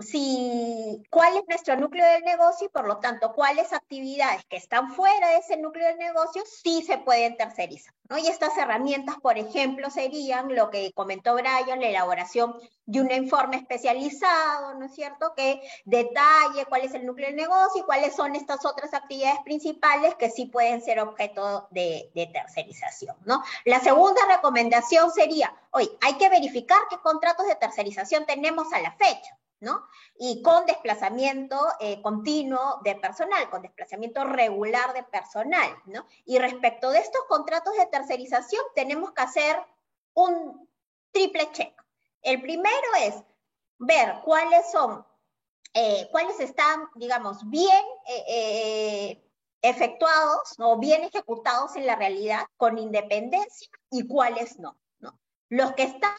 si, 0.00 1.02
cuál 1.08 1.36
es 1.36 1.44
nuestro 1.48 1.76
núcleo 1.76 2.04
del 2.04 2.24
negocio 2.24 2.66
y 2.66 2.70
por 2.70 2.86
lo 2.86 2.98
tanto 2.98 3.32
cuáles 3.32 3.72
actividades 3.72 4.44
que 4.46 4.56
están 4.56 4.92
fuera 4.92 5.30
de 5.30 5.36
ese 5.36 5.56
núcleo 5.56 5.86
del 5.86 5.98
negocio 5.98 6.42
sí 6.46 6.82
se 6.82 6.98
pueden 6.98 7.36
tercerizar. 7.36 7.94
¿no? 8.08 8.18
Y 8.18 8.26
estas 8.26 8.56
herramientas, 8.58 9.16
por 9.22 9.38
ejemplo, 9.38 9.90
serían 9.90 10.54
lo 10.54 10.70
que 10.70 10.92
comentó 10.92 11.34
Brian, 11.34 11.80
la 11.80 11.88
elaboración 11.88 12.56
de 12.86 13.00
un 13.00 13.10
informe 13.12 13.56
especializado, 13.56 14.74
¿no 14.74 14.86
es 14.86 14.94
cierto?, 14.94 15.32
que 15.36 15.62
detalle 15.84 16.66
cuál 16.68 16.82
es 16.82 16.94
el 16.94 17.06
núcleo 17.06 17.28
del 17.28 17.36
negocio 17.36 17.82
y 17.82 17.84
cuáles 17.84 18.14
son 18.14 18.34
estas 18.34 18.66
otras 18.66 18.92
actividades 18.94 19.40
principales 19.44 20.16
que 20.16 20.28
sí 20.28 20.46
pueden 20.46 20.82
ser 20.82 20.98
objeto 20.98 21.68
de, 21.70 22.10
de 22.14 22.26
tercerización, 22.26 23.16
¿no? 23.24 23.42
La 23.64 23.80
segunda 23.80 24.20
recomendación 24.26 25.10
sería, 25.12 25.54
hoy 25.70 25.88
hay 26.02 26.14
que 26.14 26.28
verificar 26.28 26.78
qué 26.90 26.98
contratos 26.98 27.46
de 27.46 27.54
tercerización 27.54 28.26
tenemos 28.26 28.72
a 28.72 28.80
la 28.80 28.92
fecha. 28.92 29.38
Y 30.18 30.42
con 30.42 30.66
desplazamiento 30.66 31.58
eh, 31.80 32.00
continuo 32.02 32.80
de 32.84 32.96
personal, 32.96 33.48
con 33.50 33.62
desplazamiento 33.62 34.24
regular 34.24 34.92
de 34.92 35.02
personal, 35.04 35.74
¿no? 35.86 36.06
Y 36.24 36.38
respecto 36.38 36.90
de 36.90 36.98
estos 36.98 37.22
contratos 37.28 37.74
de 37.76 37.86
tercerización, 37.86 38.62
tenemos 38.74 39.12
que 39.12 39.22
hacer 39.22 39.56
un 40.14 40.68
triple 41.12 41.50
check. 41.52 41.74
El 42.22 42.42
primero 42.42 42.86
es 43.00 43.14
ver 43.78 44.20
cuáles 44.24 44.70
son, 44.70 45.06
eh, 45.72 46.08
cuáles 46.10 46.38
están, 46.40 46.88
digamos, 46.94 47.48
bien 47.48 47.84
eh, 48.06 49.22
efectuados 49.62 50.54
o 50.58 50.78
bien 50.78 51.04
ejecutados 51.04 51.74
en 51.76 51.86
la 51.86 51.96
realidad 51.96 52.44
con 52.56 52.78
independencia 52.78 53.68
y 53.90 54.06
cuáles 54.06 54.58
no. 54.58 54.78
¿no? 54.98 55.18
Los 55.48 55.72
que 55.72 55.84
están 55.84 56.16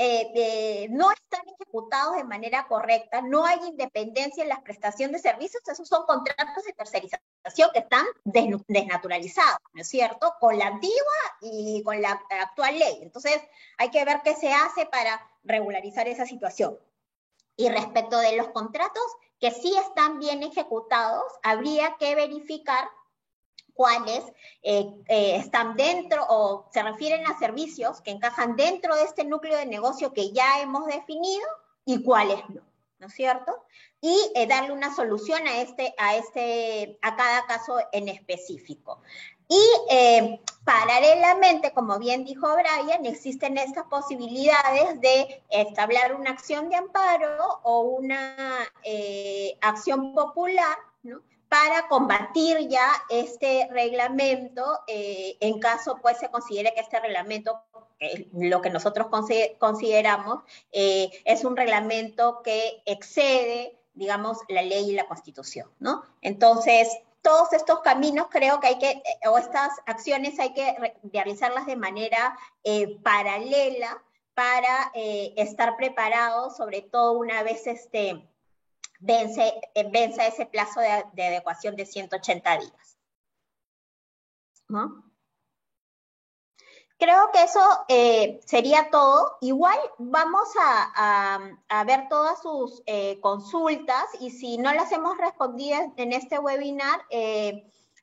eh, 0.00 0.86
no 0.90 1.10
están 1.10 1.40
ejecutados 1.48 2.16
de 2.16 2.24
manera 2.24 2.68
correcta, 2.68 3.20
no 3.20 3.44
hay 3.44 3.58
independencia 3.66 4.44
en 4.44 4.48
la 4.48 4.62
prestación 4.62 5.10
de 5.10 5.18
servicios, 5.18 5.60
esos 5.66 5.88
son 5.88 6.06
contratos 6.06 6.64
de 6.64 6.72
tercerización 6.72 7.70
que 7.72 7.80
están 7.80 8.06
desnaturalizados, 8.24 9.58
¿no 9.72 9.82
es 9.82 9.88
cierto? 9.88 10.32
Con 10.38 10.56
la 10.56 10.68
antigua 10.68 11.16
y 11.40 11.82
con 11.82 12.00
la 12.00 12.22
actual 12.30 12.78
ley. 12.78 13.00
Entonces, 13.02 13.40
hay 13.76 13.90
que 13.90 14.04
ver 14.04 14.20
qué 14.22 14.34
se 14.36 14.52
hace 14.52 14.86
para 14.86 15.20
regularizar 15.42 16.06
esa 16.06 16.26
situación. 16.26 16.78
Y 17.56 17.68
respecto 17.68 18.18
de 18.18 18.36
los 18.36 18.48
contratos 18.50 19.02
que 19.40 19.50
sí 19.50 19.76
están 19.76 20.20
bien 20.20 20.44
ejecutados, 20.44 21.24
habría 21.42 21.96
que 21.98 22.14
verificar 22.14 22.88
cuáles 23.78 24.24
eh, 24.64 24.90
eh, 25.06 25.36
están 25.36 25.76
dentro 25.76 26.26
o 26.28 26.68
se 26.72 26.82
refieren 26.82 27.24
a 27.28 27.38
servicios 27.38 28.00
que 28.00 28.10
encajan 28.10 28.56
dentro 28.56 28.96
de 28.96 29.04
este 29.04 29.24
núcleo 29.24 29.56
de 29.56 29.66
negocio 29.66 30.12
que 30.12 30.32
ya 30.32 30.60
hemos 30.60 30.86
definido 30.86 31.46
y 31.84 32.02
cuáles 32.02 32.40
no, 32.48 32.62
¿no 32.98 33.06
es 33.06 33.14
cierto? 33.14 33.64
Y 34.00 34.16
eh, 34.34 34.48
darle 34.48 34.72
una 34.72 34.92
solución 34.96 35.46
a, 35.46 35.60
este, 35.60 35.94
a, 35.96 36.16
este, 36.16 36.98
a 37.02 37.14
cada 37.14 37.46
caso 37.46 37.76
en 37.92 38.08
específico. 38.08 39.00
Y 39.48 39.62
paralelamente, 40.64 41.72
como 41.72 42.00
bien 42.00 42.24
dijo 42.24 42.48
Brian, 42.54 43.06
existen 43.06 43.58
estas 43.58 43.84
posibilidades 43.84 45.00
de 45.00 45.40
establecer 45.50 46.16
una 46.16 46.30
acción 46.30 46.68
de 46.68 46.76
amparo 46.76 47.60
o 47.62 47.80
una 47.82 48.68
acción 49.62 50.14
popular. 50.14 50.76
Para 51.48 51.88
combatir 51.88 52.68
ya 52.68 52.90
este 53.08 53.68
reglamento 53.70 54.80
eh, 54.86 55.36
en 55.40 55.58
caso 55.60 55.98
pues 56.02 56.18
se 56.18 56.30
considere 56.30 56.74
que 56.74 56.80
este 56.80 57.00
reglamento, 57.00 57.60
lo 58.32 58.60
que 58.60 58.70
nosotros 58.70 59.08
consideramos, 59.58 60.42
eh, 60.72 61.10
es 61.24 61.44
un 61.44 61.56
reglamento 61.56 62.42
que 62.42 62.82
excede, 62.84 63.78
digamos, 63.94 64.38
la 64.48 64.62
ley 64.62 64.90
y 64.90 64.94
la 64.94 65.06
constitución, 65.06 65.70
¿no? 65.78 66.02
Entonces, 66.20 66.88
todos 67.22 67.52
estos 67.52 67.80
caminos 67.80 68.28
creo 68.30 68.60
que 68.60 68.68
hay 68.68 68.78
que, 68.78 69.02
o 69.28 69.38
estas 69.38 69.72
acciones 69.86 70.38
hay 70.38 70.52
que 70.52 70.94
realizarlas 71.12 71.66
de 71.66 71.76
manera 71.76 72.38
eh, 72.62 72.98
paralela 73.02 74.02
para 74.34 74.92
estar 74.94 75.76
preparados, 75.76 76.56
sobre 76.56 76.80
todo 76.80 77.14
una 77.14 77.42
vez 77.42 77.66
este, 77.66 78.24
vence, 78.98 79.54
eh, 79.74 80.16
ese 80.20 80.46
plazo 80.46 80.80
de, 80.80 81.26
adecuación 81.26 81.76
de 81.76 81.86
180 81.86 82.58
días. 82.58 82.98
¿No? 84.68 85.04
Creo 86.98 87.30
que 87.32 87.44
eso 87.44 87.60
eh, 87.88 88.40
sería 88.44 88.90
todo. 88.90 89.38
Igual 89.40 89.78
vamos 89.98 90.48
a, 90.60 91.38
ver 91.86 92.08
todas 92.08 92.42
sus 92.42 92.82
eh, 92.86 93.20
consultas 93.20 94.04
y 94.20 94.30
si 94.30 94.58
no 94.58 94.74
las 94.74 94.90
hemos 94.90 95.16
respondido 95.16 95.78
en 95.96 96.12
este 96.12 96.40
webinar, 96.40 97.00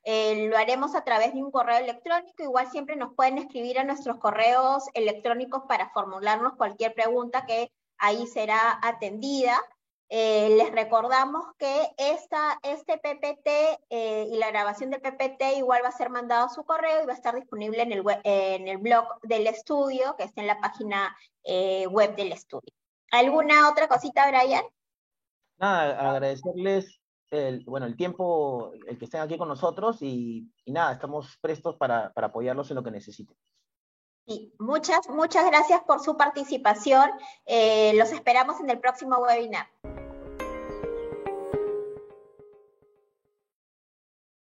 lo 0.05 0.57
haremos 0.57 0.95
a 0.95 1.03
través 1.03 1.34
de 1.34 1.43
un 1.43 1.51
correo 1.51 1.77
electrónico. 1.77 2.41
Igual 2.41 2.72
siempre 2.72 2.95
nos 2.95 3.13
pueden 3.13 3.38
escribir 3.38 3.80
a 3.80 3.84
nuestros 3.84 4.17
correos 4.17 4.85
electrónicos 4.93 5.63
para 5.67 5.89
formularnos 5.89 6.55
cualquier 6.55 6.93
pregunta 6.93 7.45
que 7.45 7.73
ahí 7.97 8.26
será 8.27 8.80
atendida. 8.81 9.61
Eh, 10.10 10.56
les 10.56 10.72
recordamos 10.72 11.45
que 11.57 11.90
esta, 11.98 12.60
este 12.61 12.99
PPT 12.99 13.48
eh, 13.90 14.27
y 14.32 14.38
la 14.38 14.52
grabación 14.52 14.91
del 14.91 15.02
PPT 15.02 15.57
igual 15.57 15.82
va 15.84 15.90
a 15.90 15.91
ser 15.91 16.11
mandado 16.11 16.45
a 16.45 16.49
su 16.49 16.64
correo 16.64 17.02
y 17.02 17.07
va 17.07 17.14
a 17.14 17.15
estar 17.15 17.34
disponible 17.36 17.82
en 17.82 17.91
el, 17.91 18.03
en 18.23 18.68
el 18.68 18.77
blog 18.77 19.06
del 19.23 19.48
estudio, 19.48 20.15
que 20.15 20.26
está 20.26 20.41
en 20.41 20.48
la 20.48 20.60
página 20.60 21.15
eh, 21.44 21.88
web 21.88 22.15
del 22.15 22.34
estudio. 22.34 22.72
¿Alguna 23.11 23.69
otra 23.69 23.88
cosita, 23.88 24.27
Brian? 24.27 24.64
Nada, 25.57 26.11
agradecerles 26.11 26.99
el, 27.32 27.64
bueno, 27.65 27.88
el 27.88 27.95
tiempo, 27.95 28.73
el 28.88 28.99
que 28.99 29.06
estén 29.06 29.22
aquí 29.22 29.38
con 29.38 29.48
nosotros 29.48 30.02
y, 30.02 30.52
y 30.65 30.72
nada, 30.72 30.94
estamos 30.94 31.38
prestos 31.41 31.77
para, 31.77 32.14
para 32.14 32.27
apoyarlos 32.27 32.69
en 32.69 32.76
lo 32.76 32.84
que 32.84 32.91
necesiten. 32.91 33.36
Sí, 34.27 34.53
muchas, 34.57 35.07
muchas 35.10 35.45
gracias 35.45 35.81
por 35.84 35.99
su 36.02 36.18
participación. 36.18 37.10
los 37.93 38.11
esperamos 38.11 38.60
en 38.60 38.69
el 38.69 38.80
próximo 38.80 39.18
webinar. 39.18 39.68